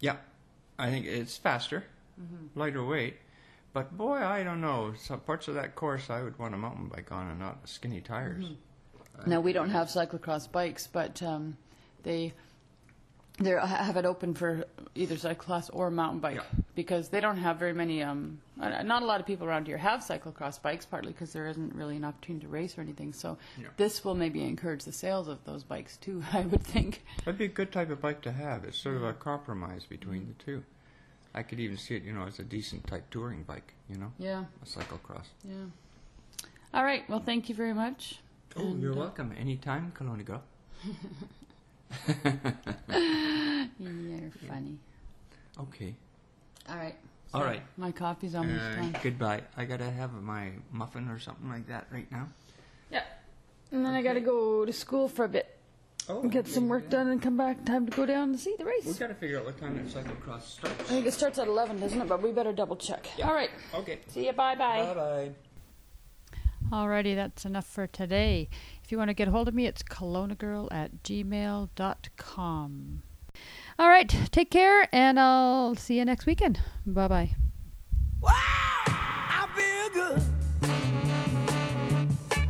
Yeah, 0.00 0.16
I 0.78 0.90
think 0.90 1.06
it's 1.06 1.36
faster, 1.36 1.84
Mm-hmm. 2.20 2.58
lighter 2.58 2.84
weight, 2.84 3.16
but 3.72 3.96
boy, 3.96 4.16
I 4.18 4.42
don't 4.42 4.60
know. 4.60 4.92
Some 4.98 5.20
parts 5.20 5.48
of 5.48 5.54
that 5.54 5.74
course 5.74 6.08
I 6.10 6.22
would 6.22 6.38
want 6.38 6.54
a 6.54 6.56
mountain 6.58 6.88
bike 6.88 7.12
on 7.12 7.28
and 7.28 7.38
not 7.38 7.68
skinny 7.68 8.00
tires. 8.00 8.44
Mm-hmm. 8.44 8.54
Now 9.26 9.40
we 9.40 9.52
don't 9.52 9.70
have 9.70 9.88
cyclocross 9.88 10.50
bikes, 10.50 10.86
but 10.86 11.22
um, 11.22 11.56
they 12.02 12.32
they 13.38 13.50
have 13.52 13.96
it 13.96 14.04
open 14.04 14.34
for 14.34 14.64
either 14.94 15.14
cyclocross 15.14 15.70
or 15.72 15.90
mountain 15.90 16.20
bike 16.20 16.36
Yeah. 16.36 16.42
because 16.74 17.08
they 17.08 17.20
don't 17.20 17.38
have 17.38 17.58
very 17.58 17.72
many. 17.72 18.02
Um, 18.02 18.40
uh, 18.60 18.82
not 18.82 19.02
a 19.02 19.06
lot 19.06 19.18
of 19.20 19.26
people 19.26 19.46
around 19.46 19.66
here 19.66 19.78
have 19.78 20.00
cyclocross 20.00 20.60
bikes, 20.60 20.84
partly 20.84 21.12
because 21.12 21.32
there 21.32 21.46
isn't 21.46 21.74
really 21.74 21.96
an 21.96 22.04
opportunity 22.04 22.44
to 22.44 22.50
race 22.52 22.76
or 22.76 22.82
anything. 22.82 23.14
So 23.14 23.38
Yeah. 23.58 23.68
this 23.78 24.04
will 24.04 24.14
maybe 24.14 24.42
encourage 24.44 24.84
the 24.84 24.92
sales 24.92 25.26
of 25.26 25.42
those 25.44 25.64
bikes 25.64 25.96
too. 25.96 26.22
I 26.34 26.42
would 26.42 26.62
think. 26.62 27.02
That'd 27.24 27.38
be 27.38 27.46
a 27.46 27.48
good 27.48 27.72
type 27.72 27.88
of 27.88 28.02
bike 28.02 28.20
to 28.22 28.32
have. 28.32 28.64
It's 28.64 28.76
sort 28.76 28.96
of 28.96 29.04
a 29.04 29.14
compromise 29.14 29.86
between 29.86 30.26
the 30.28 30.44
two. 30.44 30.62
I 31.34 31.42
could 31.42 31.60
even 31.60 31.78
see 31.78 31.94
it, 31.96 32.02
you 32.02 32.12
know, 32.12 32.26
as 32.26 32.40
a 32.40 32.44
decent 32.44 32.86
type 32.88 33.08
touring 33.10 33.44
bike, 33.44 33.72
you 33.88 33.96
know, 33.96 34.12
Yeah, 34.18 34.44
a 34.62 34.66
cyclocross. 34.66 35.26
yeah. 35.44 35.64
All 36.74 36.84
right. 36.84 37.08
Well, 37.08 37.20
thank 37.20 37.48
you 37.48 37.54
very 37.54 37.72
much. 37.72 38.20
Oh, 38.56 38.60
And, 38.68 38.82
you're 38.82 38.92
uh, 38.92 38.96
welcome. 38.96 39.32
Anytime, 39.38 39.92
Kelowna 39.96 40.24
girl. 40.24 40.42
You're 43.78 44.30
funny. 44.48 44.78
Okay. 45.58 45.94
All 46.68 46.76
right. 46.76 46.96
All 47.32 47.42
right. 47.44 47.62
My 47.76 47.92
coffee's 47.92 48.34
almost 48.34 48.60
Uh, 48.62 48.76
done. 48.76 48.96
goodbye. 49.02 49.42
I 49.56 49.64
gotta 49.64 49.90
have 49.90 50.12
my 50.14 50.50
muffin 50.72 51.08
or 51.08 51.18
something 51.18 51.48
like 51.48 51.66
that 51.68 51.86
right 51.92 52.10
now. 52.10 52.28
Yeah. 52.90 53.04
And 53.72 53.84
then 53.86 53.94
I 53.94 54.02
got 54.02 54.14
to 54.14 54.20
go 54.20 54.64
to 54.64 54.72
school 54.72 55.08
for 55.08 55.24
a 55.24 55.28
bit. 55.28 55.56
Oh, 56.08 56.26
Get 56.28 56.48
some 56.48 56.66
work 56.68 56.88
done 56.90 57.06
and 57.08 57.22
come 57.22 57.36
back. 57.36 57.64
Time 57.64 57.86
to 57.86 57.92
go 57.96 58.04
down 58.04 58.30
and 58.30 58.40
see 58.40 58.56
the 58.58 58.64
race. 58.64 58.84
We 58.84 58.94
gotta 58.94 59.14
figure 59.14 59.38
out 59.38 59.44
what 59.44 59.60
time 59.60 59.76
that 59.76 59.86
cyclocross 59.86 60.42
starts. 60.42 60.80
I 60.80 60.84
think 60.94 61.06
it 61.06 61.12
starts 61.14 61.38
at 61.38 61.46
11, 61.46 61.78
doesn't 61.78 62.00
it? 62.00 62.08
But 62.08 62.20
we 62.22 62.32
better 62.32 62.52
double 62.52 62.74
check. 62.76 63.06
All 63.22 63.32
right. 63.34 63.50
Okay. 63.74 64.00
See 64.08 64.26
you. 64.26 64.32
Bye 64.32 64.56
bye. 64.56 64.82
Bye 64.86 64.94
bye. 64.94 65.30
Alrighty, 66.72 67.16
that's 67.16 67.44
enough 67.44 67.66
for 67.66 67.88
today. 67.88 68.48
If 68.84 68.92
you 68.92 68.98
want 68.98 69.08
to 69.08 69.14
get 69.14 69.26
hold 69.26 69.48
of 69.48 69.54
me, 69.54 69.66
it's 69.66 69.82
kelownagirl 69.82 70.68
at 70.70 71.02
gmail.com. 71.02 73.02
All 73.78 73.88
right, 73.88 74.08
take 74.30 74.50
care, 74.52 74.88
and 74.92 75.18
I'll 75.18 75.74
see 75.74 75.98
you 75.98 76.04
next 76.04 76.26
weekend. 76.26 76.60
Bye 76.86 77.08
bye. 77.08 77.34
Wow, 78.20 78.30
I 78.36 79.48
feel 79.56 79.90
good. 79.94 80.22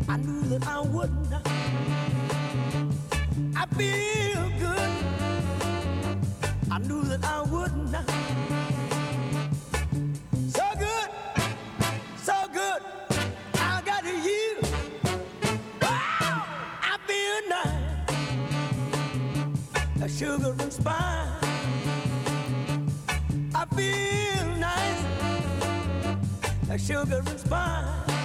I 0.08 0.16
knew 0.18 0.42
that 0.42 0.66
I 0.66 0.80
wouldn't. 0.80 1.32
I 3.56 3.64
feel 3.76 4.50
good. 4.58 4.90
I 6.70 6.78
knew 6.78 7.02
that 7.04 7.24
I 7.24 7.42
wouldn't. 7.42 7.90
So 7.90 8.19
sugar 20.20 20.54
and 20.58 20.70
spice. 20.70 20.92
I 23.54 23.64
feel 23.74 24.46
nice 24.58 25.02
like 26.68 26.78
sugar 26.78 27.22
and 27.26 27.40
spice. 27.40 28.19